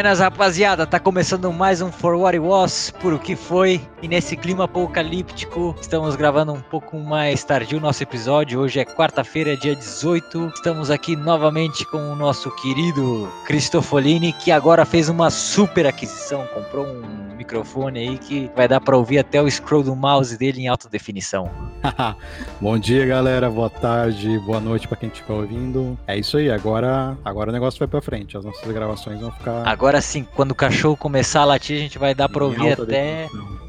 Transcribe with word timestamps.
Buenas, 0.00 0.20
rapaziada! 0.20 0.86
Tá 0.86 0.98
começando 0.98 1.52
mais 1.52 1.82
um 1.82 1.92
For 1.92 2.14
What 2.14 2.34
It 2.34 2.38
Was, 2.38 2.90
por 3.02 3.12
o 3.12 3.18
que 3.18 3.36
foi. 3.36 3.82
E 4.00 4.08
nesse 4.08 4.34
clima 4.34 4.64
apocalíptico, 4.64 5.76
estamos 5.78 6.16
gravando 6.16 6.54
um 6.54 6.60
pouco 6.62 6.98
mais 6.98 7.44
tardio 7.44 7.76
o 7.76 7.80
nosso 7.82 8.02
episódio. 8.02 8.60
Hoje 8.60 8.80
é 8.80 8.84
quarta-feira, 8.86 9.54
dia 9.58 9.76
18. 9.76 10.52
Estamos 10.54 10.90
aqui 10.90 11.14
novamente 11.14 11.84
com 11.84 11.98
o 11.98 12.16
nosso 12.16 12.50
querido 12.52 13.30
Cristofolini, 13.44 14.32
que 14.32 14.50
agora 14.50 14.86
fez 14.86 15.10
uma 15.10 15.28
super 15.28 15.86
aquisição. 15.86 16.46
Comprou 16.46 16.86
um 16.86 17.36
microfone 17.36 17.98
aí 17.98 18.18
que 18.18 18.50
vai 18.56 18.66
dar 18.66 18.80
para 18.80 18.96
ouvir 18.96 19.18
até 19.18 19.42
o 19.42 19.50
scroll 19.50 19.82
do 19.82 19.94
mouse 19.94 20.34
dele 20.38 20.62
em 20.62 20.68
alta 20.68 20.88
definição. 20.88 21.50
Bom 22.58 22.78
dia, 22.78 23.04
galera. 23.04 23.50
Boa 23.50 23.68
tarde, 23.68 24.38
boa 24.40 24.60
noite 24.60 24.88
para 24.88 24.96
quem 24.96 25.10
estiver 25.10 25.34
ouvindo. 25.34 25.98
É 26.06 26.18
isso 26.18 26.38
aí. 26.38 26.50
Agora, 26.50 27.18
agora 27.22 27.50
o 27.50 27.52
negócio 27.52 27.78
vai 27.78 27.88
para 27.88 28.00
frente. 28.00 28.34
As 28.36 28.44
nossas 28.46 28.70
gravações 28.72 29.20
vão 29.20 29.30
ficar. 29.32 29.66
Agora 29.66 29.89
sim, 29.98 30.26
quando 30.34 30.50
o 30.50 30.54
cachorro 30.54 30.94
começar 30.94 31.40
a 31.40 31.44
latir, 31.46 31.78
a 31.78 31.80
gente 31.80 31.98
vai 31.98 32.14
dar 32.14 32.28
para 32.28 32.44
ouvir 32.44 32.72
até. 32.72 33.22
Definição. 33.22 33.59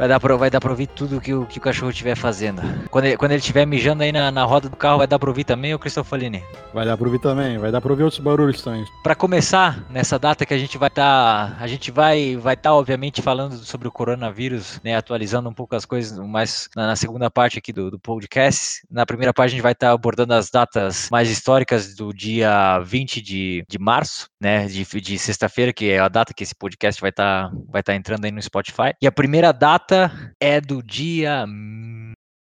Vai 0.00 0.08
dar 0.08 0.18
pra, 0.18 0.34
vai 0.34 0.48
dar 0.48 0.60
pra 0.62 0.70
ouvir 0.70 0.86
tudo 0.86 1.20
que 1.20 1.34
o, 1.34 1.44
que 1.44 1.58
o 1.58 1.60
cachorro 1.60 1.90
estiver 1.90 2.16
fazendo. 2.16 2.62
Quando 2.88 3.04
ele, 3.04 3.18
quando 3.18 3.32
ele 3.32 3.40
estiver 3.40 3.66
mijando 3.66 4.02
aí 4.02 4.10
na, 4.10 4.30
na 4.30 4.44
roda 4.44 4.66
do 4.66 4.74
carro, 4.74 4.96
vai 4.96 5.06
dar 5.06 5.18
pra 5.18 5.28
ouvir 5.28 5.44
também, 5.44 5.74
ô 5.74 5.78
Cristofolini? 5.78 6.42
Vai 6.72 6.86
dar 6.86 6.96
pra 6.96 7.04
ouvir 7.04 7.18
também, 7.18 7.58
vai 7.58 7.70
dar 7.70 7.82
pra 7.82 7.90
ouvir 7.90 8.04
outros 8.04 8.18
barulhos 8.18 8.62
também. 8.62 8.82
Pra 9.02 9.14
começar, 9.14 9.84
nessa 9.90 10.18
data 10.18 10.46
que 10.46 10.54
a 10.54 10.58
gente 10.58 10.78
vai 10.78 10.88
estar. 10.88 11.50
Tá, 11.50 11.56
a 11.60 11.66
gente 11.66 11.90
vai 11.90 12.34
vai 12.34 12.54
estar, 12.54 12.70
tá, 12.70 12.74
obviamente, 12.74 13.20
falando 13.20 13.56
sobre 13.56 13.88
o 13.88 13.92
coronavírus, 13.92 14.80
né? 14.82 14.96
Atualizando 14.96 15.50
um 15.50 15.52
pouco 15.52 15.76
as 15.76 15.84
coisas, 15.84 16.18
mais 16.18 16.70
na, 16.74 16.86
na 16.86 16.96
segunda 16.96 17.30
parte 17.30 17.58
aqui 17.58 17.70
do, 17.70 17.90
do 17.90 17.98
podcast. 17.98 18.80
Na 18.90 19.04
primeira 19.04 19.34
parte, 19.34 19.50
a 19.50 19.52
gente 19.52 19.62
vai 19.62 19.72
estar 19.72 19.88
tá 19.88 19.92
abordando 19.92 20.32
as 20.32 20.48
datas 20.48 21.10
mais 21.10 21.28
históricas 21.28 21.94
do 21.94 22.10
dia 22.14 22.78
20 22.78 23.20
de, 23.20 23.66
de 23.68 23.78
março, 23.78 24.30
né? 24.40 24.66
De, 24.66 24.82
de 24.82 25.18
sexta-feira, 25.18 25.74
que 25.74 25.90
é 25.90 25.98
a 25.98 26.08
data 26.08 26.32
que 26.32 26.42
esse 26.42 26.54
podcast 26.54 26.98
vai 27.02 27.10
estar 27.10 27.50
tá, 27.50 27.56
vai 27.68 27.82
tá 27.82 27.94
entrando 27.94 28.24
aí 28.24 28.30
no 28.30 28.40
Spotify. 28.40 28.94
E 29.02 29.06
a 29.06 29.12
primeira 29.12 29.52
data 29.52 29.89
data 29.90 30.34
é 30.38 30.60
do 30.60 30.80
dia 30.82 31.44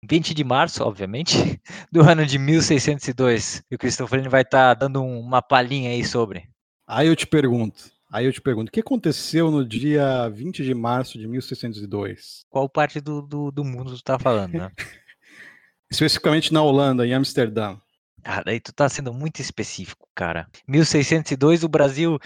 20 0.08 0.34
de 0.34 0.44
março, 0.44 0.84
obviamente, 0.84 1.34
do 1.92 2.02
ano 2.02 2.26
de 2.26 2.40
1602. 2.40 3.62
E 3.70 3.76
o 3.76 3.78
Cristofolini 3.78 4.30
vai 4.30 4.42
estar 4.42 4.74
tá 4.76 4.86
dando 4.86 5.04
uma 5.04 5.42
palhinha 5.42 5.90
aí 5.90 6.06
sobre. 6.06 6.48
Aí 6.88 7.08
eu 7.08 7.16
te 7.16 7.28
pergunto, 7.28 7.92
aí 8.10 8.26
eu 8.26 8.32
te 8.32 8.42
pergunto, 8.42 8.70
o 8.70 8.72
que 8.72 8.80
aconteceu 8.80 9.52
no 9.52 9.68
dia 9.68 10.30
20 10.30 10.64
de 10.64 10.74
março 10.74 11.18
de 11.18 11.28
1602? 11.28 12.46
Qual 12.50 12.70
parte 12.70 13.02
do, 13.02 13.22
do, 13.22 13.52
do 13.52 13.66
mundo 13.66 13.96
tu 13.98 14.04
tá 14.04 14.18
falando, 14.18 14.54
né? 14.54 14.72
Especificamente 15.92 16.54
na 16.54 16.62
Holanda, 16.62 17.06
em 17.06 17.14
Amsterdã. 17.14 17.78
Ah, 18.24 18.42
daí 18.44 18.60
tu 18.60 18.72
tá 18.74 18.88
sendo 18.88 19.14
muito 19.14 19.40
específico, 19.40 20.08
cara. 20.16 20.48
1602, 20.68 21.64
o 21.64 21.70
Brasil, 21.70 22.18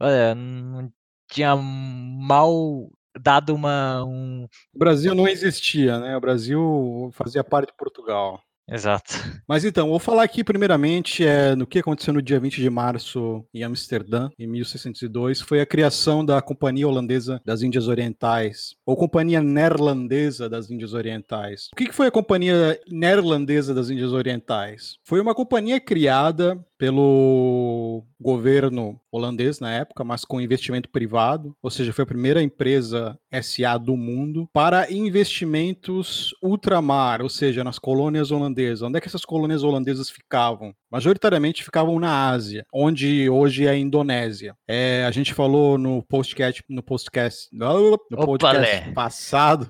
olha, 0.00 0.34
não 0.34 0.92
tinha 1.28 1.54
mal 1.56 2.90
dado 3.20 3.54
uma. 3.54 4.04
Um... 4.04 4.46
O 4.74 4.78
Brasil 4.78 5.14
não 5.14 5.28
existia, 5.28 5.98
né? 5.98 6.16
O 6.16 6.20
Brasil 6.20 7.10
fazia 7.12 7.42
parte 7.42 7.68
de 7.68 7.76
Portugal. 7.76 8.40
Exato. 8.68 9.14
Mas 9.46 9.64
então, 9.64 9.88
vou 9.88 10.00
falar 10.00 10.24
aqui 10.24 10.42
primeiramente 10.42 11.24
é, 11.24 11.54
no 11.54 11.66
que 11.66 11.78
aconteceu 11.78 12.12
no 12.12 12.20
dia 12.20 12.40
20 12.40 12.60
de 12.60 12.68
março 12.68 13.44
em 13.54 13.62
Amsterdã, 13.62 14.28
em 14.36 14.46
1602, 14.46 15.40
foi 15.40 15.60
a 15.60 15.66
criação 15.66 16.24
da 16.24 16.42
Companhia 16.42 16.88
Holandesa 16.88 17.40
das 17.44 17.62
Índias 17.62 17.86
Orientais, 17.86 18.74
ou 18.84 18.96
Companhia 18.96 19.40
Neerlandesa 19.40 20.48
das 20.48 20.68
Índias 20.68 20.94
Orientais. 20.94 21.68
O 21.72 21.76
que 21.76 21.92
foi 21.92 22.08
a 22.08 22.10
Companhia 22.10 22.80
Neerlandesa 22.90 23.72
das 23.72 23.88
Índias 23.88 24.12
Orientais? 24.12 24.96
Foi 25.04 25.20
uma 25.20 25.34
companhia 25.34 25.78
criada 25.78 26.58
pelo 26.78 28.04
governo 28.20 29.00
holandês 29.10 29.60
na 29.60 29.72
época, 29.72 30.04
mas 30.04 30.24
com 30.24 30.40
investimento 30.40 30.88
privado, 30.90 31.56
ou 31.62 31.70
seja, 31.70 31.92
foi 31.92 32.04
a 32.04 32.06
primeira 32.06 32.42
empresa 32.42 33.18
SA 33.42 33.78
do 33.78 33.96
mundo 33.96 34.48
para 34.52 34.90
investimentos 34.92 36.34
ultramar, 36.42 37.22
ou 37.22 37.28
seja, 37.28 37.64
nas 37.64 37.78
colônias 37.78 38.30
holandesas. 38.30 38.82
Onde 38.82 38.98
é 38.98 39.00
que 39.00 39.08
essas 39.08 39.24
colônias 39.24 39.62
holandesas 39.62 40.10
ficavam? 40.10 40.74
Majoritariamente 40.90 41.64
ficavam 41.64 41.98
na 41.98 42.30
Ásia, 42.30 42.64
onde 42.72 43.28
hoje 43.28 43.66
é 43.66 43.70
a 43.70 43.76
Indonésia. 43.76 44.54
É, 44.68 45.04
a 45.06 45.10
gente 45.10 45.34
falou 45.34 45.76
no 45.76 46.02
podcast, 46.02 46.62
no 46.68 46.82
podcast, 46.82 47.48
no 47.52 47.98
podcast 48.10 48.92
passado. 48.92 49.68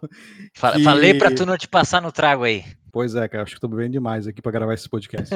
Que... 0.55 0.83
Falei 0.83 1.15
para 1.15 1.35
tu 1.35 1.47
não 1.47 1.57
te 1.57 1.69
passar 1.69 2.03
no 2.03 2.13
trago 2.13 2.45
aí. 2.45 2.65
Pois 2.93 3.15
é, 3.15 3.29
cara, 3.29 3.43
acho 3.43 3.53
que 3.53 3.59
estou 3.59 3.71
bebendo 3.71 3.93
demais 3.93 4.27
aqui 4.27 4.41
para 4.41 4.53
gravar 4.53 4.75
esse 4.75 4.89
podcast. 4.89 5.35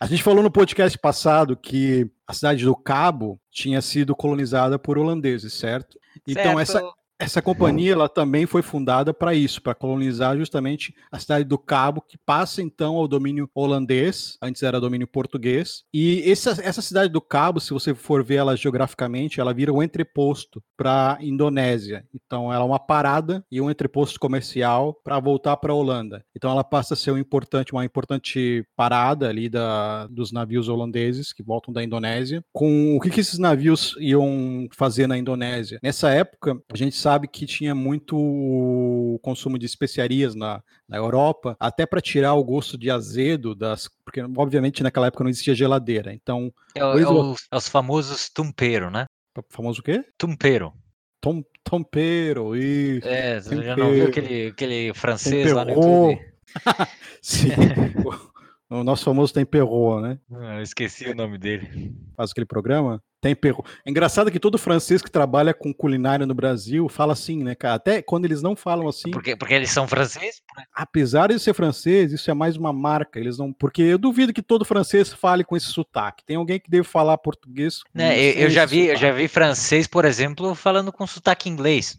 a 0.00 0.06
gente 0.06 0.22
falou 0.22 0.42
no 0.42 0.50
podcast 0.50 0.98
passado 0.98 1.56
que 1.56 2.10
a 2.26 2.32
cidade 2.32 2.64
do 2.64 2.76
Cabo 2.76 3.40
tinha 3.50 3.80
sido 3.80 4.14
colonizada 4.14 4.78
por 4.78 4.98
holandeses, 4.98 5.54
certo? 5.54 5.98
certo. 5.98 5.98
Então 6.26 6.58
essa 6.60 6.82
essa 7.18 7.42
companhia 7.42 7.92
ela 7.92 8.08
também 8.08 8.46
foi 8.46 8.62
fundada 8.62 9.12
para 9.12 9.34
isso, 9.34 9.60
para 9.60 9.74
colonizar 9.74 10.36
justamente 10.36 10.94
a 11.10 11.18
cidade 11.18 11.44
do 11.44 11.58
Cabo, 11.58 12.00
que 12.00 12.16
passa 12.16 12.62
então 12.62 12.96
ao 12.96 13.08
domínio 13.08 13.50
holandês, 13.54 14.38
antes 14.40 14.62
era 14.62 14.80
domínio 14.80 15.06
português. 15.06 15.82
E 15.92 16.22
essa, 16.30 16.50
essa 16.62 16.80
cidade 16.80 17.12
do 17.12 17.20
Cabo, 17.20 17.60
se 17.60 17.72
você 17.72 17.94
for 17.94 18.22
ver 18.22 18.36
ela 18.36 18.56
geograficamente, 18.56 19.40
ela 19.40 19.52
vira 19.52 19.72
um 19.72 19.82
entreposto 19.82 20.62
para 20.76 21.16
a 21.18 21.24
Indonésia. 21.24 22.04
Então 22.14 22.52
ela 22.52 22.62
é 22.62 22.66
uma 22.66 22.78
parada 22.78 23.44
e 23.50 23.60
um 23.60 23.70
entreposto 23.70 24.20
comercial 24.20 24.94
para 25.02 25.18
voltar 25.18 25.56
para 25.56 25.72
a 25.72 25.76
Holanda. 25.76 26.24
Então 26.36 26.50
ela 26.50 26.62
passa 26.62 26.94
a 26.94 26.96
ser 26.96 27.10
um 27.10 27.18
importante, 27.18 27.72
uma 27.72 27.84
importante 27.84 28.64
parada 28.76 29.28
ali 29.28 29.48
da, 29.48 30.06
dos 30.06 30.30
navios 30.30 30.68
holandeses 30.68 31.32
que 31.32 31.42
voltam 31.42 31.74
da 31.74 31.82
Indonésia. 31.82 32.44
Com 32.52 32.96
o 32.96 33.00
que, 33.00 33.10
que 33.10 33.20
esses 33.20 33.38
navios 33.38 33.96
iam 33.98 34.68
fazer 34.72 35.08
na 35.08 35.18
Indonésia? 35.18 35.80
Nessa 35.82 36.10
época, 36.10 36.56
a 36.72 36.76
gente 36.76 36.94
sabe 36.94 37.07
sabe 37.08 37.26
que 37.26 37.46
tinha 37.46 37.74
muito 37.74 39.18
consumo 39.22 39.58
de 39.58 39.64
especiarias 39.64 40.34
na, 40.34 40.62
na 40.86 40.98
Europa, 40.98 41.56
até 41.58 41.86
para 41.86 42.02
tirar 42.02 42.34
o 42.34 42.44
gosto 42.44 42.76
de 42.76 42.90
azedo 42.90 43.54
das. 43.54 43.88
Porque, 44.04 44.20
obviamente, 44.36 44.82
naquela 44.82 45.06
época 45.06 45.24
não 45.24 45.30
existia 45.30 45.54
geladeira. 45.54 46.12
Então. 46.12 46.52
É, 46.74 46.80
é, 46.80 46.84
os, 46.84 47.48
é 47.50 47.56
os 47.56 47.68
famosos 47.68 48.28
tumpero, 48.28 48.90
né? 48.90 49.06
Famoso 49.48 49.80
o 49.80 49.82
quê? 49.82 50.04
Tumpero. 50.18 50.72
Tom, 51.20 51.42
tompero, 51.64 52.54
isso. 52.54 53.08
É, 53.08 53.40
você 53.40 53.62
já 53.62 53.76
não 53.76 53.90
viu 53.92 54.06
aquele, 54.06 54.48
aquele 54.48 54.94
francês 54.94 55.50
lá 55.52 55.64
no 55.64 55.72
YouTube? 55.72 56.20
Sim. 57.22 57.48
o 58.70 58.84
nosso 58.84 59.04
famoso 59.04 59.32
Tempero, 59.32 60.00
né? 60.00 60.18
Ah, 60.32 60.56
eu 60.56 60.62
esqueci 60.62 61.08
o 61.08 61.14
nome 61.14 61.38
dele. 61.38 61.94
Faz 62.16 62.30
aquele 62.30 62.46
programa? 62.46 63.02
Tempero. 63.20 63.64
É 63.84 63.90
engraçado 63.90 64.30
que 64.30 64.38
todo 64.38 64.58
francês 64.58 65.02
que 65.02 65.10
trabalha 65.10 65.52
com 65.52 65.72
culinária 65.74 66.24
no 66.24 66.34
Brasil 66.34 66.88
fala 66.88 67.14
assim, 67.14 67.42
né, 67.42 67.54
cara? 67.54 67.74
Até 67.74 68.00
quando 68.00 68.26
eles 68.26 68.42
não 68.42 68.54
falam 68.54 68.86
assim. 68.86 69.10
Porque, 69.10 69.34
porque 69.34 69.54
eles 69.54 69.70
são 69.70 69.88
franceses? 69.88 70.40
Apesar 70.72 71.28
de 71.28 71.38
ser 71.40 71.54
francês, 71.54 72.12
isso 72.12 72.30
é 72.30 72.34
mais 72.34 72.56
uma 72.56 72.72
marca. 72.72 73.18
Eles 73.18 73.38
não. 73.38 73.52
Porque 73.52 73.82
eu 73.82 73.98
duvido 73.98 74.32
que 74.32 74.42
todo 74.42 74.64
francês 74.64 75.12
fale 75.12 75.44
com 75.44 75.56
esse 75.56 75.66
sotaque. 75.66 76.24
Tem 76.24 76.36
alguém 76.36 76.60
que 76.60 76.70
deve 76.70 76.84
falar 76.84 77.18
português. 77.18 77.80
Né, 77.92 78.18
eu, 78.18 78.34
eu 78.34 78.50
já 78.50 78.64
vi, 78.64 78.86
eu 78.86 78.96
já 78.96 79.10
vi 79.10 79.26
francês, 79.26 79.86
por 79.86 80.04
exemplo, 80.04 80.54
falando 80.54 80.92
com 80.92 81.06
sotaque 81.06 81.48
inglês. 81.48 81.98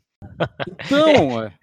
Então, 0.86 1.44
é. 1.44 1.54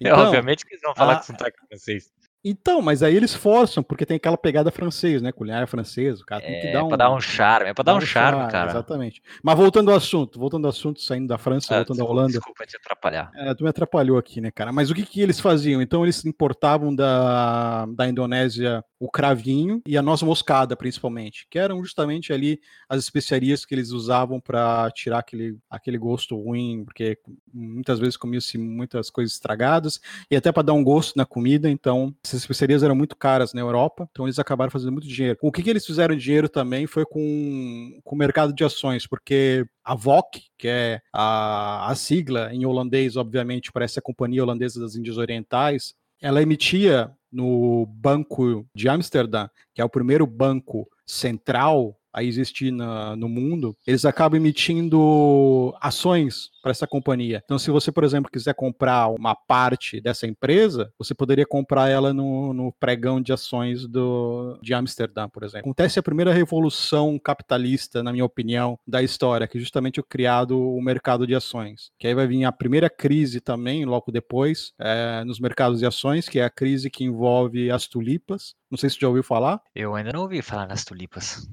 então, 0.00 0.10
é, 0.10 0.12
obviamente 0.12 0.64
que 0.64 0.74
eles 0.74 0.82
vão 0.82 0.94
falar 0.94 1.14
a, 1.14 1.16
com 1.16 1.24
sotaque 1.24 1.56
francês. 1.66 2.12
Então, 2.44 2.82
mas 2.82 3.02
aí 3.02 3.14
eles 3.16 3.34
forçam, 3.34 3.82
porque 3.82 4.04
tem 4.04 4.16
aquela 4.16 4.36
pegada 4.36 4.70
francesa, 4.70 5.22
né? 5.22 5.30
Culinária 5.30 5.66
francesa, 5.66 6.22
o 6.22 6.26
cara 6.26 6.42
é, 6.42 6.46
tem 6.46 6.60
que 6.60 6.66
é, 6.68 6.72
dar 6.72 6.82
um. 6.82 6.86
É 6.86 6.88
pra 6.88 6.96
dar 6.96 7.10
um 7.10 7.20
charme, 7.20 7.70
é 7.70 7.74
pra 7.74 7.84
dar 7.84 7.94
um 7.94 8.00
charme, 8.00 8.38
charme, 8.38 8.52
cara. 8.52 8.70
Exatamente. 8.70 9.22
Mas 9.42 9.56
voltando 9.56 9.90
ao 9.90 9.96
assunto, 9.96 10.38
voltando 10.38 10.64
ao 10.66 10.70
assunto, 10.70 11.00
saindo 11.00 11.28
da 11.28 11.38
França, 11.38 11.74
ah, 11.74 11.76
voltando 11.78 12.02
à 12.02 12.04
Holanda. 12.04 12.32
Desculpa 12.32 12.66
te 12.66 12.76
atrapalhar. 12.76 13.30
É, 13.34 13.54
tu 13.54 13.62
me 13.62 13.70
atrapalhou 13.70 14.18
aqui, 14.18 14.40
né, 14.40 14.50
cara? 14.50 14.72
Mas 14.72 14.90
o 14.90 14.94
que, 14.94 15.04
que 15.04 15.20
eles 15.20 15.38
faziam? 15.38 15.80
Então, 15.80 16.04
eles 16.04 16.24
importavam 16.24 16.94
da, 16.94 17.86
da 17.86 18.08
Indonésia 18.08 18.84
o 19.02 19.10
cravinho 19.10 19.82
e 19.84 19.98
a 19.98 20.02
noz 20.02 20.22
moscada, 20.22 20.76
principalmente, 20.76 21.44
que 21.50 21.58
eram 21.58 21.82
justamente 21.82 22.32
ali 22.32 22.60
as 22.88 23.02
especiarias 23.02 23.64
que 23.64 23.74
eles 23.74 23.90
usavam 23.90 24.38
para 24.38 24.88
tirar 24.92 25.18
aquele, 25.18 25.58
aquele 25.68 25.98
gosto 25.98 26.40
ruim, 26.40 26.84
porque 26.84 27.18
muitas 27.52 27.98
vezes 27.98 28.16
comia-se 28.16 28.56
muitas 28.56 29.10
coisas 29.10 29.34
estragadas 29.34 30.00
e 30.30 30.36
até 30.36 30.52
para 30.52 30.62
dar 30.62 30.74
um 30.74 30.84
gosto 30.84 31.16
na 31.16 31.26
comida. 31.26 31.68
Então, 31.68 32.14
essas 32.32 32.42
especiarias 32.42 32.82
eram 32.82 32.94
muito 32.94 33.14
caras 33.14 33.52
na 33.52 33.60
Europa, 33.60 34.08
então 34.10 34.26
eles 34.26 34.38
acabaram 34.38 34.70
fazendo 34.70 34.92
muito 34.92 35.06
dinheiro. 35.06 35.38
O 35.42 35.52
que, 35.52 35.62
que 35.62 35.70
eles 35.70 35.84
fizeram 35.84 36.16
dinheiro 36.16 36.48
também 36.48 36.86
foi 36.86 37.04
com, 37.04 38.00
com 38.02 38.14
o 38.14 38.18
mercado 38.18 38.54
de 38.54 38.64
ações, 38.64 39.06
porque 39.06 39.66
a 39.84 39.94
VOC, 39.94 40.42
que 40.56 40.68
é 40.68 41.00
a, 41.12 41.90
a 41.90 41.94
sigla 41.94 42.52
em 42.52 42.64
holandês, 42.64 43.16
obviamente, 43.16 43.70
para 43.70 43.84
essa 43.84 44.00
companhia 44.00 44.42
holandesa 44.42 44.80
das 44.80 44.96
Índias 44.96 45.18
Orientais, 45.18 45.94
ela 46.20 46.40
emitia 46.40 47.10
no 47.30 47.86
Banco 47.86 48.66
de 48.74 48.88
Amsterdã, 48.88 49.48
que 49.74 49.80
é 49.80 49.84
o 49.84 49.90
primeiro 49.90 50.26
banco 50.26 50.88
central 51.06 51.98
a 52.12 52.22
existir 52.22 52.70
na, 52.70 53.16
no 53.16 53.28
mundo, 53.28 53.76
eles 53.86 54.04
acabam 54.04 54.38
emitindo 54.40 55.74
ações 55.80 56.50
para 56.62 56.70
essa 56.70 56.86
companhia. 56.86 57.42
Então, 57.44 57.58
se 57.58 57.70
você, 57.70 57.90
por 57.90 58.04
exemplo, 58.04 58.30
quiser 58.30 58.54
comprar 58.54 59.08
uma 59.08 59.34
parte 59.34 60.00
dessa 60.00 60.26
empresa, 60.26 60.92
você 60.96 61.14
poderia 61.14 61.44
comprar 61.44 61.88
ela 61.88 62.14
no, 62.14 62.52
no 62.52 62.72
pregão 62.72 63.20
de 63.20 63.32
ações 63.32 63.86
do, 63.86 64.58
de 64.62 64.72
Amsterdã, 64.72 65.28
por 65.28 65.42
exemplo. 65.42 65.60
Acontece 65.60 65.98
a 65.98 66.02
primeira 66.02 66.32
revolução 66.32 67.18
capitalista, 67.18 68.02
na 68.02 68.12
minha 68.12 68.24
opinião, 68.24 68.78
da 68.86 69.02
história, 69.02 69.48
que 69.48 69.58
é 69.58 69.60
justamente 69.60 69.98
o 69.98 70.04
criado 70.04 70.58
o 70.58 70.80
mercado 70.80 71.26
de 71.26 71.34
ações. 71.34 71.90
Que 71.98 72.06
aí 72.06 72.14
vai 72.14 72.26
vir 72.26 72.44
a 72.44 72.52
primeira 72.52 72.88
crise 72.88 73.40
também, 73.40 73.84
logo 73.84 74.12
depois, 74.12 74.72
é, 74.78 75.24
nos 75.24 75.40
mercados 75.40 75.80
de 75.80 75.86
ações, 75.86 76.28
que 76.28 76.38
é 76.38 76.44
a 76.44 76.50
crise 76.50 76.90
que 76.90 77.04
envolve 77.04 77.70
as 77.70 77.86
tulipas. 77.86 78.54
Não 78.70 78.78
sei 78.78 78.88
se 78.88 78.96
você 78.96 79.00
já 79.02 79.08
ouviu 79.08 79.22
falar. 79.22 79.60
Eu 79.74 79.94
ainda 79.94 80.12
não 80.12 80.22
ouvi 80.22 80.40
falar 80.42 80.66
nas 80.66 80.84
tulipas. 80.84 81.48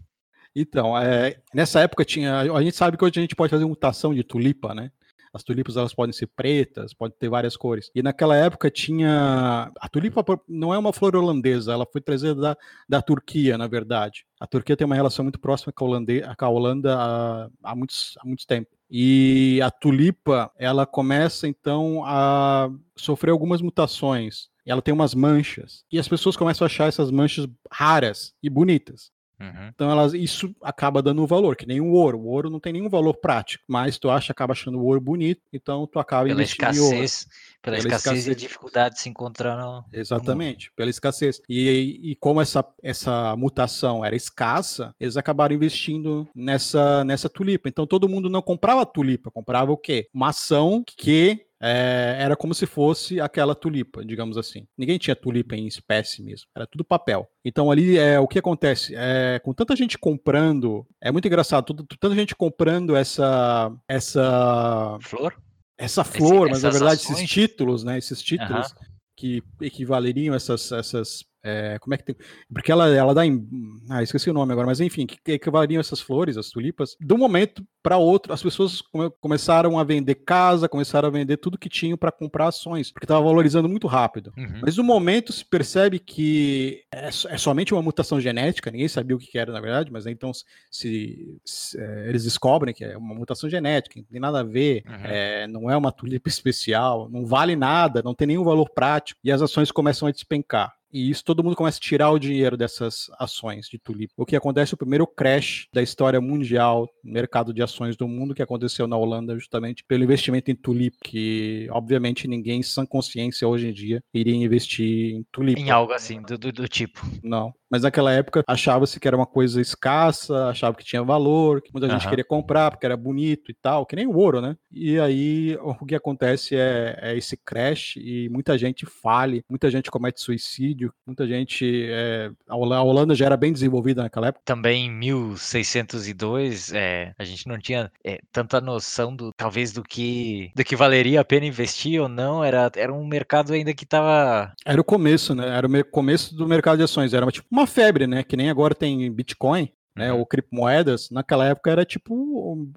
Então, 0.56 0.98
é, 0.98 1.40
nessa 1.54 1.82
época 1.82 2.04
tinha. 2.04 2.42
A 2.42 2.62
gente 2.62 2.76
sabe 2.76 2.98
que 2.98 3.04
hoje 3.04 3.14
a 3.18 3.22
gente 3.22 3.36
pode 3.36 3.52
fazer 3.52 3.66
mutação 3.66 4.14
de 4.14 4.24
tulipa, 4.24 4.74
né? 4.74 4.92
As 5.32 5.44
tulipas 5.44 5.78
elas 5.78 5.94
podem 5.94 6.12
ser 6.12 6.28
pretas, 6.28 6.94
pode 6.94 7.14
ter 7.14 7.30
várias 7.30 7.56
cores. 7.56 7.92
E 7.94 8.02
naquela 8.02 8.36
época 8.36 8.70
tinha. 8.72 9.72
A 9.80 9.88
tulipa 9.88 10.24
não 10.48 10.74
é 10.74 10.78
uma 10.78 10.92
flor 10.92 11.16
holandesa, 11.16 11.72
ela 11.72 11.86
foi 11.86 12.02
trazida 12.02 12.36
da, 12.36 12.58
da 12.88 13.02
Turquia, 13.02 13.58
na 13.58 13.68
verdade. 13.68 14.26
A 14.40 14.48
Turquia 14.48 14.76
tem 14.76 14.86
uma 14.86 14.96
relação 14.96 15.24
muito 15.24 15.40
próxima 15.40 15.72
com 15.72 15.86
a, 15.86 15.88
Holande... 15.88 16.24
com 16.38 16.46
a 16.46 16.50
Holanda 16.50 16.96
há, 16.98 17.50
há, 17.64 17.76
muitos, 17.76 18.18
há 18.20 18.26
muitos 18.26 18.46
tempos. 18.46 18.76
E 18.90 19.62
a 19.64 19.70
tulipa, 19.70 20.52
ela 20.58 20.86
começa 20.86 21.48
então 21.48 22.04
a 22.06 22.70
sofrer 22.96 23.32
algumas 23.32 23.62
mutações. 23.62 24.50
Ela 24.66 24.82
tem 24.82 24.94
umas 24.94 25.14
manchas. 25.14 25.84
E 25.92 26.00
as 26.00 26.08
pessoas 26.08 26.36
começam 26.36 26.66
a 26.66 26.68
achar 26.68 26.88
essas 26.88 27.12
manchas 27.12 27.48
raras 27.72 28.34
e 28.42 28.50
bonitas. 28.50 29.12
Uhum. 29.40 29.70
Então 29.74 29.90
elas, 29.90 30.14
isso 30.14 30.54
acaba 30.62 31.02
dando 31.02 31.24
um 31.24 31.26
valor, 31.26 31.56
que 31.56 31.66
nem 31.66 31.80
o 31.80 31.92
ouro. 31.92 32.20
O 32.20 32.28
ouro 32.28 32.50
não 32.50 32.60
tem 32.60 32.74
nenhum 32.74 32.90
valor 32.90 33.16
prático, 33.16 33.64
mas 33.68 33.98
tu 33.98 34.10
acha, 34.10 34.32
acaba 34.32 34.52
achando 34.52 34.80
o 34.80 34.86
ouro 34.86 35.00
bonito, 35.00 35.42
então 35.54 35.88
tu 35.88 35.98
acaba 35.98 36.26
pela 36.26 36.44
escassez, 36.44 37.26
pela, 37.62 37.78
pela 37.78 37.78
escassez, 37.78 38.02
escassez 38.02 38.28
e 38.28 38.32
a 38.32 38.36
dificuldade 38.36 38.96
de 38.96 39.02
se 39.02 39.10
encontrar 39.10 39.58
no 39.58 39.86
Exatamente, 39.94 40.68
no 40.68 40.76
pela 40.76 40.90
escassez. 40.90 41.42
E, 41.48 42.12
e 42.12 42.16
como 42.16 42.42
essa, 42.42 42.66
essa 42.84 43.36
mutação 43.38 44.04
era 44.04 44.16
escassa, 44.16 44.94
eles 45.00 45.16
acabaram 45.16 45.56
investindo 45.56 46.28
nessa, 46.36 47.04
nessa 47.06 47.30
tulipa. 47.30 47.70
Então 47.70 47.88
todo 47.88 48.10
mundo 48.10 48.30
não 48.30 48.42
comprava 48.42 48.86
tulipa, 48.86 49.32
comprava 49.32 49.72
o 49.72 49.78
quê? 49.78 50.10
Uma 50.14 50.30
ação 50.30 50.84
que 50.86 51.49
é, 51.62 52.18
era 52.20 52.36
como 52.36 52.54
se 52.54 52.66
fosse 52.66 53.20
aquela 53.20 53.54
tulipa, 53.54 54.04
digamos 54.06 54.38
assim. 54.38 54.66
Ninguém 54.78 54.98
tinha 54.98 55.16
tulipa 55.16 55.56
em 55.56 55.68
espécie 55.68 56.24
mesmo, 56.24 56.48
era 56.56 56.66
tudo 56.66 56.86
papel. 56.86 57.28
Então 57.44 57.70
ali 57.70 57.98
é 57.98 58.20
o 58.20 58.28
que 58.28 58.40
acontece, 58.40 58.94
é, 58.96 59.40
com 59.44 59.54
tanta 59.54 59.76
gente 59.76 59.98
comprando, 59.98 60.88
é 61.02 61.12
muito 61.12 61.28
engraçado, 61.28 61.66
tudo, 61.66 61.86
tanta 62.00 62.16
gente 62.16 62.36
comprando 62.36 62.96
essa 62.96 63.72
essa 63.88 64.98
flor, 65.02 65.36
essa 65.78 66.04
flor, 66.04 66.48
Esse, 66.48 66.52
mas 66.52 66.64
na 66.64 66.70
verdade 66.70 67.02
ações. 67.02 67.18
esses 67.18 67.30
títulos, 67.30 67.84
né? 67.84 67.98
Esses 67.98 68.22
títulos 68.22 68.72
uhum. 68.72 68.86
que 69.18 69.44
equivaleriam 69.62 70.34
essas 70.34 70.72
essas 70.72 71.26
é, 71.44 71.78
como 71.80 71.94
é 71.94 71.98
que 71.98 72.04
tem. 72.04 72.16
Porque 72.52 72.72
ela, 72.72 72.90
ela 72.90 73.14
dá 73.14 73.26
em. 73.26 73.48
Ah, 73.90 74.04
esqueci 74.04 74.30
o 74.30 74.34
nome 74.34 74.52
agora, 74.52 74.68
mas 74.68 74.80
enfim, 74.80 75.06
que, 75.06 75.18
que 75.18 75.32
equivaleriam 75.34 75.80
essas 75.80 76.02
flores, 76.02 76.38
as 76.38 76.50
tulipas. 76.50 76.96
De 77.00 77.14
um 77.14 77.18
momento 77.18 77.64
para 77.82 77.98
outro, 77.98 78.34
as 78.34 78.44
pessoas 78.44 78.82
come, 78.82 79.10
começaram 79.22 79.80
a 79.80 79.84
vender 79.84 80.16
casa, 80.16 80.68
começaram 80.68 81.08
a 81.08 81.12
vender 81.12 81.38
tudo 81.38 81.58
que 81.58 81.70
tinham 81.70 81.98
para 81.98 82.12
comprar 82.12 82.48
ações, 82.48 82.92
porque 82.92 83.06
estava 83.06 83.24
valorizando 83.24 83.70
muito 83.70 83.88
rápido. 83.88 84.34
Uhum. 84.38 84.62
Mas 84.62 84.78
no 84.78 84.84
momento 84.84 85.32
se 85.32 85.46
percebe 85.46 85.98
que 85.98 86.84
é, 86.94 87.08
é, 87.08 87.38
somente 87.38 87.74
uma 87.74 87.82
mutação 87.82 88.20
genética, 88.20 88.70
ninguém 88.70 88.88
sabia 88.88 89.16
o 89.16 89.20
que 89.20 89.38
era, 89.38 89.52
na 89.52 89.62
verdade, 89.62 89.92
mas 89.92 90.06
então 90.06 90.32
se, 90.70 91.40
se 91.46 91.80
é, 91.80 92.10
eles 92.10 92.26
descobrem 92.26 92.74
que 92.74 92.84
é 92.84 92.98
uma 92.98 93.16
mutação 93.16 93.50
genética, 93.50 94.00
não 94.00 94.06
tem 94.06 94.20
nada 94.20 94.42
a 94.42 94.44
ver, 94.44 94.84
uhum. 94.86 95.06
é, 95.06 95.48
não 95.48 95.72
é 95.72 95.78
uma 95.78 95.92
tulipa 95.92 96.28
especial, 96.28 97.10
não 97.10 97.26
vale 97.26 97.56
nada, 97.56 98.02
não 98.04 98.14
tem 98.14 98.28
nenhum 98.28 98.44
valor 98.44 98.70
prático, 98.70 99.20
e 99.24 99.32
as 99.32 99.42
ações 99.42 99.72
começam 99.72 100.08
a 100.08 100.12
despencar. 100.12 100.79
E 100.92 101.10
isso 101.10 101.24
todo 101.24 101.44
mundo 101.44 101.56
começa 101.56 101.78
a 101.78 101.82
tirar 101.82 102.12
o 102.12 102.20
dinheiro 102.20 102.58
dessas 102.58 103.10
ações 103.20 103.68
de 103.68 103.78
tulipa. 103.78 104.14
O 104.18 104.26
que 104.26 104.36
acontece 104.36 104.74
é 104.74 104.76
o 104.76 104.78
primeiro 104.78 105.06
crash 105.06 105.68
da 105.74 105.82
história 105.82 106.20
mundial, 106.20 106.90
mercado 107.04 107.54
de 107.54 107.62
ações 107.62 107.96
do 107.96 108.08
mundo, 108.08 108.34
que 108.34 108.42
aconteceu 108.42 108.88
na 108.88 108.98
Holanda 108.98 109.38
justamente 109.38 109.84
pelo 109.84 110.04
investimento 110.04 110.52
em 110.52 110.56
tulipa, 110.56 110.98
que 111.04 111.68
obviamente 111.72 112.28
ninguém 112.28 112.62
sem 112.64 112.86
consciência 112.86 113.48
hoje 113.48 113.68
em 113.68 113.74
dia 113.74 114.04
iria 114.14 114.36
investir 114.36 115.16
em 115.16 115.26
tulipa. 115.32 115.60
Em 115.60 115.70
algo 115.70 115.94
assim, 115.94 116.22
do, 116.22 116.38
do, 116.38 116.52
do 116.52 116.68
tipo. 116.68 117.06
Não. 117.24 117.54
Mas 117.70 117.84
naquela 117.84 118.12
época 118.12 118.44
achava-se 118.48 119.00
que 119.00 119.08
era 119.08 119.16
uma 119.16 119.28
coisa 119.28 119.62
escassa, 119.62 120.48
achava 120.48 120.76
que 120.76 120.84
tinha 120.84 121.04
valor, 121.04 121.62
que 121.62 121.72
muita 121.72 121.86
uhum. 121.88 121.94
gente 121.94 122.10
queria 122.10 122.26
comprar 122.26 122.72
porque 122.72 122.86
era 122.86 122.98
bonito 122.98 123.52
e 123.52 123.54
tal, 123.54 123.86
que 123.86 123.96
nem 123.96 124.08
o 124.08 124.18
ouro, 124.18 124.42
né? 124.42 124.58
E 124.72 125.00
aí 125.00 125.56
o 125.62 125.86
que 125.86 125.94
acontece 125.94 126.56
é, 126.56 126.98
é 127.00 127.18
esse 127.18 127.38
crash 127.38 127.96
e 127.98 128.28
muita 128.30 128.58
gente 128.58 128.86
fale, 128.86 129.44
muita 129.48 129.70
gente 129.70 129.92
comete 129.92 130.20
suicídio, 130.20 130.79
muita 131.06 131.28
gente. 131.28 131.88
É, 131.90 132.32
a 132.48 132.56
Holanda 132.56 133.16
já 133.16 133.26
era 133.26 133.38
bem 133.38 133.52
desenvolvida 133.52 134.04
naquela 134.04 134.28
época. 134.28 134.44
Também 134.46 134.86
em 134.86 134.92
1602, 134.92 136.72
é, 136.74 137.14
a 137.18 137.24
gente 137.24 137.48
não 137.48 137.58
tinha 137.58 137.92
é, 138.04 138.20
tanta 138.32 138.62
noção 138.62 139.16
do 139.16 139.32
talvez 139.34 139.72
do 139.72 139.84
que 139.84 140.52
do 140.56 140.64
que 140.64 140.76
valeria 140.76 141.22
a 141.22 141.26
pena 141.26 141.46
investir 141.46 142.02
ou 142.02 142.08
não. 142.08 142.44
Era, 142.44 142.72
era 142.76 142.94
um 142.94 143.06
mercado 143.06 143.54
ainda 143.54 143.74
que 143.74 143.84
estava. 143.84 144.54
Era 144.66 144.80
o 144.80 144.84
começo, 144.84 145.34
né? 145.34 145.48
Era 145.48 145.68
o 145.68 145.86
começo 145.86 146.36
do 146.36 146.48
mercado 146.48 146.78
de 146.78 146.84
ações. 146.84 147.14
Era 147.14 147.26
tipo 147.32 147.48
uma 147.52 147.68
febre, 147.68 148.08
né? 148.08 148.24
Que 148.24 148.38
nem 148.38 148.50
agora 148.50 148.76
tem 148.76 149.12
Bitcoin, 149.12 149.70
né? 149.96 150.12
Uhum. 150.12 150.20
Ou 150.20 150.26
criptomoedas. 150.26 151.10
Naquela 151.10 151.46
época 151.46 151.72
era 151.72 151.86
tipo 151.86 152.70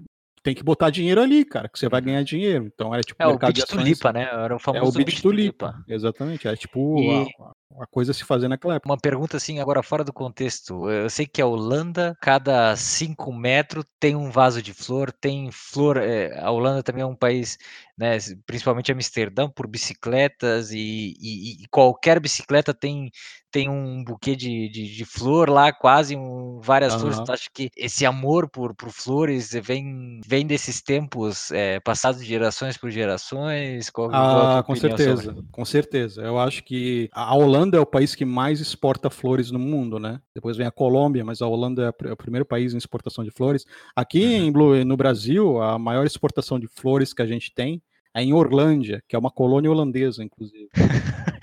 tem 0.43 0.55
que 0.55 0.63
botar 0.63 0.91
dinheiro 0.91 1.23
ali, 1.23 1.45
cara, 1.45 1.69
que 1.69 1.79
você 1.79 1.89
vai 1.89 2.01
uhum. 2.01 2.07
ganhar 2.07 2.23
dinheiro. 2.25 2.67
Então 2.67 2.93
era 2.93 3.03
tipo 3.03 3.23
é, 3.23 3.27
o 3.27 3.39
bit 3.39 3.65
tulipa, 3.65 4.13
né? 4.13 4.29
Era 4.31 4.57
o 4.57 4.59
famoso 4.59 4.99
é 4.99 5.03
o 5.03 5.05
bit, 5.05 5.23
tulipa. 5.23 5.85
Exatamente, 5.89 6.49
é 6.49 6.57
tipo 6.57 6.99
e... 6.99 7.11
a, 7.41 7.53
uma 7.75 7.87
coisa 7.87 8.13
a 8.13 8.15
se 8.15 8.25
fazer 8.25 8.49
naquela 8.49 8.75
época. 8.75 8.91
Uma 8.91 8.99
pergunta 8.99 9.37
assim, 9.37 9.59
agora 9.59 9.83
fora 9.83 10.05
do 10.05 10.13
contexto. 10.13 10.89
Eu 10.89 11.09
sei 11.11 11.27
que 11.27 11.41
a 11.41 11.47
Holanda, 11.47 12.17
cada 12.21 12.75
5 12.77 13.33
metros 13.33 13.85
tem 13.99 14.15
um 14.17 14.31
vaso 14.31 14.63
de 14.63 14.73
flor, 14.73 15.13
tem 15.13 15.51
flor. 15.51 15.97
É, 15.97 16.39
a 16.41 16.51
Holanda 16.51 16.83
também 16.83 17.03
é 17.03 17.07
um 17.07 17.17
país, 17.17 17.59
né, 17.97 18.19
principalmente 18.47 18.93
Amsterdã, 18.93 19.49
por 19.49 19.67
bicicletas, 19.67 20.71
e, 20.73 21.15
e, 21.21 21.63
e 21.63 21.69
qualquer 21.71 22.21
bicicleta 22.21 22.75
tem, 22.75 23.11
tem 23.51 23.69
um 23.69 24.03
buquê 24.03 24.35
de, 24.35 24.69
de, 24.69 24.97
de 24.97 25.05
flor 25.05 25.49
lá, 25.49 25.73
quase 25.73 26.17
um, 26.17 26.61
várias 26.61 26.95
uhum. 26.95 27.01
flores. 27.01 27.19
Então, 27.21 27.35
acho 27.35 27.51
que 27.53 27.71
esse 27.77 28.05
amor 28.05 28.49
por, 28.51 28.75
por 28.75 28.91
flores 28.91 29.53
vem, 29.63 30.21
vem 30.27 30.47
desses 30.47 30.83
tempos 30.83 31.51
é, 31.53 31.79
passados 31.81 32.21
de 32.21 32.27
gerações 32.27 32.77
por 32.77 32.91
gerações? 32.91 33.91
Qual, 33.91 34.09
ah, 34.13 34.63
qual 34.63 34.65
com 34.65 34.77
certeza, 34.77 35.23
sobre? 35.23 35.45
com 35.51 35.65
certeza. 35.65 36.23
Eu 36.23 36.39
acho 36.39 36.65
que 36.65 37.09
a 37.13 37.35
Holanda 37.35 37.62
Holanda 37.63 37.77
é 37.77 37.81
o 37.81 37.87
país 37.87 38.15
que 38.15 38.25
mais 38.25 38.61
exporta 38.61 39.09
flores 39.09 39.53
no 39.53 39.59
mundo, 39.59 39.99
né? 39.99 40.21
Depois 40.35 40.57
vem 40.57 40.67
a 40.67 40.71
Colômbia, 40.71 41.25
mas 41.25 41.41
a 41.41 41.47
Holanda 41.47 41.95
é, 42.03 42.09
é 42.09 42.13
o 42.13 42.17
primeiro 42.17 42.45
país 42.45 42.75
em 42.75 42.77
exportação 42.77 43.23
de 43.23 43.31
flores. 43.31 43.65
Aqui 43.95 44.51
uhum. 44.53 44.85
no 44.85 44.97
Brasil, 44.97 45.63
a 45.63 45.79
maior 45.79 46.05
exportação 46.05 46.59
de 46.59 46.67
flores 46.67 47.15
que 47.15 47.23
a 47.23 47.27
gente 47.27 47.55
tem 47.55 47.81
é 48.15 48.23
em 48.23 48.33
Orlândia, 48.33 49.03
que 49.09 49.15
é 49.15 49.19
uma 49.19 49.31
colônia 49.31 49.71
holandesa, 49.71 50.25
inclusive. 50.25 50.69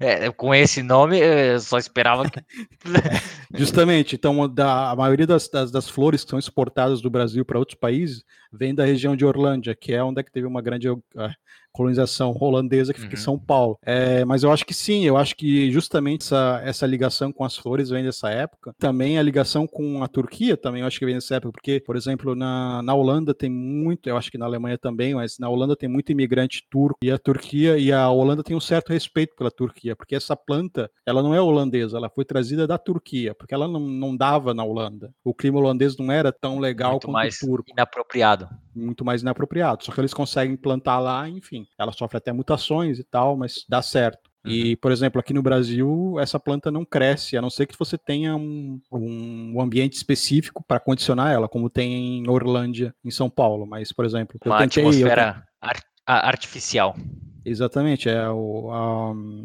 É, 0.00 0.30
com 0.32 0.54
esse 0.54 0.82
nome, 0.82 1.18
eu 1.20 1.60
só 1.60 1.78
esperava 1.78 2.28
que. 2.28 2.40
Justamente, 3.54 4.16
então 4.16 4.48
da, 4.48 4.90
a 4.90 4.96
maioria 4.96 5.26
das, 5.26 5.48
das, 5.48 5.70
das, 5.70 5.88
flores 5.88 6.24
que 6.24 6.30
são 6.30 6.38
exportadas 6.38 7.00
do 7.00 7.10
Brasil 7.10 7.44
para 7.44 7.58
outros 7.58 7.78
países 7.78 8.24
vem 8.52 8.74
da 8.74 8.84
região 8.84 9.14
de 9.14 9.24
Orlândia, 9.24 9.74
que 9.74 9.92
é 9.92 10.02
onde 10.02 10.20
é 10.20 10.22
que 10.24 10.32
teve 10.32 10.46
uma 10.46 10.62
grande 10.62 10.88
uh, 10.88 11.00
colonização 11.72 12.36
holandesa 12.38 12.92
que 12.92 13.00
fica 13.00 13.14
uhum. 13.14 13.20
em 13.20 13.24
São 13.24 13.38
Paulo. 13.38 13.78
É, 13.82 14.24
mas 14.24 14.42
eu 14.42 14.52
acho 14.52 14.64
que 14.64 14.74
sim, 14.74 15.04
eu 15.04 15.16
acho 15.16 15.34
que 15.36 15.70
justamente 15.70 16.22
essa, 16.22 16.60
essa 16.64 16.86
ligação 16.86 17.32
com 17.32 17.44
as 17.44 17.56
flores 17.56 17.90
vem 17.90 18.04
dessa 18.04 18.30
época. 18.30 18.74
Também 18.78 19.18
a 19.18 19.22
ligação 19.22 19.66
com 19.66 20.02
a 20.02 20.08
Turquia 20.08 20.56
também 20.56 20.82
eu 20.82 20.86
acho 20.86 20.98
que 20.98 21.06
vem 21.06 21.14
dessa 21.14 21.36
época, 21.36 21.52
porque, 21.52 21.80
por 21.80 21.96
exemplo, 21.96 22.34
na, 22.34 22.82
na 22.82 22.94
Holanda 22.94 23.34
tem 23.34 23.50
muito, 23.50 24.08
eu 24.08 24.16
acho 24.16 24.30
que 24.30 24.38
na 24.38 24.46
Alemanha 24.46 24.78
também, 24.78 25.14
mas 25.14 25.38
na 25.38 25.48
Holanda 25.48 25.76
tem 25.76 25.88
muito 25.88 26.12
imigrante 26.12 26.64
turco 26.70 26.98
e 27.02 27.10
a 27.10 27.18
Turquia 27.18 27.78
e 27.78 27.92
a 27.92 28.08
Holanda 28.08 28.42
tem 28.42 28.56
um 28.56 28.60
certo 28.60 28.92
respeito 28.92 29.34
pela 29.36 29.50
Turquia, 29.50 29.96
porque 29.96 30.14
essa 30.14 30.36
planta, 30.36 30.90
ela 31.06 31.22
não 31.22 31.34
é 31.34 31.40
holandesa, 31.40 31.96
ela 31.96 32.10
foi 32.10 32.24
trazida 32.24 32.66
da 32.66 32.78
Turquia, 32.78 33.34
porque 33.34 33.54
ela 33.54 33.66
não, 33.66 33.80
não 33.80 34.16
dava 34.16 34.54
na 34.54 34.64
Holanda. 34.64 35.12
O 35.24 35.34
clima 35.34 35.58
holandês 35.58 35.96
não 35.96 36.10
era 36.10 36.32
tão 36.32 36.58
legal 36.58 36.92
muito 36.92 37.06
quanto 37.06 37.12
mais 37.12 37.42
o 37.42 37.46
turco. 37.46 37.70
inapropriado. 37.70 38.48
Muito 38.74 39.04
mais 39.04 39.22
inapropriado. 39.22 39.84
Só 39.84 39.92
que 39.92 40.00
eles 40.00 40.14
conseguem 40.14 40.56
plantar 40.56 40.98
lá, 40.98 41.28
enfim. 41.28 41.59
Ela 41.78 41.92
sofre 41.92 42.18
até 42.18 42.32
mutações 42.32 42.98
e 42.98 43.04
tal, 43.04 43.36
mas 43.36 43.64
dá 43.68 43.82
certo. 43.82 44.30
Uhum. 44.44 44.52
E, 44.52 44.76
por 44.76 44.90
exemplo, 44.90 45.20
aqui 45.20 45.34
no 45.34 45.42
Brasil, 45.42 46.16
essa 46.18 46.40
planta 46.40 46.70
não 46.70 46.84
cresce, 46.84 47.36
a 47.36 47.42
não 47.42 47.50
ser 47.50 47.66
que 47.66 47.78
você 47.78 47.98
tenha 47.98 48.34
um, 48.34 48.80
um 48.90 49.60
ambiente 49.60 49.94
específico 49.94 50.64
para 50.66 50.80
condicionar 50.80 51.32
ela, 51.32 51.48
como 51.48 51.68
tem 51.68 52.20
em 52.20 52.28
Orlândia, 52.28 52.94
em 53.04 53.10
São 53.10 53.28
Paulo. 53.28 53.66
Mas, 53.66 53.92
por 53.92 54.04
exemplo, 54.04 54.38
uma 54.44 54.58
tentei, 54.58 54.82
atmosfera 54.82 55.44
art 55.60 55.82
artificial. 56.06 56.96
Exatamente, 57.44 58.08
é 58.08 58.28
o 58.28 58.70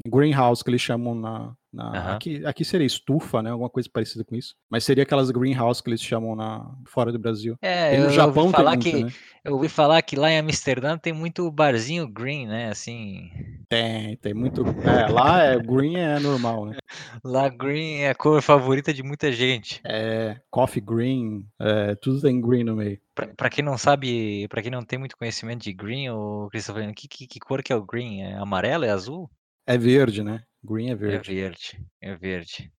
greenhouse 0.07 0.63
que 0.63 0.69
eles 0.69 0.81
chamam 0.81 1.15
na, 1.15 1.53
Na, 1.75 1.91
uhum. 1.91 2.15
aqui, 2.15 2.45
aqui 2.45 2.63
seria 2.63 2.87
estufa, 2.87 3.43
né? 3.43 3.49
Alguma 3.49 3.69
coisa 3.69 3.89
parecida 3.91 4.23
com 4.23 4.33
isso. 4.33 4.55
Mas 4.69 4.85
seria 4.85 5.03
aquelas 5.03 5.29
greenhouse 5.29 5.83
que 5.83 5.89
eles 5.89 6.01
chamam 6.01 6.33
na, 6.33 6.65
fora 6.85 7.11
do 7.11 7.19
Brasil. 7.19 7.57
É, 7.61 7.97
no 7.97 8.09
Japão 8.09 8.49
falar 8.49 8.71
muito, 8.71 8.83
que, 8.83 9.03
né? 9.03 9.11
Eu 9.43 9.55
ouvi 9.55 9.67
falar 9.67 10.01
que 10.01 10.15
lá 10.15 10.31
em 10.31 10.39
Amsterdã 10.39 10.97
tem 10.97 11.11
muito 11.11 11.51
barzinho 11.51 12.07
green, 12.07 12.47
né? 12.47 12.69
Assim. 12.69 13.29
Tem, 13.67 14.15
tem 14.15 14.33
muito. 14.33 14.63
É, 14.83 15.11
lá 15.11 15.43
é 15.43 15.59
green 15.59 15.97
é 15.97 16.17
normal, 16.17 16.67
né? 16.67 16.77
Lá 17.23 17.49
green 17.49 17.97
é 17.97 18.11
a 18.11 18.15
cor 18.15 18.41
favorita 18.41 18.93
de 18.93 19.03
muita 19.03 19.31
gente. 19.31 19.81
É, 19.83 20.39
coffee 20.49 20.81
green, 20.81 21.45
é, 21.59 21.95
tudo 21.95 22.21
tem 22.21 22.39
green 22.39 22.63
no 22.63 22.75
meio. 22.75 22.99
Para 23.35 23.49
quem 23.49 23.63
não 23.63 23.77
sabe, 23.77 24.47
para 24.47 24.61
quem 24.61 24.71
não 24.71 24.83
tem 24.83 24.97
muito 24.97 25.17
conhecimento 25.17 25.63
de 25.63 25.73
green, 25.73 26.09
o 26.09 26.47
Christopher, 26.51 26.93
que, 26.93 27.07
que, 27.07 27.27
que 27.27 27.39
cor 27.39 27.61
que 27.61 27.73
é 27.73 27.75
o 27.75 27.85
green? 27.85 28.21
É 28.21 28.35
amarelo? 28.35 28.85
É 28.85 28.91
azul? 28.91 29.29
É 29.67 29.77
verde, 29.77 30.23
né? 30.23 30.43
Green 30.65 30.89
é, 30.89 30.91
é 30.91 30.95
verde. 30.95 31.31
É 31.31 31.33
verde, 31.33 31.85
é 32.01 32.15
verde. 32.15 32.71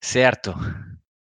Certo. 0.00 0.54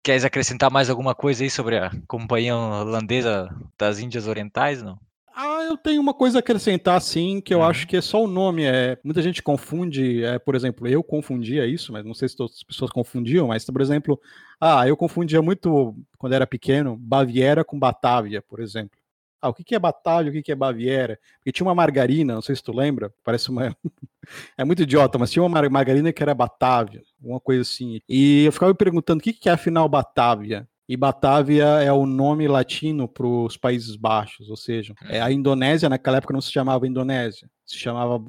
Queres 0.04 0.26
acrescentar 0.26 0.70
mais 0.70 0.90
alguma 0.90 1.16
coisa 1.16 1.44
aí 1.44 1.50
sobre 1.50 1.78
a 1.78 1.92
companhia 2.08 2.56
holandesa 2.56 3.50
das 3.78 4.00
Índias 4.00 4.28
Orientais, 4.28 4.84
não? 4.84 5.00
Ah, 5.38 5.64
eu 5.64 5.76
tenho 5.76 6.02
uma 6.02 6.14
coisa 6.14 6.38
a 6.38 6.40
acrescentar, 6.40 7.02
sim, 7.02 7.42
que 7.42 7.54
eu 7.54 7.60
uhum. 7.60 7.66
acho 7.66 7.86
que 7.88 7.98
é 7.98 8.02
só 8.02 8.24
o 8.24 8.28
nome. 8.28 8.64
É, 8.64 8.98
muita 9.04 9.22
gente 9.22 9.44
confunde, 9.44 10.24
é, 10.24 10.40
por 10.40 10.56
exemplo, 10.56 10.88
eu 10.88 11.04
confundia 11.04 11.66
isso, 11.66 11.92
mas 11.92 12.06
não 12.06 12.14
sei 12.14 12.30
se 12.30 12.38
todas 12.38 12.56
as 12.56 12.64
pessoas 12.64 12.90
confundiam, 12.90 13.48
mas, 13.48 13.66
por 13.66 13.82
exemplo, 13.82 14.18
ah, 14.62 14.88
eu 14.88 14.96
confundia 14.96 15.42
muito, 15.42 15.94
quando 16.18 16.34
era 16.34 16.48
pequeno, 16.48 16.96
Baviera 16.96 17.66
com 17.66 17.78
Batávia, 17.78 18.42
por 18.42 18.62
exemplo. 18.62 18.98
Ah, 19.46 19.50
o 19.50 19.54
que 19.54 19.76
é 19.76 19.80
Batávia, 19.80 20.32
o 20.32 20.44
que 20.44 20.52
é 20.52 20.56
Baviera? 20.56 21.20
Porque 21.38 21.52
tinha 21.52 21.68
uma 21.68 21.76
margarina, 21.76 22.34
não 22.34 22.42
sei 22.42 22.56
se 22.56 22.64
tu 22.64 22.76
lembra, 22.76 23.14
parece 23.24 23.50
uma. 23.50 23.76
é 24.58 24.64
muito 24.64 24.82
idiota, 24.82 25.18
mas 25.18 25.32
tinha 25.32 25.44
uma 25.44 25.70
margarina 25.70 26.12
que 26.12 26.24
era 26.24 26.34
Batávia, 26.34 27.02
uma 27.22 27.40
coisa 27.40 27.62
assim. 27.62 28.00
E 28.10 28.46
eu 28.46 28.52
ficava 28.52 28.72
me 28.72 28.78
perguntando 28.78 29.20
o 29.20 29.24
que 29.24 29.48
é 29.48 29.52
afinal 29.52 29.88
Batávia? 29.88 30.68
E 30.88 30.96
Batávia 30.96 31.66
é 31.82 31.92
o 31.92 32.06
nome 32.06 32.48
latino 32.48 33.08
para 33.08 33.26
os 33.26 33.58
Países 33.58 33.96
Baixos, 33.96 34.50
ou 34.50 34.56
seja, 34.56 34.94
é 35.10 35.20
a 35.20 35.32
Indonésia 35.32 35.90
naquela 35.90 36.18
época 36.18 36.34
não 36.34 36.42
se 36.42 36.52
chamava 36.52 36.88
Indonésia, 36.88 37.50
se 37.66 37.76
chamava 37.76 38.24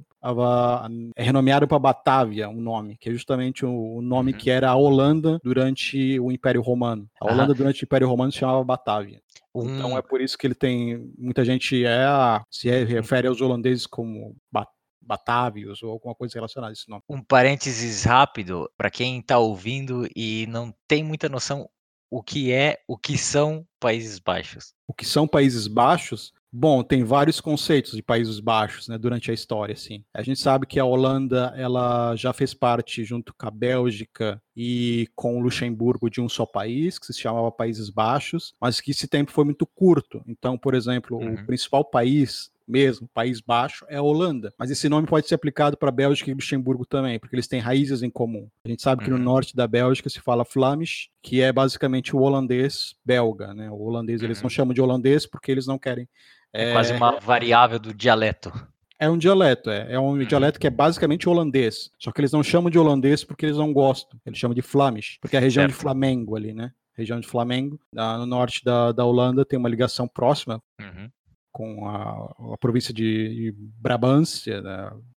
é 1.15 1.23
renomeado 1.23 1.69
para 1.69 1.79
Batávia, 1.79 2.49
um 2.49 2.61
nome, 2.61 2.97
que 2.97 3.09
é 3.09 3.13
justamente 3.13 3.65
o, 3.65 4.01
nome 4.03 4.33
uhum. 4.33 4.39
que 4.39 4.51
era 4.51 4.71
a 4.71 4.75
Holanda 4.75 5.39
durante 5.45 6.19
o 6.19 6.33
Império 6.33 6.63
Romano. 6.63 7.09
A 7.21 7.27
Holanda 7.27 7.53
uhum. 7.53 7.59
durante 7.59 7.83
o 7.83 7.87
Império 7.87 8.09
Romano 8.09 8.33
se 8.33 8.39
chamava 8.39 8.65
Batávia. 8.65 9.21
Então 9.65 9.97
é 9.97 10.03
por 10.03 10.21
isso 10.21 10.37
que 10.37 10.47
ele 10.47 10.55
tem 10.55 11.13
muita 11.17 11.45
gente 11.45 11.85
é 11.85 12.07
se 12.51 12.69
é, 12.69 12.85
refere 12.85 13.29
aos 13.29 13.41
holandeses 13.41 13.87
como 13.87 14.37
Bat 14.51 14.69
Batávios 15.01 15.85
ou 15.85 15.93
alguma 15.93 16.17
coisa 16.17 16.35
relacionada 16.35 16.73
a 16.73 16.75
esse 16.75 16.89
nome. 16.91 17.03
Um 17.09 17.23
parênteses 17.23 18.03
rápido 18.03 18.69
para 18.77 18.91
quem 18.91 19.21
está 19.21 19.39
ouvindo 19.39 20.09
e 20.17 20.47
não 20.49 20.75
tem 20.89 21.05
muita 21.05 21.29
noção 21.29 21.69
o 22.11 22.23
que 22.23 22.53
é, 22.53 22.81
o 22.89 22.97
que 22.97 23.17
são 23.17 23.67
Países 23.81 24.19
Baixos. 24.19 24.75
O 24.87 24.93
que 24.93 25.05
são 25.05 25.27
Países 25.27 25.67
Baixos? 25.67 26.33
Bom, 26.53 26.83
tem 26.83 27.05
vários 27.05 27.41
conceitos 27.41 27.93
de 27.93 28.03
Países 28.03 28.41
Baixos, 28.41 28.89
né, 28.89 28.97
durante 28.97 29.31
a 29.31 29.35
história, 29.35 29.75
assim. 29.75 30.05
A 30.15 30.23
gente 30.23 30.41
sabe 30.41 30.67
que 30.67 30.81
a 30.81 30.85
Holanda, 30.85 31.53
ela 31.57 32.17
já 32.17 32.33
fez 32.33 32.55
parte, 32.55 33.05
junto 33.05 33.35
com 33.35 33.47
a 33.47 33.51
Bélgica 33.51 34.41
e 34.57 35.09
com 35.15 35.37
o 35.37 35.41
Luxemburgo, 35.41 36.09
de 36.09 36.21
um 36.21 36.29
só 36.29 36.47
país, 36.47 36.99
que 36.99 37.07
se 37.07 37.21
chamava 37.21 37.53
Países 37.53 37.91
Baixos, 37.91 38.55
mas 38.59 38.81
que 38.81 38.93
esse 38.93 39.07
tempo 39.07 39.31
foi 39.31 39.45
muito 39.45 39.67
curto. 39.67 40.23
Então, 40.27 40.57
por 40.57 40.75
exemplo, 40.75 41.19
uhum. 41.19 41.35
o 41.35 41.47
principal 41.47 41.85
país 41.85 42.51
mesmo, 42.67 43.09
País 43.15 43.41
Baixo, 43.41 43.85
é 43.89 43.97
a 43.97 44.03
Holanda. 44.03 44.53
Mas 44.59 44.71
esse 44.71 44.89
nome 44.89 45.07
pode 45.07 45.29
ser 45.29 45.37
aplicado 45.37 45.77
para 45.77 45.91
Bélgica 45.91 46.31
e 46.31 46.35
Luxemburgo 46.35 46.85
também, 46.85 47.19
porque 47.19 47.37
eles 47.37 47.47
têm 47.47 47.61
raízes 47.61 48.03
em 48.03 48.11
comum. 48.11 48.49
A 48.65 48.69
gente 48.69 48.83
sabe 48.83 49.05
que 49.05 49.11
no 49.11 49.17
uhum. 49.17 49.23
norte 49.23 49.55
da 49.55 49.69
Bélgica 49.69 50.11
se 50.11 50.21
fala 50.21 50.45
Flemish, 50.45 51.11
que 51.23 51.41
é 51.41 51.53
basicamente 51.53 52.17
o 52.17 52.21
holandês 52.21 52.97
belga, 53.05 53.55
né? 53.55 53.71
O 53.71 53.81
holandês 53.83 54.23
eles 54.23 54.39
não 54.39 54.47
uhum. 54.47 54.51
chamam 54.51 54.75
de 54.75 54.81
holandês 54.81 55.27
porque 55.27 55.53
eles 55.53 55.67
não 55.67 55.79
querem. 55.79 56.09
É, 56.53 56.71
é 56.71 56.73
quase 56.73 56.93
uma 56.93 57.21
variável 57.21 57.79
do 57.79 57.95
dialeto. 57.95 58.53
É 58.99 59.09
um 59.11 59.19
dialeto, 59.19 59.71
é, 59.71 59.93
é 59.93 60.01
um 60.01 60.13
uhum. 60.13 60.25
dialeto 60.25 60.59
que 60.59 60.67
é 60.67 60.71
basicamente 60.71 61.29
holandês. 61.29 61.91
Só 61.99 62.11
que 62.11 62.21
eles 62.21 62.33
não 62.33 62.43
chamam 62.43 62.71
de 62.71 62.79
holandês 62.79 63.25
porque 63.25 63.47
eles 63.47 63.59
não 63.59 63.73
gostam. 63.73 64.19
Eles 64.25 64.39
chamam 64.39 64.55
de 64.55 64.63
Flemish, 64.63 65.19
porque 65.21 65.37
é 65.37 65.39
a 65.39 65.43
região 65.43 65.63
certo. 65.63 65.75
de 65.75 65.81
Flamengo 65.81 66.37
ali, 66.37 66.53
né? 66.53 66.73
região 66.97 67.21
de 67.21 67.27
Flamengo, 67.27 67.79
no 67.93 68.25
norte 68.25 68.65
da, 68.65 68.91
da 68.91 69.05
Holanda, 69.05 69.45
tem 69.45 69.59
uma 69.59 69.69
ligação 69.69 70.09
próxima 70.09 70.63
uhum 70.81 71.11
com 71.57 71.89
a, 71.89 72.53
a 72.53 72.59
província 72.61 72.93
de 72.93 73.55
Brabância, 73.81 74.63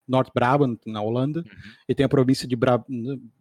North 0.07 0.31
Brabant, 0.33 0.79
na 0.87 1.03
Holanda, 1.03 1.41
uhum. 1.41 1.73
e 1.89 1.95
tem 1.97 2.07
a 2.07 2.09
província 2.09 2.47
de 2.47 2.55
Bra 2.55 2.81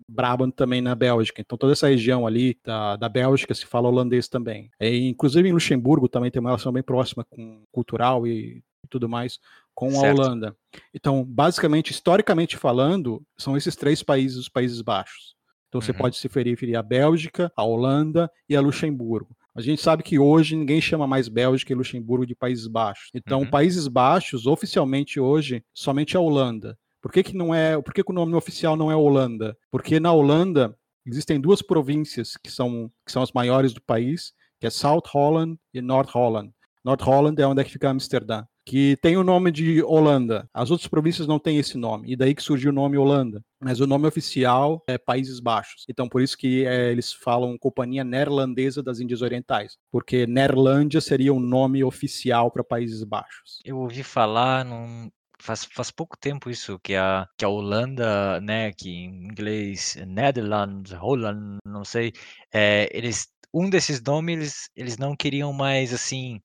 Brabant 0.10 0.52
também 0.56 0.82
na 0.82 0.96
Bélgica. 0.96 1.40
Então, 1.40 1.60
toda 1.60 1.74
essa 1.74 1.90
região 1.90 2.26
ali 2.26 2.58
da, 2.66 2.96
da 2.96 3.08
Bélgica 3.08 3.54
se 3.54 3.68
fala 3.68 3.88
holandês 3.88 4.28
também. 4.28 4.72
E, 4.82 5.10
inclusive, 5.10 5.48
em 5.48 5.52
Luxemburgo 5.52 6.10
também 6.10 6.32
tem 6.32 6.40
uma 6.40 6.50
relação 6.50 6.74
bem 6.74 6.82
próxima 6.82 7.24
com 7.30 7.62
cultural 7.72 8.26
e 8.26 8.64
tudo 8.90 9.08
mais 9.08 9.38
com 9.78 9.92
certo. 9.92 10.06
a 10.20 10.26
Holanda. 10.26 10.58
Então, 10.92 11.24
basicamente, 11.24 11.92
historicamente 11.92 12.58
falando, 12.58 13.22
são 13.38 13.56
esses 13.56 13.76
três 13.76 14.02
países 14.02 14.40
os 14.40 14.50
Países 14.50 14.82
Baixos. 14.82 15.36
Então, 15.68 15.80
você 15.80 15.92
uhum. 15.92 16.00
pode 16.00 16.18
se 16.18 16.28
referir 16.28 16.76
à 16.76 16.82
Bélgica, 16.82 17.52
à 17.56 17.64
Holanda 17.64 18.28
e 18.50 18.56
a 18.56 18.62
Luxemburgo. 18.62 19.38
A 19.56 19.62
gente 19.62 19.80
sabe 19.80 20.02
que 20.02 20.18
hoje 20.18 20.56
ninguém 20.56 20.82
chama 20.82 21.06
mais 21.06 21.28
Bélgica 21.28 21.72
e 21.72 21.76
Luxemburgo 21.76 22.26
de 22.26 22.34
Países 22.34 22.66
Baixos. 22.66 23.12
Então, 23.14 23.42
uhum. 23.42 23.50
Países 23.52 23.88
Baixos, 23.88 24.48
oficialmente 24.48 25.20
hoje, 25.20 25.64
somente 25.76 26.18
a 26.18 26.20
Holanda. 26.20 26.76
Por 27.00 27.12
que, 27.12 27.22
que 27.22 27.38
não 27.38 27.54
é? 27.54 27.80
Por 27.80 27.94
que, 27.94 28.04
que 28.04 28.12
o 28.12 28.16
nome 28.16 28.34
oficial 28.34 28.76
não 28.76 28.92
é 28.92 28.96
Holanda? 28.96 29.56
Porque 29.70 30.00
na 30.00 30.12
Holanda 30.12 30.76
existem 31.06 31.40
duas 31.40 31.62
províncias 31.62 32.36
que 32.36 32.50
são, 32.50 32.92
que 33.06 33.12
são 33.12 33.22
as 33.22 33.32
maiores 33.32 33.74
do 33.74 33.82
país, 33.84 34.34
que 34.60 34.66
é 34.66 34.72
South 34.72 35.04
Holland 35.12 35.56
e 35.72 35.82
North 35.82 36.10
Holland. 36.10 36.52
North 36.84 37.02
Holland 37.02 37.40
é 37.40 37.46
onde 37.46 37.62
é 37.62 37.64
que 37.64 37.72
fica 37.72 37.92
Amsterdã 37.92 38.44
que 38.68 38.98
tem 38.98 39.16
o 39.16 39.24
nome 39.24 39.50
de 39.50 39.82
Holanda. 39.82 40.50
As 40.54 40.70
outras 40.70 40.90
províncias 40.90 41.26
não 41.26 41.40
têm 41.40 41.58
esse 41.58 41.78
nome, 41.78 42.12
e 42.12 42.18
daí 42.18 42.36
que 42.36 42.44
surgiu 42.44 42.70
o 42.70 42.74
nome 42.74 42.98
Holanda. 42.98 43.42
Mas 43.62 43.80
o 43.80 43.88
nome 43.88 44.06
oficial 44.06 44.84
é 44.88 44.98
Países 44.98 45.40
Baixos. 45.40 45.86
Então, 45.88 46.10
por 46.10 46.22
isso 46.22 46.38
que 46.38 46.66
é, 46.66 46.92
eles 46.92 47.14
falam 47.14 47.58
Companhia 47.58 48.04
Neerlandesa 48.04 48.84
das 48.84 49.00
Índias 49.00 49.22
Orientais, 49.22 49.78
porque 49.90 50.28
Neerlândia 50.28 51.00
seria 51.00 51.34
o 51.34 51.40
nome 51.40 51.82
oficial 51.82 52.52
para 52.52 52.62
Países 52.62 53.06
Baixos. 53.06 53.62
Eu 53.64 53.78
ouvi 53.78 54.04
falar 54.04 54.66
num, 54.66 55.10
faz, 55.40 55.64
faz 55.64 55.90
pouco 55.90 56.18
tempo 56.18 56.50
isso, 56.50 56.78
que 56.84 56.94
a, 56.94 57.26
que 57.38 57.46
a 57.46 57.50
Holanda, 57.50 58.42
né, 58.42 58.74
que 58.74 58.90
em 58.90 59.28
inglês 59.28 59.98
Netherlands, 60.06 60.92
Holland, 60.92 61.60
não 61.66 61.86
sei, 61.86 62.12
é, 62.54 62.90
eles 62.92 63.30
um 63.54 63.70
desses 63.70 64.02
nomes 64.02 64.36
eles, 64.36 64.70
eles 64.76 64.98
não 64.98 65.16
queriam 65.16 65.54
mais 65.54 65.94
assim 65.94 66.42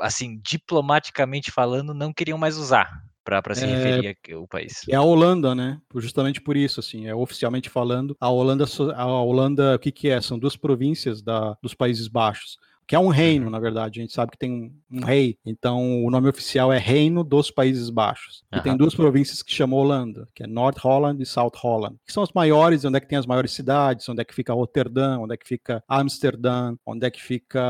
assim, 0.00 0.40
diplomaticamente 0.42 1.50
falando, 1.50 1.94
não 1.94 2.12
queriam 2.12 2.38
mais 2.38 2.56
usar 2.56 3.02
para 3.24 3.54
se 3.54 3.64
é, 3.64 3.66
referir 3.66 4.18
ao 4.34 4.46
país. 4.46 4.82
É 4.88 4.94
a 4.94 5.02
Holanda, 5.02 5.52
né? 5.54 5.80
Justamente 5.96 6.40
por 6.40 6.56
isso, 6.56 6.78
assim, 6.78 7.08
é 7.08 7.14
oficialmente 7.14 7.68
falando, 7.68 8.16
a 8.20 8.30
Holanda, 8.30 8.64
a 8.94 9.06
Holanda, 9.06 9.74
o 9.74 9.78
que 9.78 9.90
que 9.90 10.08
é? 10.08 10.20
São 10.20 10.38
duas 10.38 10.56
províncias 10.56 11.20
da, 11.22 11.56
dos 11.60 11.74
Países 11.74 12.06
Baixos 12.06 12.56
que 12.86 12.94
é 12.94 12.98
um 12.98 13.08
reino, 13.08 13.46
uhum. 13.46 13.50
na 13.50 13.58
verdade. 13.58 14.00
A 14.00 14.02
gente 14.02 14.12
sabe 14.12 14.32
que 14.32 14.38
tem 14.38 14.52
um, 14.52 14.98
um, 14.98 15.04
rei. 15.04 15.38
Então, 15.44 16.04
o 16.04 16.10
nome 16.10 16.28
oficial 16.28 16.72
é 16.72 16.78
Reino 16.78 17.24
dos 17.24 17.50
Países 17.50 17.90
Baixos. 17.90 18.44
E 18.52 18.56
uhum. 18.56 18.62
tem 18.62 18.76
duas 18.76 18.94
províncias 18.94 19.42
que 19.42 19.52
chamam 19.52 19.78
Holanda, 19.78 20.28
que 20.34 20.44
é 20.44 20.46
North 20.46 20.78
Holland 20.78 21.22
e 21.22 21.26
South 21.26 21.52
Holland, 21.56 21.96
que 22.06 22.12
são 22.12 22.22
as 22.22 22.32
maiores, 22.32 22.84
onde 22.84 22.96
é 22.96 23.00
que 23.00 23.08
tem 23.08 23.18
as 23.18 23.26
maiores 23.26 23.52
cidades, 23.52 24.08
onde 24.08 24.20
é 24.20 24.24
que 24.24 24.34
fica 24.34 24.52
Roterdã, 24.52 25.18
onde 25.18 25.34
é 25.34 25.36
que 25.36 25.46
fica 25.46 25.82
Amsterdã, 25.88 26.74
onde 26.84 27.06
é 27.06 27.10
que 27.10 27.22
fica 27.22 27.60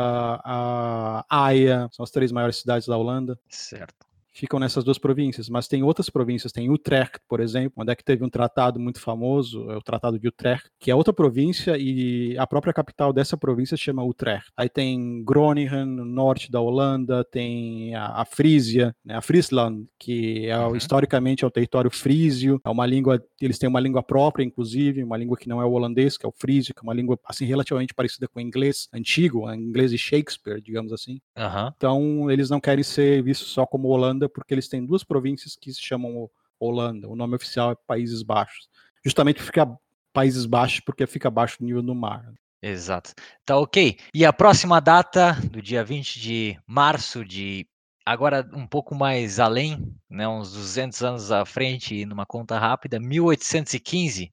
a 0.45 1.25
Haia, 1.29 1.89
são 1.93 2.03
as 2.03 2.11
três 2.11 2.31
maiores 2.31 2.57
cidades 2.57 2.87
da 2.87 2.97
Holanda. 2.97 3.39
Certo 3.49 4.06
ficam 4.37 4.61
nessas 4.61 4.85
duas 4.85 4.99
províncias, 4.99 5.49
mas 5.49 5.67
tem 5.67 5.83
outras 5.83 6.11
províncias, 6.11 6.53
tem 6.53 6.71
Utrecht, 6.71 7.19
por 7.29 7.41
exemplo, 7.41 7.83
onde 7.83 7.93
é 7.93 7.97
que 7.97 8.05
teve 8.05 8.23
um 8.23 8.29
tratado 8.29 8.79
muito 8.79 9.01
famoso, 9.01 9.71
é 9.71 9.77
o 9.77 9.83
Tratado 9.83 10.19
de 10.19 10.29
Utrecht, 10.29 10.69
que 10.79 10.91
é 10.91 10.95
outra 10.95 11.13
província 11.13 11.77
e 11.79 12.37
a 12.39 12.47
própria 12.47 12.73
capital 12.73 13.13
dessa 13.13 13.37
província 13.37 13.77
chama 13.77 14.05
Utrecht. 14.05 14.51
Aí 14.57 14.69
tem 14.69 15.25
Groningen, 15.25 15.87
no 15.87 16.05
norte 16.05 16.51
da 16.51 16.61
Holanda, 16.61 17.25
tem 17.25 17.95
a, 17.95 18.21
a 18.21 18.25
Frísia, 18.25 18.95
né, 19.05 19.17
a 19.17 19.23
Friesland, 19.23 19.87
que 19.99 20.47
é, 20.47 20.59
uhum. 20.59 20.77
historicamente 20.77 21.45
é 21.45 21.47
o 21.47 21.51
território 21.51 21.91
frísio, 21.91 22.61
é 22.65 22.69
uma 22.69 22.87
língua, 22.87 23.23
eles 23.41 23.59
têm 23.59 23.69
uma 23.69 23.81
língua 23.81 24.03
própria, 24.03 24.45
inclusive, 24.45 25.03
uma 25.03 25.17
língua 25.17 25.37
que 25.37 25.49
não 25.49 25.61
é 25.61 25.65
o 25.65 25.73
holandês, 25.73 26.17
que 26.17 26.25
é 26.25 26.29
o 26.29 26.33
frísio, 26.33 26.75
que 26.75 26.81
é 26.81 26.83
uma 26.83 26.95
língua 26.95 27.19
assim 27.25 27.45
relativamente 27.45 27.95
parecida 27.95 28.27
com 28.29 28.39
o 28.39 28.43
inglês 28.43 28.89
antigo, 28.93 29.47
o 29.47 29.55
inglês 29.55 29.91
de 29.91 29.99
Shakespeare, 29.99 30.61
digamos 30.61 30.93
assim. 30.93 31.21
Uhum. 31.37 31.73
Então, 31.77 32.31
eles 32.31 32.49
não 32.49 32.61
querem 32.61 32.85
ser 32.85 33.23
vistos 33.23 33.49
só 33.49 33.67
como 33.67 33.89
Holanda 33.89 34.29
porque 34.29 34.55
eles 34.55 34.69
têm 34.69 34.85
duas 34.85 35.05
províncias 35.05 35.57
que 35.57 35.73
se 35.73 35.81
chamam 35.81 36.31
Holanda. 36.59 37.09
O 37.09 37.17
nome 37.17 37.37
oficial 37.37 37.73
é 37.73 37.77
Países 37.87 38.23
Baixos. 38.23 38.69
Justamente 39.05 39.43
fica 39.43 39.69
Países 40.13 40.47
Baixos 40.47 40.81
porque 40.81 41.07
fica 41.07 41.29
abaixo 41.29 41.59
do 41.59 41.67
nível 41.67 41.83
do 41.83 41.95
mar. 41.95 42.33
Exato. 42.63 43.13
Tá 43.45 43.59
ok. 43.59 43.99
E 44.15 44.25
a 44.25 44.33
próxima 44.33 44.81
data, 44.81 45.35
do 45.51 45.61
dia 45.61 45.85
20 45.85 46.19
de 46.19 46.59
março 46.67 47.25
de 47.25 47.67
agora 48.07 48.49
um 48.55 48.67
pouco 48.67 48.95
mais 48.95 49.41
além, 49.41 49.93
né, 50.09 50.29
uns 50.29 50.53
200 50.53 51.03
anos 51.03 51.33
à 51.33 51.45
frente, 51.45 52.07
numa 52.07 52.25
conta 52.25 52.57
rápida, 52.57 53.01
1815, 53.01 54.33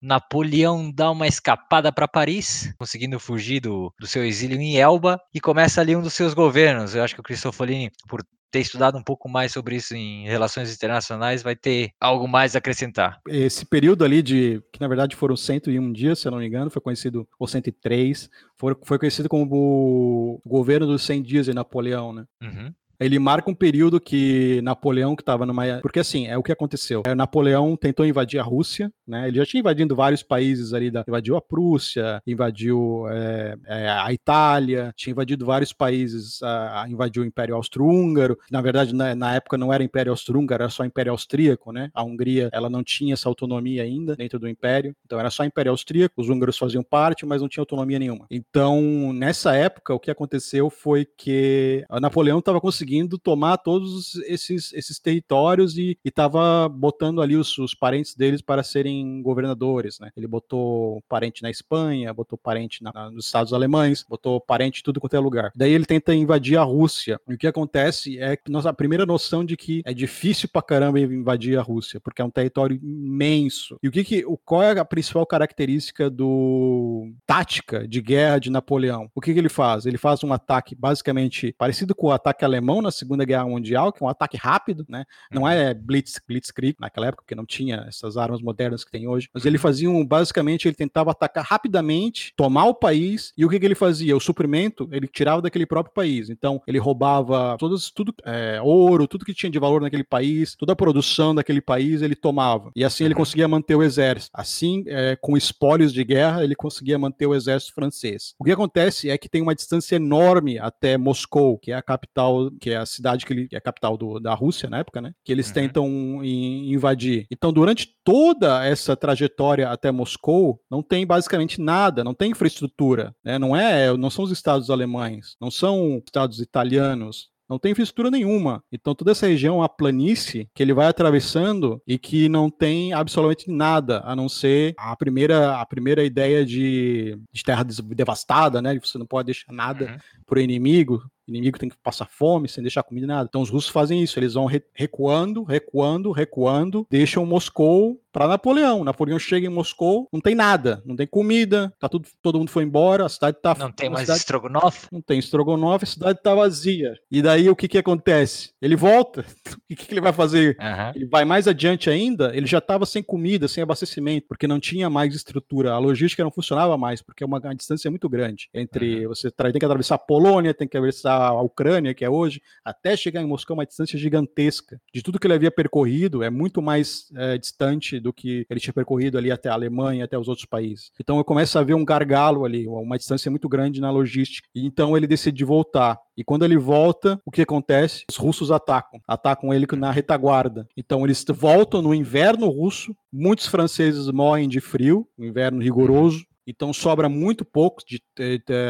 Napoleão 0.00 0.90
dá 0.90 1.10
uma 1.10 1.26
escapada 1.26 1.92
para 1.92 2.08
Paris, 2.08 2.72
conseguindo 2.78 3.20
fugir 3.20 3.60
do, 3.60 3.92
do 4.00 4.06
seu 4.06 4.24
exílio 4.24 4.58
em 4.58 4.78
Elba, 4.78 5.20
e 5.34 5.40
começa 5.40 5.82
ali 5.82 5.94
um 5.94 6.00
dos 6.00 6.14
seus 6.14 6.32
governos. 6.32 6.94
Eu 6.94 7.04
acho 7.04 7.14
que 7.14 7.20
o 7.20 7.24
Cristofolini, 7.24 7.92
por 8.08 8.24
ter 8.50 8.60
estudado 8.60 8.96
um 8.96 9.02
pouco 9.02 9.28
mais 9.28 9.52
sobre 9.52 9.76
isso 9.76 9.94
em 9.94 10.26
relações 10.26 10.74
internacionais, 10.74 11.42
vai 11.42 11.54
ter 11.54 11.92
algo 12.00 12.26
mais 12.26 12.56
a 12.56 12.58
acrescentar. 12.58 13.20
Esse 13.28 13.66
período 13.66 14.02
ali 14.02 14.22
de, 14.22 14.62
que 14.72 14.80
na 14.80 14.88
verdade 14.88 15.14
foram 15.14 15.36
101 15.36 15.92
dias, 15.92 16.18
se 16.18 16.26
eu 16.26 16.32
não 16.32 16.38
me 16.38 16.46
engano, 16.46 16.70
foi 16.70 16.80
conhecido, 16.80 17.28
ou 17.38 17.46
103, 17.46 18.30
foi, 18.56 18.74
foi 18.82 18.98
conhecido 18.98 19.28
como 19.28 19.46
o 19.52 20.40
governo 20.48 20.86
dos 20.86 21.04
100 21.04 21.22
dias 21.22 21.46
de 21.46 21.52
Napoleão, 21.52 22.14
né? 22.14 22.24
Uhum 22.42 22.72
ele 23.00 23.18
marca 23.18 23.50
um 23.50 23.54
período 23.54 23.98
que 23.98 24.60
Napoleão, 24.62 25.16
que 25.16 25.22
estava 25.22 25.46
numa. 25.46 25.80
Porque 25.80 26.00
assim, 26.00 26.26
é 26.26 26.36
o 26.36 26.42
que 26.42 26.52
aconteceu. 26.52 27.02
É, 27.06 27.14
Napoleão 27.14 27.74
tentou 27.76 28.04
invadir 28.04 28.38
a 28.38 28.42
Rússia, 28.42 28.92
né? 29.08 29.26
Ele 29.26 29.38
já 29.38 29.46
tinha 29.46 29.60
invadido 29.60 29.96
vários 29.96 30.22
países 30.22 30.74
ali, 30.74 30.90
da... 30.90 31.02
invadiu 31.08 31.36
a 31.36 31.40
Prússia, 31.40 32.22
invadiu 32.26 33.06
é, 33.08 33.56
é, 33.66 33.88
a 33.88 34.12
Itália, 34.12 34.92
tinha 34.94 35.12
invadido 35.12 35.46
vários 35.46 35.72
países, 35.72 36.42
a... 36.42 36.84
invadiu 36.88 37.22
o 37.22 37.26
Império 37.26 37.54
Austro-Húngaro. 37.54 38.38
Na 38.50 38.60
verdade, 38.60 38.94
na... 38.94 39.14
na, 39.14 39.34
época 39.34 39.56
não 39.56 39.72
era 39.72 39.82
Império 39.82 40.12
Austro-Húngaro, 40.12 40.64
era 40.64 40.70
só 40.70 40.84
Império 40.84 41.12
Austríaco, 41.12 41.72
né? 41.72 41.90
A 41.94 42.02
Hungria, 42.02 42.50
ela 42.52 42.68
não 42.68 42.84
tinha 42.84 43.14
essa 43.14 43.28
autonomia 43.28 43.82
ainda 43.82 44.14
dentro 44.14 44.38
do 44.38 44.48
Império, 44.48 44.94
então 45.06 45.18
era 45.18 45.30
só 45.30 45.42
Império 45.44 45.70
Austríaco, 45.70 46.20
os 46.20 46.28
húngaros 46.28 46.58
faziam 46.58 46.82
parte, 46.82 47.24
mas 47.24 47.40
não 47.40 47.48
tinha 47.48 47.62
autonomia 47.62 47.98
nenhuma. 47.98 48.26
Então, 48.30 49.12
nessa 49.14 49.54
época, 49.54 49.94
o 49.94 50.00
que 50.00 50.10
aconteceu 50.10 50.68
foi 50.68 51.06
que 51.16 51.84
Napoleão 52.00 52.40
estava 52.40 52.60
conseguindo 52.60 52.89
conseguindo 52.90 53.18
tomar 53.18 53.56
todos 53.58 54.16
esses, 54.26 54.72
esses 54.72 54.98
territórios 54.98 55.78
e 55.78 55.96
estava 56.04 56.68
botando 56.68 57.22
ali 57.22 57.36
os, 57.36 57.56
os, 57.58 57.72
parentes 57.72 58.16
deles 58.16 58.42
para 58.42 58.64
serem 58.64 59.22
governadores, 59.22 60.00
né? 60.00 60.10
Ele 60.16 60.26
botou 60.26 61.00
parente 61.08 61.42
na 61.42 61.50
Espanha, 61.50 62.12
botou 62.12 62.36
parente 62.36 62.82
na, 62.82 63.10
nos 63.10 63.26
Estados 63.26 63.52
Alemães, 63.52 64.04
botou 64.08 64.40
parente 64.40 64.80
em 64.80 64.82
tudo 64.82 65.00
quanto 65.00 65.14
é 65.14 65.20
lugar. 65.20 65.52
Daí 65.54 65.72
ele 65.72 65.86
tenta 65.86 66.12
invadir 66.14 66.58
a 66.58 66.62
Rússia. 66.62 67.20
E 67.28 67.34
o 67.34 67.38
que 67.38 67.46
acontece 67.46 68.18
é 68.18 68.36
que 68.36 68.50
nossa 68.50 68.72
primeira 68.72 69.06
noção 69.06 69.44
de 69.44 69.56
que 69.56 69.82
é 69.84 69.94
difícil 69.94 70.48
pra 70.52 70.62
caramba 70.62 70.98
invadir 70.98 71.58
a 71.58 71.62
Rússia, 71.62 72.00
porque 72.00 72.20
é 72.20 72.24
um 72.24 72.30
território 72.30 72.76
imenso. 72.82 73.78
E 73.82 73.88
o 73.88 73.92
que 73.92 74.02
que, 74.02 74.24
o, 74.26 74.36
qual 74.36 74.62
é 74.62 74.78
a 74.78 74.84
principal 74.84 75.24
característica 75.24 76.10
do 76.10 77.12
tática 77.24 77.86
de 77.86 78.00
guerra 78.00 78.38
de 78.38 78.50
Napoleão? 78.50 79.08
O 79.14 79.20
que 79.20 79.32
que 79.32 79.38
ele 79.38 79.48
faz? 79.48 79.86
Ele 79.86 79.98
faz 79.98 80.24
um 80.24 80.32
ataque 80.32 80.74
basicamente 80.74 81.54
parecido 81.56 81.94
com 81.94 82.08
o 82.08 82.12
ataque 82.12 82.44
alemão 82.44 82.79
na 82.82 82.90
Segunda 82.90 83.24
Guerra 83.24 83.44
Mundial, 83.46 83.92
que 83.92 84.02
é 84.02 84.06
um 84.06 84.08
ataque 84.08 84.36
rápido, 84.36 84.84
né? 84.88 85.04
Não 85.30 85.42
uhum. 85.42 85.48
é 85.48 85.74
blitz, 85.74 86.20
blitzkrieg 86.26 86.76
naquela 86.80 87.06
época, 87.06 87.22
porque 87.22 87.34
não 87.34 87.46
tinha 87.46 87.84
essas 87.88 88.16
armas 88.16 88.40
modernas 88.40 88.84
que 88.84 88.90
tem 88.90 89.08
hoje. 89.08 89.28
Mas 89.32 89.44
ele 89.44 89.56
uhum. 89.56 89.62
fazia 89.62 89.90
um, 89.90 90.04
basicamente, 90.04 90.68
ele 90.68 90.74
tentava 90.74 91.10
atacar 91.10 91.44
rapidamente, 91.44 92.32
tomar 92.36 92.64
o 92.64 92.74
país, 92.74 93.32
e 93.36 93.44
o 93.44 93.48
que, 93.48 93.58
que 93.58 93.66
ele 93.66 93.74
fazia? 93.74 94.16
O 94.16 94.20
suprimento, 94.20 94.88
ele 94.92 95.06
tirava 95.06 95.42
daquele 95.42 95.66
próprio 95.66 95.94
país. 95.94 96.30
Então, 96.30 96.62
ele 96.66 96.78
roubava 96.78 97.56
todos, 97.58 97.90
tudo, 97.90 98.14
é, 98.24 98.60
ouro, 98.62 99.06
tudo 99.06 99.24
que 99.24 99.34
tinha 99.34 99.50
de 99.50 99.58
valor 99.58 99.80
naquele 99.80 100.04
país, 100.04 100.54
toda 100.56 100.72
a 100.72 100.76
produção 100.76 101.34
daquele 101.34 101.60
país, 101.60 102.02
ele 102.02 102.14
tomava. 102.14 102.70
E 102.74 102.84
assim 102.84 103.04
ele 103.04 103.14
uhum. 103.14 103.20
conseguia 103.20 103.48
manter 103.48 103.74
o 103.74 103.82
exército. 103.82 104.30
Assim, 104.34 104.84
é, 104.86 105.16
com 105.16 105.36
espólios 105.36 105.92
de 105.92 106.04
guerra, 106.04 106.44
ele 106.44 106.54
conseguia 106.54 106.98
manter 106.98 107.26
o 107.26 107.34
exército 107.34 107.74
francês. 107.74 108.34
O 108.38 108.44
que 108.44 108.52
acontece 108.52 109.10
é 109.10 109.18
que 109.18 109.28
tem 109.28 109.42
uma 109.42 109.54
distância 109.54 109.96
enorme 109.96 110.58
até 110.58 110.96
Moscou, 110.96 111.58
que 111.58 111.72
é 111.72 111.74
a 111.74 111.82
capital, 111.82 112.50
que 112.60 112.69
é 112.72 112.76
a 112.76 112.86
cidade 112.86 113.24
que, 113.24 113.32
ele, 113.32 113.48
que 113.48 113.54
é 113.54 113.58
a 113.58 113.62
capital 113.62 113.96
do, 113.96 114.18
da 114.18 114.34
Rússia 114.34 114.68
na 114.68 114.78
época, 114.78 115.00
né? 115.00 115.12
Que 115.24 115.32
eles 115.32 115.48
uhum. 115.48 115.54
tentam 115.54 115.88
in, 116.24 116.72
invadir. 116.72 117.26
Então, 117.30 117.52
durante 117.52 117.94
toda 118.04 118.64
essa 118.64 118.96
trajetória 118.96 119.68
até 119.68 119.90
Moscou, 119.90 120.60
não 120.70 120.82
tem 120.82 121.06
basicamente 121.06 121.60
nada, 121.60 122.04
não 122.04 122.14
tem 122.14 122.30
infraestrutura, 122.30 123.14
né? 123.24 123.38
Não 123.38 123.56
é, 123.56 123.96
não 123.96 124.10
são 124.10 124.24
os 124.24 124.30
estados 124.30 124.70
alemães, 124.70 125.36
não 125.40 125.50
são 125.50 126.02
estados 126.04 126.40
italianos, 126.40 127.30
não 127.50 127.58
tem 127.58 127.72
infraestrutura 127.72 128.12
nenhuma. 128.12 128.62
Então 128.70 128.94
toda 128.94 129.10
essa 129.10 129.26
região 129.26 129.56
é 129.56 129.58
uma 129.58 129.68
planície 129.68 130.48
que 130.54 130.62
ele 130.62 130.72
vai 130.72 130.86
atravessando 130.86 131.82
e 131.84 131.98
que 131.98 132.28
não 132.28 132.48
tem 132.48 132.92
absolutamente 132.92 133.50
nada, 133.50 134.00
a 134.04 134.14
não 134.14 134.28
ser 134.28 134.72
a 134.78 134.94
primeira, 134.94 135.60
a 135.60 135.66
primeira 135.66 136.04
ideia 136.04 136.46
de, 136.46 137.18
de 137.32 137.42
terra 137.42 137.64
devastada, 137.64 138.62
né? 138.62 138.78
Você 138.78 138.96
não 138.96 139.06
pode 139.06 139.26
deixar 139.26 139.52
nada 139.52 139.84
uhum. 139.86 139.98
para 140.24 140.38
o 140.38 140.42
inimigo 140.42 141.02
inimigo 141.28 141.58
tem 141.58 141.68
que 141.68 141.76
passar 141.82 142.06
fome 142.06 142.48
sem 142.48 142.62
deixar 142.62 142.82
comida 142.82 143.06
nada. 143.06 143.26
Então 143.28 143.40
os 143.40 143.50
russos 143.50 143.70
fazem 143.70 144.02
isso, 144.02 144.18
eles 144.18 144.34
vão 144.34 144.46
recuando, 144.74 145.42
recuando, 145.42 146.12
recuando, 146.12 146.86
deixam 146.90 147.24
Moscou 147.24 148.00
para 148.12 148.26
Napoleão. 148.26 148.84
Napoleão 148.84 149.18
chega 149.18 149.46
em 149.46 149.50
Moscou, 149.50 150.08
não 150.12 150.20
tem 150.20 150.34
nada, 150.34 150.82
não 150.84 150.96
tem 150.96 151.06
comida, 151.06 151.72
tá 151.78 151.88
tudo, 151.88 152.08
todo 152.20 152.38
mundo 152.38 152.50
foi 152.50 152.64
embora, 152.64 153.06
a 153.06 153.08
cidade 153.08 153.38
tá 153.40 153.54
Não 153.54 153.70
tem 153.70 153.88
mais 153.88 154.02
cidade, 154.02 154.20
estrogonofe? 154.20 154.88
Não 154.90 155.00
tem 155.00 155.18
estrogonofe, 155.18 155.84
a 155.84 155.88
cidade 155.88 156.20
tá 156.22 156.34
vazia. 156.34 156.94
E 157.10 157.22
daí 157.22 157.48
o 157.48 157.56
que 157.56 157.68
que 157.68 157.78
acontece? 157.78 158.52
Ele 158.60 158.76
volta. 158.76 159.24
o 159.70 159.76
que 159.76 159.86
que 159.86 159.92
ele 159.92 160.00
vai 160.00 160.12
fazer? 160.12 160.56
Uhum. 160.60 160.92
Ele 160.94 161.06
vai 161.06 161.24
mais 161.24 161.46
adiante 161.46 161.88
ainda, 161.88 162.34
ele 162.34 162.46
já 162.46 162.58
estava 162.58 162.84
sem 162.84 163.02
comida, 163.02 163.48
sem 163.48 163.62
abastecimento, 163.62 164.26
porque 164.28 164.46
não 164.46 164.58
tinha 164.58 164.90
mais 164.90 165.14
estrutura, 165.14 165.72
a 165.72 165.78
logística 165.78 166.22
não 166.22 166.30
funcionava 166.30 166.76
mais, 166.76 167.00
porque 167.00 167.22
é 167.22 167.26
uma, 167.26 167.38
uma 167.38 167.54
distância 167.54 167.90
muito 167.90 168.08
grande 168.08 168.48
entre 168.52 169.06
uhum. 169.06 169.08
você 169.08 169.30
tem 169.30 169.52
que 169.52 169.64
atravessar 169.64 169.94
a 169.94 169.98
Polônia, 169.98 170.54
tem 170.54 170.66
que 170.66 170.76
atravessar 170.76 171.09
a 171.10 171.42
Ucrânia, 171.42 171.94
que 171.94 172.04
é 172.04 172.10
hoje, 172.10 172.40
até 172.64 172.96
chegar 172.96 173.20
em 173.20 173.26
Moscou, 173.26 173.56
uma 173.56 173.66
distância 173.66 173.98
gigantesca. 173.98 174.80
De 174.92 175.02
tudo 175.02 175.18
que 175.18 175.26
ele 175.26 175.34
havia 175.34 175.50
percorrido, 175.50 176.22
é 176.22 176.30
muito 176.30 176.62
mais 176.62 177.10
é, 177.16 177.38
distante 177.38 177.98
do 177.98 178.12
que 178.12 178.46
ele 178.48 178.60
tinha 178.60 178.72
percorrido 178.72 179.18
ali 179.18 179.30
até 179.30 179.48
a 179.48 179.54
Alemanha, 179.54 180.04
até 180.04 180.18
os 180.18 180.28
outros 180.28 180.46
países. 180.46 180.90
Então 181.00 181.18
eu 181.18 181.24
começo 181.24 181.58
a 181.58 181.62
ver 181.62 181.74
um 181.74 181.84
gargalo 181.84 182.44
ali, 182.44 182.66
uma 182.66 182.98
distância 182.98 183.30
muito 183.30 183.48
grande 183.48 183.80
na 183.80 183.90
logística. 183.90 184.48
E 184.54 184.66
então 184.66 184.96
ele 184.96 185.06
decide 185.06 185.44
voltar. 185.44 185.98
E 186.16 186.24
quando 186.24 186.44
ele 186.44 186.58
volta, 186.58 187.20
o 187.24 187.30
que 187.30 187.42
acontece? 187.42 188.04
Os 188.10 188.16
russos 188.16 188.50
atacam. 188.50 189.00
Atacam 189.08 189.54
ele 189.54 189.66
na 189.76 189.90
retaguarda. 189.90 190.68
Então 190.76 191.04
eles 191.04 191.24
voltam 191.28 191.80
no 191.80 191.94
inverno 191.94 192.48
russo. 192.48 192.94
Muitos 193.12 193.46
franceses 193.46 194.06
morrem 194.10 194.48
de 194.48 194.60
frio, 194.60 195.08
um 195.18 195.24
inverno 195.24 195.62
rigoroso. 195.62 196.24
Então 196.46 196.72
sobra 196.72 197.08
muito 197.08 197.44
pouco, 197.44 197.82
de, 197.86 198.02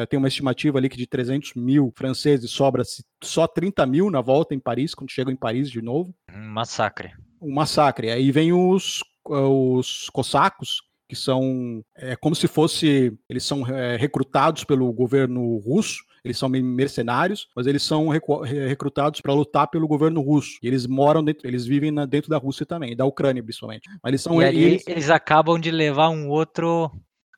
tem 0.09 0.19
uma 0.19 0.29
estimativa 0.29 0.79
ali 0.79 0.89
que 0.89 0.97
de 0.97 1.07
300 1.07 1.55
mil 1.55 1.93
franceses 1.97 2.51
sobra 2.51 2.83
só 3.23 3.47
30 3.47 3.87
mil 3.87 4.11
na 4.11 4.21
volta 4.21 4.55
em 4.55 4.61
Paris, 4.61 4.95
quando 4.95 5.11
chegam 5.11 5.33
em 5.33 5.37
Paris 5.37 5.71
de 5.71 5.81
novo. 5.81 6.15
Um 6.33 6.49
massacre. 6.49 7.13
Um 7.41 7.55
massacre. 7.55 8.11
Aí 8.11 8.31
vem 8.31 8.53
os, 8.53 9.01
os 9.25 10.11
cossacos, 10.11 10.83
que 11.09 11.17
são 11.17 11.83
é, 11.97 12.15
como 12.17 12.35
se 12.35 12.47
fosse, 12.47 13.13
eles 13.29 13.45
são 13.45 13.67
é, 13.67 13.97
recrutados 13.97 14.63
pelo 14.63 14.93
governo 14.93 15.57
russo, 15.59 16.05
eles 16.25 16.39
são 16.39 16.49
mercenários, 16.49 17.49
mas 17.57 17.67
eles 17.67 17.83
são 17.83 18.09
recrutados 18.09 19.21
para 19.21 19.33
lutar 19.33 19.69
pelo 19.69 19.89
governo 19.89 20.21
russo. 20.21 20.59
E 20.63 20.69
eles 20.69 20.87
moram 20.87 21.25
dentro, 21.25 21.49
eles 21.49 21.67
vivem 21.67 21.91
na, 21.91 22.05
dentro 22.05 22.31
da 22.31 22.37
Rússia 22.37 22.67
também, 22.67 22.95
da 22.95 23.07
Ucrânia 23.07 23.43
principalmente. 23.43 23.89
Mas 24.03 24.11
eles 24.11 24.21
são 24.21 24.41
e 24.41 24.45
eles, 24.45 24.87
eles 24.87 25.11
acabam 25.11 25.59
de 25.59 25.71
levar 25.71 26.11
um 26.11 26.29
outro 26.29 26.91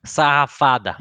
sarrafada. 0.03 0.97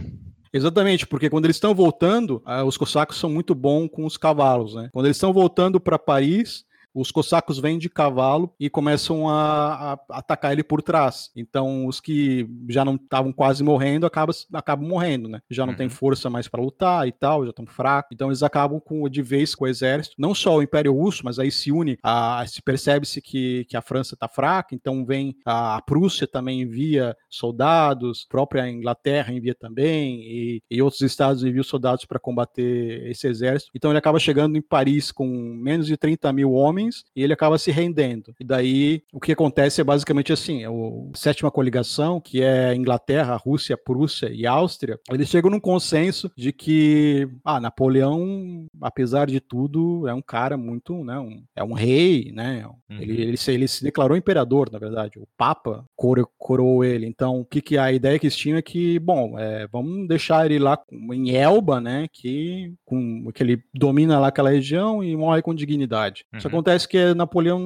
Exatamente, 0.53 1.07
porque 1.07 1.31
quando 1.31 1.47
eles 1.47 1.57
estão 1.57 1.75
voltando, 1.75 2.43
ah, 2.45 2.63
os 2.63 2.77
cossacos 2.77 3.17
são 3.17 3.31
muito 3.31 3.55
bons 3.55 3.89
com 3.91 4.05
os 4.05 4.19
cavalos, 4.19 4.75
né? 4.75 4.91
Quando 4.93 5.07
eles 5.07 5.17
estão 5.17 5.33
voltando 5.33 5.81
para 5.81 5.99
Paris, 5.99 6.65
os 6.95 7.11
cossacos 7.11 7.59
vêm 7.59 7.79
de 7.79 7.89
cavalo 7.89 8.55
e 8.59 8.69
começam 8.69 9.29
a, 9.29 9.93
a, 9.93 10.19
atacar 10.19 10.53
ele 10.53 10.63
por 10.63 10.83
trás. 10.83 11.31
Então, 11.35 11.87
os 11.87 12.01
que 12.01 12.49
já 12.69 12.85
não 12.85 12.97
estavam 12.97 13.33
quase 13.33 13.65
morrendo 13.65 14.07
acabam, 14.07 14.35
acabam 14.53 14.89
morrendo, 14.89 15.29
né? 15.29 15.41
Já 15.51 15.65
não 15.65 15.73
uhum. 15.73 15.79
tem 15.79 15.89
força 15.89 16.29
mais 16.29 16.49
para 16.49 16.63
lutar 16.63 17.07
e 17.09 17.13
tal, 17.13 17.45
já 17.45 17.51
estão 17.51 17.67
fracos. 17.67 18.11
Então, 18.13 18.29
eles 18.29 18.43
acabam 18.43 18.81
com, 18.81 19.09
de 19.09 19.23
vez 19.23 19.55
com 19.55 19.65
o 19.65 19.69
exército. 19.69 20.15
Não 20.19 20.35
só 20.35 20.57
o 20.57 20.63
Império 20.63 20.93
Russo, 20.93 21.25
mas 21.25 21.39
aí 21.39 21.51
se 21.51 21.73
une, 21.73 21.99
a, 22.03 22.45
se 22.47 22.61
percebe-se 22.63 23.21
que, 23.21 23.65
que 23.69 23.77
a 23.77 23.83
França 23.83 24.15
está 24.15 24.29
fraca, 24.29 24.75
então 24.75 25.05
vem 25.05 25.37
a, 25.45 25.77
a, 25.77 25.83
Prússia 25.83 26.27
também 26.27 26.63
envia 26.63 27.17
soldados, 27.29 28.25
a 28.27 28.31
própria 28.31 28.69
Inglaterra 28.69 29.33
envia 29.33 29.55
também, 29.55 30.21
e, 30.23 30.63
e 30.71 30.83
outros 30.83 31.03
estados 31.03 31.45
enviam 31.45 31.65
soldados 31.65 32.05
para 32.05 32.19
combater 32.19 33.07
esse 33.11 33.27
exército. 33.27 33.71
Então, 33.75 33.91
ele 33.91 33.99
acaba 33.99 34.19
chegando 34.19 34.57
em 34.57 34.63
Paris 34.63 35.11
com 35.11 35.27
menos 35.27 35.87
de 35.87 35.97
30 35.97 36.33
mil 36.33 36.53
homens 36.53 36.82
homens 36.83 37.05
e 37.15 37.23
ele 37.23 37.33
acaba 37.33 37.59
se 37.59 37.71
rendendo. 37.71 38.35
E 38.39 38.45
daí 38.45 39.03
o 39.13 39.21
que 39.21 39.33
acontece 39.33 39.81
é 39.81 39.85
basicamente 39.85 40.33
assim: 40.33 40.65
é 40.65 40.67
a 40.67 41.17
sétima 41.17 41.51
coligação, 41.51 42.21
que 42.21 42.43
é 42.43 42.75
Inglaterra, 42.75 43.37
Rússia, 43.37 43.77
Prússia 43.77 44.31
e 44.33 44.47
Áustria, 44.47 44.99
eles 45.11 45.29
chegam 45.29 45.51
num 45.51 45.61
consenso 45.61 46.31
de 46.37 46.53
que 46.53 47.29
ah, 47.45 47.61
Napoleão, 47.61 48.67
apesar 48.81 49.27
de 49.27 49.41
tudo, 49.41 50.07
é 50.09 50.15
um 50.15 50.23
cara 50.23 50.57
muito, 50.57 51.05
né, 51.05 51.19
um, 51.19 51.43
é 51.57 51.65
um 51.65 51.73
rei, 51.73 52.33
né? 52.33 52.67
Uhum. 52.67 53.01
Ele, 53.01 53.23
ele, 53.23 53.37
se, 53.37 53.53
ele 53.53 53.69
se 53.69 53.83
declarou 53.83 54.17
imperador, 54.17 54.71
na 54.71 54.79
verdade. 54.79 55.19
O 55.19 55.27
Papa 55.37 55.85
coro, 55.97 56.29
coroou 56.39 56.85
ele. 56.85 57.07
Então, 57.07 57.41
o 57.41 57.45
que, 57.45 57.61
que 57.61 57.79
a 57.79 57.93
ideia 57.93 58.19
que 58.19 58.27
eles 58.27 58.37
tinham 58.37 58.59
é 58.59 58.63
que, 58.63 58.99
bom, 58.99 59.39
é, 59.39 59.67
vamos 59.69 60.09
deixar 60.09 60.47
ele 60.47 60.59
lá 60.59 60.79
em 61.13 61.35
Elba, 61.35 61.81
né? 61.81 62.07
Que, 62.13 62.75
com, 62.85 63.31
que 63.33 63.43
ele 63.43 63.63
domina 63.75 64.19
lá 64.19 64.29
aquela 64.29 64.51
região 64.51 65.03
e 65.03 65.17
morre 65.17 65.43
com 65.43 65.55
dignidade. 65.55 66.25
Uhum. 66.33 66.39
Isso 66.39 66.49
acontece 66.49 66.72
acontece 66.73 66.89
que 66.89 67.15
Napoleão 67.15 67.61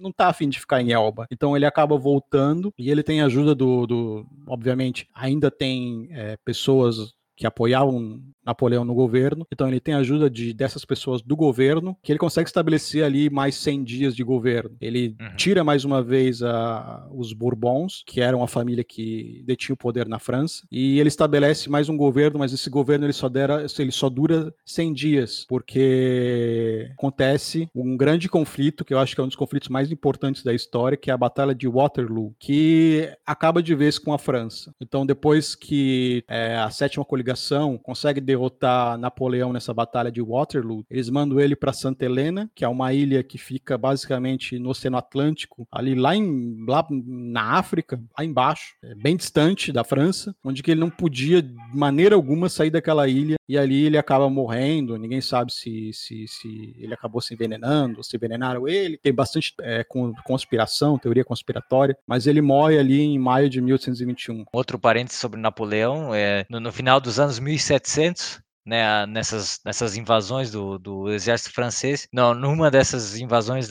não 0.00 0.10
tá 0.10 0.28
afim 0.28 0.48
de 0.48 0.58
ficar 0.58 0.80
em 0.80 0.92
Elba. 0.92 1.26
Então 1.30 1.56
ele 1.56 1.66
acaba 1.66 1.96
voltando 1.96 2.72
e 2.78 2.90
ele 2.90 3.02
tem 3.02 3.20
ajuda 3.20 3.54
do. 3.54 3.86
do 3.86 4.26
obviamente, 4.46 5.08
ainda 5.14 5.50
tem 5.50 6.08
é, 6.10 6.36
pessoas 6.44 7.14
que 7.40 7.46
apoiavam 7.46 8.20
Napoleão 8.44 8.84
no 8.84 8.94
governo. 8.94 9.46
Então 9.50 9.66
ele 9.68 9.80
tem 9.80 9.94
a 9.94 9.98
ajuda 9.98 10.28
de, 10.28 10.52
dessas 10.52 10.84
pessoas 10.84 11.22
do 11.22 11.34
governo, 11.34 11.96
que 12.02 12.12
ele 12.12 12.18
consegue 12.18 12.48
estabelecer 12.48 13.02
ali 13.02 13.30
mais 13.30 13.54
100 13.54 13.84
dias 13.84 14.16
de 14.16 14.22
governo. 14.22 14.76
Ele 14.80 15.16
uhum. 15.20 15.36
tira 15.36 15.64
mais 15.64 15.84
uma 15.84 16.02
vez 16.02 16.42
a, 16.42 17.08
os 17.12 17.32
Bourbons, 17.32 18.02
que 18.06 18.20
eram 18.20 18.42
a 18.42 18.48
família 18.48 18.84
que 18.84 19.42
detinha 19.46 19.74
o 19.74 19.76
poder 19.76 20.06
na 20.06 20.18
França, 20.18 20.66
e 20.70 20.98
ele 20.98 21.08
estabelece 21.08 21.70
mais 21.70 21.88
um 21.88 21.96
governo, 21.96 22.38
mas 22.38 22.52
esse 22.52 22.68
governo 22.68 23.06
ele 23.06 23.12
só, 23.12 23.28
dera, 23.28 23.64
ele 23.78 23.92
só 23.92 24.10
dura 24.10 24.52
100 24.66 24.92
dias, 24.92 25.46
porque 25.48 26.90
acontece 26.92 27.68
um 27.74 27.96
grande 27.96 28.28
conflito, 28.28 28.84
que 28.84 28.92
eu 28.92 28.98
acho 28.98 29.14
que 29.14 29.20
é 29.20 29.24
um 29.24 29.28
dos 29.28 29.36
conflitos 29.36 29.68
mais 29.68 29.90
importantes 29.90 30.42
da 30.42 30.52
história, 30.52 30.96
que 30.96 31.10
é 31.10 31.14
a 31.14 31.18
Batalha 31.18 31.54
de 31.54 31.68
Waterloo, 31.68 32.34
que 32.38 33.10
acaba 33.24 33.62
de 33.62 33.74
vez 33.74 33.98
com 33.98 34.12
a 34.12 34.18
França. 34.18 34.74
Então 34.80 35.06
depois 35.06 35.54
que 35.54 36.24
é, 36.28 36.56
a 36.56 36.70
sétima 36.70 37.04
coligação 37.04 37.29
consegue 37.78 38.20
derrotar 38.20 38.40
derrotar 38.50 38.98
Napoleão 38.98 39.52
nessa 39.52 39.72
batalha 39.72 40.10
de 40.10 40.22
Waterloo, 40.22 40.84
eles 40.90 41.08
mandam 41.08 41.38
ele 41.38 41.54
para 41.54 41.72
Santa 41.72 42.04
Helena, 42.04 42.50
que 42.54 42.64
é 42.64 42.68
uma 42.68 42.92
ilha 42.92 43.22
que 43.22 43.38
fica 43.38 43.76
basicamente 43.78 44.58
no 44.58 44.70
Oceano 44.70 44.96
Atlântico, 44.96 45.66
ali 45.70 45.94
lá, 45.94 46.16
em, 46.16 46.64
lá 46.66 46.86
na 46.90 47.58
África, 47.58 48.00
lá 48.18 48.24
embaixo, 48.24 48.74
é 48.82 48.94
bem 48.94 49.16
distante 49.16 49.72
da 49.72 49.84
França, 49.84 50.34
onde 50.42 50.62
que 50.62 50.70
ele 50.70 50.80
não 50.80 50.90
podia 50.90 51.42
de 51.42 51.54
maneira 51.72 52.14
alguma 52.14 52.48
sair 52.48 52.70
daquela 52.70 53.06
ilha 53.08 53.36
e 53.48 53.58
ali 53.58 53.84
ele 53.84 53.98
acaba 53.98 54.28
morrendo. 54.28 54.96
Ninguém 54.96 55.20
sabe 55.20 55.52
se, 55.52 55.90
se, 55.92 56.26
se 56.26 56.74
ele 56.78 56.94
acabou 56.94 57.20
se 57.20 57.34
envenenando, 57.34 58.02
se 58.02 58.16
envenenaram 58.16 58.66
ele. 58.66 58.98
Tem 58.98 59.12
bastante 59.12 59.54
é, 59.60 59.84
conspiração, 60.24 60.98
teoria 60.98 61.24
conspiratória, 61.24 61.96
mas 62.06 62.26
ele 62.26 62.40
morre 62.40 62.78
ali 62.78 63.00
em 63.00 63.18
maio 63.18 63.48
de 63.48 63.60
1821. 63.60 64.44
Outro 64.52 64.78
parênteses 64.78 65.18
sobre 65.18 65.40
Napoleão, 65.40 66.14
é, 66.14 66.46
no, 66.48 66.60
no 66.60 66.72
final 66.72 67.00
dos 67.00 67.18
anos 67.20 67.40
1700, 67.40 68.42
né, 68.64 69.06
nessas, 69.06 69.60
nessas 69.64 69.96
invasões 69.96 70.50
do, 70.50 70.78
do 70.78 71.10
exército 71.10 71.52
francês, 71.52 72.06
não, 72.12 72.34
numa 72.34 72.70
dessas 72.70 73.18
invasões 73.18 73.68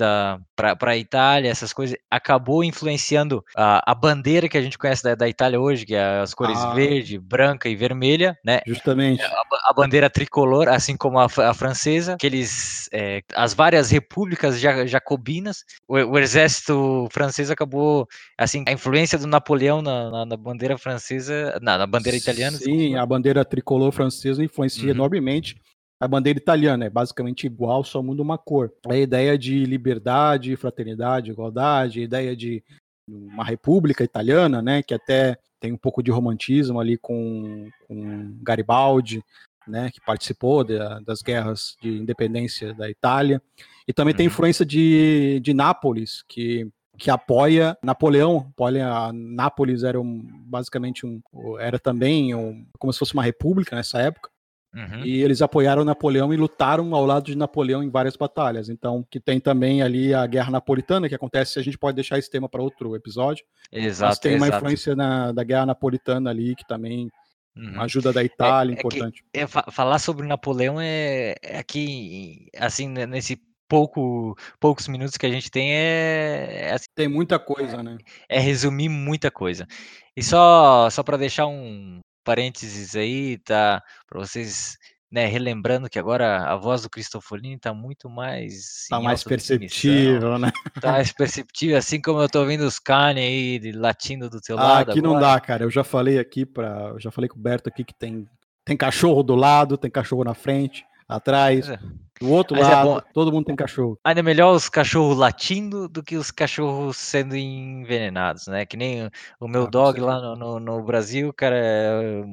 para 0.56 0.78
a 0.82 0.98
Itália, 0.98 1.50
essas 1.50 1.72
coisas, 1.74 1.98
acabou 2.10 2.64
influenciando 2.64 3.44
a, 3.56 3.92
a 3.92 3.96
bandeira 3.96 4.50
que 4.50 4.58
a 4.58 4.62
gente 4.62 4.78
conhece 4.78 5.04
da, 5.04 5.16
da 5.16 5.30
Itália 5.30 5.60
hoje, 5.60 5.86
que 5.86 5.96
é 5.96 6.20
as 6.20 6.34
cores 6.34 6.58
ah, 6.58 6.74
verde, 6.74 7.20
branca 7.20 7.70
e 7.70 7.76
vermelha, 7.76 8.38
né? 8.44 8.60
Justamente. 8.66 9.22
A, 9.22 9.42
a 9.70 9.74
bandeira 9.74 10.10
tricolor, 10.10 10.68
assim 10.68 10.98
como 10.98 11.20
a, 11.20 11.26
a 11.26 11.54
francesa, 11.54 12.18
que 12.20 12.26
eles, 12.26 12.90
é, 12.92 13.22
as 13.34 13.54
várias 13.54 13.92
repúblicas 13.92 14.60
jacobinas, 14.60 15.64
o, 15.88 15.96
o, 15.96 16.20
exército 16.20 17.08
francês 17.12 17.50
acabou, 17.50 18.08
assim, 18.38 18.64
a 18.68 18.72
influência 18.72 19.18
do 19.18 19.28
Napoleão 19.28 19.82
na, 19.82 20.10
na, 20.10 20.26
na 20.26 20.38
bandeira 20.38 20.78
francesa, 20.78 21.58
na, 21.62 21.78
na 21.78 21.88
bandeira 21.88 22.18
italiana. 22.18 22.58
Sim, 22.58 22.78
desculpa. 22.78 23.02
a 23.02 23.06
bandeira 23.06 23.46
tricolor 23.46 23.92
francesa 23.92 24.44
uhum. 24.86 24.92
enormemente 24.92 25.60
a 26.00 26.08
bandeira 26.08 26.40
italiana, 26.40 26.86
é 26.86 26.90
basicamente 26.90 27.46
igual, 27.46 27.84
só 27.84 28.02
muda 28.02 28.22
uma 28.22 28.38
cor. 28.38 28.72
A 28.88 28.96
ideia 28.96 29.38
de 29.38 29.66
liberdade, 29.66 30.56
fraternidade, 30.56 31.30
igualdade, 31.30 32.00
a 32.00 32.04
ideia 32.04 32.36
de 32.36 32.64
uma 33.08 33.44
república 33.44 34.04
italiana, 34.04 34.62
né, 34.62 34.82
que 34.82 34.94
até 34.94 35.38
tem 35.60 35.74
um 35.74 35.78
pouco 35.78 36.02
de 36.02 36.10
romantismo 36.10 36.80
ali 36.80 36.98
com, 36.98 37.70
com 37.86 38.38
Garibaldi, 38.42 39.22
né, 39.68 39.92
que 39.92 40.00
participou 40.00 40.64
de, 40.64 40.78
das 41.06 41.22
guerras 41.22 41.76
de 41.82 41.90
independência 41.90 42.74
da 42.74 42.90
Itália, 42.90 43.42
e 43.86 43.92
também 43.92 44.14
uhum. 44.14 44.18
tem 44.18 44.28
influência 44.28 44.66
de, 44.66 45.42
de 45.42 45.54
Nápoles, 45.54 46.24
que 46.28 46.72
que 47.00 47.10
apoia 47.10 47.78
Napoleão. 47.82 48.50
Apoia, 48.52 49.12
Nápoles 49.14 49.84
era 49.84 50.00
um, 50.00 50.22
basicamente 50.46 51.06
um, 51.06 51.22
era 51.58 51.80
também 51.80 52.36
um, 52.36 52.68
como 52.78 52.92
se 52.92 53.00
fosse 53.00 53.14
uma 53.14 53.24
república 53.24 53.76
nessa 53.76 54.00
época. 54.02 54.30
Uhum. 54.74 55.04
E 55.04 55.22
eles 55.24 55.42
apoiaram 55.42 55.84
Napoleão 55.84 56.34
e 56.34 56.38
lutaram 56.38 56.94
ao 56.94 57.06
lado 57.06 57.26
de 57.26 57.36
Napoleão 57.36 57.84
em 57.84 57.90
várias 57.90 58.16
batalhas. 58.16 58.70
Então, 58.70 59.06
que 59.10 59.20
tem 59.20 59.40
também 59.40 59.82
ali 59.82 60.14
a 60.14 60.26
Guerra 60.28 60.52
Napolitana, 60.52 61.10
que 61.10 61.16
acontece, 61.16 61.58
a 61.58 61.64
gente 61.64 61.78
pode 61.78 61.96
deixar 61.96 62.20
esse 62.20 62.30
tema 62.30 62.48
para 62.48 62.62
outro 62.62 62.96
episódio. 62.96 63.44
Exato. 63.72 64.10
Mas 64.10 64.20
tem 64.20 64.36
exato. 64.36 64.52
uma 64.52 64.58
influência 64.58 64.96
na, 64.96 65.32
da 65.32 65.44
Guerra 65.44 65.66
Napolitana 65.68 66.30
ali, 66.30 66.56
que 66.56 66.68
também 66.68 67.10
uhum. 67.56 67.82
ajuda 67.82 68.14
da 68.14 68.24
Itália, 68.24 68.74
é, 68.74 68.76
é 68.76 68.80
importante. 68.80 69.24
É 69.34 69.48
falar 69.48 69.98
sobre 70.00 70.28
Napoleão 70.28 70.80
é, 70.80 71.36
é 71.42 71.58
aqui, 71.58 72.48
assim, 72.56 72.88
nesse 72.88 73.42
pouco, 73.68 74.36
poucos 74.60 74.88
minutos 74.88 75.18
que 75.18 75.26
a 75.26 75.30
gente 75.30 75.50
tem 75.50 75.74
é, 75.74 76.68
é 76.68 76.74
assim, 76.74 76.88
tem 76.96 77.08
muita 77.08 77.40
coisa, 77.40 77.82
né? 77.82 77.98
É 78.28 78.40
resumir 78.40 78.90
muita 78.90 79.32
coisa. 79.32 79.68
E 80.16 80.24
só 80.24 80.90
só 80.90 81.04
para 81.04 81.18
deixar 81.18 81.46
um, 81.46 82.00
parênteses 82.30 82.96
aí, 82.96 83.40
tá? 83.40 83.82
Para 84.08 84.20
vocês, 84.20 84.78
né, 85.12 85.26
relembrando 85.26 85.90
que 85.90 85.98
agora 85.98 86.44
a 86.44 86.56
voz 86.56 86.84
do 86.84 86.90
Cristofolini 86.90 87.58
tá 87.58 87.74
muito 87.74 88.08
mais. 88.08 88.86
Tá 88.88 89.02
mais 89.02 89.24
perceptível, 89.24 90.38
né? 90.38 90.52
Tá 90.80 90.92
mais 90.92 91.12
perceptível, 91.12 91.76
assim 91.76 92.00
como 92.00 92.22
eu 92.22 92.30
tô 92.30 92.42
ouvindo 92.42 92.62
os 92.68 92.78
Kanye 92.78 93.20
aí 93.20 93.72
latindo 93.72 94.30
do 94.30 94.40
teu 94.40 94.60
ah, 94.60 94.64
lado. 94.64 94.92
Aqui 94.92 95.00
agora. 95.00 95.14
não 95.14 95.20
dá, 95.20 95.40
cara. 95.40 95.64
Eu 95.64 95.72
já 95.72 95.84
falei 95.84 96.20
aqui 96.20 96.46
para, 96.46 96.92
eu 96.94 97.00
já 97.00 97.10
falei 97.10 97.28
com 97.28 97.40
o 97.40 97.42
Berto 97.42 97.68
aqui 97.68 97.84
que 97.84 97.96
tem 97.96 98.28
tem 98.64 98.78
cachorro 98.78 99.24
do 99.24 99.34
lado, 99.34 99.76
tem 99.76 99.90
cachorro 99.90 100.24
na 100.24 100.36
frente 100.36 100.86
atrás, 101.08 101.68
é. 101.68 101.80
Do 102.20 102.30
outro 102.30 102.58
Mas 102.58 102.68
é 102.68 102.72
lado, 102.72 103.00
é 103.00 103.14
todo 103.14 103.32
mundo 103.32 103.46
tem 103.46 103.56
cachorro. 103.56 103.98
Ainda 104.04 104.20
é 104.20 104.24
melhor 104.24 104.54
os 104.54 104.68
cachorros 104.68 105.18
latindo 105.18 105.88
do 105.88 106.04
que 106.04 106.18
os 106.18 106.32
cachorros 106.32 106.98
sendo 106.98 107.36
envenenados, 107.36 108.48
né? 108.48 108.66
Que 108.66 108.76
nem 108.76 109.10
o 109.40 109.48
meu 109.48 109.64
ah, 109.64 109.70
dog 109.70 110.00
lá 110.02 110.20
no, 110.20 110.36
no, 110.36 110.60
no, 110.60 110.84
Brasil, 110.84 111.32
cara, 111.34 112.26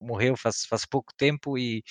morreu 0.00 0.36
faz, 0.36 0.64
faz 0.64 0.86
pouco 0.86 1.12
tempo 1.14 1.58
e, 1.58 1.84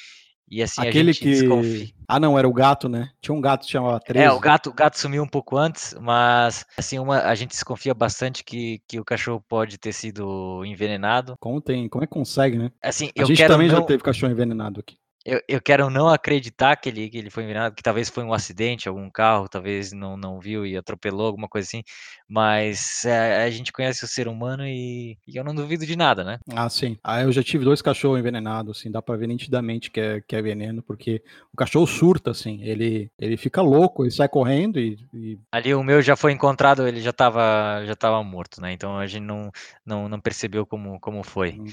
e 0.49 0.63
assim 0.63 0.81
Aquele 0.81 1.11
a 1.11 1.13
gente 1.13 1.23
que... 1.23 1.29
desconfia. 1.29 1.87
Ah, 2.07 2.19
não, 2.19 2.37
era 2.37 2.47
o 2.47 2.53
gato, 2.53 2.89
né? 2.89 3.11
Tinha 3.21 3.35
um 3.35 3.41
gato 3.41 3.65
que 3.65 3.71
chamava 3.71 3.99
13. 3.99 4.25
É, 4.25 4.31
o 4.31 4.39
gato, 4.39 4.71
o 4.71 4.73
gato 4.73 4.97
sumiu 4.97 5.21
um 5.21 5.27
pouco 5.27 5.55
antes, 5.55 5.95
mas 6.01 6.65
assim, 6.75 6.97
uma, 6.97 7.19
a 7.19 7.35
gente 7.35 7.51
desconfia 7.51 7.93
bastante 7.93 8.43
que, 8.43 8.81
que 8.87 8.99
o 8.99 9.05
cachorro 9.05 9.43
pode 9.47 9.77
ter 9.77 9.93
sido 9.93 10.65
envenenado. 10.65 11.35
Como 11.39 11.61
tem, 11.61 11.87
como 11.87 12.03
é 12.03 12.07
que 12.07 12.13
consegue, 12.13 12.57
né? 12.57 12.71
Assim, 12.81 13.11
a 13.17 13.25
gente 13.25 13.45
também 13.45 13.67
não... 13.67 13.77
já 13.77 13.81
teve 13.83 14.01
cachorro 14.01 14.31
envenenado 14.31 14.79
aqui 14.79 14.97
eu, 15.25 15.41
eu 15.47 15.61
quero 15.61 15.89
não 15.89 16.09
acreditar 16.09 16.75
que 16.75 16.89
ele, 16.89 17.09
que 17.09 17.17
ele 17.17 17.29
foi 17.29 17.43
envenenado, 17.43 17.75
que 17.75 17.83
talvez 17.83 18.09
foi 18.09 18.23
um 18.23 18.33
acidente, 18.33 18.89
algum 18.89 19.09
carro, 19.09 19.47
talvez 19.47 19.93
não, 19.93 20.17
não 20.17 20.39
viu 20.39 20.65
e 20.65 20.75
atropelou, 20.75 21.27
alguma 21.27 21.47
coisa 21.47 21.67
assim, 21.67 21.83
mas 22.27 23.05
é, 23.05 23.43
a 23.43 23.49
gente 23.49 23.71
conhece 23.71 24.03
o 24.03 24.07
ser 24.07 24.27
humano 24.27 24.65
e, 24.65 25.17
e, 25.27 25.37
eu 25.37 25.43
não 25.43 25.55
duvido 25.55 25.85
de 25.85 25.95
nada, 25.95 26.23
né? 26.23 26.39
Ah, 26.53 26.69
sim. 26.69 26.97
Ah, 27.03 27.21
eu 27.21 27.31
já 27.31 27.41
tive 27.41 27.63
dois 27.63 27.81
cachorros 27.81 28.19
envenenados, 28.19 28.77
assim, 28.77 28.91
dá 28.91 29.01
pra 29.01 29.15
ver 29.15 29.27
nitidamente 29.27 29.89
que 29.89 29.99
é, 29.99 30.21
que 30.21 30.35
é 30.35 30.41
veneno, 30.41 30.83
porque 30.83 31.23
o 31.53 31.57
cachorro 31.57 31.87
surta, 31.87 32.31
assim, 32.31 32.61
ele, 32.61 33.09
ele 33.17 33.37
fica 33.37 33.61
louco, 33.61 34.03
ele 34.03 34.11
sai 34.11 34.27
correndo 34.27 34.79
e, 34.79 34.97
e... 35.13 35.39
Ali 35.51 35.73
o 35.73 35.83
meu 35.83 36.01
já 36.01 36.15
foi 36.15 36.33
encontrado, 36.33 36.85
ele 36.87 37.01
já 37.01 37.13
tava, 37.13 37.83
já 37.85 37.95
tava 37.95 38.21
morto, 38.23 38.59
né? 38.59 38.73
Então 38.73 38.97
a 38.97 39.07
gente 39.07 39.23
não, 39.23 39.49
não, 39.85 40.09
não 40.09 40.19
percebeu 40.19 40.65
como, 40.65 40.99
como 40.99 41.23
foi. 41.23 41.51
Hum. 41.51 41.65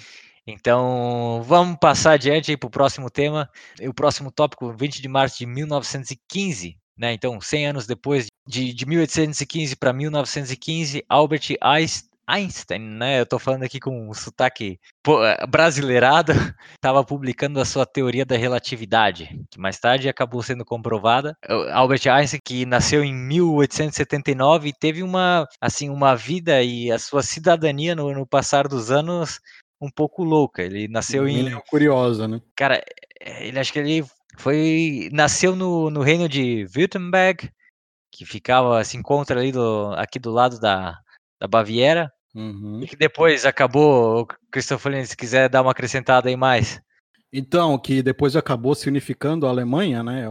Então, 0.46 1.42
vamos 1.44 1.79
passar 1.79 2.12
adiante 2.12 2.57
para 2.57 2.66
o 2.66 2.70
próximo 2.70 3.11
tema. 3.11 3.48
O 3.83 3.94
próximo 3.94 4.31
tópico, 4.31 4.72
20 4.72 5.00
de 5.00 5.09
março 5.09 5.38
de 5.38 5.46
1915, 5.46 6.76
né? 6.96 7.12
Então, 7.12 7.40
100 7.40 7.66
anos 7.66 7.87
depois, 7.87 8.26
de, 8.46 8.72
de 8.72 8.87
1815 8.87 9.76
para 9.76 9.92
1915, 9.92 11.05
Albert 11.09 11.57
Einstein, 12.31 12.81
né? 12.81 13.18
Eu 13.18 13.24
estou 13.24 13.38
falando 13.38 13.64
aqui 13.64 13.81
com 13.81 14.09
um 14.09 14.14
sotaque 14.14 14.79
eh, 15.09 15.46
brasileirado, 15.46 16.33
estava 16.74 17.03
publicando 17.05 17.61
a 17.61 17.64
sua 17.64 17.85
teoria 17.85 18.24
da 18.24 18.37
relatividade, 18.37 19.29
que 19.50 19.59
mais 19.59 19.79
tarde 19.81 20.09
acabou 20.09 20.42
sendo 20.42 20.64
comprovada. 20.64 21.37
Albert 21.72 22.07
Einstein, 22.09 22.40
que 22.44 22.64
nasceu 22.64 23.03
em 23.03 23.12
1879 23.12 24.68
e 24.68 24.72
teve 24.72 25.03
uma, 25.03 25.46
assim, 25.61 25.90
uma 25.90 26.14
vida 26.14 26.62
e 26.62 26.90
a 26.92 26.98
sua 26.98 27.22
cidadania 27.22 27.96
no, 27.96 28.12
no 28.12 28.26
passar 28.26 28.68
dos 28.68 28.90
anos 28.90 29.40
um 29.81 29.90
pouco 29.90 30.23
louca. 30.23 30.62
Ele 30.62 30.87
nasceu 30.88 31.27
em. 31.27 31.38
Ele 31.38 31.55
é 31.55 31.61
curiosa, 31.69 32.29
né? 32.29 32.40
Cara, 32.55 32.83
ele 33.21 33.59
acho 33.59 33.73
que 33.73 33.79
ele 33.79 34.05
foi. 34.37 35.09
Nasceu 35.12 35.57
no, 35.57 35.90
no 35.90 36.03
reino 36.03 36.29
de 36.29 36.66
Württemberg, 36.77 37.51
que 38.12 38.25
ficava, 38.25 38.83
se 38.85 38.97
encontra 38.97 39.40
ali 39.40 39.53
do, 39.53 39.93
aqui 39.97 40.19
do 40.19 40.31
lado 40.31 40.61
da, 40.61 40.99
da 41.40 41.49
Baviera. 41.49 42.12
Uhum. 42.35 42.81
E 42.83 42.87
que 42.87 42.97
depois 42.97 43.45
acabou. 43.45 44.27
Christopher, 44.51 45.07
se 45.07 45.16
quiser 45.16 45.49
dar 45.49 45.62
uma 45.62 45.73
acrescentada 45.73 46.29
aí 46.29 46.37
mais. 46.37 46.81
Então, 47.33 47.79
que 47.79 48.03
depois 48.03 48.35
acabou 48.37 48.75
se 48.75 48.88
unificando 48.88 49.47
a 49.47 49.51
Alemanha, 49.51 50.03
né? 50.03 50.27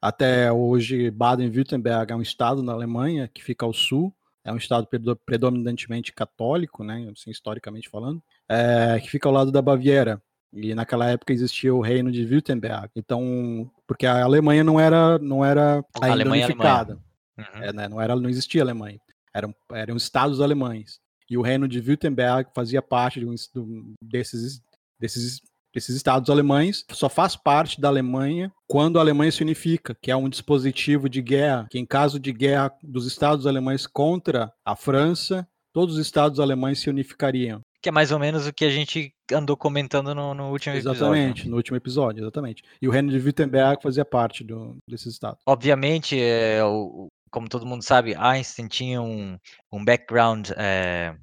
Até 0.00 0.52
hoje, 0.52 1.10
Baden-Württemberg 1.10 2.12
é 2.12 2.16
um 2.16 2.22
estado 2.22 2.62
na 2.62 2.72
Alemanha 2.72 3.28
que 3.32 3.42
fica 3.42 3.64
ao 3.64 3.72
sul. 3.72 4.14
É 4.46 4.52
um 4.52 4.56
estado 4.56 4.88
predominantemente 5.26 6.12
católico, 6.12 6.84
né? 6.84 7.10
Assim, 7.12 7.30
historicamente 7.30 7.88
falando 7.88 8.22
é, 8.48 9.00
que 9.00 9.10
fica 9.10 9.28
ao 9.28 9.34
lado 9.34 9.50
da 9.50 9.60
Baviera. 9.60 10.22
E 10.52 10.74
naquela 10.74 11.10
época 11.10 11.32
existia 11.32 11.74
o 11.74 11.80
reino 11.80 12.10
de 12.10 12.24
Württemberg. 12.24 12.88
Então, 12.94 13.70
porque 13.86 14.06
a 14.06 14.24
Alemanha 14.24 14.64
não 14.64 14.80
era, 14.80 15.18
não 15.18 15.44
era 15.44 15.84
ainda 16.00 16.12
Alemanha, 16.12 16.46
unificada. 16.46 16.98
Alemanha. 17.36 17.56
Uhum. 17.56 17.62
É, 17.62 17.72
né, 17.72 17.88
não, 17.88 18.00
era, 18.00 18.16
não 18.16 18.30
existia 18.30 18.62
Alemanha. 18.62 18.98
Eram, 19.34 19.54
eram 19.72 19.96
estados 19.96 20.40
alemães. 20.40 20.98
E 21.28 21.36
o 21.36 21.42
reino 21.42 21.66
de 21.66 21.80
Württemberg 21.80 22.48
fazia 22.54 22.80
parte 22.80 23.20
de 23.20 23.26
um, 23.26 23.94
desses, 24.00 24.62
desses, 24.98 25.42
desses 25.76 25.94
estados 25.94 26.30
alemães. 26.30 26.84
Só 26.90 27.08
faz 27.08 27.36
parte 27.36 27.78
da 27.80 27.88
Alemanha 27.88 28.50
quando 28.66 28.98
a 28.98 29.02
Alemanha 29.02 29.30
se 29.30 29.42
unifica, 29.42 29.94
que 30.00 30.10
é 30.10 30.16
um 30.16 30.28
dispositivo 30.28 31.06
de 31.06 31.20
guerra, 31.20 31.66
que 31.70 31.78
em 31.78 31.84
caso 31.84 32.18
de 32.18 32.32
guerra 32.32 32.72
dos 32.82 33.06
estados 33.06 33.46
alemães 33.46 33.86
contra 33.86 34.50
a 34.64 34.74
França, 34.74 35.46
todos 35.74 35.96
os 35.96 36.00
estados 36.00 36.40
alemães 36.40 36.80
se 36.80 36.88
unificariam. 36.88 37.60
Que 37.82 37.90
é 37.90 37.92
mais 37.92 38.10
ou 38.10 38.18
menos 38.18 38.46
o 38.46 38.52
que 38.54 38.64
a 38.64 38.70
gente 38.70 39.12
andou 39.30 39.54
comentando 39.54 40.14
no, 40.14 40.32
no 40.32 40.50
último 40.50 40.74
exatamente, 40.74 40.96
episódio. 40.96 41.14
Exatamente, 41.14 41.48
no 41.48 41.56
último 41.56 41.76
episódio, 41.76 42.22
exatamente. 42.22 42.62
E 42.80 42.88
o 42.88 42.90
reino 42.90 43.10
de 43.10 43.18
Württemberg 43.18 43.82
fazia 43.82 44.04
parte 44.04 44.42
do, 44.42 44.78
desses 44.88 45.12
estados. 45.12 45.42
Obviamente, 45.46 46.18
é, 46.18 46.64
o, 46.64 47.08
como 47.30 47.50
todo 47.50 47.66
mundo 47.66 47.82
sabe, 47.82 48.14
Einstein 48.16 48.66
tinha 48.66 49.02
um, 49.02 49.38
um 49.70 49.84
background 49.84 50.50
é, 50.56 51.14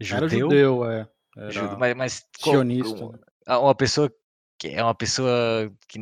judeu. 0.00 0.18
Era 0.18 0.28
judeu, 0.28 0.90
é. 0.90 1.08
Era 1.36 1.76
mas, 1.78 1.96
mas 1.96 2.26
sionista. 2.36 3.08
Né? 3.08 3.18
Uma 3.46 3.74
pessoa 3.74 4.12
que 4.58 4.68
é 4.68 4.82
uma 4.82 4.94
pessoa 4.94 5.72
que 5.88 5.98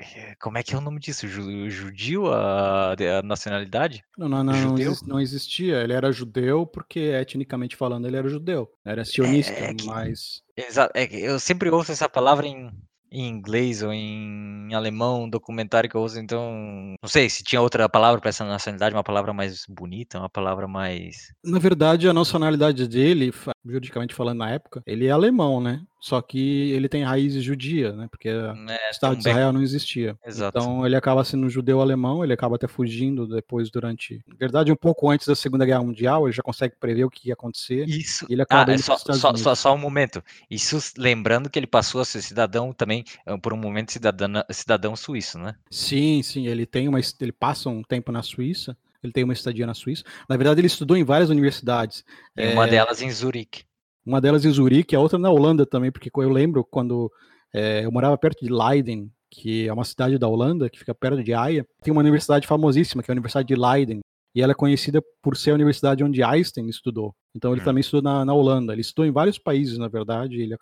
eh, 0.00 0.34
como 0.40 0.58
é 0.58 0.62
que 0.62 0.74
é 0.74 0.78
o 0.78 0.80
nome 0.80 1.00
disso? 1.00 1.26
Judio, 1.28 2.32
a, 2.32 2.92
a 2.92 3.22
nacionalidade? 3.22 4.04
Não, 4.18 4.28
não, 4.28 4.44
não, 4.44 4.76
não, 5.06 5.20
existia. 5.20 5.82
Ele 5.82 5.92
era 5.92 6.12
judeu 6.12 6.66
porque, 6.66 7.00
etnicamente 7.00 7.76
falando, 7.76 8.06
ele 8.06 8.16
era 8.16 8.28
judeu. 8.28 8.70
Era 8.84 9.02
é, 9.02 9.04
sionista, 9.04 9.52
é, 9.52 9.70
é 9.70 9.74
que, 9.74 9.86
mas. 9.86 10.42
Exato. 10.56 10.92
É 10.94 11.08
eu 11.12 11.38
sempre 11.38 11.70
ouço 11.70 11.92
essa 11.92 12.08
palavra 12.08 12.46
em, 12.46 12.70
em 13.10 13.28
inglês 13.28 13.82
ou 13.82 13.92
em 13.92 14.74
alemão, 14.74 15.24
um 15.24 15.30
documentário 15.30 15.88
que 15.88 15.96
eu 15.96 16.02
uso, 16.02 16.18
então 16.18 16.52
não 17.00 17.08
sei 17.08 17.30
se 17.30 17.44
tinha 17.44 17.60
outra 17.60 17.88
palavra 17.88 18.20
para 18.20 18.30
essa 18.30 18.44
nacionalidade, 18.44 18.94
uma 18.94 19.04
palavra 19.04 19.32
mais 19.32 19.64
bonita, 19.68 20.18
uma 20.18 20.28
palavra 20.28 20.66
mais. 20.66 21.32
Na 21.44 21.60
verdade, 21.60 22.08
a 22.08 22.12
nacionalidade 22.12 22.88
dele, 22.88 23.32
juridicamente 23.64 24.14
falando 24.14 24.38
na 24.38 24.50
época, 24.50 24.82
ele 24.86 25.06
é 25.06 25.10
alemão, 25.10 25.60
né? 25.60 25.82
Só 26.04 26.20
que 26.20 26.70
ele 26.72 26.86
tem 26.86 27.02
raízes 27.02 27.42
judia, 27.42 27.92
né? 27.92 28.08
Porque 28.10 28.28
é, 28.28 28.52
o 28.52 28.90
Estado 28.90 29.14
de 29.14 29.20
Israel 29.20 29.54
não 29.54 29.62
existia. 29.62 30.18
Exato. 30.22 30.58
Então 30.58 30.84
ele 30.84 30.94
acaba 30.94 31.24
sendo 31.24 31.48
judeu 31.48 31.80
alemão, 31.80 32.22
ele 32.22 32.34
acaba 32.34 32.56
até 32.56 32.68
fugindo 32.68 33.26
depois 33.26 33.70
durante. 33.70 34.22
Na 34.28 34.36
verdade, 34.38 34.70
um 34.70 34.76
pouco 34.76 35.08
antes 35.08 35.26
da 35.26 35.34
Segunda 35.34 35.64
Guerra 35.64 35.82
Mundial, 35.82 36.26
ele 36.26 36.36
já 36.36 36.42
consegue 36.42 36.74
prever 36.78 37.04
o 37.04 37.10
que 37.10 37.28
ia 37.28 37.32
acontecer. 37.32 37.88
Isso. 37.88 38.26
ele 38.28 38.42
acaba 38.42 38.72
ah, 38.72 38.74
é 38.74 38.78
só, 38.78 38.98
só, 38.98 39.34
só, 39.34 39.54
só, 39.54 39.74
um 39.74 39.78
momento. 39.78 40.22
Isso 40.50 40.78
lembrando 40.98 41.48
que 41.48 41.58
ele 41.58 41.66
passou 41.66 42.02
a 42.02 42.04
ser 42.04 42.20
cidadão 42.20 42.70
também, 42.70 43.02
eh, 43.24 43.36
por 43.38 43.54
um 43.54 43.56
momento, 43.56 43.90
cidadão, 43.90 44.44
cidadão 44.50 44.94
suíço, 44.94 45.38
né? 45.38 45.54
Sim, 45.70 46.22
sim. 46.22 46.46
Ele 46.46 46.66
tem 46.66 46.86
uma. 46.86 47.00
Ele 47.18 47.32
passa 47.32 47.70
um 47.70 47.82
tempo 47.82 48.12
na 48.12 48.22
Suíça. 48.22 48.76
Ele 49.04 49.12
tem 49.12 49.24
uma 49.24 49.32
estadia 49.32 49.66
na 49.66 49.74
Suíça. 49.74 50.02
Na 50.28 50.36
verdade, 50.36 50.60
ele 50.60 50.66
estudou 50.66 50.96
em 50.96 51.04
várias 51.04 51.30
universidades. 51.30 52.04
E 52.36 52.52
uma 52.52 52.66
é... 52.66 52.70
delas 52.70 53.02
em 53.02 53.10
Zurique. 53.10 53.64
Uma 54.04 54.20
delas 54.20 54.44
em 54.44 54.50
Zurique, 54.50 54.96
a 54.96 55.00
outra 55.00 55.18
na 55.18 55.30
Holanda 55.30 55.64
também, 55.64 55.90
porque 55.92 56.10
eu 56.14 56.28
lembro 56.28 56.64
quando 56.64 57.10
é, 57.52 57.84
eu 57.84 57.92
morava 57.92 58.18
perto 58.18 58.44
de 58.44 58.52
Leiden, 58.52 59.10
que 59.30 59.66
é 59.66 59.72
uma 59.72 59.84
cidade 59.84 60.18
da 60.18 60.28
Holanda, 60.28 60.68
que 60.68 60.78
fica 60.78 60.94
perto 60.94 61.22
de 61.22 61.32
Haia. 61.32 61.66
Tem 61.82 61.92
uma 61.92 62.00
universidade 62.00 62.46
famosíssima, 62.46 63.02
que 63.02 63.10
é 63.10 63.12
a 63.12 63.14
Universidade 63.14 63.48
de 63.48 63.54
Leiden, 63.54 64.00
e 64.34 64.42
ela 64.42 64.52
é 64.52 64.54
conhecida 64.54 65.02
por 65.22 65.36
ser 65.36 65.52
a 65.52 65.54
universidade 65.54 66.02
onde 66.02 66.22
Einstein 66.22 66.68
estudou. 66.68 67.14
Então 67.34 67.52
ele 67.52 67.60
hum. 67.60 67.64
também 67.64 67.80
estudou 67.80 68.02
na, 68.02 68.24
na, 68.24 68.34
Holanda. 68.34 68.72
Ele 68.72 68.80
estudou 68.80 69.06
em 69.06 69.12
vários 69.12 69.38
países, 69.38 69.78
na 69.78 69.88
verdade. 69.88 70.40
Ele, 70.40 70.56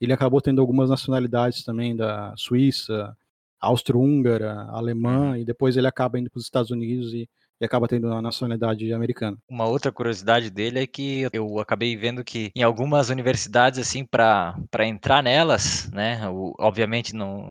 ele 0.00 0.12
acabou 0.12 0.40
tendo 0.40 0.60
algumas 0.60 0.90
nacionalidades 0.90 1.64
também 1.64 1.96
da 1.96 2.34
Suíça, 2.36 3.16
Áustro-Húngara, 3.60 4.68
alemã, 4.70 5.38
e 5.38 5.44
depois 5.44 5.76
ele 5.76 5.86
acaba 5.86 6.18
indo 6.18 6.30
para 6.30 6.38
os 6.38 6.44
Estados 6.44 6.70
Unidos 6.70 7.12
e 7.14 7.28
e 7.60 7.64
acaba 7.64 7.88
tendo 7.88 8.12
a 8.12 8.20
nacionalidade 8.20 8.92
americana. 8.92 9.36
Uma 9.48 9.66
outra 9.66 9.92
curiosidade 9.92 10.50
dele 10.50 10.80
é 10.80 10.86
que 10.86 11.28
eu 11.32 11.58
acabei 11.58 11.96
vendo 11.96 12.24
que 12.24 12.50
em 12.54 12.62
algumas 12.62 13.08
universidades, 13.10 13.78
assim, 13.78 14.04
para 14.04 14.54
entrar 14.86 15.22
nelas, 15.22 15.90
né, 15.92 16.20
obviamente 16.58 17.14
não, 17.14 17.48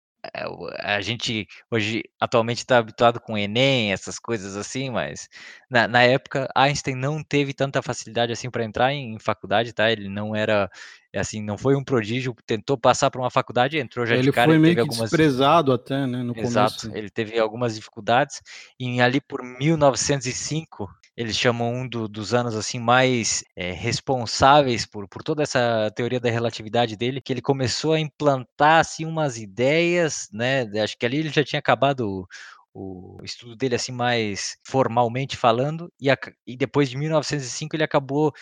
a 0.80 1.02
gente 1.02 1.48
hoje 1.70 2.04
atualmente 2.20 2.60
está 2.60 2.78
habituado 2.78 3.20
com 3.20 3.38
Enem, 3.38 3.92
essas 3.92 4.18
coisas 4.18 4.56
assim, 4.56 4.90
mas 4.90 5.28
na, 5.70 5.88
na 5.88 6.04
época 6.04 6.50
Einstein 6.56 6.96
não 6.96 7.22
teve 7.22 7.54
tanta 7.54 7.82
facilidade 7.82 8.32
assim 8.32 8.50
para 8.50 8.64
entrar 8.64 8.94
em, 8.94 9.16
em, 9.16 9.20
faculdade, 9.20 9.74
tá? 9.74 9.92
Ele 9.92 10.08
não 10.08 10.36
era 10.36 10.70
assim, 11.14 11.44
não 11.44 11.58
foi 11.58 11.76
um 11.76 11.84
prodígio, 11.84 12.36
tentou 12.46 12.78
passar 12.78 13.12
para 13.12 13.22
uma 13.22 13.30
faculdade, 13.30 13.78
entrou 13.78 14.06
já 14.06 14.16
ele 14.16 14.24
de 14.24 14.32
cara. 14.32 14.50
Foi 14.50 14.58
meio 14.58 14.74
que 14.76 14.80
algumas... 14.80 15.10
desprezado 15.10 15.72
até, 15.74 16.08
né, 16.08 16.24
no 16.24 16.38
Exato, 16.38 16.82
começo. 16.82 16.98
ele 16.98 17.10
teve 17.10 17.38
algumas 17.38 17.76
dificuldades 17.76 18.42
e 18.80 19.02
ali 19.02 19.20
por 19.20 19.44
1905 19.44 20.90
eles 21.16 21.38
chamam 21.38 21.74
um 21.74 21.88
do, 21.88 22.08
dos 22.08 22.34
anos 22.34 22.56
assim 22.56 22.80
mais 22.80 23.44
é, 23.56 23.72
responsáveis 23.72 24.86
por, 24.86 25.08
por 25.08 25.24
toda 25.24 25.44
essa 25.44 25.92
teoria 25.96 26.20
da 26.20 26.30
relatividade 26.30 26.96
dele, 26.96 27.22
que 27.22 27.32
ele 27.32 27.42
começou 27.42 27.94
a 27.94 28.00
implantar 28.00 28.80
assim 28.80 29.06
umas 29.06 29.38
ideias, 29.38 30.28
né? 30.32 30.64
Acho 30.82 30.98
que 30.98 31.06
ali 31.06 31.18
ele 31.18 31.30
já 31.30 31.44
tinha 31.44 31.60
acabado 31.60 32.28
o 32.74 33.20
estudo 33.24 33.56
dele 33.56 33.76
assim 33.76 33.92
mais 33.92 34.58
formalmente 34.66 35.38
falando 35.38 35.92
e, 36.02 36.10
a, 36.10 36.18
e 36.46 36.58
depois 36.58 36.90
de 36.90 36.98
1905 36.98 37.76
ele 37.76 37.84
acabou 37.84 38.34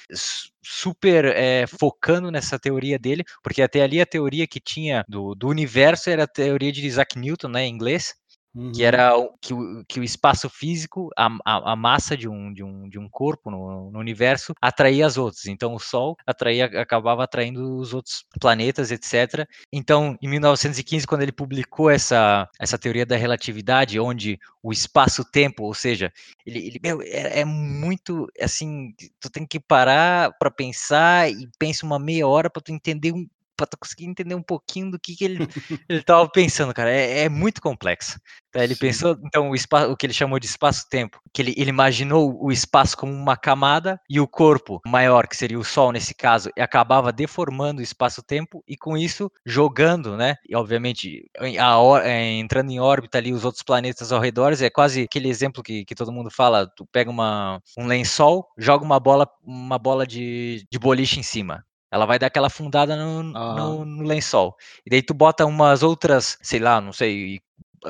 super 0.63 1.25
é, 1.25 1.67
focando 1.67 2.31
nessa 2.31 2.57
teoria 2.57 2.97
dele 2.97 3.25
porque 3.43 3.61
até 3.61 3.81
ali 3.81 3.99
a 3.99 4.05
teoria 4.05 4.47
que 4.47 4.59
tinha 4.61 5.03
do, 5.07 5.35
do 5.35 5.49
universo 5.49 6.09
era 6.09 6.23
a 6.23 6.27
teoria 6.27 6.71
de 6.71 6.85
Isaac 6.85 7.19
Newton 7.19 7.49
né, 7.49 7.65
em 7.65 7.73
inglês 7.73 8.15
Uhum. 8.53 8.71
Que 8.73 8.83
era 8.83 9.13
que, 9.39 9.53
o, 9.53 9.83
que 9.87 9.99
o 9.99 10.03
espaço 10.03 10.49
físico, 10.49 11.09
a, 11.17 11.27
a, 11.45 11.71
a, 11.71 11.75
massa 11.75 12.17
de 12.17 12.27
um, 12.27 12.51
de 12.51 12.63
um, 12.63 12.89
de 12.89 12.99
um 12.99 13.07
corpo 13.07 13.49
no, 13.49 13.89
no, 13.89 13.99
universo, 13.99 14.53
atraía 14.61 15.05
as 15.05 15.17
outras. 15.17 15.45
Então, 15.45 15.73
o 15.73 15.79
Sol 15.79 16.17
atraía, 16.27 16.65
acabava 16.65 17.23
atraindo 17.23 17.77
os 17.77 17.93
outros 17.93 18.25
planetas, 18.39 18.91
etc. 18.91 19.47
Então, 19.71 20.17
em 20.21 20.27
1915, 20.27 21.07
quando 21.07 21.21
ele 21.21 21.31
publicou 21.31 21.89
essa, 21.89 22.49
essa 22.59 22.77
teoria 22.77 23.05
da 23.05 23.15
relatividade, 23.15 23.99
onde 23.99 24.37
o 24.61 24.71
espaço-tempo, 24.71 25.63
ou 25.63 25.73
seja, 25.73 26.11
ele, 26.45 26.59
ele 26.59 26.79
meu, 26.83 27.01
é, 27.01 27.39
é, 27.39 27.45
muito 27.45 28.27
assim, 28.39 28.93
tu 29.19 29.29
tem 29.29 29.45
que 29.45 29.59
parar 29.59 30.37
para 30.37 30.51
pensar 30.51 31.31
e 31.31 31.47
pensa 31.57 31.85
uma 31.85 31.97
meia 31.97 32.27
hora 32.27 32.49
para 32.49 32.61
tu 32.61 32.71
entender 32.71 33.13
um, 33.13 33.25
para 33.67 33.79
conseguir 33.79 34.05
entender 34.05 34.35
um 34.35 34.43
pouquinho 34.43 34.91
do 34.91 34.99
que, 34.99 35.15
que 35.15 35.25
ele 35.25 35.47
ele 35.89 35.99
estava 35.99 36.27
pensando, 36.29 36.73
cara. 36.73 36.91
É, 36.91 37.23
é 37.23 37.29
muito 37.29 37.61
complexo. 37.61 38.19
Tá? 38.51 38.63
Ele 38.63 38.73
Sim. 38.73 38.81
pensou, 38.81 39.17
então, 39.23 39.49
o, 39.49 39.55
espaço, 39.55 39.91
o 39.91 39.95
que 39.95 40.05
ele 40.05 40.13
chamou 40.13 40.39
de 40.39 40.45
espaço-tempo, 40.45 41.19
que 41.33 41.41
ele, 41.41 41.53
ele 41.57 41.69
imaginou 41.69 42.37
o 42.43 42.51
espaço 42.51 42.97
como 42.97 43.11
uma 43.13 43.37
camada 43.37 43.99
e 44.09 44.19
o 44.19 44.27
corpo 44.27 44.81
maior, 44.85 45.27
que 45.27 45.37
seria 45.37 45.57
o 45.57 45.63
Sol 45.63 45.91
nesse 45.91 46.13
caso, 46.13 46.49
e 46.57 46.61
acabava 46.61 47.13
deformando 47.13 47.79
o 47.79 47.83
espaço-tempo 47.83 48.61
e 48.67 48.75
com 48.75 48.97
isso 48.97 49.31
jogando, 49.45 50.17
né? 50.17 50.35
E 50.47 50.55
obviamente 50.55 51.25
a, 51.39 52.07
é, 52.07 52.33
entrando 52.33 52.71
em 52.71 52.79
órbita 52.79 53.17
ali 53.17 53.31
os 53.31 53.45
outros 53.45 53.63
planetas 53.63 54.11
ao 54.11 54.19
redor, 54.19 54.51
é 54.61 54.69
quase 54.69 55.03
aquele 55.03 55.29
exemplo 55.29 55.63
que, 55.63 55.85
que 55.85 55.95
todo 55.95 56.11
mundo 56.11 56.29
fala, 56.29 56.67
tu 56.75 56.85
pega 56.91 57.09
uma, 57.09 57.61
um 57.77 57.87
lençol, 57.87 58.47
joga 58.57 58.83
uma 58.83 58.99
bola, 58.99 59.27
uma 59.43 59.79
bola 59.79 60.05
de, 60.05 60.65
de 60.69 60.79
boliche 60.79 61.19
em 61.19 61.23
cima. 61.23 61.63
Ela 61.91 62.05
vai 62.05 62.17
dar 62.17 62.27
aquela 62.27 62.49
fundada 62.49 62.95
no, 62.95 63.21
no, 63.21 63.85
no, 63.85 64.03
lençol. 64.03 64.55
E 64.85 64.89
daí 64.89 65.01
tu 65.01 65.13
bota 65.13 65.45
umas 65.45 65.83
outras, 65.83 66.37
sei 66.41 66.59
lá, 66.59 66.79
não 66.79 66.93
sei, 66.93 67.41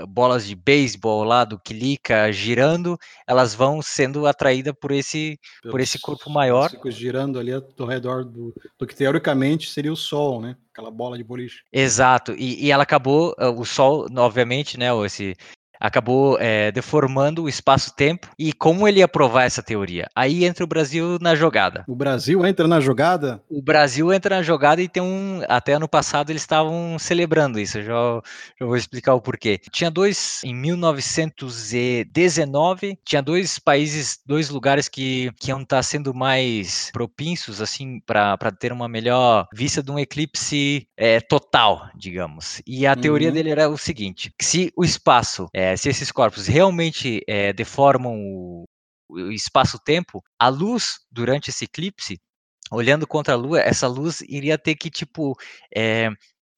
bolas 0.08 0.48
de 0.48 0.56
beisebol 0.56 1.24
lá 1.24 1.44
do 1.44 1.60
Kilica 1.60 2.32
girando, 2.32 2.98
elas 3.28 3.54
vão 3.54 3.82
sendo 3.82 4.26
atraídas 4.26 4.74
por 4.80 4.92
esse, 4.92 5.40
por 5.70 5.80
esse 5.80 6.00
corpo 6.00 6.30
maior. 6.30 6.72
Girando 6.86 7.40
ali 7.40 7.52
ao 7.54 7.86
redor 7.86 8.24
do, 8.24 8.54
do 8.80 8.88
que 8.88 8.96
teoricamente 8.96 9.70
seria 9.70 9.92
o 9.92 9.98
Sol, 9.98 10.42
né? 10.42 10.56
Aquela 10.72 10.90
bola 10.90 11.18
de 11.18 11.24
boliche. 11.24 11.64
Exato. 11.72 12.34
E, 12.34 12.66
e 12.66 12.72
ela 12.72 12.84
acabou, 12.84 13.36
eh, 13.38 13.48
o 13.48 13.66
Sol, 13.66 14.08
obviamente, 14.18 14.80
né? 14.80 14.88
Esse, 15.06 15.36
acabou 15.82 16.38
é, 16.40 16.72
deformando 16.72 17.44
o 17.44 17.50
espaço-tempo. 17.50 18.30
E 18.38 18.54
como 18.54 18.88
ele 18.88 19.00
ia 19.00 19.08
provar 19.08 19.46
essa 19.46 19.64
teoria? 19.64 20.08
Aí 20.16 20.46
entra 20.46 20.64
o 20.64 20.68
Brasil 20.68 21.18
na 21.20 21.34
jogada. 21.34 21.84
O 21.88 21.96
Brasil 21.96 22.46
entra 22.46 22.68
na 22.68 22.80
jogada? 22.80 23.42
O 23.50 23.60
Brasil 23.62 24.14
entra 24.14 24.36
na 24.38 24.44
jogada 24.44 24.82
e 24.82 24.88
tem 24.88 25.02
um. 25.02 25.42
Até 25.50 25.74
ano 25.74 25.88
passado 25.88 26.30
eles 26.30 26.44
estavam 26.44 27.00
celebrando 27.00 27.60
isso. 27.60 27.80
Eu 27.80 27.84
já, 27.84 28.22
já 28.60 28.66
vou 28.66 28.78
explicar 28.78 29.16
o 29.16 29.22
porquê. 29.22 29.60
Tinha 29.72 29.90
dois. 29.90 30.42
Em 30.44 30.54
1919, 30.54 33.00
tinha 33.04 33.22
dois 33.22 33.58
países, 33.58 34.20
dois 34.26 34.50
lugares 34.50 34.88
que, 34.88 35.32
que 35.40 35.50
iam 35.50 35.62
estar 35.62 35.82
sendo 35.82 36.14
mais 36.14 36.92
propícios, 36.92 37.62
assim, 37.62 38.00
para 38.06 38.38
ter 38.60 38.72
uma 38.72 38.88
melhor 38.88 39.48
vista 39.54 39.82
de 39.82 39.90
um 39.90 39.98
eclipse 39.98 40.88
é, 40.96 41.20
total, 41.20 41.90
digamos. 41.96 42.62
E 42.68 42.86
a 42.86 42.96
teoria 42.96 43.30
uhum. 43.30 43.34
dele 43.34 43.50
era 43.50 43.68
o 43.70 43.78
seguinte: 43.78 44.32
se 44.40 44.72
o 44.76 44.84
espaço 44.84 45.48
é, 45.54 45.71
se 45.78 45.90
esses 45.90 46.12
corpos 46.12 46.48
realmente 46.48 47.22
é, 47.28 47.54
deformam 47.54 48.16
o, 48.16 48.66
o 49.10 49.32
espaço-tempo, 49.32 50.22
a 50.40 50.48
luz 50.48 51.00
durante 51.12 51.50
esse 51.50 51.66
eclipse, 51.66 52.20
olhando 52.72 53.06
contra 53.06 53.34
a 53.34 53.38
Lua, 53.38 53.60
essa 53.60 53.88
luz 53.88 54.22
iria 54.22 54.58
ter 54.58 54.76
que 54.76 54.90
tipo 54.90 55.36
é, 55.76 56.10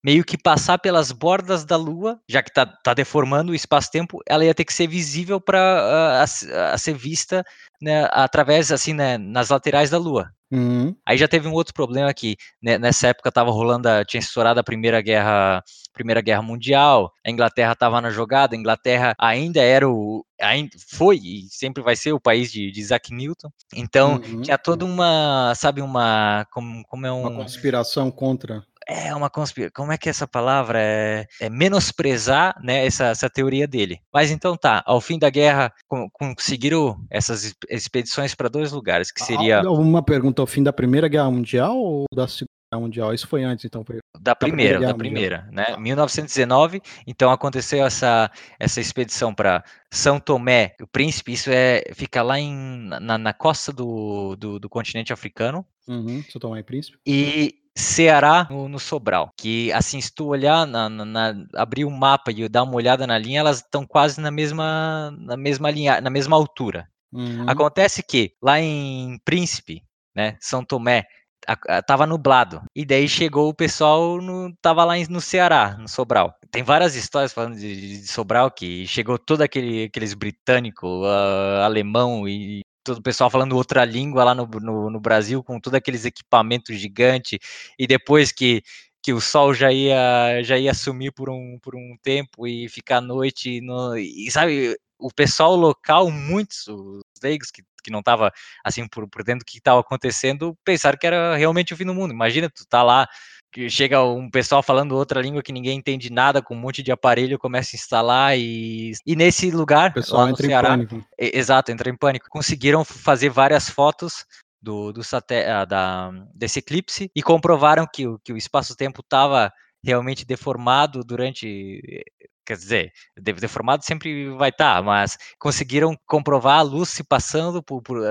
meio 0.04 0.24
que 0.24 0.38
passar 0.38 0.78
pelas 0.78 1.12
bordas 1.12 1.64
da 1.64 1.78
Lua, 1.78 2.20
já 2.28 2.44
que 2.44 2.50
está 2.50 2.66
tá 2.66 2.94
deformando 2.94 3.52
o 3.52 3.56
espaço-tempo, 3.56 4.20
ela 4.28 4.44
ia 4.44 4.54
ter 4.54 4.66
que 4.66 4.74
ser 4.74 4.88
visível 4.88 5.40
para 5.40 6.26
uh, 6.26 6.78
ser 6.78 6.94
vista 6.94 7.44
né, 7.82 8.08
através, 8.12 8.72
assim, 8.72 8.94
né, 8.94 9.18
nas 9.18 9.50
laterais 9.50 9.90
da 9.90 9.98
Lua. 9.98 10.32
Uhum. 10.54 10.96
Aí 11.04 11.18
já 11.18 11.28
teve 11.28 11.48
um 11.48 11.54
outro 11.54 11.74
problema 11.74 12.14
que 12.14 12.38
né, 12.62 12.78
nessa 12.78 13.08
época 13.08 13.30
estava 13.30 13.50
rolando, 13.50 13.90
a, 13.90 14.06
tinha 14.06 14.20
estourado 14.20 14.60
a 14.60 14.64
Primeira 14.64 15.02
Guerra, 15.02 15.64
Primeira 15.92 16.22
Guerra 16.22 16.44
Mundial, 16.44 17.12
a 17.26 17.32
Inglaterra 17.32 17.74
estava 17.74 18.00
na 18.00 18.12
jogada, 18.12 18.56
a 18.56 18.60
Inglaterra 18.60 19.16
ainda 19.18 19.62
era 19.62 19.90
o, 19.90 20.24
ainda 20.40 20.78
foi 20.92 21.18
e 21.18 21.48
sempre 21.50 21.82
vai 21.82 21.96
ser 21.96 22.14
o 22.14 22.20
país 22.20 22.52
de, 22.52 22.70
de 22.70 22.80
Isaac 22.80 23.12
Newton. 23.12 23.50
Então 23.74 24.22
uhum. 24.24 24.42
tinha 24.44 24.58
toda 24.58 24.86
uma, 24.86 25.54
sabe, 25.56 25.82
uma 25.82 26.46
como, 26.52 26.86
como 26.86 27.08
é 27.08 27.12
um, 27.12 27.22
uma 27.22 27.32
conspiração 27.32 28.12
contra 28.12 28.64
é 28.88 29.14
uma 29.16 29.30
conspiração, 29.30 29.72
como 29.76 29.92
é 29.92 29.98
que 29.98 30.10
é 30.10 30.12
essa 30.12 30.28
palavra? 30.28 30.80
É, 30.82 31.26
é 31.40 31.50
menosprezar 31.50 32.56
né, 32.64 32.86
essa, 32.86 33.06
essa 33.06 33.30
teoria 33.30 33.68
dele. 33.68 34.00
Mas 34.14 34.32
então 34.32 34.56
tá, 34.56 34.84
ao 34.86 35.00
fim 35.02 35.18
da 35.18 35.30
guerra 35.30 35.74
conseguiram 36.12 36.98
essas 37.10 37.54
expedições 37.70 38.36
para 38.36 38.50
dois 38.50 38.72
lugares, 38.72 39.12
que 39.12 39.24
seria... 39.24 39.62
Uma 39.62 40.04
pergunta, 40.04 40.42
ao 40.42 40.48
fim 40.48 40.64
da 40.64 40.74
Primeira 40.74 41.08
Guerra 41.08 41.32
Mundial 41.32 41.78
ou 41.78 42.06
da 42.14 42.28
Segunda 42.28 42.52
Guerra 42.72 42.82
Mundial? 42.82 43.14
Isso 43.14 43.28
foi 43.28 43.44
antes, 43.44 43.66
então? 43.66 43.84
Da 44.20 44.36
primeira, 44.36 44.80
da 44.80 44.94
primeira, 44.94 45.48
da 45.48 45.48
primeira 45.48 45.48
né? 45.52 45.78
1919, 45.78 46.80
tá. 46.80 46.90
então 47.06 47.32
aconteceu 47.32 47.86
essa, 47.86 48.32
essa 48.60 48.80
expedição 48.80 49.34
para 49.34 49.64
São 49.92 50.20
Tomé, 50.20 50.76
o 50.82 50.88
Príncipe, 50.88 51.34
isso 51.34 51.50
é, 51.52 51.84
fica 51.94 52.22
lá 52.22 52.40
em, 52.40 52.54
na, 53.02 53.18
na 53.18 53.34
costa 53.34 53.72
do, 53.72 54.36
do, 54.36 54.60
do 54.60 54.70
continente 54.70 55.14
africano. 55.14 55.66
Uhum, 55.88 56.24
São 56.30 56.40
Tomé 56.40 56.60
e 56.60 56.64
Príncipe. 56.64 56.98
E 57.06 57.63
Ceará 57.76 58.48
no, 58.50 58.70
no, 58.70 58.80
Sobral, 58.80 59.32
que 59.38 59.72
assim, 59.72 60.00
se 60.00 60.14
tu 60.14 60.28
olhar, 60.28 60.66
na, 60.68 60.88
na, 60.90 61.06
na, 61.06 61.34
abrir 61.56 61.86
o 61.86 61.88
um 61.88 61.98
mapa 61.98 62.32
e 62.32 62.48
dar 62.48 62.64
uma 62.64 62.76
olhada 62.76 63.08
na 63.08 63.18
linha, 63.18 63.40
elas 63.40 63.58
estão 63.58 63.86
quase 63.86 64.22
na 64.22 64.30
mesma, 64.30 65.12
na 65.20 65.36
mesma 65.36 65.72
linha, 65.72 66.00
na 66.00 66.10
mesma 66.10 66.36
altura. 66.36 66.88
Uhum. 67.12 67.50
Acontece 67.50 68.04
que 68.04 68.34
lá 68.42 68.60
em 68.60 69.20
Príncipe, 69.26 69.84
né, 70.16 70.38
São 70.40 70.64
Tomé, 70.64 71.06
a, 71.48 71.78
a, 71.78 71.82
tava 71.82 72.06
nublado. 72.06 72.62
E 72.76 72.86
daí 72.86 73.08
chegou 73.08 73.50
o 73.50 73.56
pessoal, 73.56 74.22
no, 74.22 74.56
tava 74.62 74.84
lá 74.84 74.94
no 75.10 75.20
Ceará, 75.20 75.76
no 75.78 75.88
Sobral. 75.88 76.34
Tem 76.52 76.64
várias 76.64 76.96
histórias 76.96 77.34
falando 77.34 77.56
de, 77.56 78.00
de 78.00 78.08
Sobral 78.08 78.52
que 78.52 78.86
chegou 78.88 79.18
todo 79.18 79.42
aquele, 79.42 79.86
aqueles 79.86 80.14
britânico, 80.14 80.88
uh, 80.88 81.64
alemão 81.64 82.28
e 82.28 82.62
todo 82.84 82.98
o 82.98 83.02
pessoal 83.02 83.30
falando 83.30 83.56
outra 83.56 83.86
língua 83.86 84.24
lá 84.24 84.36
no, 84.36 84.46
no, 84.46 84.90
no 84.90 85.00
Brasil, 85.00 85.44
com 85.44 85.60
todos 85.60 85.78
aqueles 85.78 86.06
equipamentos 86.06 86.78
gigantes, 86.78 87.40
e 87.78 87.88
depois 87.88 88.32
que, 88.32 88.62
que 89.02 89.14
o 89.14 89.22
sol 89.22 89.54
já 89.54 89.72
ia, 89.72 90.42
já 90.44 90.58
ia 90.58 90.74
sumir 90.74 91.12
por 91.14 91.30
um, 91.30 91.58
por 91.62 91.76
um 91.76 91.96
tempo 92.02 92.48
e 92.48 92.68
ficar 92.70 92.98
à 92.98 93.02
noite, 93.02 93.62
no, 93.62 93.98
e 93.98 94.30
sabe, 94.32 94.78
o 95.00 95.12
pessoal 95.12 95.56
local, 95.56 96.10
muitos, 96.10 96.68
os 96.68 97.02
leigos 97.22 97.52
que, 97.52 97.62
que 97.84 97.92
não 97.92 98.02
tava 98.02 98.32
assim 98.64 98.88
por, 98.88 99.08
por 99.10 99.24
dentro 99.24 99.46
do 99.46 99.46
que 99.46 99.58
estava 99.58 99.82
acontecendo, 99.82 100.58
pensaram 100.64 100.98
que 100.98 101.06
era 101.06 101.36
realmente 101.36 101.74
o 101.74 101.78
fim 101.78 101.86
do 101.86 101.94
mundo. 101.94 102.14
Imagina, 102.14 102.50
tu 102.50 102.66
tá 102.66 102.82
lá 102.84 103.08
que 103.54 103.70
chega 103.70 104.04
um 104.04 104.30
pessoal 104.30 104.64
falando 104.64 104.94
outra 104.94 105.22
língua 105.22 105.44
que 105.44 105.54
ninguém 105.54 105.78
entende 105.78 106.12
nada, 106.12 106.42
com 106.42 106.56
um 106.56 106.60
monte 106.60 106.82
de 106.82 106.92
aparelho, 106.92 107.38
começa 107.38 107.76
a 107.76 107.78
instalar 107.78 108.38
e, 108.38 108.94
e 109.06 109.16
nesse 109.16 109.52
lugar, 109.52 109.92
o 109.92 109.94
pessoal 109.94 110.24
lá 110.24 110.32
no 110.32 110.36
Ceará, 110.36 110.76
exato, 111.18 111.72
entra 111.72 111.90
em 111.90 111.96
pânico. 111.96 112.28
Conseguiram 112.30 112.84
fazer 112.84 113.30
várias 113.30 113.70
fotos 113.70 114.26
do, 114.60 114.92
do 114.92 115.02
ah, 115.04 115.66
da, 115.66 116.12
desse 116.34 116.60
eclipse 116.60 117.12
e 117.16 117.22
comprovaram 117.22 117.86
que, 117.86 118.06
que 118.24 118.34
o 118.34 118.38
espaço-tempo 118.38 119.02
estava 119.02 119.54
realmente 119.86 120.26
deformado 120.26 121.04
durante 121.04 122.04
quer 122.46 122.58
dizer, 122.58 122.92
deformado 123.16 123.86
sempre 123.86 124.30
vai 124.32 124.50
estar, 124.50 124.76
tá, 124.76 124.82
mas 124.82 125.18
conseguiram 125.40 125.98
comprovar 126.06 126.60
a 126.60 126.62
luz 126.62 126.90
se 126.90 127.04
passando 127.04 127.64
por, 127.64 127.82
por 127.82 128.02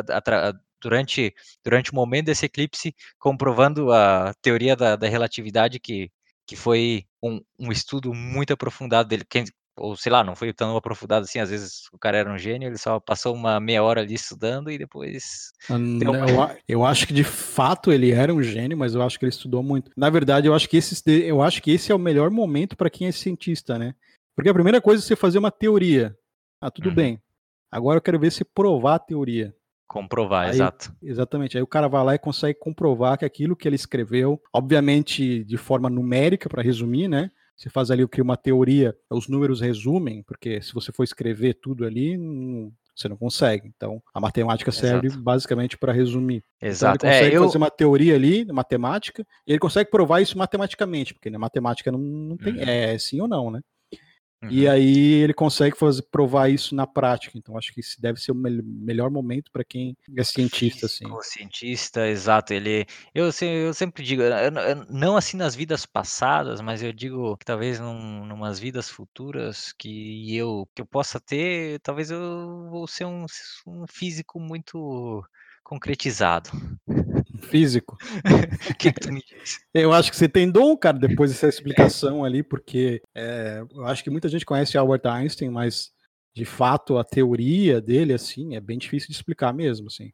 durante, 0.82 1.34
durante 1.64 1.92
o 1.92 1.94
momento 1.94 2.26
desse 2.26 2.46
eclipse, 2.46 2.94
comprovando 3.18 3.92
a 3.92 4.34
teoria 4.42 4.76
da, 4.76 4.96
da 4.96 5.08
relatividade, 5.08 5.78
que, 5.78 6.10
que 6.46 6.56
foi 6.56 7.04
um, 7.22 7.40
um, 7.58 7.70
estudo 7.70 8.12
muito 8.12 8.52
aprofundado 8.52 9.08
dele. 9.08 9.24
Quem, 9.28 9.44
ou 9.76 9.96
sei 9.96 10.12
lá, 10.12 10.22
não 10.22 10.36
foi 10.36 10.52
tão 10.52 10.76
aprofundado 10.76 11.24
assim, 11.24 11.38
às 11.38 11.50
vezes 11.50 11.84
o 11.92 11.98
cara 11.98 12.18
era 12.18 12.32
um 12.32 12.36
gênio, 12.36 12.68
ele 12.68 12.78
só 12.78 13.00
passou 13.00 13.34
uma 13.34 13.58
meia 13.58 13.82
hora 13.82 14.00
ali 14.00 14.14
estudando 14.14 14.70
e 14.70 14.76
depois. 14.76 15.52
Ah, 15.70 15.74
eu, 15.74 16.56
eu, 16.80 16.84
acho 16.84 17.06
que 17.06 17.14
de 17.14 17.24
fato 17.24 17.90
ele 17.90 18.10
era 18.10 18.34
um 18.34 18.42
gênio, 18.42 18.76
mas 18.76 18.94
eu 18.94 19.02
acho 19.02 19.18
que 19.18 19.24
ele 19.24 19.30
estudou 19.30 19.62
muito. 19.62 19.90
Na 19.96 20.10
verdade, 20.10 20.46
eu 20.46 20.54
acho 20.54 20.68
que 20.68 20.76
esse, 20.76 21.02
eu 21.22 21.40
acho 21.40 21.62
que 21.62 21.70
esse 21.70 21.90
é 21.90 21.94
o 21.94 21.98
melhor 21.98 22.30
momento 22.30 22.76
para 22.76 22.90
quem 22.90 23.06
é 23.06 23.12
cientista, 23.12 23.78
né? 23.78 23.94
Porque 24.34 24.50
a 24.50 24.54
primeira 24.54 24.80
coisa 24.80 25.02
é 25.02 25.04
você 25.06 25.16
fazer 25.16 25.38
uma 25.38 25.50
teoria. 25.50 26.16
Ah, 26.60 26.70
tudo 26.70 26.88
uhum. 26.88 26.94
bem. 26.94 27.22
Agora 27.70 27.96
eu 27.96 28.02
quero 28.02 28.18
ver 28.18 28.30
se 28.30 28.44
provar 28.44 28.96
a 28.96 28.98
teoria. 28.98 29.54
Comprovar, 29.92 30.46
aí, 30.46 30.50
exato. 30.52 30.90
Exatamente. 31.02 31.58
Aí 31.58 31.62
o 31.62 31.66
cara 31.66 31.86
vai 31.86 32.02
lá 32.02 32.14
e 32.14 32.18
consegue 32.18 32.58
comprovar 32.58 33.18
que 33.18 33.26
aquilo 33.26 33.54
que 33.54 33.68
ele 33.68 33.76
escreveu, 33.76 34.40
obviamente 34.50 35.44
de 35.44 35.58
forma 35.58 35.90
numérica, 35.90 36.48
para 36.48 36.62
resumir, 36.62 37.08
né? 37.08 37.30
Você 37.54 37.68
faz 37.68 37.90
ali 37.90 38.02
o 38.02 38.08
que 38.08 38.22
uma 38.22 38.36
teoria, 38.36 38.96
os 39.10 39.28
números 39.28 39.60
resumem, 39.60 40.22
porque 40.22 40.62
se 40.62 40.72
você 40.72 40.90
for 40.90 41.04
escrever 41.04 41.58
tudo 41.60 41.84
ali, 41.84 42.16
não, 42.16 42.72
você 42.96 43.06
não 43.06 43.18
consegue. 43.18 43.70
Então, 43.76 44.02
a 44.14 44.18
matemática 44.18 44.72
serve 44.72 45.08
Exato. 45.08 45.22
basicamente 45.22 45.76
para 45.76 45.92
resumir. 45.92 46.42
Exato. 46.60 46.96
Então, 46.96 47.10
ele 47.10 47.18
consegue 47.18 47.36
é, 47.36 47.38
eu... 47.38 47.44
fazer 47.44 47.58
uma 47.58 47.70
teoria 47.70 48.14
ali, 48.14 48.46
matemática, 48.46 49.26
e 49.46 49.52
ele 49.52 49.58
consegue 49.58 49.90
provar 49.90 50.22
isso 50.22 50.38
matematicamente, 50.38 51.12
porque 51.12 51.28
na 51.28 51.38
né, 51.38 51.40
matemática 51.42 51.92
não, 51.92 51.98
não 51.98 52.36
tem 52.38 52.54
uhum. 52.54 52.62
é 52.62 52.96
sim 52.98 53.20
ou 53.20 53.28
não, 53.28 53.50
né? 53.50 53.60
Uhum. 54.42 54.50
E 54.50 54.66
aí 54.68 55.12
ele 55.22 55.32
consegue 55.32 55.76
fazer, 55.76 56.02
provar 56.02 56.48
isso 56.48 56.74
na 56.74 56.86
prática. 56.86 57.38
Então 57.38 57.56
acho 57.56 57.72
que 57.72 57.80
esse 57.80 58.00
deve 58.00 58.20
ser 58.20 58.32
o 58.32 58.34
me 58.34 58.50
melhor 58.62 59.10
momento 59.10 59.52
para 59.52 59.62
quem 59.62 59.96
é 60.16 60.24
cientista, 60.24 60.86
assim. 60.86 61.06
O 61.06 61.22
cientista, 61.22 62.08
exato. 62.08 62.52
Ele, 62.52 62.84
eu, 63.14 63.30
eu 63.40 63.74
sempre 63.74 64.02
digo, 64.02 64.22
não 64.88 65.16
assim 65.16 65.36
nas 65.36 65.54
vidas 65.54 65.86
passadas, 65.86 66.60
mas 66.60 66.82
eu 66.82 66.92
digo 66.92 67.36
que 67.36 67.44
talvez 67.44 67.78
num, 67.78 68.26
numas 68.26 68.58
vidas 68.58 68.88
futuras 68.88 69.72
que 69.72 70.36
eu 70.36 70.68
que 70.74 70.82
eu 70.82 70.86
possa 70.86 71.20
ter, 71.20 71.78
talvez 71.80 72.10
eu 72.10 72.68
vou 72.68 72.86
ser 72.88 73.04
um, 73.04 73.26
um 73.66 73.86
físico 73.86 74.40
muito 74.40 75.24
concretizado. 75.62 76.50
Físico. 77.42 77.96
que, 78.78 78.92
que 78.92 79.00
tu 79.00 79.12
me 79.12 79.20
diz? 79.20 79.58
Eu 79.74 79.92
acho 79.92 80.10
que 80.10 80.16
você 80.16 80.28
tem 80.28 80.50
dom, 80.50 80.76
cara, 80.76 80.98
depois 80.98 81.30
dessa 81.30 81.48
explicação 81.48 82.24
ali, 82.24 82.42
porque 82.42 83.02
é, 83.14 83.62
eu 83.70 83.86
acho 83.86 84.04
que 84.04 84.10
muita 84.10 84.28
gente 84.28 84.46
conhece 84.46 84.78
Albert 84.78 85.06
Einstein, 85.06 85.50
mas 85.50 85.90
de 86.34 86.44
fato 86.44 86.98
a 86.98 87.04
teoria 87.04 87.80
dele, 87.80 88.12
assim, 88.12 88.56
é 88.56 88.60
bem 88.60 88.78
difícil 88.78 89.08
de 89.08 89.14
explicar 89.14 89.52
mesmo, 89.52 89.88
assim. 89.88 90.12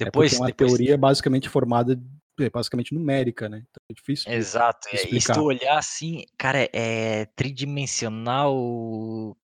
É 0.00 0.04
depois, 0.04 0.34
é 0.34 0.36
uma 0.36 0.46
depois... 0.46 0.72
teoria 0.72 0.96
basicamente 0.96 1.48
formada 1.48 2.00
é, 2.40 2.48
basicamente 2.48 2.94
numérica, 2.94 3.48
né? 3.48 3.64
Então 3.68 3.82
é 3.90 3.94
difícil. 3.94 4.32
Exato. 4.32 4.88
Explicar. 4.92 5.16
E 5.16 5.20
se 5.20 5.32
tu 5.32 5.42
olhar 5.42 5.76
assim, 5.76 6.24
cara, 6.36 6.68
é 6.72 7.26
tridimensional. 7.36 9.36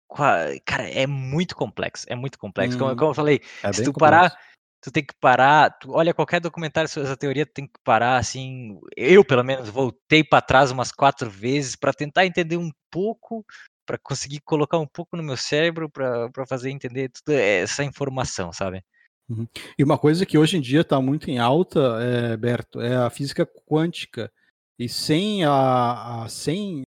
Cara, 0.64 0.88
é 0.88 1.06
muito 1.06 1.56
complexo. 1.56 2.06
É 2.08 2.14
muito 2.14 2.38
complexo. 2.38 2.76
Hum, 2.76 2.80
como, 2.80 2.96
como, 2.96 3.10
eu 3.10 3.14
falei, 3.14 3.40
é 3.62 3.72
se 3.72 3.82
tu 3.82 3.92
complexo. 3.92 3.98
parar 3.98 4.38
tu 4.84 4.92
tem 4.92 5.02
que 5.02 5.14
parar, 5.18 5.70
tu 5.78 5.92
olha 5.92 6.12
qualquer 6.12 6.42
documentário 6.42 6.90
sobre 6.90 7.08
essa 7.08 7.16
teoria, 7.16 7.46
tu 7.46 7.54
tem 7.54 7.66
que 7.66 7.80
parar 7.82 8.18
assim, 8.18 8.78
eu 8.94 9.24
pelo 9.24 9.42
menos 9.42 9.70
voltei 9.70 10.22
para 10.22 10.42
trás 10.42 10.70
umas 10.70 10.92
quatro 10.92 11.30
vezes 11.30 11.74
para 11.74 11.90
tentar 11.90 12.26
entender 12.26 12.58
um 12.58 12.70
pouco, 12.90 13.42
para 13.86 13.96
conseguir 13.96 14.40
colocar 14.44 14.78
um 14.78 14.86
pouco 14.86 15.16
no 15.16 15.22
meu 15.22 15.38
cérebro 15.38 15.88
para 15.88 16.28
fazer 16.46 16.70
entender 16.70 17.10
toda 17.24 17.40
essa 17.40 17.82
informação, 17.82 18.52
sabe? 18.52 18.82
Uhum. 19.26 19.48
E 19.78 19.82
uma 19.82 19.96
coisa 19.96 20.26
que 20.26 20.36
hoje 20.36 20.58
em 20.58 20.60
dia 20.60 20.82
está 20.82 21.00
muito 21.00 21.30
em 21.30 21.38
alta, 21.38 21.80
é, 22.02 22.36
Berto, 22.36 22.78
é 22.78 22.94
a 22.94 23.08
física 23.08 23.48
quântica. 23.66 24.30
E 24.78 24.86
sem 24.86 25.44
a, 25.44 26.24
a 26.24 26.28
sem 26.28 26.82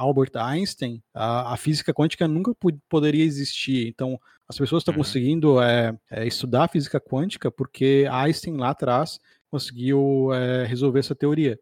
Albert 0.00 0.32
Einstein, 0.34 1.02
a, 1.12 1.52
a, 1.52 1.56
física 1.56 1.92
quântica 1.92 2.26
nunca 2.26 2.52
poderia 2.88 3.24
existir. 3.24 3.86
Então, 3.86 4.18
as 4.48 4.56
pessoas 4.56 4.80
estão 4.80 4.92
uhum. 4.92 5.00
conseguindo 5.00 5.62
é, 5.62 5.94
é, 6.10 6.26
estudar 6.26 6.68
física 6.68 6.98
quântica 6.98 7.50
porque 7.50 8.06
Einstein 8.10 8.56
lá 8.56 8.70
atrás 8.70 9.20
conseguiu 9.50 10.32
é, 10.32 10.64
resolver 10.64 11.00
essa 11.00 11.14
teoria. 11.14 11.58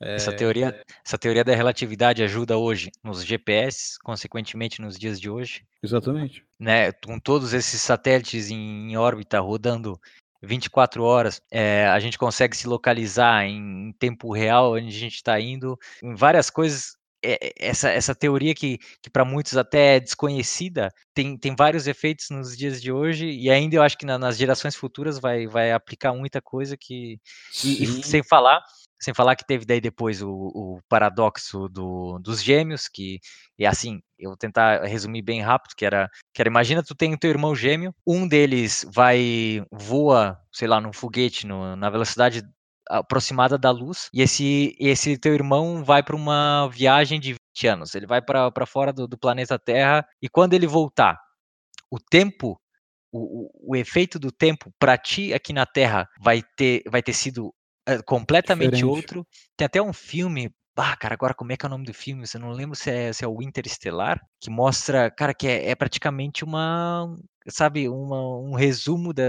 Essa 0.00 0.32
teoria, 0.32 0.82
essa 1.06 1.16
teoria 1.16 1.44
da 1.44 1.54
relatividade 1.54 2.24
ajuda 2.24 2.58
hoje 2.58 2.90
nos 3.04 3.24
GPS, 3.24 3.96
consequentemente 4.02 4.80
nos 4.80 4.98
dias 4.98 5.20
de 5.20 5.30
hoje. 5.30 5.64
Exatamente. 5.80 6.44
Né, 6.58 6.90
com 6.90 7.20
todos 7.20 7.52
esses 7.52 7.80
satélites 7.80 8.50
em, 8.50 8.90
em 8.90 8.96
órbita 8.96 9.38
rodando 9.38 10.00
24 10.42 11.04
horas, 11.04 11.40
é, 11.52 11.86
a 11.86 12.00
gente 12.00 12.18
consegue 12.18 12.56
se 12.56 12.66
localizar 12.66 13.44
em 13.46 13.92
tempo 13.98 14.32
real 14.32 14.72
onde 14.72 14.88
a 14.88 14.90
gente 14.90 15.14
está 15.14 15.38
indo, 15.40 15.78
em 16.02 16.16
várias 16.16 16.50
coisas 16.50 16.96
é, 16.96 16.96
é, 16.96 17.01
essa, 17.58 17.90
essa 17.90 18.14
teoria 18.14 18.54
que, 18.54 18.78
que 19.00 19.10
para 19.10 19.24
muitos 19.24 19.56
até 19.56 19.96
é 19.96 20.00
desconhecida, 20.00 20.88
tem, 21.14 21.38
tem 21.38 21.54
vários 21.56 21.86
efeitos 21.86 22.26
nos 22.30 22.56
dias 22.56 22.82
de 22.82 22.90
hoje, 22.90 23.26
e 23.26 23.50
ainda 23.50 23.76
eu 23.76 23.82
acho 23.82 23.96
que 23.96 24.06
na, 24.06 24.18
nas 24.18 24.36
gerações 24.36 24.74
futuras 24.74 25.18
vai, 25.18 25.46
vai 25.46 25.72
aplicar 25.72 26.12
muita 26.12 26.40
coisa 26.42 26.76
que. 26.76 27.18
E, 27.64 27.84
e, 27.84 28.02
sem 28.04 28.22
falar, 28.22 28.60
Sem 29.00 29.12
falar 29.12 29.34
que 29.34 29.44
teve 29.44 29.64
daí 29.64 29.80
depois 29.80 30.22
o, 30.22 30.30
o 30.30 30.80
paradoxo 30.88 31.68
do, 31.68 32.20
dos 32.20 32.40
gêmeos, 32.40 32.86
que 32.88 33.18
é 33.58 33.66
assim, 33.66 34.00
eu 34.16 34.30
vou 34.30 34.36
tentar 34.36 34.84
resumir 34.84 35.22
bem 35.22 35.40
rápido, 35.42 35.74
que 35.76 35.84
era, 35.84 36.08
que 36.32 36.40
era 36.40 36.48
imagina 36.48 36.84
tu 36.84 36.94
tem 36.94 37.12
o 37.12 37.18
teu 37.18 37.30
irmão 37.30 37.54
gêmeo, 37.54 37.92
um 38.06 38.28
deles 38.28 38.86
vai, 38.92 39.64
voa, 39.72 40.38
sei 40.52 40.68
lá, 40.68 40.80
num 40.80 40.92
foguete 40.92 41.46
no, 41.46 41.74
na 41.74 41.90
velocidade 41.90 42.42
aproximada 42.98 43.56
da 43.56 43.70
luz, 43.70 44.08
e 44.12 44.22
esse, 44.22 44.76
esse 44.78 45.18
teu 45.18 45.34
irmão 45.34 45.84
vai 45.84 46.02
para 46.02 46.16
uma 46.16 46.68
viagem 46.68 47.18
de 47.18 47.34
20 47.56 47.66
anos, 47.66 47.94
ele 47.94 48.06
vai 48.06 48.20
para 48.20 48.66
fora 48.66 48.92
do, 48.92 49.06
do 49.06 49.18
planeta 49.18 49.58
Terra, 49.58 50.04
e 50.20 50.28
quando 50.28 50.54
ele 50.54 50.66
voltar, 50.66 51.18
o 51.90 51.98
tempo 51.98 52.58
o, 53.12 53.68
o, 53.68 53.72
o, 53.72 53.76
efeito 53.76 54.18
do 54.18 54.32
tempo 54.32 54.72
para 54.78 54.96
ti 54.96 55.34
aqui 55.34 55.52
na 55.52 55.66
Terra 55.66 56.08
vai 56.18 56.42
ter, 56.56 56.82
vai 56.88 57.02
ter 57.02 57.12
sido 57.12 57.54
é, 57.86 58.00
completamente 58.02 58.76
Diferente. 58.76 58.96
outro. 58.96 59.26
Tem 59.56 59.66
até 59.66 59.82
um 59.82 59.92
filme. 59.92 60.50
Ah, 60.76 60.96
cara, 60.96 61.14
agora 61.14 61.34
como 61.34 61.52
é 61.52 61.56
que 61.56 61.66
é 61.66 61.68
o 61.68 61.70
nome 61.70 61.84
do 61.84 61.92
filme? 61.92 62.26
Você 62.26 62.38
não 62.38 62.50
lembro 62.50 62.74
se 62.74 62.90
é, 62.90 63.12
se 63.12 63.24
é 63.24 63.28
o 63.28 63.42
Interestelar, 63.42 64.20
que 64.40 64.48
mostra, 64.48 65.10
cara, 65.10 65.34
que 65.34 65.46
é, 65.46 65.70
é 65.70 65.74
praticamente 65.74 66.44
uma, 66.44 67.14
sabe, 67.46 67.88
uma, 67.88 68.38
um 68.38 68.54
resumo 68.54 69.12
da 69.12 69.22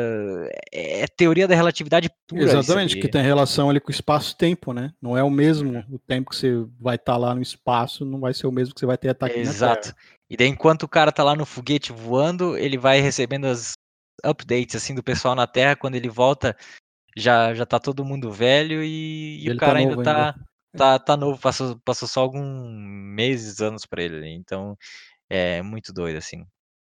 é, 0.72 1.02
é 1.02 1.08
teoria 1.08 1.46
da 1.46 1.56
relatividade 1.56 2.10
pura. 2.28 2.44
Exatamente, 2.44 2.98
que 2.98 3.10
tem 3.10 3.22
relação 3.22 3.70
ali 3.70 3.82
com 3.82 3.90
o 3.90 3.92
espaço-tempo, 3.92 4.72
né? 4.72 4.94
Não 5.02 5.18
é 5.18 5.24
o 5.24 5.30
mesmo 5.30 5.74
uhum. 5.74 5.96
o 5.96 6.00
tempo 6.00 6.30
que 6.30 6.36
você 6.38 6.66
vai 6.80 6.96
estar 6.96 7.14
tá 7.14 7.18
lá 7.18 7.36
no 7.36 7.42
espaço, 7.42 8.06
não 8.06 8.22
vai 8.22 8.34
ser 8.34 8.48
o 8.48 8.52
mesmo 8.52 8.74
que 8.74 8.80
você 8.80 8.86
vai 8.86 8.98
ter 8.98 9.10
ataque 9.10 9.38
Exato. 9.38 9.94
E 10.30 10.38
daí, 10.38 10.48
enquanto 10.48 10.84
o 10.84 10.90
cara 10.90 11.12
tá 11.12 11.24
lá 11.24 11.36
no 11.36 11.46
foguete 11.46 11.92
voando, 11.92 12.58
ele 12.58 12.78
vai 12.78 13.02
recebendo 13.02 13.46
as 13.46 13.74
updates 14.24 14.76
assim 14.76 14.96
do 14.96 15.04
pessoal 15.04 15.36
na 15.36 15.46
Terra. 15.46 15.76
Quando 15.76 15.96
ele 15.96 16.10
volta, 16.10 16.56
já 17.18 17.54
já 17.54 17.66
tá 17.66 17.80
todo 17.80 18.06
mundo 18.06 18.32
velho 18.32 18.82
e, 18.82 19.44
e 19.44 19.50
o 19.52 19.56
tá 19.56 19.60
cara 19.60 19.74
tá 19.74 19.80
ainda, 19.80 20.04
tá, 20.04 20.26
ainda 20.28 20.53
tá 20.78 21.00
tá 21.00 21.18
novo, 21.18 21.40
passou, 21.40 21.80
passou 21.86 22.08
só 22.08 22.22
alguns 22.22 22.72
meses, 22.76 23.62
anos 23.62 23.86
para 23.86 24.04
ele. 24.04 24.30
Então 24.30 24.78
é 25.30 25.62
muito 25.62 25.94
doido 25.94 26.18
assim. 26.18 26.46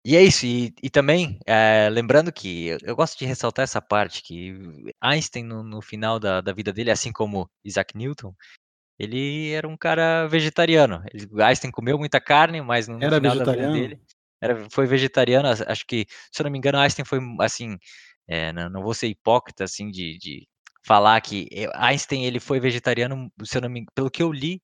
E 0.05 0.17
é 0.17 0.21
isso, 0.21 0.45
e, 0.45 0.73
e 0.83 0.89
também, 0.89 1.39
é, 1.47 1.87
lembrando 1.89 2.29
que 2.31 2.67
eu, 2.67 2.77
eu, 2.83 2.93
gosto 2.93 3.17
de 3.17 3.25
ressaltar 3.25 3.63
essa 3.63 3.81
parte, 3.81 4.21
que 4.21 4.53
Einstein, 4.99 5.45
no, 5.45 5.63
no 5.63 5.81
final 5.81 6.19
da, 6.19 6.41
da, 6.41 6.51
vida 6.51 6.73
dele, 6.73 6.91
assim 6.91 7.09
como 7.09 7.49
Isaac 7.63 7.97
Newton, 7.97 8.35
ele 8.99 9.51
era 9.51 9.65
um 9.65 9.77
cara 9.77 10.27
vegetariano. 10.27 11.01
Ele, 11.13 11.41
Einstein 11.41 11.71
comeu 11.71 11.97
muita 11.97 12.19
carne, 12.19 12.61
mas 12.61 12.87
no, 12.87 12.97
era 13.01 13.15
final 13.15 13.31
vegetariano? 13.33 13.73
da 13.73 13.79
vida 13.79 13.95
dele 13.95 14.01
era, 14.43 14.69
foi 14.69 14.85
vegetariano. 14.85 15.47
Acho 15.67 15.85
que, 15.87 16.05
se 16.31 16.41
eu 16.41 16.43
não 16.43 16.51
me 16.51 16.57
engano, 16.57 16.77
Einstein 16.77 17.05
foi 17.05 17.19
assim. 17.39 17.77
É, 18.27 18.51
não, 18.53 18.69
não, 18.69 18.83
vou 18.83 18.93
ser 18.93 19.07
hipócrita 19.07 19.63
assim 19.63 19.89
de, 19.89 20.17
de 20.17 20.47
falar 20.85 21.19
que 21.21 21.47
Einstein 21.75 22.25
ele 22.25 22.39
foi 22.39 22.59
vegetariano, 22.59 23.31
se 23.43 23.57
eu 23.57 23.61
não 23.61 23.69
me, 23.69 23.85
pelo 23.95 24.11
que 24.11 24.21
eu 24.21 24.31
li, 24.31 24.61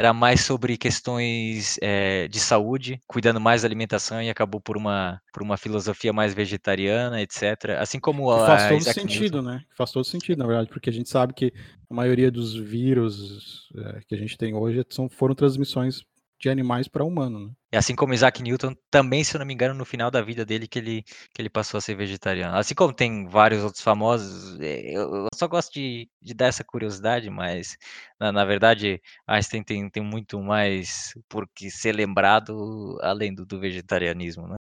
era 0.00 0.14
mais 0.14 0.40
sobre 0.40 0.78
questões 0.78 1.78
é, 1.82 2.26
de 2.26 2.40
saúde, 2.40 2.98
cuidando 3.06 3.38
mais 3.38 3.60
da 3.60 3.68
alimentação 3.68 4.22
e 4.22 4.30
acabou 4.30 4.58
por 4.58 4.74
uma, 4.74 5.20
por 5.30 5.42
uma 5.42 5.58
filosofia 5.58 6.10
mais 6.10 6.32
vegetariana, 6.32 7.20
etc. 7.20 7.76
Assim 7.78 8.00
como 8.00 8.32
que 8.32 8.46
faz 8.46 8.68
todo 8.68 8.78
Isaac 8.78 8.98
sentido, 8.98 9.42
Newton. 9.42 9.42
né? 9.42 9.64
Faz 9.76 9.92
todo 9.92 10.04
sentido, 10.04 10.38
na 10.38 10.46
verdade, 10.46 10.70
porque 10.70 10.88
a 10.88 10.92
gente 10.92 11.10
sabe 11.10 11.34
que 11.34 11.52
a 11.90 11.94
maioria 11.94 12.30
dos 12.30 12.54
vírus 12.54 13.68
é, 13.76 14.00
que 14.08 14.14
a 14.14 14.18
gente 14.18 14.38
tem 14.38 14.54
hoje 14.54 14.82
são, 14.88 15.06
foram 15.10 15.34
transmissões 15.34 16.02
de 16.40 16.48
animais 16.48 16.88
para 16.88 17.04
humano, 17.04 17.48
né? 17.48 17.52
E 17.72 17.76
assim 17.76 17.94
como 17.94 18.14
Isaac 18.14 18.42
Newton, 18.42 18.74
também, 18.90 19.22
se 19.22 19.36
eu 19.36 19.38
não 19.38 19.46
me 19.46 19.52
engano, 19.52 19.74
no 19.74 19.84
final 19.84 20.10
da 20.10 20.22
vida 20.22 20.44
dele 20.44 20.66
que 20.66 20.78
ele, 20.78 21.02
que 21.02 21.40
ele 21.40 21.50
passou 21.50 21.78
a 21.78 21.80
ser 21.80 21.94
vegetariano. 21.94 22.56
Assim 22.56 22.74
como 22.74 22.92
tem 22.92 23.26
vários 23.26 23.62
outros 23.62 23.82
famosos, 23.82 24.58
é, 24.58 24.90
eu, 24.90 25.28
só 25.34 25.46
gosto 25.46 25.74
de, 25.74 26.08
de 26.20 26.32
dar 26.34 26.46
essa 26.46 26.64
curiosidade, 26.64 27.28
mas 27.28 27.76
na, 28.18 28.32
na 28.32 28.44
verdade 28.44 29.00
Einstein 29.26 29.62
tem, 29.62 29.88
tem 29.90 30.02
muito 30.02 30.40
mais 30.40 31.12
por 31.28 31.46
que 31.54 31.70
ser 31.70 31.92
lembrado 31.92 32.98
além 33.02 33.34
do, 33.34 33.44
do 33.44 33.60
vegetarianismo, 33.60 34.48
né? 34.48 34.56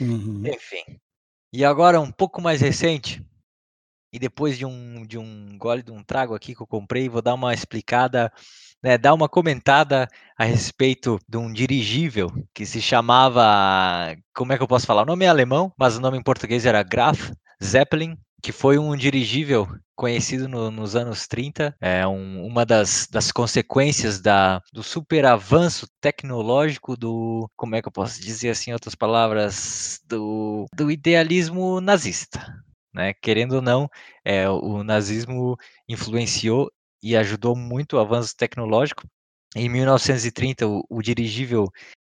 Uhum. 0.00 0.42
Enfim. 0.46 1.00
E 1.52 1.64
agora 1.64 2.00
um 2.00 2.12
pouco 2.12 2.42
mais 2.42 2.60
recente, 2.60 3.24
e 4.12 4.18
depois 4.18 4.58
de 4.58 4.66
um, 4.66 5.06
de 5.06 5.16
um 5.16 5.56
gole 5.56 5.82
de 5.82 5.90
um 5.90 6.04
trago 6.04 6.34
aqui 6.34 6.54
que 6.54 6.60
eu 6.60 6.66
comprei, 6.66 7.08
vou 7.08 7.22
dar 7.22 7.34
uma 7.34 7.54
explicada 7.54 8.30
né, 8.82 8.98
dar 8.98 9.14
uma 9.14 9.28
comentada 9.28 10.08
a 10.36 10.44
respeito 10.44 11.18
de 11.28 11.36
um 11.36 11.52
dirigível 11.52 12.30
que 12.52 12.66
se 12.66 12.82
chamava, 12.82 14.16
como 14.34 14.52
é 14.52 14.56
que 14.56 14.62
eu 14.62 14.68
posso 14.68 14.86
falar? 14.86 15.02
O 15.02 15.06
nome 15.06 15.24
é 15.24 15.28
alemão, 15.28 15.72
mas 15.78 15.96
o 15.96 16.00
nome 16.00 16.18
em 16.18 16.22
português 16.22 16.66
era 16.66 16.82
Graf 16.82 17.30
Zeppelin, 17.62 18.16
que 18.42 18.50
foi 18.50 18.76
um 18.76 18.96
dirigível 18.96 19.68
conhecido 19.94 20.48
no, 20.48 20.68
nos 20.68 20.96
anos 20.96 21.28
30, 21.28 21.76
é 21.80 22.04
um, 22.04 22.44
uma 22.44 22.66
das, 22.66 23.06
das 23.08 23.30
consequências 23.30 24.20
da, 24.20 24.60
do 24.72 24.82
super 24.82 25.24
avanço 25.24 25.86
tecnológico 26.00 26.96
do, 26.96 27.48
como 27.54 27.76
é 27.76 27.82
que 27.82 27.86
eu 27.86 27.92
posso 27.92 28.20
dizer 28.20 28.50
assim, 28.50 28.70
em 28.70 28.74
outras 28.74 28.96
palavras, 28.96 30.00
do, 30.08 30.66
do 30.74 30.90
idealismo 30.90 31.80
nazista. 31.80 32.44
Né? 32.92 33.14
Querendo 33.14 33.52
ou 33.52 33.62
não, 33.62 33.88
é, 34.24 34.48
o 34.50 34.82
nazismo 34.82 35.56
influenciou 35.88 36.68
e 37.02 37.16
ajudou 37.16 37.56
muito 37.56 37.96
o 37.96 38.00
avanço 38.00 38.36
tecnológico. 38.36 39.04
Em 39.54 39.68
1930, 39.68 40.66
o, 40.66 40.84
o 40.88 41.02
dirigível, 41.02 41.70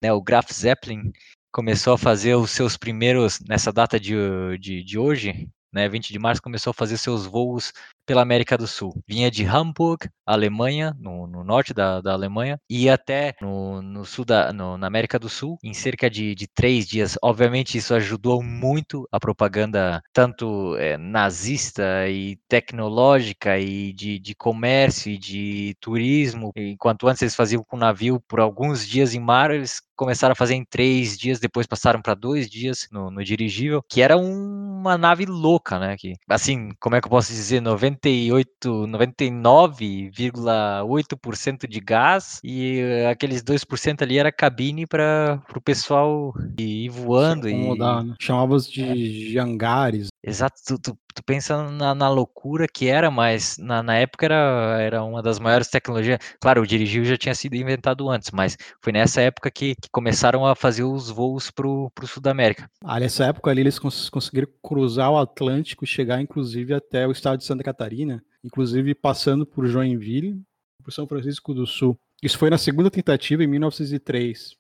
né, 0.03 0.13
o 0.13 0.21
Graf 0.21 0.53
Zeppelin, 0.53 1.13
começou 1.53 1.95
a 1.95 1.99
fazer 1.99 2.35
os 2.35 2.51
seus 2.51 2.77
primeiros, 2.77 3.39
nessa 3.49 3.73
data 3.73 4.01
de, 4.01 4.15
de, 4.59 4.83
de 4.83 4.99
hoje, 4.99 5.49
né, 5.73 5.89
20 5.89 6.13
de 6.13 6.19
março, 6.19 6.43
começou 6.43 6.73
a 6.73 6.75
fazer 6.75 6.97
seus 6.99 7.27
voos 7.27 7.73
pela 8.07 8.23
América 8.23 8.57
do 8.57 8.67
Sul. 8.67 8.95
Vinha 9.07 9.31
de 9.31 9.45
Hamburg, 9.45 10.09
Alemanha, 10.27 10.97
no, 10.99 11.27
no 11.27 11.45
norte 11.45 11.75
da, 11.75 12.01
da, 12.01 12.13
Alemanha, 12.13 12.59
e 12.69 12.89
até 12.89 13.35
no, 13.41 13.83
no 13.83 14.05
sul 14.05 14.25
da, 14.25 14.53
no, 14.53 14.77
na 14.79 14.87
América 14.87 15.19
do 15.19 15.29
Sul, 15.29 15.59
em 15.63 15.75
cerca 15.75 16.09
de, 16.09 16.35
de, 16.35 16.47
três 16.47 16.87
dias. 16.87 17.19
Obviamente, 17.23 17.77
isso 17.77 17.95
ajudou 17.95 18.43
muito 18.43 19.09
a 19.11 19.19
propaganda, 19.19 20.01
tanto 20.13 20.77
é, 20.77 20.97
nazista 20.97 22.09
e 22.09 22.37
tecnológica, 22.49 23.59
e 23.59 23.93
de, 23.93 24.19
de 24.19 24.35
comércio 24.35 25.13
e 25.13 25.19
de 25.19 25.77
turismo. 25.81 26.53
Enquanto 26.57 27.09
antes 27.09 27.23
eles 27.23 27.35
faziam 27.35 27.65
com 27.65 27.77
navio 27.77 28.21
por 28.29 28.41
alguns 28.41 28.87
dias 28.87 29.15
em 29.15 29.21
mar, 29.21 29.51
eles 29.51 29.81
começaram 29.97 30.33
a 30.33 30.37
fazer 30.37 30.55
em 30.55 30.65
três 30.65 31.17
dias, 31.17 31.39
depois 31.39 31.67
passaram 31.67 32.03
para 32.03 32.15
dois 32.15 32.51
dias 32.51 32.89
no, 32.91 33.23
dirigível, 33.23 33.83
que 33.89 34.03
era 34.03 34.17
uma 34.17 34.99
nave 34.99 35.25
louca, 35.27 35.79
né? 35.79 35.97
Que, 35.97 36.15
assim, 36.29 36.71
como 36.81 36.97
é 36.97 37.01
que 37.01 37.07
eu 37.07 37.11
posso 37.11 37.33
dizer, 37.33 37.61
90 37.61 37.92
98, 37.93 38.87
99,8% 38.87 41.69
de 41.69 41.81
gás 41.81 42.41
e 42.43 42.81
aqueles 43.11 43.43
2% 43.43 44.01
ali 44.03 44.19
era 44.19 44.33
cabine 44.33 44.87
para 44.87 45.43
o 45.55 45.61
pessoal 45.61 46.33
ir 46.59 46.89
voando. 46.89 47.47
e... 47.49 47.55
Né? 47.55 48.15
Chamava-os 48.19 48.67
de 48.71 49.39
hangares. 49.39 50.09
Exato, 50.25 50.55
tu, 50.65 50.79
tu, 50.79 50.99
tu 51.15 51.23
pensa 51.25 51.69
na, 51.69 51.97
na, 51.97 52.09
loucura 52.09 52.69
que 52.69 52.87
era, 52.87 53.11
mas 53.11 53.59
na, 53.59 53.83
na, 53.83 53.97
época 53.97 54.27
era, 54.27 54.81
era 54.81 55.03
uma 55.03 55.21
das 55.21 55.41
maiores 55.41 55.67
tecnologias. 55.67 56.21
Claro, 56.41 56.63
o 56.63 56.67
dirigível 56.67 57.05
já 57.05 57.17
tinha 57.17 57.35
sido 57.35 57.57
inventado 57.57 58.09
antes, 58.09 58.31
mas 58.31 58.57
foi 58.81 58.93
nessa 58.93 59.21
época 59.21 59.51
que, 59.51 59.75
que 59.75 59.89
começaram 59.91 60.47
a 60.47 60.55
fazer 60.55 60.85
os 60.85 61.11
voos 61.11 61.51
para 61.51 61.67
o 61.67 61.91
Sul 62.07 62.23
da 62.23 62.31
América. 62.31 62.71
Ah, 62.85 63.01
nessa 63.01 63.25
época 63.25 63.51
ali 63.51 63.63
eles 63.63 63.81
cons 63.81 64.09
conseguiram 64.09 64.47
cruzar 64.63 65.11
o 65.11 65.19
Atlântico, 65.19 65.85
chegar 65.85 66.21
inclusive 66.21 66.73
até 66.73 67.05
o 67.05 67.11
estado 67.11 67.39
de 67.39 67.45
Santa 67.45 67.65
Catarina, 67.65 68.25
inclusive 68.45 68.95
passando 68.95 69.45
por 69.45 69.67
Joinville, 69.67 70.41
por 70.85 70.93
São 70.93 71.05
Francisco 71.05 71.53
do 71.53 71.67
Sul. 71.67 71.99
Isso 72.23 72.39
foi 72.39 72.49
na 72.49 72.59
segunda 72.59 72.93
tentativa 72.93 73.43
em 73.43 73.49
1903. 73.49 74.55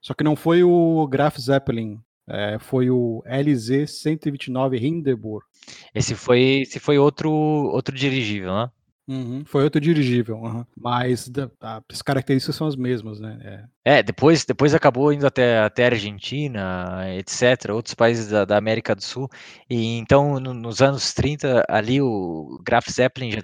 Só 0.00 0.14
que 0.14 0.24
não 0.24 0.34
foi 0.34 0.64
o 0.64 1.06
Graf 1.06 1.36
Zeppelin 1.38 2.00
é, 2.28 2.58
foi 2.58 2.90
o 2.90 3.22
LZ 3.26 3.90
129 3.90 4.78
Hindenburg. 4.78 5.44
Esse 5.94 6.14
foi, 6.14 6.62
esse 6.62 6.78
foi 6.78 6.98
outro, 6.98 7.30
outro 7.30 7.94
dirigível, 7.94 8.52
né? 8.52 8.70
Uhum, 9.08 9.42
foi 9.44 9.64
outro 9.64 9.80
dirigível, 9.80 10.36
uhum. 10.36 10.64
mas 10.76 11.28
da, 11.28 11.50
as 11.90 12.00
características 12.00 12.54
são 12.54 12.68
as 12.68 12.76
mesmas, 12.76 13.18
né? 13.18 13.66
É. 13.84 13.98
é, 13.98 14.02
depois, 14.02 14.44
depois 14.44 14.74
acabou 14.74 15.12
indo 15.12 15.26
até, 15.26 15.58
até 15.58 15.84
a 15.84 15.88
Argentina, 15.88 17.02
etc., 17.16 17.70
outros 17.70 17.94
países 17.96 18.28
da, 18.28 18.44
da 18.44 18.56
América 18.56 18.94
do 18.94 19.02
Sul, 19.02 19.28
e 19.68 19.98
então 19.98 20.38
no, 20.38 20.54
nos 20.54 20.80
anos 20.80 21.12
30, 21.12 21.64
ali 21.68 22.00
o 22.00 22.60
Graf 22.64 22.88
Zeppelin 22.88 23.32
já 23.32 23.42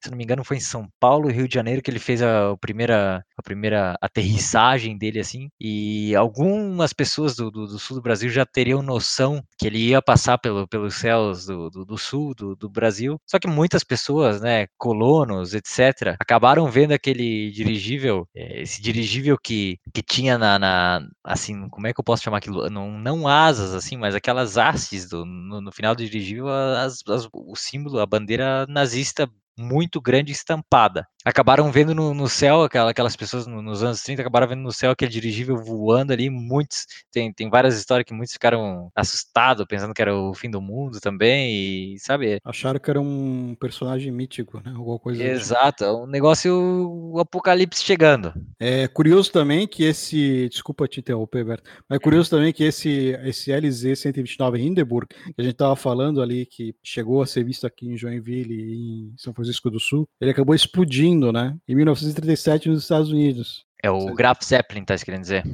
se 0.00 0.10
não 0.10 0.16
me 0.16 0.24
engano, 0.24 0.44
foi 0.44 0.56
em 0.56 0.60
São 0.60 0.88
Paulo 0.98 1.28
Rio 1.28 1.46
de 1.46 1.54
Janeiro 1.54 1.82
que 1.82 1.90
ele 1.90 1.98
fez 1.98 2.22
a, 2.22 2.50
a 2.50 2.56
primeira, 2.56 3.24
a 3.36 3.42
primeira 3.42 3.96
aterrissagem 4.00 4.96
dele, 4.96 5.20
assim, 5.20 5.50
e 5.60 6.14
algumas 6.16 6.92
pessoas 6.92 7.36
do, 7.36 7.50
do, 7.50 7.66
do, 7.66 7.78
sul 7.78 7.96
do 7.96 8.02
Brasil 8.02 8.30
já 8.30 8.46
teriam 8.46 8.82
noção 8.82 9.42
que 9.58 9.66
ele 9.66 9.78
ia 9.78 10.00
passar 10.00 10.38
pelo, 10.38 10.66
pelos 10.66 10.94
céus 10.94 11.44
do, 11.46 11.68
do, 11.70 11.84
do 11.84 11.98
sul 11.98 12.34
do, 12.34 12.56
do, 12.56 12.70
Brasil, 12.70 13.20
só 13.26 13.38
que 13.38 13.48
muitas 13.48 13.84
pessoas, 13.84 14.40
né, 14.40 14.66
colonos, 14.78 15.54
etc., 15.54 16.16
acabaram 16.18 16.70
vendo 16.70 16.92
aquele 16.92 17.50
dirigível, 17.50 18.26
eh, 18.34 18.62
esse 18.62 18.80
dirigível 18.80 19.36
que, 19.36 19.78
que 19.92 20.02
tinha 20.02 20.38
na, 20.38 20.58
na 20.58 21.00
assim, 21.24 21.68
como 21.68 21.86
é 21.86 21.92
que 21.92 22.00
eu 22.00 22.04
posso 22.04 22.22
chamar 22.22 22.38
aquilo? 22.38 22.70
Não, 22.70 22.90
não 22.98 23.28
asas, 23.28 23.74
assim, 23.74 23.96
mas 23.96 24.14
aquelas 24.14 24.56
hastes 24.56 25.08
do, 25.08 25.24
no, 25.24 25.60
no 25.60 25.72
final 25.72 25.94
do 25.94 26.04
dirigível, 26.04 26.48
as, 26.48 27.02
as, 27.08 27.28
o 27.32 27.56
símbolo, 27.56 27.98
a 28.00 28.06
bandeira 28.06 28.66
nazista 28.68 29.28
muito 29.58 30.00
grande 30.00 30.32
estampada. 30.32 31.06
Acabaram 31.24 31.70
vendo 31.70 31.94
no, 31.94 32.14
no 32.14 32.28
céu, 32.28 32.62
aquela, 32.62 32.90
aquelas 32.90 33.16
pessoas 33.16 33.46
no, 33.46 33.60
nos 33.62 33.82
anos 33.82 34.02
30 34.02 34.22
acabaram 34.22 34.48
vendo 34.48 34.62
no 34.62 34.72
céu 34.72 34.90
aquele 34.90 35.10
dirigível 35.10 35.56
voando 35.56 36.12
ali, 36.12 36.30
muitos, 36.30 36.86
tem, 37.10 37.32
tem 37.32 37.50
várias 37.50 37.76
histórias 37.76 38.06
que 38.06 38.14
muitos 38.14 38.32
ficaram 38.32 38.90
assustados, 38.94 39.66
pensando 39.66 39.94
que 39.94 40.02
era 40.02 40.16
o 40.16 40.34
fim 40.34 40.50
do 40.50 40.60
mundo 40.60 41.00
também, 41.00 41.94
e 41.94 41.98
sabe? 41.98 42.40
Acharam 42.44 42.80
que 42.80 42.90
era 42.90 43.00
um 43.00 43.54
personagem 43.58 44.10
mítico, 44.10 44.60
né? 44.64 44.72
Alguma 44.74 44.98
coisa 44.98 45.20
tipo. 45.20 45.30
Exato, 45.30 45.84
é 45.84 45.92
um 45.92 46.06
negócio, 46.06 46.52
o 46.52 47.18
apocalipse 47.18 47.84
chegando. 47.84 48.32
É 48.58 48.88
curioso 48.88 49.30
também 49.30 49.66
que 49.66 49.84
esse, 49.84 50.48
desculpa 50.48 50.88
te 50.88 51.00
interromper, 51.00 51.44
Berto, 51.44 51.70
mas 51.88 51.96
é 51.96 52.02
curioso 52.02 52.30
também 52.30 52.52
que 52.52 52.64
esse, 52.64 53.18
esse 53.24 53.50
LZ-129 53.50 54.58
Hindenburg, 54.58 55.06
que 55.08 55.34
a 55.40 55.42
gente 55.42 55.52
estava 55.52 55.76
falando 55.76 56.22
ali, 56.22 56.46
que 56.46 56.74
chegou 56.82 57.22
a 57.22 57.26
ser 57.26 57.44
visto 57.44 57.66
aqui 57.66 57.88
em 57.88 57.96
Joinville 57.96 58.54
e 58.54 59.10
em 59.12 59.14
São 59.16 59.34
Francisco 59.34 59.70
do 59.70 59.80
Sul, 59.80 60.08
ele 60.20 60.30
acabou 60.30 60.54
explodindo, 60.54 61.09
né? 61.16 61.56
Em 61.66 61.74
1937 61.74 62.68
nos 62.68 62.82
Estados 62.82 63.10
Unidos. 63.10 63.64
É 63.82 63.90
o 63.90 64.14
Graf 64.14 64.42
Zeppelin, 64.44 64.84
tá 64.84 64.96
querendo 64.98 65.22
dizer? 65.22 65.44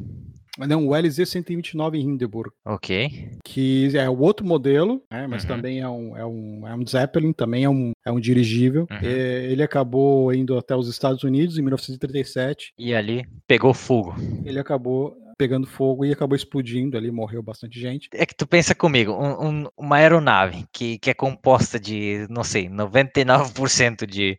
Não, 0.59 0.89
o 0.89 0.91
LZ-129 0.93 1.97
Hindenburg. 1.97 2.51
Ok. 2.65 3.31
Que 3.45 3.91
é 3.97 4.09
o 4.09 4.19
outro 4.19 4.47
modelo, 4.47 5.03
né, 5.11 5.27
mas 5.27 5.43
uhum. 5.43 5.49
também 5.49 5.81
é 5.81 5.89
um, 5.89 6.17
é, 6.17 6.25
um, 6.25 6.67
é 6.67 6.75
um 6.75 6.87
Zeppelin, 6.87 7.33
também 7.33 7.65
é 7.65 7.69
um, 7.69 7.93
é 8.05 8.11
um 8.11 8.19
dirigível. 8.19 8.87
Uhum. 8.91 8.99
É, 9.03 9.45
ele 9.51 9.63
acabou 9.63 10.33
indo 10.33 10.57
até 10.57 10.75
os 10.75 10.89
Estados 10.89 11.23
Unidos 11.25 11.59
em 11.59 11.63
1937. 11.63 12.73
E 12.79 12.95
ali 12.95 13.27
pegou 13.47 13.75
fogo. 13.75 14.15
Ele 14.45 14.59
acabou 14.59 15.15
pegando 15.37 15.67
fogo 15.67 16.05
e 16.05 16.13
acabou 16.13 16.35
explodindo 16.35 16.97
ali, 16.97 17.11
morreu 17.11 17.43
bastante 17.43 17.79
gente. 17.79 18.09
É 18.15 18.25
que 18.25 18.35
tu 18.35 18.47
pensa 18.47 18.75
comigo, 18.75 19.13
um, 19.13 19.49
um, 19.49 19.67
uma 19.77 19.97
aeronave 19.97 20.65
que, 20.73 20.99
que 20.99 21.11
é 21.11 21.15
composta 21.15 21.79
de, 21.79 22.27
não 22.31 22.43
sei, 22.43 22.71
99% 22.71 24.07
de, 24.07 24.39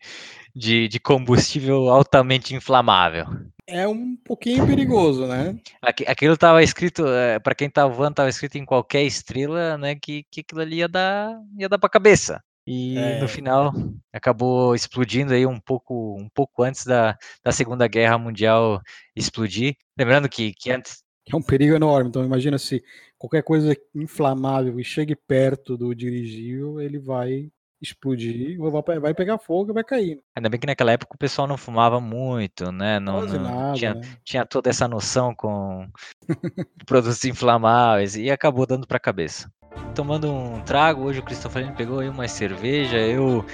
de, 0.57 0.87
de 0.87 0.99
combustível 0.99 1.89
altamente 1.89 2.55
inflamável 2.55 3.27
é 3.67 3.85
um 3.85 4.15
pouquinho 4.15 4.65
perigoso, 4.65 5.27
né? 5.27 5.59
Aquilo 5.81 6.33
estava 6.33 6.63
escrito, 6.63 7.05
é, 7.05 7.37
para 7.37 7.53
quem 7.53 7.67
estava 7.67 7.93
voando, 7.93 8.11
estava 8.11 8.29
escrito 8.29 8.57
em 8.57 8.65
qualquer 8.65 9.03
estrela, 9.03 9.77
né? 9.77 9.93
Que, 9.93 10.23
que 10.31 10.39
aquilo 10.39 10.61
ali 10.61 10.77
ia 10.77 10.87
dar, 10.87 11.37
ia 11.59 11.67
dar 11.67 11.77
para 11.77 11.89
cabeça. 11.89 12.41
E 12.65 12.97
é. 12.97 13.19
no 13.19 13.27
final 13.27 13.73
acabou 14.11 14.73
explodindo 14.73 15.33
aí 15.33 15.45
um 15.45 15.59
pouco, 15.59 16.15
um 16.17 16.29
pouco 16.33 16.63
antes 16.63 16.85
da, 16.85 17.17
da 17.43 17.51
Segunda 17.51 17.87
Guerra 17.87 18.17
Mundial 18.17 18.81
explodir. 19.15 19.75
Lembrando 19.97 20.29
que, 20.29 20.53
que 20.53 20.71
antes. 20.71 21.03
É 21.29 21.35
um 21.35 21.41
perigo 21.41 21.75
enorme. 21.75 22.09
Então 22.09 22.23
imagina 22.23 22.57
se 22.57 22.81
qualquer 23.17 23.43
coisa 23.43 23.75
inflamável 23.93 24.79
e 24.79 24.83
chegue 24.83 25.15
perto 25.15 25.77
do 25.77 25.93
dirigível, 25.93 26.79
ele 26.79 26.99
vai 26.99 27.49
explodir, 27.81 28.57
vai 29.01 29.13
pegar 29.13 29.37
fogo 29.37 29.71
e 29.71 29.73
vai 29.73 29.83
cair. 29.83 30.19
Ainda 30.35 30.49
bem 30.49 30.59
que 30.59 30.67
naquela 30.67 30.91
época 30.91 31.15
o 31.15 31.17
pessoal 31.17 31.47
não 31.47 31.57
fumava 31.57 31.99
muito, 31.99 32.71
né? 32.71 32.99
Não, 32.99 33.25
não 33.25 33.39
nada, 33.39 33.73
tinha, 33.73 33.93
né? 33.93 34.01
tinha 34.23 34.45
toda 34.45 34.69
essa 34.69 34.87
noção 34.87 35.33
com 35.35 35.87
produtos 36.85 37.23
inflamáveis 37.25 38.15
e 38.15 38.31
acabou 38.31 38.65
dando 38.65 38.87
para 38.87 38.97
a 38.97 39.01
cabeça. 39.01 39.51
Tomando 39.93 40.31
um 40.31 40.61
trago, 40.61 41.03
hoje 41.03 41.19
o 41.19 41.23
Cristofarini 41.23 41.73
pegou 41.73 41.99
aí 41.99 42.09
uma 42.09 42.27
cerveja, 42.27 42.97
eu 42.97 43.45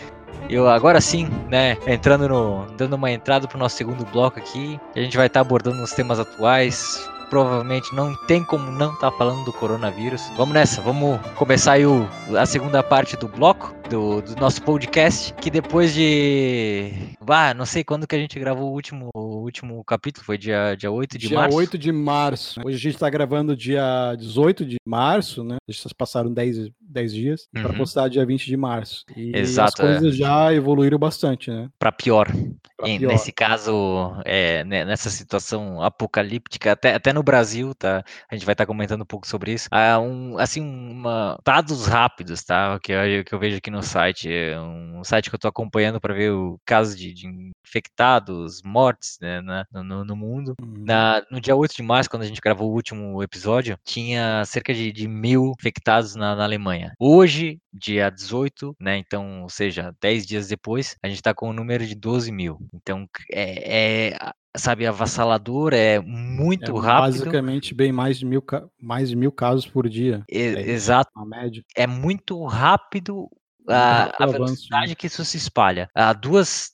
eu 0.49 0.67
agora 0.67 0.99
sim, 0.99 1.27
né, 1.49 1.77
entrando 1.87 2.27
no 2.27 2.65
dando 2.75 2.95
uma 2.95 3.11
entrada 3.11 3.47
para 3.47 3.55
o 3.55 3.59
nosso 3.59 3.75
segundo 3.75 4.05
bloco 4.05 4.39
aqui, 4.39 4.79
a 4.95 4.99
gente 4.99 5.15
vai 5.15 5.27
estar 5.27 5.39
tá 5.39 5.45
abordando 5.45 5.81
os 5.81 5.91
temas 5.91 6.19
atuais, 6.19 7.09
provavelmente 7.33 7.95
não 7.95 8.13
tem 8.27 8.43
como 8.43 8.71
não 8.71 8.93
estar 8.93 9.09
tá 9.09 9.17
falando 9.17 9.43
do 9.43 9.51
coronavírus. 9.51 10.21
Vamos 10.37 10.53
nessa, 10.53 10.79
vamos 10.83 11.19
começar 11.35 11.73
aí 11.73 11.85
o, 11.85 12.07
a 12.37 12.45
segunda 12.45 12.83
parte 12.83 13.17
do 13.17 13.27
bloco 13.27 13.73
do, 13.89 14.21
do, 14.21 14.35
nosso 14.35 14.61
podcast, 14.61 15.33
que 15.33 15.49
depois 15.49 15.95
de. 15.95 16.91
Ah, 17.27 17.51
não 17.55 17.65
sei 17.65 17.83
quando 17.83 18.05
que 18.05 18.15
a 18.15 18.19
gente 18.19 18.39
gravou 18.39 18.69
o 18.69 18.73
último, 18.73 19.09
o 19.15 19.41
último 19.41 19.83
capítulo, 19.83 20.23
foi 20.23 20.37
dia, 20.37 20.75
dia 20.75 20.91
8 20.91 21.17
de 21.17 21.27
dia 21.27 21.37
março? 21.37 21.49
Dia 21.49 21.57
8 21.57 21.77
de 21.79 21.91
março. 21.91 22.61
Hoje 22.63 22.75
a 22.75 22.79
gente 22.79 22.93
está 22.93 23.09
gravando 23.09 23.55
dia 23.55 24.15
18 24.15 24.63
de 24.63 24.77
março, 24.85 25.43
né? 25.43 25.57
Vocês 25.67 25.91
passaram 25.91 26.31
10, 26.31 26.69
10 26.93 27.13
dias, 27.13 27.47
uhum. 27.55 27.63
para 27.63 27.73
postar 27.73 28.07
dia 28.07 28.25
20 28.25 28.45
de 28.45 28.57
março. 28.57 29.03
E 29.15 29.35
Exato, 29.35 29.81
as 29.81 29.89
coisas 29.89 30.13
é. 30.13 30.17
já 30.17 30.53
evoluíram 30.53 30.97
bastante, 30.97 31.49
né? 31.49 31.69
Para 31.77 31.91
pior. 31.91 32.27
Pior. 32.83 33.11
Nesse 33.11 33.31
caso, 33.31 34.13
é, 34.25 34.63
né, 34.65 34.83
nessa 34.83 35.09
situação 35.09 35.81
apocalíptica, 35.81 36.73
até, 36.73 36.93
até 36.93 37.13
no 37.13 37.23
Brasil, 37.23 37.73
tá? 37.73 38.03
A 38.29 38.35
gente 38.35 38.45
vai 38.45 38.53
estar 38.53 38.63
tá 38.63 38.67
comentando 38.67 39.01
um 39.01 39.05
pouco 39.05 39.27
sobre 39.27 39.53
isso. 39.53 39.67
Ah, 39.71 39.99
um, 39.99 40.37
assim, 40.37 40.61
uma, 40.61 41.39
dados 41.45 41.87
rápidos, 41.87 42.43
tá? 42.43 42.77
Que 42.81 42.91
eu, 42.91 43.23
que 43.23 43.33
eu 43.33 43.39
vejo 43.39 43.57
aqui 43.57 43.71
no 43.71 43.81
site. 43.81 44.31
É 44.31 44.59
um 44.59 45.03
site 45.03 45.29
que 45.29 45.35
eu 45.35 45.37
estou 45.37 45.49
acompanhando 45.49 45.99
para 45.99 46.13
ver 46.13 46.31
o 46.31 46.59
caso 46.65 46.95
de, 46.97 47.13
de 47.13 47.27
infectados, 47.65 48.61
mortes 48.63 49.17
né, 49.21 49.41
na, 49.41 49.65
no, 49.71 50.03
no, 50.03 50.15
mundo. 50.15 50.53
Uhum. 50.61 50.83
Na, 50.85 51.23
no 51.31 51.39
dia 51.39 51.55
8 51.55 51.75
de 51.75 51.83
março, 51.83 52.09
quando 52.09 52.23
a 52.23 52.27
gente 52.27 52.41
gravou 52.41 52.69
o 52.69 52.73
último 52.73 53.23
episódio, 53.23 53.77
tinha 53.83 54.43
cerca 54.45 54.73
de, 54.73 54.91
de 54.91 55.07
mil 55.07 55.53
infectados 55.57 56.15
na, 56.15 56.35
na 56.35 56.43
Alemanha. 56.43 56.82
Hoje, 56.99 57.59
dia 57.71 58.09
18, 58.09 58.75
né? 58.79 58.97
Então, 58.97 59.43
ou 59.43 59.49
seja, 59.49 59.95
10 60.01 60.25
dias 60.25 60.47
depois, 60.47 60.95
a 61.03 61.07
gente 61.07 61.17
está 61.17 61.33
com 61.33 61.47
o 61.47 61.49
um 61.49 61.53
número 61.53 61.85
de 61.85 61.95
12 61.95 62.31
mil. 62.31 62.59
Então, 62.73 63.07
é, 63.31 64.11
é 64.11 64.33
sabe, 64.55 64.85
avassalador, 64.85 65.73
é 65.73 65.99
muito 65.99 66.77
é 66.77 66.81
rápido. 66.81 67.19
Basicamente, 67.19 67.73
bem 67.73 67.91
mais 67.91 68.19
de 68.19 68.25
mil, 68.25 68.43
mais 68.79 69.09
de 69.09 69.15
mil 69.15 69.31
casos 69.31 69.65
por 69.65 69.89
dia. 69.89 70.23
E, 70.29 70.37
é, 70.37 70.69
exato. 70.69 71.11
A 71.15 71.25
média. 71.25 71.63
É 71.75 71.87
muito 71.87 72.43
rápido 72.45 73.29
a, 73.67 74.23
a 74.23 74.25
velocidade 74.25 74.89
né? 74.89 74.95
que 74.95 75.07
isso 75.07 75.23
se 75.25 75.37
espalha. 75.37 75.89
Há 75.95 76.13
duas, 76.13 76.71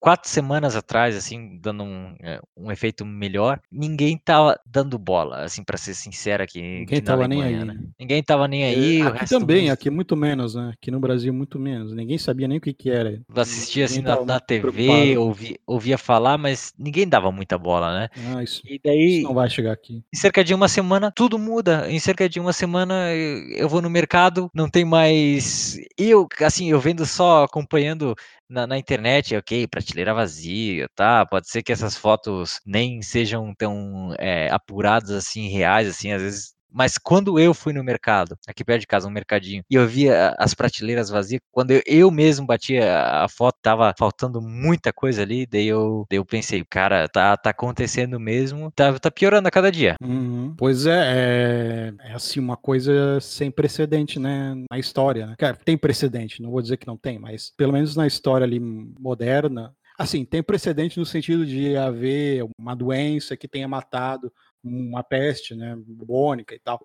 quatro 0.00 0.28
semanas 0.28 0.76
atrás, 0.76 1.16
assim, 1.16 1.58
dando 1.60 1.82
um, 1.84 2.14
é, 2.22 2.40
um 2.56 2.70
efeito 2.70 3.04
melhor, 3.04 3.60
ninguém 3.70 4.18
tava 4.18 4.58
dando 4.66 4.98
bola, 4.98 5.42
assim, 5.42 5.62
para 5.62 5.76
ser 5.76 5.94
sincero 5.94 6.42
aqui. 6.42 6.60
Ninguém 6.60 7.00
tava 7.00 7.24
Alemanha, 7.24 7.50
nem 7.50 7.58
aí. 7.58 7.64
Né? 7.64 7.88
Ninguém 7.98 8.22
tava 8.22 8.48
nem 8.48 8.64
aí. 8.64 9.00
É, 9.00 9.06
aqui 9.06 9.28
também, 9.28 9.70
aqui 9.70 9.90
muito 9.90 10.16
menos, 10.16 10.54
né? 10.54 10.72
Aqui 10.74 10.90
no 10.90 11.00
Brasil 11.00 11.32
muito 11.32 11.58
menos. 11.58 11.92
Ninguém 11.92 12.18
sabia 12.18 12.48
nem 12.48 12.58
o 12.58 12.60
que 12.60 12.72
que 12.72 12.90
era. 12.90 13.20
Assistia 13.34 13.84
assim 13.84 14.02
na, 14.02 14.24
na 14.24 14.40
TV, 14.40 15.16
ouvia, 15.16 15.56
ouvia 15.66 15.98
falar, 15.98 16.38
mas 16.38 16.72
ninguém 16.78 17.08
dava 17.08 17.30
muita 17.32 17.58
bola, 17.58 17.98
né? 17.98 18.08
Ah, 18.34 18.42
isso, 18.42 18.62
e 18.64 18.80
daí, 18.82 19.18
isso 19.18 19.28
não 19.28 19.34
vai 19.34 19.48
chegar 19.48 19.72
aqui. 19.72 20.02
Em 20.12 20.16
cerca 20.16 20.44
de 20.44 20.54
uma 20.54 20.68
semana, 20.68 21.12
tudo 21.14 21.38
muda. 21.38 21.90
Em 21.90 21.98
cerca 21.98 22.28
de 22.28 22.38
uma 22.38 22.52
semana, 22.52 23.12
eu 23.14 23.68
vou 23.68 23.82
no 23.82 23.90
mercado, 23.90 24.50
não 24.54 24.68
tem 24.68 24.84
mais 24.84 25.78
eu 25.96 26.27
assim, 26.40 26.70
eu 26.70 26.80
vendo 26.80 27.04
só 27.06 27.44
acompanhando 27.44 28.14
na, 28.48 28.66
na, 28.66 28.78
internet, 28.78 29.36
ok, 29.36 29.66
prateleira 29.66 30.14
vazia, 30.14 30.88
tá? 30.94 31.26
Pode 31.26 31.48
ser 31.50 31.62
que 31.62 31.72
essas 31.72 31.96
fotos 31.96 32.60
nem 32.66 33.02
sejam 33.02 33.54
tão 33.54 34.14
é, 34.18 34.50
apuradas 34.50 35.10
assim, 35.10 35.48
reais, 35.48 35.88
assim, 35.88 36.12
às 36.12 36.22
vezes 36.22 36.57
mas 36.70 36.98
quando 36.98 37.38
eu 37.38 37.54
fui 37.54 37.72
no 37.72 37.82
mercado, 37.82 38.36
aqui 38.46 38.64
perto 38.64 38.80
de 38.80 38.86
casa, 38.86 39.08
um 39.08 39.10
mercadinho, 39.10 39.62
e 39.70 39.74
eu 39.74 39.86
via 39.86 40.34
as 40.38 40.54
prateleiras 40.54 41.08
vazias, 41.08 41.40
quando 41.50 41.70
eu, 41.70 41.82
eu 41.86 42.10
mesmo 42.10 42.46
batia 42.46 43.00
a 43.24 43.28
foto, 43.28 43.56
tava 43.62 43.94
faltando 43.98 44.40
muita 44.40 44.92
coisa 44.92 45.22
ali, 45.22 45.46
daí 45.46 45.66
eu, 45.66 46.06
daí 46.10 46.18
eu 46.18 46.24
pensei, 46.24 46.64
cara, 46.68 47.08
tá, 47.08 47.36
tá 47.36 47.50
acontecendo 47.50 48.18
mesmo, 48.20 48.70
tá, 48.72 48.98
tá 48.98 49.10
piorando 49.10 49.48
a 49.48 49.50
cada 49.50 49.70
dia. 49.70 49.96
Uhum. 50.02 50.54
Pois 50.56 50.86
é, 50.86 51.92
é, 52.00 52.10
é, 52.10 52.12
assim, 52.12 52.40
uma 52.40 52.56
coisa 52.56 53.20
sem 53.20 53.50
precedente, 53.50 54.18
né, 54.18 54.54
na 54.70 54.78
história, 54.78 55.26
né? 55.26 55.34
Cara, 55.38 55.56
tem 55.56 55.76
precedente, 55.76 56.42
não 56.42 56.50
vou 56.50 56.62
dizer 56.62 56.76
que 56.76 56.86
não 56.86 56.96
tem, 56.96 57.18
mas 57.18 57.52
pelo 57.56 57.72
menos 57.72 57.96
na 57.96 58.06
história 58.06 58.44
ali 58.44 58.60
moderna, 58.60 59.74
assim, 59.98 60.24
tem 60.24 60.42
precedente 60.42 60.98
no 60.98 61.04
sentido 61.04 61.44
de 61.44 61.76
haver 61.76 62.46
uma 62.56 62.74
doença 62.74 63.36
que 63.36 63.48
tenha 63.48 63.66
matado 63.66 64.32
uma 64.62 65.02
peste, 65.02 65.54
né, 65.54 65.76
bubônica 65.76 66.54
e 66.54 66.58
tal. 66.58 66.84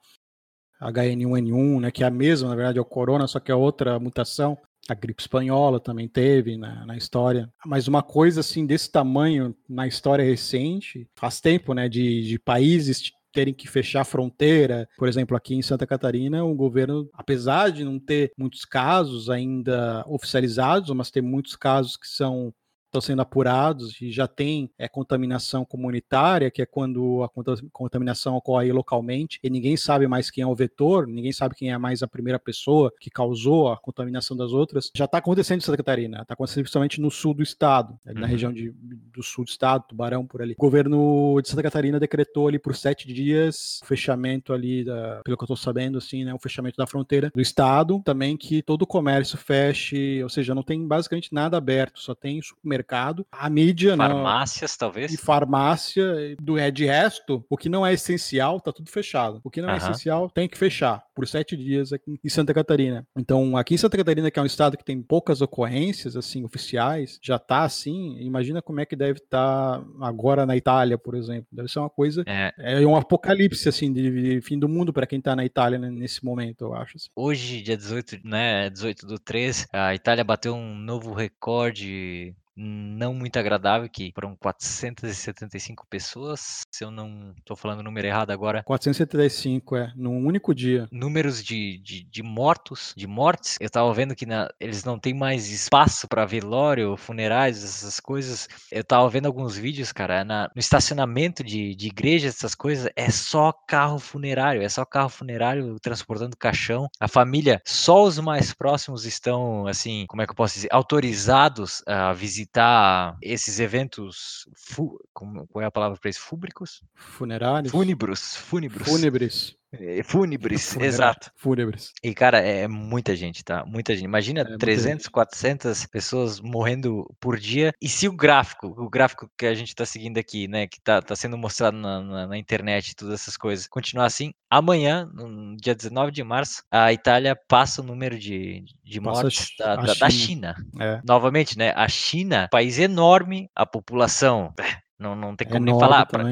HN1N1, 0.81 1.81
né, 1.81 1.91
que 1.91 2.03
é 2.03 2.07
a 2.07 2.11
mesma, 2.11 2.49
na 2.49 2.55
verdade, 2.55 2.77
é 2.77 2.81
o 2.81 2.85
corona, 2.85 3.27
só 3.27 3.39
que 3.39 3.51
é 3.51 3.55
outra 3.55 3.99
mutação. 3.99 4.57
A 4.89 4.93
gripe 4.93 5.21
espanhola 5.21 5.79
também 5.79 6.09
teve 6.09 6.57
na, 6.57 6.85
na 6.85 6.97
história. 6.97 7.49
Mas 7.65 7.87
uma 7.87 8.03
coisa 8.03 8.41
assim 8.41 8.65
desse 8.65 8.91
tamanho 8.91 9.55
na 9.69 9.87
história 9.87 10.25
recente, 10.25 11.07
faz 11.15 11.39
tempo, 11.39 11.73
né, 11.73 11.87
de, 11.87 12.23
de 12.23 12.37
países 12.37 13.11
terem 13.33 13.53
que 13.53 13.67
fechar 13.67 14.01
a 14.01 14.05
fronteira. 14.05 14.87
Por 14.97 15.07
exemplo, 15.07 15.35
aqui 15.35 15.55
em 15.55 15.61
Santa 15.61 15.87
Catarina, 15.87 16.45
o 16.45 16.53
governo, 16.53 17.09
apesar 17.13 17.71
de 17.71 17.83
não 17.83 17.99
ter 17.99 18.31
muitos 18.37 18.63
casos 18.63 19.29
ainda 19.29 20.05
oficializados, 20.07 20.91
mas 20.91 21.09
ter 21.09 21.21
muitos 21.21 21.55
casos 21.55 21.97
que 21.97 22.07
são 22.07 22.53
estão 22.93 23.01
sendo 23.01 23.21
apurados 23.21 23.99
e 24.01 24.11
já 24.11 24.27
tem 24.27 24.69
é, 24.77 24.87
contaminação 24.87 25.65
comunitária, 25.65 26.51
que 26.51 26.61
é 26.61 26.65
quando 26.65 27.23
a 27.23 27.29
contaminação 27.71 28.35
ocorre 28.35 28.71
localmente 28.71 29.39
e 29.43 29.49
ninguém 29.49 29.75
sabe 29.75 30.07
mais 30.07 30.29
quem 30.29 30.43
é 30.43 30.47
o 30.47 30.55
vetor, 30.55 31.07
ninguém 31.07 31.33
sabe 31.33 31.55
quem 31.55 31.71
é 31.71 31.77
mais 31.77 32.03
a 32.03 32.07
primeira 32.07 32.37
pessoa 32.37 32.93
que 32.99 33.09
causou 33.09 33.71
a 33.71 33.77
contaminação 33.77 34.37
das 34.37 34.51
outras. 34.51 34.91
Já 34.95 35.05
está 35.05 35.17
acontecendo 35.17 35.59
em 35.59 35.61
Santa 35.61 35.77
Catarina, 35.77 36.21
está 36.21 36.35
acontecendo 36.35 36.63
principalmente 36.63 37.01
no 37.01 37.09
sul 37.09 37.33
do 37.33 37.41
estado, 37.41 37.97
uhum. 38.05 38.13
na 38.13 38.27
região 38.27 38.53
de, 38.53 38.71
do 38.71 39.23
sul 39.23 39.43
do 39.43 39.49
estado, 39.49 39.85
Tubarão, 39.87 40.25
por 40.25 40.41
ali. 40.41 40.53
O 40.53 40.61
governo 40.61 41.41
de 41.41 41.49
Santa 41.49 41.63
Catarina 41.63 41.99
decretou 41.99 42.47
ali 42.47 42.59
por 42.59 42.75
sete 42.75 43.11
dias 43.11 43.79
o 43.83 43.85
fechamento 43.85 44.53
ali, 44.53 44.83
da, 44.83 45.21
pelo 45.23 45.35
que 45.35 45.43
eu 45.43 45.45
estou 45.45 45.57
sabendo, 45.57 45.97
assim, 45.97 46.23
né, 46.23 46.33
o 46.33 46.39
fechamento 46.39 46.77
da 46.77 46.85
fronteira 46.85 47.31
do 47.33 47.41
estado, 47.41 48.01
também 48.05 48.37
que 48.37 48.61
todo 48.61 48.83
o 48.83 48.87
comércio 48.87 49.37
feche, 49.37 50.21
ou 50.21 50.29
seja, 50.29 50.53
não 50.53 50.63
tem 50.63 50.85
basicamente 50.87 51.33
nada 51.33 51.57
aberto, 51.57 51.99
só 51.99 52.13
tem 52.13 52.41
supermercado 52.41 52.82
supermercado, 52.83 53.25
a 53.31 53.49
mídia, 53.49 53.95
né, 53.95 54.07
farmácias 54.07 54.71
né, 54.71 54.77
talvez, 54.79 55.13
e 55.13 55.17
farmácia, 55.17 56.35
do 56.39 56.57
é 56.57 56.69
de 56.69 56.85
resto, 56.85 57.43
o 57.49 57.57
que 57.57 57.69
não 57.69 57.85
é 57.85 57.93
essencial 57.93 58.59
tá 58.59 58.71
tudo 58.71 58.89
fechado. 58.91 59.39
O 59.43 59.49
que 59.49 59.61
não 59.61 59.69
é 59.69 59.77
essencial 59.77 60.29
tem 60.29 60.47
que 60.47 60.57
fechar 60.57 61.03
por 61.15 61.27
sete 61.27 61.55
dias 61.55 61.93
aqui 61.93 62.19
em 62.23 62.29
Santa 62.29 62.53
Catarina. 62.53 63.07
Então, 63.15 63.55
aqui 63.55 63.75
em 63.75 63.77
Santa 63.77 63.97
Catarina, 63.97 64.29
que 64.29 64.39
é 64.39 64.41
um 64.41 64.47
estado 64.47 64.77
que 64.77 64.83
tem 64.83 65.01
poucas 65.01 65.41
ocorrências 65.41 66.15
assim 66.15 66.43
oficiais, 66.43 67.19
já 67.21 67.39
tá 67.39 67.63
assim. 67.63 68.17
Imagina 68.19 68.61
como 68.61 68.79
é 68.79 68.85
que 68.85 68.95
deve 68.95 69.19
estar 69.19 69.79
tá 69.79 69.85
agora 70.01 70.45
na 70.45 70.55
Itália, 70.55 70.97
por 70.97 71.15
exemplo. 71.15 71.47
Deve 71.51 71.69
ser 71.69 71.79
uma 71.79 71.89
coisa 71.89 72.23
é, 72.27 72.53
é 72.57 72.87
um 72.87 72.95
apocalipse 72.95 73.69
assim 73.69 73.91
de, 73.93 74.09
de 74.09 74.41
fim 74.41 74.57
do 74.57 74.67
mundo 74.67 74.91
para 74.91 75.07
quem 75.07 75.21
tá 75.21 75.35
na 75.35 75.45
Itália 75.45 75.77
né, 75.77 75.89
nesse 75.89 76.23
momento, 76.25 76.65
eu 76.65 76.73
acho. 76.73 76.97
Assim. 76.97 77.09
Hoje, 77.15 77.61
dia 77.61 77.77
18, 77.77 78.19
né, 78.23 78.69
18 78.69 79.05
do 79.05 79.19
3, 79.19 79.67
a 79.71 79.95
Itália 79.95 80.23
bateu 80.23 80.55
um 80.55 80.75
novo 80.75 81.13
recorde 81.13 82.35
não 82.55 83.13
muito 83.13 83.37
agradável, 83.37 83.89
que 83.89 84.11
foram 84.13 84.35
475 84.35 85.85
pessoas, 85.89 86.61
se 86.71 86.83
eu 86.83 86.91
não 86.91 87.33
estou 87.37 87.55
falando 87.55 87.79
o 87.79 87.83
número 87.83 88.07
errado 88.07 88.31
agora. 88.31 88.63
475, 88.63 89.75
é, 89.75 89.93
num 89.95 90.25
único 90.25 90.53
dia. 90.53 90.87
Números 90.91 91.43
de, 91.43 91.77
de, 91.79 92.03
de 92.03 92.23
mortos, 92.23 92.93
de 92.95 93.07
mortes, 93.07 93.57
eu 93.59 93.67
estava 93.67 93.91
vendo 93.93 94.15
que 94.15 94.25
na, 94.25 94.49
eles 94.59 94.83
não 94.83 94.99
têm 94.99 95.13
mais 95.13 95.49
espaço 95.49 96.07
para 96.07 96.25
velório, 96.25 96.95
funerais, 96.97 97.63
essas 97.63 97.99
coisas. 97.99 98.47
Eu 98.71 98.81
estava 98.81 99.07
vendo 99.09 99.25
alguns 99.25 99.57
vídeos, 99.57 99.91
cara, 99.91 100.23
na, 100.23 100.49
no 100.55 100.59
estacionamento 100.59 101.43
de, 101.43 101.75
de 101.75 101.87
igrejas, 101.87 102.35
essas 102.35 102.55
coisas, 102.55 102.89
é 102.95 103.09
só 103.09 103.51
carro 103.51 103.99
funerário, 103.99 104.61
é 104.61 104.69
só 104.69 104.85
carro 104.85 105.09
funerário 105.09 105.77
transportando 105.79 106.37
caixão. 106.37 106.87
A 106.99 107.07
família, 107.07 107.61
só 107.65 108.03
os 108.03 108.19
mais 108.19 108.53
próximos 108.53 109.05
estão, 109.05 109.67
assim, 109.67 110.05
como 110.07 110.21
é 110.21 110.25
que 110.25 110.31
eu 110.31 110.35
posso 110.35 110.55
dizer, 110.55 110.69
autorizados 110.71 111.81
a 111.87 112.13
visitar 112.13 112.42
visitar 112.43 113.17
esses 113.21 113.59
eventos, 113.59 114.47
fu 114.55 114.99
como, 115.13 115.47
qual 115.47 115.63
é 115.63 115.65
a 115.65 115.71
palavra 115.71 115.97
para 115.99 116.09
isso? 116.09 116.21
Fúbricos? 116.21 116.83
Funerários? 116.93 117.71
Fúnebros, 117.71 118.35
fúnebros. 118.35 118.87
Fúnebres. 118.87 119.55
É, 119.79 120.01
fúnebres, 120.03 120.75
exato. 120.77 121.31
Fúnebres. 121.35 121.91
E, 122.03 122.13
cara, 122.13 122.39
é 122.39 122.67
muita 122.67 123.15
gente, 123.15 123.43
tá? 123.43 123.65
Muita 123.65 123.95
gente. 123.95 124.05
Imagina 124.05 124.41
é 124.41 124.57
300, 124.57 125.07
400 125.07 125.85
pessoas 125.87 126.39
morrendo 126.39 127.09
por 127.19 127.39
dia. 127.39 127.73
E 127.81 127.89
se 127.89 128.07
o 128.07 128.13
gráfico, 128.13 128.67
o 128.67 128.89
gráfico 128.89 129.29
que 129.37 129.45
a 129.45 129.53
gente 129.53 129.75
tá 129.75 129.85
seguindo 129.85 130.17
aqui, 130.17 130.47
né, 130.47 130.67
que 130.67 130.79
tá, 130.81 131.01
tá 131.01 131.15
sendo 131.15 131.37
mostrado 131.37 131.77
na, 131.77 132.01
na, 132.01 132.27
na 132.27 132.37
internet, 132.37 132.95
todas 132.95 133.21
essas 133.21 133.37
coisas, 133.37 133.67
continuar 133.67 134.05
assim, 134.05 134.33
amanhã, 134.49 135.09
no 135.13 135.55
dia 135.57 135.75
19 135.75 136.11
de 136.11 136.23
março, 136.23 136.63
a 136.69 136.93
Itália 136.93 137.35
passa 137.47 137.81
o 137.81 137.85
número 137.85 138.17
de, 138.17 138.63
de 138.83 138.99
mortes 138.99 139.49
da, 139.57 139.75
da, 139.75 139.93
da, 139.93 140.09
China. 140.09 140.55
É. 140.79 141.01
Novamente, 141.03 141.57
né? 141.57 141.73
A 141.75 141.87
China, 141.87 142.47
país 142.51 142.77
enorme, 142.79 143.49
a 143.55 143.65
população. 143.65 144.53
Não, 144.97 145.15
não 145.15 145.35
tem 145.35 145.47
como 145.47 145.65
nem 145.65 145.77
falar. 145.77 146.05
Pra, 146.05 146.23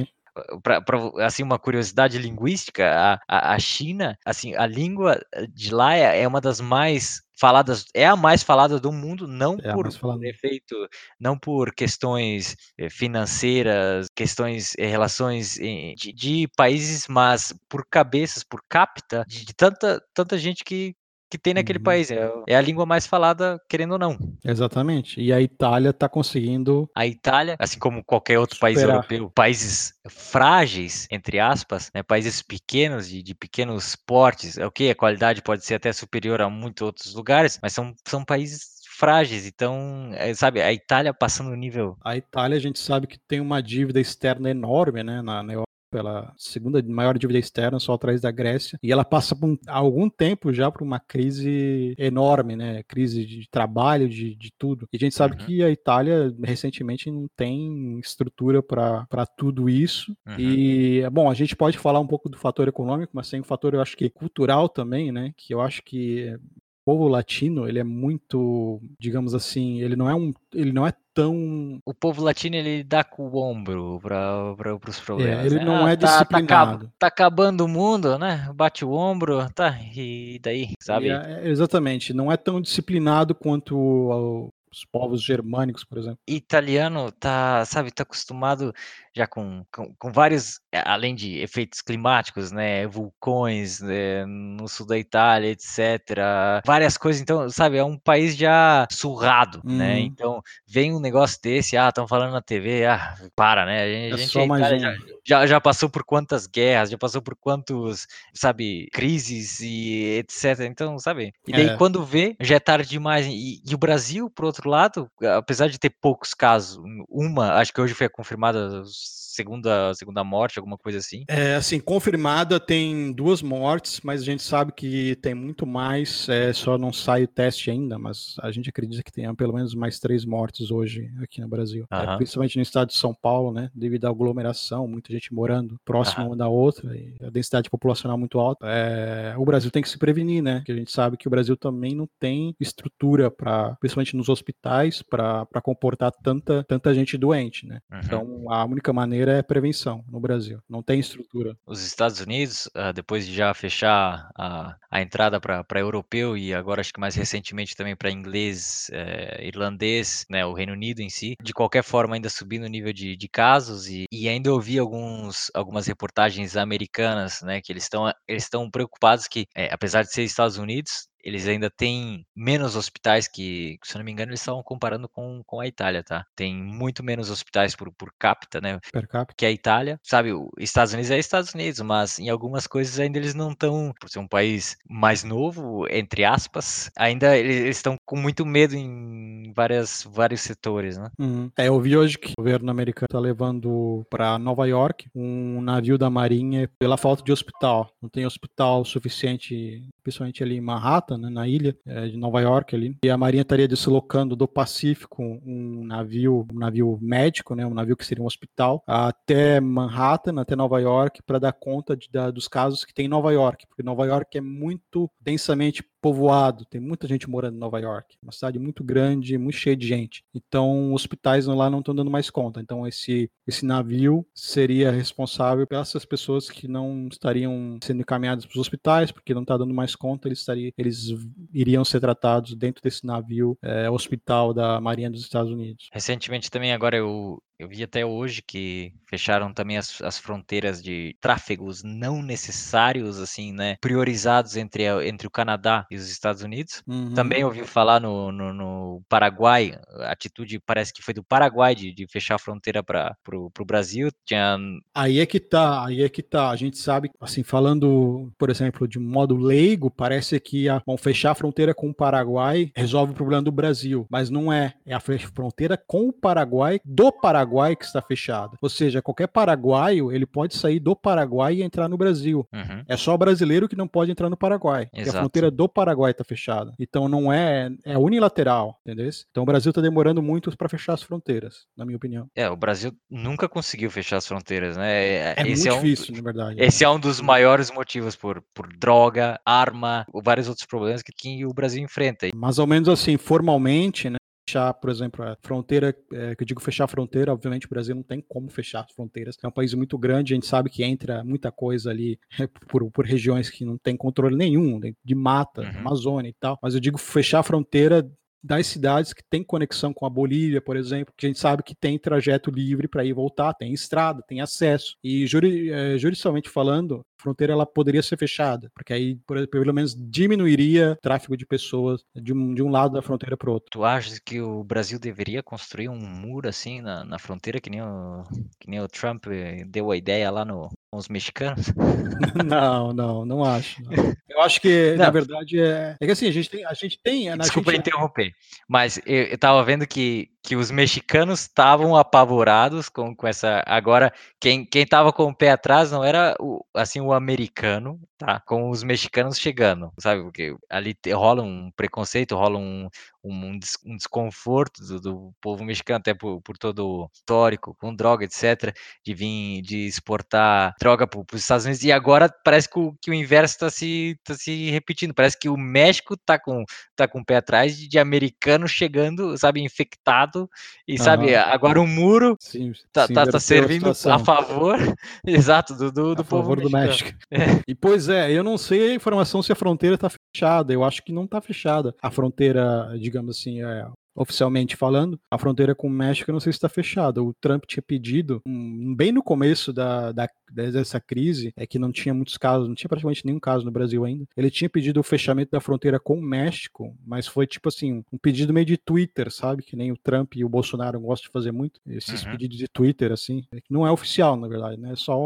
para 0.64 0.82
assim 1.26 1.44
uma 1.44 1.60
curiosidade 1.60 2.18
linguística, 2.18 3.20
a, 3.28 3.54
a, 3.54 3.60
China, 3.60 4.18
assim, 4.26 4.56
a 4.56 4.66
língua 4.66 5.20
de 5.54 5.74
lá 5.74 5.96
é, 5.96 6.22
é, 6.22 6.28
uma 6.28 6.40
das 6.40 6.62
mais 6.62 7.22
faladas, 7.38 7.86
é 7.94 8.06
a 8.06 8.16
mais 8.16 8.44
falada 8.44 8.80
do 8.80 8.92
mundo, 8.92 9.28
não 9.28 9.58
é 9.64 9.74
por, 9.74 9.90
efeito, 10.24 10.76
não 11.20 11.38
por 11.38 11.74
questões 11.74 12.56
eh, 12.78 12.88
financeiras, 12.88 14.08
questões, 14.16 14.76
eh, 14.78 14.86
relações 14.86 15.56
de, 15.56 16.14
de, 16.14 16.48
países, 16.56 17.08
mas 17.08 17.52
por 17.68 17.84
cabeças, 17.90 18.44
por 18.44 18.62
capita, 18.70 19.26
de, 19.28 19.44
de 19.44 19.56
tanta, 19.56 20.00
tanta 20.14 20.38
gente 20.38 20.64
que 20.64 20.96
que 21.32 21.38
tem 21.38 21.54
naquele 21.54 21.80
uhum. 21.80 21.84
país. 21.84 22.12
É, 22.12 22.30
é, 22.48 22.56
a 22.56 22.62
língua 22.62 22.86
mais 22.86 23.08
falada, 23.08 23.60
querendo 23.70 23.94
ou 23.94 23.98
não. 23.98 24.18
Exatamente. 24.44 25.20
E 25.20 25.32
a 25.32 25.40
Itália 25.40 25.92
está 25.92 26.10
conseguindo. 26.10 26.90
A 26.94 27.08
Itália, 27.08 27.56
assim 27.58 27.80
como 27.80 28.04
qualquer 28.04 28.38
outro 28.38 28.56
superar. 28.56 28.76
país 28.76 28.84
europeu, 28.84 29.32
países 29.34 29.94
frágeis, 30.10 31.08
entre 31.10 31.40
aspas, 31.40 31.90
né, 31.96 32.04
países 32.04 32.42
pequenos, 32.42 33.08
de, 33.08 33.24
de 33.24 33.34
pequenos 33.34 33.96
portes, 33.96 34.58
é 34.58 34.66
ok, 34.66 34.90
a 34.90 34.96
qualidade 34.96 35.42
pode 35.42 35.66
ser 35.66 35.76
até 35.76 35.94
superior 35.94 36.42
a 36.42 36.50
muitos 36.50 36.82
outros 36.82 37.14
lugares, 37.14 37.58
mas 37.62 37.72
são, 37.72 37.94
são 38.06 38.26
países 38.26 38.82
frágeis. 38.98 39.46
Então, 39.46 40.12
é, 40.14 40.34
sabe, 40.34 40.62
a 40.62 40.74
Itália 40.74 41.14
passando 41.14 41.52
o 41.52 41.56
nível. 41.56 41.98
A 42.04 42.18
Itália, 42.18 42.58
a 42.58 42.62
gente 42.62 42.80
sabe 42.80 43.08
que 43.08 43.18
tem 43.28 43.40
uma 43.40 43.62
dívida 43.62 44.00
externa 44.00 44.50
enorme, 44.50 45.02
né, 45.04 45.22
na, 45.22 45.42
na 45.42 45.54
pela 45.92 46.34
segunda 46.38 46.82
maior 46.82 47.18
dívida 47.18 47.38
externa, 47.38 47.80
só 47.80 47.94
atrás 47.94 48.22
da 48.22 48.32
Grécia, 48.32 48.80
e 48.82 48.92
ela 48.92 49.04
passa 49.04 49.36
por 49.36 49.50
um, 49.50 49.58
há 49.68 49.78
algum 49.78 50.10
tempo 50.10 50.54
já 50.54 50.72
por 50.72 50.82
uma 50.82 51.00
crise 51.00 51.94
enorme, 51.98 52.56
né? 52.56 52.82
Crise 52.84 53.26
de 53.26 53.48
trabalho, 53.50 54.08
de, 54.08 54.34
de 54.36 54.52
tudo. 54.58 54.88
E 54.92 54.96
a 54.96 55.00
gente 55.00 55.14
sabe 55.14 55.36
uhum. 55.36 55.46
que 55.46 55.64
a 55.64 55.70
Itália 55.70 56.34
recentemente 56.42 57.12
não 57.12 57.28
tem 57.36 58.00
estrutura 58.00 58.64
para 58.64 59.26
tudo 59.38 59.70
isso. 59.70 60.16
Uhum. 60.26 60.36
E, 60.40 61.10
bom, 61.12 61.30
a 61.30 61.34
gente 61.34 61.56
pode 61.56 61.78
falar 61.78 62.00
um 62.00 62.08
pouco 62.08 62.30
do 62.30 62.38
fator 62.38 62.68
econômico, 62.68 63.12
mas 63.14 63.30
tem 63.30 63.42
um 63.42 63.44
fator, 63.44 63.74
eu 63.74 63.82
acho 63.82 63.98
que 63.98 64.10
cultural 64.10 64.70
também, 64.70 65.12
né? 65.12 65.34
Que 65.36 65.54
eu 65.54 65.60
acho 65.60 65.84
que 65.84 66.38
povo 66.86 67.08
latino, 67.08 67.68
ele 67.68 67.80
é 67.80 67.84
muito, 67.84 68.82
digamos 69.00 69.34
assim, 69.36 69.82
ele 69.82 69.96
não 69.96 70.10
é 70.10 70.16
um, 70.16 70.34
ele 70.54 70.72
não 70.72 70.86
é 70.86 70.94
tão 71.14 71.80
o 71.86 71.94
povo 71.94 72.24
latino 72.24 72.56
ele 72.56 72.84
dá 72.84 73.04
com 73.04 73.28
o 73.28 73.38
ombro 73.38 74.00
para 74.02 74.76
os 74.88 75.00
é, 75.00 75.02
problemas. 75.04 75.44
É, 75.44 75.46
ele 75.46 75.60
né? 75.60 75.66
não 75.66 75.88
é 75.88 75.92
ah, 75.92 75.94
é 75.94 75.96
disciplinado. 75.96 76.78
Tá, 76.78 76.86
tá, 76.86 76.94
tá, 77.00 77.08
acabando 77.08 77.66
o 77.66 77.68
mundo, 77.68 78.18
né? 78.18 78.50
Bate 78.54 78.86
o 78.86 78.92
ombro, 78.92 79.50
tá, 79.54 79.78
e 79.96 80.40
daí, 80.42 80.74
sabe? 80.80 81.10
É, 81.10 81.48
exatamente, 81.48 82.14
não 82.14 82.32
é 82.32 82.38
tão 82.38 82.62
disciplinado 82.62 83.36
quanto 83.36 84.52
os 84.72 84.86
povos 84.86 85.22
germânicos, 85.22 85.84
por 85.84 85.98
exemplo. 85.98 86.20
Italiano 86.26 87.12
tá, 87.12 87.66
sabe, 87.66 87.92
tá 87.92 88.04
acostumado 88.04 88.74
já 89.16 89.28
com, 89.28 89.64
com, 89.72 89.94
com, 90.00 90.12
vários, 90.12 90.60
é, 90.72 90.82
além 90.86 91.14
de 91.14 91.40
efeitos 91.40 91.82
climáticos, 91.82 92.52
né, 92.52 92.88
vulcões 92.88 93.82
né, 93.82 94.26
no 94.26 94.68
sul 94.68 94.88
da 94.88 94.98
Itália, 94.98 95.50
etc. 95.50 96.18
Várias 96.66 96.98
coisas, 96.98 97.22
então, 97.22 97.50
sabe, 97.50 97.78
é 97.78 97.84
um 97.84 97.98
país 97.98 98.36
já 98.36 98.88
surrado, 98.90 99.62
né? 99.64 99.72
uhum. 99.72 99.78
né? 99.78 100.00
Então, 100.00 100.42
vem 100.66 100.94
um 100.94 101.00
negócio 101.00 101.40
desse, 101.42 101.76
ah, 101.76 101.90
estão 101.90 102.08
falando 102.08 102.32
na 102.32 102.42
TV, 102.42 102.86
ah, 102.86 103.16
para, 103.36 103.66
né? 103.66 103.84
A 103.84 103.88
gente, 103.88 104.12
é 104.12 104.14
a 104.14 104.18
gente 104.18 104.32
só 104.32 104.46
mais 104.46 104.72
um. 104.72 104.80
já, 104.80 104.96
já, 105.26 105.48
já, 105.48 105.62
passou 105.62 105.90
por 105.90 106.04
quantas 106.04 106.48
guerras, 106.48 106.90
já 106.90 106.98
passou 106.98 107.22
por 107.22 107.36
quantos, 107.36 108.08
sabe, 108.34 108.88
crises 108.94 109.60
e 109.60 110.20
etc. 110.20 110.62
Então, 110.62 110.98
sabe? 110.98 111.34
E 111.48 111.52
daí, 111.52 111.70
é. 111.70 111.78
quando 111.78 112.04
vê, 112.06 112.36
já 112.40 112.56
é 112.56 112.60
tarde 112.60 112.90
demais. 112.90 113.26
E, 113.28 113.62
e 113.66 113.76
o 113.76 113.78
Brasil, 113.78 114.30
por 114.30 114.46
outro 114.46 114.70
lado, 114.70 115.10
apesar 115.38 115.68
de 115.68 115.78
ter 115.78 115.94
poucos 116.02 116.34
casos, 116.34 116.82
uma, 117.10 117.54
acho 117.54 117.74
que 117.74 117.82
hoje 117.82 117.94
foi 117.94 118.08
confirmada 118.08 118.84
segunda, 119.32 119.94
segunda 119.94 120.24
morte, 120.24 120.60
alguma 120.60 120.78
coisa 120.78 121.00
assim? 121.00 121.24
É, 121.28 121.56
assim, 121.56 121.80
confirmada 121.80 122.60
tem 122.60 123.12
duas 123.12 123.42
mortes, 123.42 124.02
mas 124.04 124.22
a 124.22 124.26
gente 124.26 124.44
sabe 124.44 124.72
que 124.74 125.16
tem 125.22 125.34
muito 125.34 125.66
mais, 125.66 126.28
é, 126.30 126.52
só 126.54 126.78
não 126.78 126.92
sai 126.92 127.24
o 127.24 127.28
teste 127.28 127.72
ainda, 127.72 127.98
mas 127.98 128.36
a 128.42 128.52
gente 128.52 128.70
acredita 128.70 129.04
que 129.04 129.12
tenha 129.12 129.34
pelo 129.34 129.54
menos 129.54 129.74
mais 129.74 130.00
três 130.00 130.26
mortes 130.26 130.70
hoje 130.70 131.10
aqui 131.22 131.42
no 131.42 131.48
Brasil. 131.48 131.86
É, 131.92 132.18
principalmente 132.18 132.58
no 132.58 132.62
estado 132.62 132.90
de 132.90 132.96
São 132.96 133.14
Paulo, 133.14 133.52
né, 133.52 133.72
devido 133.74 134.06
à 134.06 134.10
aglomeração, 134.10 134.88
muita 134.88 135.12
gente 135.14 135.34
morando 135.34 135.80
próxima 135.86 136.26
uma 136.26 136.36
da 136.36 136.48
outra, 136.48 136.96
e 136.96 137.16
a 137.22 137.30
densidade 137.30 137.70
populacional 137.70 138.18
muito 138.18 138.40
alta. 138.40 138.68
É, 138.68 139.34
o 139.38 139.46
Brasil 139.46 139.72
tem 139.72 139.82
que 139.82 139.90
se 139.90 139.98
prevenir, 139.98 140.44
né, 140.44 140.62
que 140.66 140.72
a 140.72 140.76
gente 140.76 140.92
sabe 140.92 141.18
que 141.18 141.28
o 141.28 141.32
Brasil 141.32 141.56
também 141.56 141.96
não 141.96 142.08
tem 142.20 142.56
estrutura 142.60 143.32
para, 143.32 143.76
principalmente 143.80 144.16
nos 144.16 144.30
hospitais, 144.30 145.02
para 145.02 145.48
comportar 145.64 146.12
tanta, 146.12 146.64
tanta 146.68 146.94
gente 146.94 147.18
doente, 147.18 147.66
né. 147.66 147.80
Uhum. 147.92 148.00
Então, 148.04 148.52
a 148.52 148.66
única 148.66 148.91
maneira 148.94 149.34
é 149.34 149.42
prevenção 149.42 150.04
no 150.10 150.20
Brasil. 150.20 150.60
Não 150.70 150.82
tem 150.82 151.00
estrutura. 151.00 151.56
Os 151.66 151.84
Estados 151.84 152.20
Unidos, 152.20 152.68
uh, 152.68 152.94
depois 152.94 153.26
de 153.26 153.34
já 153.34 153.54
fechar 153.54 154.30
a, 154.38 154.76
a 154.90 155.02
entrada 155.02 155.40
para 155.40 155.80
europeu 155.80 156.38
e 156.38 156.54
agora 156.54 156.82
acho 156.82 156.94
que 156.94 157.00
mais 157.00 157.16
recentemente 157.16 157.76
também 157.76 157.96
para 157.96 158.12
inglês, 158.12 158.90
eh, 158.92 159.48
irlandês, 159.48 160.26
né, 160.30 160.46
o 160.46 160.54
Reino 160.54 160.74
Unido 160.74 161.00
em 161.00 161.10
si, 161.10 161.36
de 161.42 161.54
qualquer 161.54 161.84
forma 161.84 162.16
ainda 162.16 162.30
subindo 162.30 162.64
o 162.64 162.70
nível 162.70 162.92
de, 162.92 163.16
de 163.16 163.28
casos 163.30 163.88
e, 163.88 164.06
e 164.12 164.28
ainda 164.28 164.52
ouvi 164.52 164.78
alguns, 164.78 165.50
algumas 165.54 165.88
reportagens 165.88 166.58
americanas, 166.58 167.42
né, 167.42 167.62
que 167.62 167.72
eles 167.72 167.84
estão 167.84 168.12
eles 168.28 168.44
estão 168.44 168.70
preocupados 168.70 169.28
que, 169.28 169.46
é, 169.56 169.74
apesar 169.74 170.04
de 170.04 170.12
ser 170.12 170.24
Estados 170.24 170.58
Unidos, 170.58 171.08
eles 171.24 171.48
ainda 171.48 171.70
têm 171.70 172.26
menos 172.36 172.76
hospitais 172.76 173.28
que, 173.28 173.78
se 173.84 173.96
eu 173.96 174.00
não 174.00 174.06
me 174.06 174.12
engano, 174.12 174.32
eles 174.32 174.40
estavam 174.40 174.64
comparando 174.64 175.08
com, 175.08 175.42
com 175.46 175.60
a 175.60 175.68
Itália, 175.68 176.04
tá? 176.04 176.26
Tem 176.36 176.54
muito 176.56 177.04
menos 177.04 177.30
hospitais 177.30 177.76
por, 177.76 177.92
por 177.94 178.12
capita, 178.18 178.60
né? 178.62 178.80
Per 178.92 179.08
capita. 179.08 179.36
Que 179.38 179.46
a 179.46 179.52
Itália. 179.52 180.00
Sabe, 180.04 180.34
os 180.34 180.50
Estados 180.58 180.94
Unidos 180.94 181.12
é 181.12 181.20
Estados 181.20 181.54
Unidos, 181.54 181.80
mas 181.82 182.20
em 182.20 182.30
algumas 182.30 182.68
coisas 182.68 183.00
ainda 183.00 183.18
eles 183.18 183.34
não 183.34 183.52
estão, 183.52 183.94
por 184.00 184.10
ser 184.10 184.20
um 184.20 184.28
país 184.28 184.78
mais 184.90 185.24
novo, 185.24 185.88
entre 185.90 186.24
aspas, 186.24 186.92
ainda 186.98 187.38
eles 187.38 187.78
estão 187.78 187.96
com 188.06 188.16
muito 188.16 188.46
medo 188.46 188.76
em 188.76 189.52
várias, 189.56 190.08
vários 190.12 190.42
setores, 190.42 190.98
né? 190.98 191.10
Uhum. 191.20 191.52
É, 191.58 191.68
eu 191.68 191.80
vi 191.80 191.98
hoje 191.98 192.18
que 192.18 192.32
o 192.32 192.42
governo 192.42 192.72
americano 192.72 193.08
está 193.08 193.20
levando 193.20 194.06
para 194.10 194.38
Nova 194.38 194.68
York 194.68 195.10
um 195.16 195.62
navio 195.62 195.98
da 195.98 196.10
Marinha 196.10 196.70
pela 196.80 196.98
falta 196.98 197.24
de 197.24 197.32
hospital. 197.32 197.90
Não 198.02 198.10
tem 198.10 198.26
hospital 198.26 198.84
suficiente, 198.86 199.88
principalmente 200.02 200.44
ali 200.44 200.56
em 200.56 200.62
Manhattan, 200.62 201.18
né, 201.18 201.30
na 201.30 201.48
ilha 201.48 201.78
é, 201.86 202.08
de 202.08 202.18
Nova 202.18 202.42
York 202.42 202.76
ali. 202.76 202.98
E 203.04 203.10
a 203.10 203.18
Marinha 203.18 203.42
estaria 203.42 203.68
deslocando 203.68 204.36
do 204.36 204.48
Pacífico 204.48 205.22
um 205.24 205.84
navio, 205.86 206.46
um 206.52 206.60
navio 206.60 206.98
médico, 207.02 207.56
né, 207.56 207.66
um 207.66 207.74
navio 207.74 207.98
que 207.98 208.06
seria 208.06 208.24
um 208.24 208.28
hospital, 208.28 208.84
até 208.88 209.60
Manhattan, 209.60 210.40
até 210.40 210.56
Nova 210.56 210.80
York, 210.80 211.22
para 211.24 211.40
dar 211.40 211.54
conta 211.54 211.96
de, 211.96 212.10
da, 212.12 212.32
dos 212.32 212.48
casos 212.48 212.86
que 212.86 212.94
tem 212.94 213.06
em 213.06 213.10
Nova 213.10 213.32
York, 213.32 213.66
porque 213.68 213.84
Nova 213.84 214.06
York 214.06 214.38
é 214.38 214.42
muito 214.42 215.10
densamente 215.20 215.84
povoado, 216.02 216.66
tem 216.66 216.82
muita 216.82 217.08
gente 217.08 217.30
morando 217.30 217.56
em 217.56 217.60
Nova 217.60 217.80
York, 217.80 218.18
uma 218.22 218.32
cidade 218.32 218.58
muito 218.58 218.84
grande, 218.84 219.38
muito 219.38 219.58
cheia 219.58 219.76
de 219.76 219.88
gente. 219.88 220.24
Então, 220.34 220.94
hospitais 220.94 221.46
lá 221.46 221.70
não 221.70 221.80
estão 221.80 221.94
dando 221.94 222.10
mais 222.10 222.30
conta. 222.30 222.60
Então, 222.60 222.88
esse 222.88 223.30
esse 223.48 223.66
navio 223.66 224.26
seria 224.34 224.92
responsável 224.92 225.68
pelas 225.68 225.94
pessoas 226.06 226.50
que 226.50 226.68
não 226.68 227.08
estariam 227.12 227.78
sendo 227.84 228.02
encaminhadas 228.02 228.46
para 228.46 228.54
os 228.54 228.60
hospitais, 228.60 229.12
porque 229.12 229.34
não 229.34 229.42
está 229.42 229.58
dando 229.58 229.74
mais 229.74 229.96
conta, 229.96 230.28
eles, 230.28 230.40
estariam, 230.40 230.72
eles 230.78 231.08
iriam 231.54 231.84
ser 231.84 232.00
tratados 232.00 232.56
dentro 232.56 232.82
desse 232.82 233.06
navio 233.06 233.58
é, 233.62 233.90
hospital 233.90 234.54
da 234.54 234.80
Marinha 234.80 235.10
dos 235.10 235.22
Estados 235.22 235.52
Unidos. 235.52 235.90
Recentemente 235.92 236.50
também, 236.50 236.72
agora 236.72 236.96
eu, 236.96 237.42
eu 237.62 237.68
vi 237.68 237.84
até 237.84 238.04
hoje 238.04 238.42
que 238.42 238.92
fecharam 239.08 239.54
também 239.54 239.78
as, 239.78 240.02
as 240.02 240.18
fronteiras 240.18 240.82
de 240.82 241.16
tráfegos 241.22 241.84
não 241.84 242.24
necessários, 242.24 243.20
assim, 243.20 243.54
né? 243.54 243.78
Priorizados 243.80 244.58
entre, 244.58 244.86
entre 245.08 245.28
o 245.28 245.32
Canadá 245.32 245.86
e 245.92 245.96
os 245.96 246.10
Estados 246.10 246.42
Unidos. 246.42 246.82
Uhum. 246.88 247.14
Também 247.14 247.44
ouvi 247.44 247.64
falar 247.64 248.00
no, 248.00 248.32
no, 248.32 248.52
no, 248.52 249.04
Paraguai, 249.08 249.78
a 250.00 250.12
atitude 250.12 250.60
parece 250.60 250.92
que 250.92 251.04
foi 251.04 251.14
do 251.14 251.24
Paraguai 251.24 251.76
de, 251.76 251.94
de 251.94 252.08
fechar 252.08 252.36
a 252.36 252.40
fronteira 252.40 252.82
para 252.82 253.16
o 253.32 253.66
Brasil. 253.66 254.10
Tinha... 254.26 254.58
Aí 254.96 255.20
é 255.20 255.26
que 255.28 255.40
tá, 255.40 255.86
aí 255.86 256.02
é 256.02 256.10
que 256.10 256.24
tá. 256.24 256.50
A 256.50 256.56
gente 256.56 256.80
sabe, 256.80 257.12
assim, 257.20 257.44
falando, 257.44 258.32
por 258.40 258.50
exemplo, 258.50 258.88
de 258.88 258.98
modo 258.98 259.38
leigo, 259.38 259.92
parece 259.92 260.40
que 260.40 260.68
a, 260.68 260.82
vão 260.84 260.98
fechar 260.98 261.32
a 261.32 261.36
fronteira 261.36 261.76
com 261.76 261.90
o 261.90 261.94
Paraguai 261.94 262.72
resolve 262.76 263.12
o 263.12 263.16
problema 263.16 263.44
do 263.44 263.52
Brasil, 263.52 264.08
mas 264.10 264.32
não 264.32 264.52
é. 264.52 264.74
É 264.84 264.96
a 264.96 265.00
fronteira 265.00 265.78
com 265.78 266.08
o 266.08 266.14
Paraguai 266.14 266.80
do 266.84 267.12
Paraguai 267.12 267.51
que 267.76 267.86
está 267.86 268.02
fechada. 268.02 268.58
Ou 268.62 268.70
seja, 268.70 269.02
qualquer 269.02 269.28
paraguaio 269.28 270.12
ele 270.12 270.26
pode 270.26 270.56
sair 270.56 270.80
do 270.80 270.96
Paraguai 270.96 271.56
e 271.56 271.64
entrar 271.64 271.88
no 271.88 271.98
Brasil. 271.98 272.48
Uhum. 272.54 272.84
É 272.88 272.98
só 272.98 273.14
o 273.14 273.18
brasileiro 273.18 273.68
que 273.68 273.76
não 273.76 273.88
pode 273.88 274.12
entrar 274.12 274.30
no 274.30 274.38
Paraguai. 274.38 274.90
Exato. 274.94 275.18
a 275.18 275.20
fronteira 275.22 275.52
do 275.52 275.68
Paraguai 275.68 276.12
está 276.12 276.24
fechada. 276.24 276.74
Então 276.80 277.08
não 277.08 277.32
é 277.32 277.70
é 277.86 277.98
unilateral, 277.98 278.80
entendeu? 278.86 279.10
Então 279.30 279.44
o 279.44 279.46
Brasil 279.46 279.72
está 279.72 279.82
demorando 279.82 280.22
muito 280.22 280.56
para 280.56 280.70
fechar 280.70 280.94
as 280.94 281.04
fronteiras, 281.04 281.66
na 281.76 281.86
minha 281.86 281.98
opinião. 281.98 282.28
É, 282.36 282.50
o 282.50 282.56
Brasil 282.56 282.94
nunca 283.10 283.50
conseguiu 283.50 283.90
fechar 283.90 284.18
as 284.18 284.28
fronteiras, 284.28 284.78
né? 284.78 284.92
É, 284.92 285.16
é, 285.16 285.34
é 285.38 285.44
muito 285.44 285.68
é 285.68 285.74
um, 285.74 285.82
difícil, 285.82 286.16
na 286.16 286.22
verdade. 286.22 286.62
Esse 286.62 286.84
é 286.84 286.90
um 286.90 287.00
dos 287.00 287.20
maiores 287.20 287.72
motivos 287.72 288.16
por, 288.16 288.44
por 288.54 288.68
droga, 288.76 289.40
arma, 289.46 290.06
vários 290.24 290.48
outros 290.48 290.66
problemas 290.66 291.02
que, 291.02 291.12
que 291.12 291.46
o 291.46 291.54
Brasil 291.54 291.84
enfrenta. 291.84 292.30
Mais 292.36 292.60
ou 292.60 292.68
menos 292.68 292.88
assim, 292.90 293.18
formalmente, 293.18 294.10
né? 294.10 294.18
Fechar, 294.52 294.74
por 294.74 294.90
exemplo, 294.90 295.24
a 295.24 295.38
fronteira, 295.42 295.96
é, 296.12 296.36
que 296.36 296.44
eu 296.44 296.46
digo 296.46 296.62
fechar 296.62 296.84
a 296.84 296.88
fronteira, 296.88 297.32
obviamente 297.32 297.66
o 297.66 297.70
Brasil 297.70 297.96
não 297.96 298.04
tem 298.04 298.22
como 298.22 298.50
fechar 298.50 298.84
as 298.84 298.92
fronteiras. 298.92 299.38
É 299.42 299.48
um 299.48 299.52
país 299.52 299.74
muito 299.74 299.98
grande, 299.98 300.34
a 300.34 300.36
gente 300.36 300.46
sabe 300.46 300.70
que 300.70 300.84
entra 300.84 301.24
muita 301.24 301.52
coisa 301.52 301.90
ali 301.90 302.20
é, 302.40 302.48
por, 302.68 302.90
por 302.92 303.06
regiões 303.06 303.50
que 303.50 303.64
não 303.64 303.78
tem 303.78 303.96
controle 303.96 304.36
nenhum, 304.36 304.80
de 305.04 305.16
mata, 305.16 305.62
uhum. 305.62 305.80
Amazônia 305.80 306.30
e 306.30 306.34
tal. 306.34 306.60
Mas 306.62 306.74
eu 306.74 306.80
digo 306.80 306.98
fechar 306.98 307.40
a 307.40 307.44
fronteira 307.44 308.10
das 308.44 308.68
cidades 308.68 309.14
que 309.14 309.24
tem 309.24 309.44
conexão 309.44 309.94
com 309.94 310.06
a 310.06 310.10
Bolívia, 310.10 310.62
por 310.62 310.76
exemplo, 310.76 311.14
que 311.16 311.26
a 311.26 311.30
gente 311.30 311.40
sabe 311.40 311.64
que 311.64 311.76
tem 311.76 311.98
trajeto 311.98 312.50
livre 312.50 312.88
para 312.88 313.06
ir 313.06 313.10
e 313.10 313.14
voltar, 313.14 313.54
tem 313.54 313.74
estrada, 313.74 314.24
tem 314.28 314.42
acesso. 314.42 314.96
E 315.04 315.28
juri, 315.28 316.00
judicialmente 316.00 316.50
falando, 316.50 317.06
a 317.20 317.22
fronteira 317.22 317.54
ela 317.54 317.66
poderia 317.66 318.02
ser 318.02 318.18
fechada, 318.18 318.72
porque 318.74 318.94
aí 318.94 319.16
por, 319.28 319.48
pelo 319.48 319.74
menos 319.74 319.96
diminuiria 319.96 320.94
o 320.94 321.02
tráfego 321.02 321.38
de 321.38 321.46
pessoas 321.46 322.02
de 322.16 322.34
um, 322.34 322.54
de 322.54 322.64
um 322.64 322.70
lado 322.70 322.94
da 322.94 323.02
fronteira 323.02 323.38
para 323.38 323.50
o 323.50 323.54
outro. 323.54 323.70
Tu 323.72 323.84
achas 323.84 324.20
que 324.20 324.42
o 324.42 324.64
Brasil 324.64 324.98
deveria 324.98 325.44
construir 325.44 325.90
um 325.90 326.00
muro 326.00 326.50
assim 326.50 326.82
na, 326.82 327.04
na 327.04 327.20
fronteira, 327.20 327.60
que 327.60 327.70
nem, 327.70 327.82
o, 327.82 328.24
que 328.60 328.70
nem 328.70 328.82
o 328.82 328.88
Trump 328.88 329.26
deu 329.68 329.92
a 329.92 329.98
ideia 329.98 330.32
lá 330.32 330.44
no, 330.44 330.70
com 330.92 330.98
os 330.98 331.08
mexicanos? 331.08 331.68
Não, 332.46 332.94
não, 332.94 333.26
não 333.26 333.44
acho. 333.44 333.82
Não. 333.84 333.92
Eu 334.32 334.42
acho 334.42 334.62
que, 334.62 334.92
não. 334.92 335.06
na 335.06 335.10
verdade, 335.10 335.60
é, 335.60 335.96
é 336.00 336.06
que 336.06 336.12
assim, 336.12 336.28
a 336.28 336.32
gente 336.32 336.50
tem. 336.50 336.66
A 336.66 336.74
gente 336.74 336.98
tem 337.04 337.38
Desculpa 337.38 337.72
gente... 337.72 337.82
interromper, 337.82 338.31
mas 338.68 339.00
eu, 339.06 339.24
eu 339.26 339.38
tava 339.38 339.64
vendo 339.64 339.88
que 339.88 340.30
que 340.44 340.56
os 340.56 340.72
mexicanos 340.72 341.42
estavam 341.42 341.96
apavorados 341.96 342.90
com, 342.90 343.16
com 343.16 343.28
essa. 343.28 343.64
Agora, 343.66 344.12
quem 344.40 344.66
quem 344.66 344.84
estava 344.84 345.14
com 345.14 345.26
o 345.26 345.36
pé 345.36 345.52
atrás 345.52 345.92
não 345.92 346.04
era 346.04 346.36
o, 346.40 346.66
assim 346.74 347.00
o 347.00 347.14
americano, 347.14 348.00
tá? 348.18 348.40
Com 348.42 348.70
os 348.70 348.84
mexicanos 348.84 349.38
chegando, 349.38 349.92
sabe? 350.00 350.24
Porque 350.24 350.56
ali 350.70 350.96
rola 351.14 351.44
um 351.44 351.72
preconceito, 351.76 352.36
rola 352.36 352.58
um, 352.58 352.90
um, 353.24 353.60
um 353.86 353.96
desconforto 353.98 354.84
do, 354.84 355.00
do, 355.00 355.34
povo 355.42 355.64
mexicano, 355.64 356.00
até 356.00 356.14
por, 356.14 356.42
por, 356.42 356.58
todo 356.58 356.88
o 356.88 357.10
histórico, 357.14 357.76
com 357.76 357.96
droga, 357.96 358.26
etc., 358.26 358.76
de 359.06 359.14
vir, 359.14 359.62
de 359.62 359.86
exportar 359.86 360.74
droga 360.80 361.06
para 361.08 361.20
os 361.20 361.42
Estados 361.42 361.66
Unidos. 361.66 361.84
E 361.84 361.92
agora 361.92 362.34
parece 362.44 362.70
que 362.70 362.80
o, 362.80 362.96
que 363.02 363.12
o 363.12 363.14
inverso 363.14 363.56
está 363.56 363.70
se, 363.70 364.18
tá 364.24 364.34
se 364.34 364.72
repetindo. 364.72 365.14
Parece 365.14 365.38
que 365.38 365.50
o 365.50 365.58
México 365.58 366.16
está 366.16 366.40
com, 366.40 366.64
tá 366.96 367.08
com 367.08 367.20
o 367.20 367.26
pé 367.26 367.38
atrás 367.38 367.78
de, 367.78 367.88
de 367.88 368.00
americano 368.00 368.68
chegando, 368.68 369.38
sabe, 369.38 369.62
infectado 369.62 370.31
lado 370.32 370.50
e 370.88 370.98
sabe, 370.98 371.36
agora 371.36 371.82
o 371.82 371.88
muro 371.88 372.36
sim, 372.40 372.72
tá, 372.92 373.08
sim, 373.08 373.14
tá, 373.14 373.26
tá 373.26 373.40
servindo 373.40 373.88
a, 373.88 374.16
a, 374.16 374.20
favor, 374.20 374.78
exato, 375.26 375.76
do, 375.76 375.92
do, 375.92 376.16
do 376.16 376.24
povo 376.24 376.44
favor 376.44 376.62
do 376.62 376.70
México. 376.70 377.12
É. 377.30 377.62
E 377.68 377.76
pois 377.76 378.10
é, 378.10 378.32
eu 378.32 378.44
não 378.44 378.58
sei 378.58 378.92
a 378.92 378.96
informação 378.96 379.42
se 379.42 379.52
a 379.52 379.56
fronteira 379.56 379.98
tá 379.98 380.10
fechada, 380.10 380.74
eu 380.74 380.84
acho 380.84 381.04
que 381.04 381.12
não 381.12 381.28
tá 381.28 381.42
fechada. 381.42 381.94
A 382.02 382.10
fronteira, 382.10 382.94
digamos 383.00 383.38
assim, 383.38 383.62
é, 383.64 383.88
oficialmente 384.16 384.76
falando, 384.76 385.20
a 385.30 385.38
fronteira 385.38 385.74
com 385.74 385.88
o 385.88 385.90
México 385.90 386.32
não 386.32 386.40
sei 386.40 386.52
se 386.52 386.58
está 386.58 386.70
fechada. 386.70 387.24
O 387.24 387.34
Trump 387.34 387.64
tinha 387.66 387.82
pedido, 387.82 388.42
um, 388.46 388.96
bem 388.96 389.12
no 389.12 389.24
começo 389.24 389.72
da, 389.72 390.12
da, 390.12 390.28
dessa 390.52 391.00
crise, 391.00 391.54
é 391.56 391.66
que 391.66 391.80
não 391.80 391.92
tinha 391.92 392.14
muitos 392.14 392.38
casos, 392.38 392.68
não 392.68 392.76
tinha 392.76 392.90
praticamente 392.90 393.26
nenhum 393.26 393.40
caso 393.40 393.66
no 393.66 393.72
Brasil 393.72 394.04
ainda, 394.04 394.26
ele 394.36 394.52
tinha 394.52 394.70
pedido 394.70 395.00
o 395.00 395.04
fechamento 395.04 395.52
da 395.52 395.60
fronteira 395.60 396.00
com 396.00 396.18
o 396.18 396.22
México, 396.22 396.96
mas 397.06 397.28
foi 397.28 397.48
tipo 397.48 397.70
assim, 397.70 398.04
um 398.12 398.18
pedido 398.18 398.54
meio 398.54 398.66
de 398.66 398.78
Twitter, 398.78 399.32
sabe? 399.32 399.64
Que 399.64 399.76
nem 399.76 399.92
o 399.92 399.98
Trump 399.98 400.36
e 400.36 400.44
o 400.44 400.50
Bolsonaro 400.50 401.00
gostam 401.00 401.28
de 401.28 401.34
fazer 401.34 401.52
muito, 401.52 401.80
esses 401.88 402.24
uhum. 402.24 402.32
pedidos 402.32 402.58
de 402.58 402.68
Twitter, 402.68 403.12
assim, 403.12 403.44
não 403.70 403.86
é 403.86 403.92
oficial, 403.92 404.36
na 404.36 404.48
verdade, 404.48 404.80
né? 404.80 404.94
É 404.94 404.96
só 404.96 405.18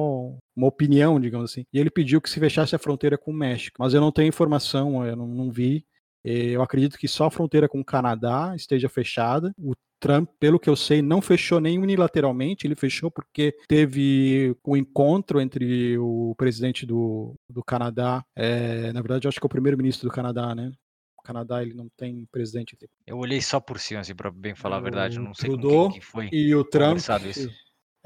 uma 0.55 0.67
opinião, 0.67 1.19
digamos 1.19 1.51
assim. 1.51 1.65
E 1.73 1.79
ele 1.79 1.89
pediu 1.89 2.21
que 2.21 2.29
se 2.29 2.39
fechasse 2.39 2.75
a 2.75 2.79
fronteira 2.79 3.17
com 3.17 3.31
o 3.31 3.33
México, 3.33 3.77
mas 3.79 3.93
eu 3.93 4.01
não 4.01 4.11
tenho 4.11 4.29
informação, 4.29 5.05
eu 5.05 5.15
não, 5.15 5.27
não 5.27 5.51
vi 5.51 5.85
eu 6.25 6.61
acredito 6.61 6.97
que 6.97 7.07
só 7.07 7.25
a 7.25 7.31
fronteira 7.31 7.69
com 7.69 7.79
o 7.79 7.85
Canadá 7.85 8.53
esteja 8.55 8.89
fechada. 8.89 9.53
O 9.57 9.73
Trump, 9.99 10.29
pelo 10.39 10.59
que 10.59 10.69
eu 10.69 10.75
sei, 10.75 11.01
não 11.01 11.21
fechou 11.21 11.59
nem 11.59 11.79
unilateralmente, 11.79 12.65
ele 12.65 12.75
fechou 12.75 13.09
porque 13.11 13.55
teve 13.67 14.55
um 14.65 14.75
encontro 14.75 15.39
entre 15.39 15.97
o 15.97 16.33
presidente 16.37 16.85
do, 16.85 17.35
do 17.49 17.63
Canadá, 17.63 18.23
é, 18.35 18.91
na 18.91 19.01
verdade, 19.01 19.25
eu 19.25 19.29
acho 19.29 19.39
que 19.39 19.45
é 19.45 19.47
o 19.47 19.49
primeiro-ministro 19.49 20.07
do 20.07 20.13
Canadá, 20.13 20.53
né? 20.53 20.71
O 21.17 21.21
Canadá 21.21 21.61
ele 21.61 21.73
não 21.73 21.87
tem 21.97 22.27
presidente. 22.31 22.77
Eu 23.05 23.17
olhei 23.17 23.41
só 23.41 23.59
por 23.59 23.79
cima, 23.79 24.01
assim, 24.01 24.13
para 24.13 24.29
bem 24.29 24.53
falar 24.53 24.77
a 24.77 24.81
verdade, 24.81 25.17
eu 25.17 25.23
não 25.23 25.33
sei 25.33 25.49
Trudeau 25.49 25.89
quem, 25.89 25.99
quem 25.99 26.01
foi. 26.01 26.29
E 26.31 26.53
o 26.53 26.63
Trump. 26.63 26.97
Isso. 26.97 27.49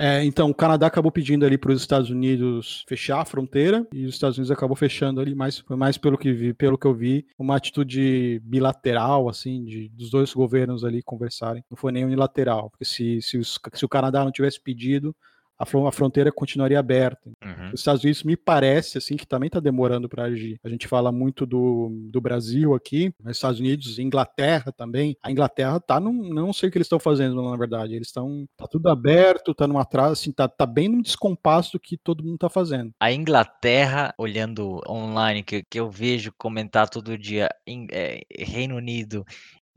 É, 0.01 0.23
então, 0.23 0.49
o 0.49 0.55
Canadá 0.55 0.87
acabou 0.87 1.11
pedindo 1.11 1.45
ali 1.45 1.57
para 1.57 1.73
os 1.73 1.81
Estados 1.81 2.09
Unidos 2.09 2.85
fechar 2.87 3.19
a 3.19 3.25
fronteira 3.25 3.85
e 3.91 4.05
os 4.05 4.15
Estados 4.15 4.37
Unidos 4.37 4.49
acabou 4.49 4.73
fechando 4.73 5.19
ali, 5.19 5.35
mas 5.35 5.59
foi 5.59 5.75
mais 5.75 5.97
pelo 5.97 6.17
que 6.17 6.31
vi, 6.31 6.53
pelo 6.53 6.77
que 6.77 6.87
eu 6.87 6.93
vi, 6.93 7.27
uma 7.37 7.57
atitude 7.57 8.41
bilateral, 8.45 9.27
assim, 9.27 9.65
de, 9.65 9.89
dos 9.89 10.09
dois 10.09 10.33
governos 10.33 10.85
ali 10.85 11.03
conversarem. 11.03 11.65
Não 11.69 11.75
foi 11.75 11.91
nem 11.91 12.05
unilateral, 12.05 12.69
porque 12.69 12.85
se, 12.85 13.21
se, 13.21 13.37
os, 13.37 13.59
se 13.73 13.83
o 13.83 13.89
Canadá 13.89 14.23
não 14.23 14.31
tivesse 14.31 14.61
pedido, 14.61 15.13
a 15.59 15.91
fronteira 15.91 16.31
continuaria 16.31 16.79
aberta. 16.79 17.29
Uhum. 17.43 17.67
Os 17.73 17.81
Estados 17.81 18.03
Unidos 18.03 18.23
me 18.23 18.37
parece 18.37 18.97
assim 18.97 19.17
que 19.17 19.27
também 19.27 19.47
está 19.47 19.59
demorando 19.59 20.07
para 20.07 20.23
agir. 20.23 20.59
A 20.63 20.69
gente 20.69 20.87
fala 20.87 21.11
muito 21.11 21.45
do, 21.45 21.89
do 22.09 22.21
Brasil 22.21 22.73
aqui, 22.73 23.13
mas 23.21 23.35
Estados 23.35 23.59
Unidos, 23.59 23.99
Inglaterra 23.99 24.71
também. 24.71 25.17
A 25.21 25.29
Inglaterra 25.29 25.79
tá 25.79 25.99
num, 25.99 26.33
não 26.33 26.53
sei 26.53 26.69
o 26.69 26.71
que 26.71 26.77
eles 26.77 26.85
estão 26.85 26.99
fazendo 26.99 27.41
na 27.41 27.57
verdade. 27.57 27.93
Eles 27.93 28.07
estão 28.07 28.47
tá 28.55 28.65
tudo 28.67 28.87
aberto, 28.89 29.53
tá 29.53 29.67
num 29.67 29.77
atraso, 29.77 30.13
assim, 30.13 30.31
tá, 30.31 30.47
tá 30.47 30.65
bem 30.65 30.87
num 30.87 31.01
descompasso 31.01 31.73
do 31.73 31.79
que 31.79 31.97
todo 31.97 32.23
mundo 32.23 32.37
tá 32.37 32.49
fazendo. 32.49 32.91
A 32.99 33.11
Inglaterra, 33.11 34.13
olhando 34.17 34.81
online 34.87 35.43
que, 35.43 35.63
que 35.63 35.79
eu 35.79 35.89
vejo 35.89 36.31
comentar 36.37 36.89
todo 36.89 37.17
dia, 37.17 37.49
em, 37.67 37.87
é, 37.91 38.21
Reino 38.37 38.77
Unido 38.77 39.25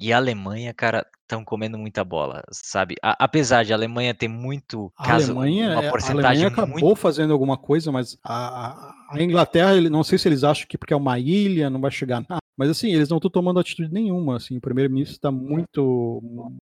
e 0.03 0.13
a 0.13 0.17
Alemanha, 0.17 0.75
cara, 0.75 1.07
estão 1.23 1.45
comendo 1.45 1.79
muita 1.79 2.03
bola, 2.03 2.43
sabe? 2.51 2.97
A, 3.01 3.25
apesar 3.25 3.65
de 3.65 3.73
a 3.73 3.77
Alemanha 3.77 4.13
ter 4.13 4.27
muito 4.27 4.93
a 4.99 5.05
caso, 5.05 5.31
Alemanha, 5.31 5.79
uma 5.79 5.91
porcentagem 5.91 6.45
a 6.45 6.49
Alemanha 6.49 6.49
acabou 6.49 6.81
muito... 6.81 6.97
fazendo 6.97 7.33
alguma 7.33 7.57
coisa, 7.57 7.93
mas 7.93 8.19
a, 8.25 8.93
a, 9.11 9.23
Inglaterra, 9.23 9.81
não 9.83 10.03
sei 10.03 10.19
se 10.19 10.29
eles 10.29 10.43
acham 10.43 10.67
que 10.69 10.77
porque 10.77 10.93
é 10.93 10.97
uma 10.97 11.21
ilha 11.21 11.71
não 11.71 11.81
vai 11.81 11.93
chegar 11.93 12.25
nada. 12.29 12.42
Mas 12.57 12.69
assim, 12.69 12.93
eles 12.93 13.09
não 13.09 13.17
estão 13.17 13.31
tomando 13.31 13.59
atitude 13.59 13.93
nenhuma, 13.93 14.37
assim, 14.37 14.57
o 14.57 14.61
primeiro-ministro 14.61 15.17
está 15.17 15.31
muito 15.31 16.21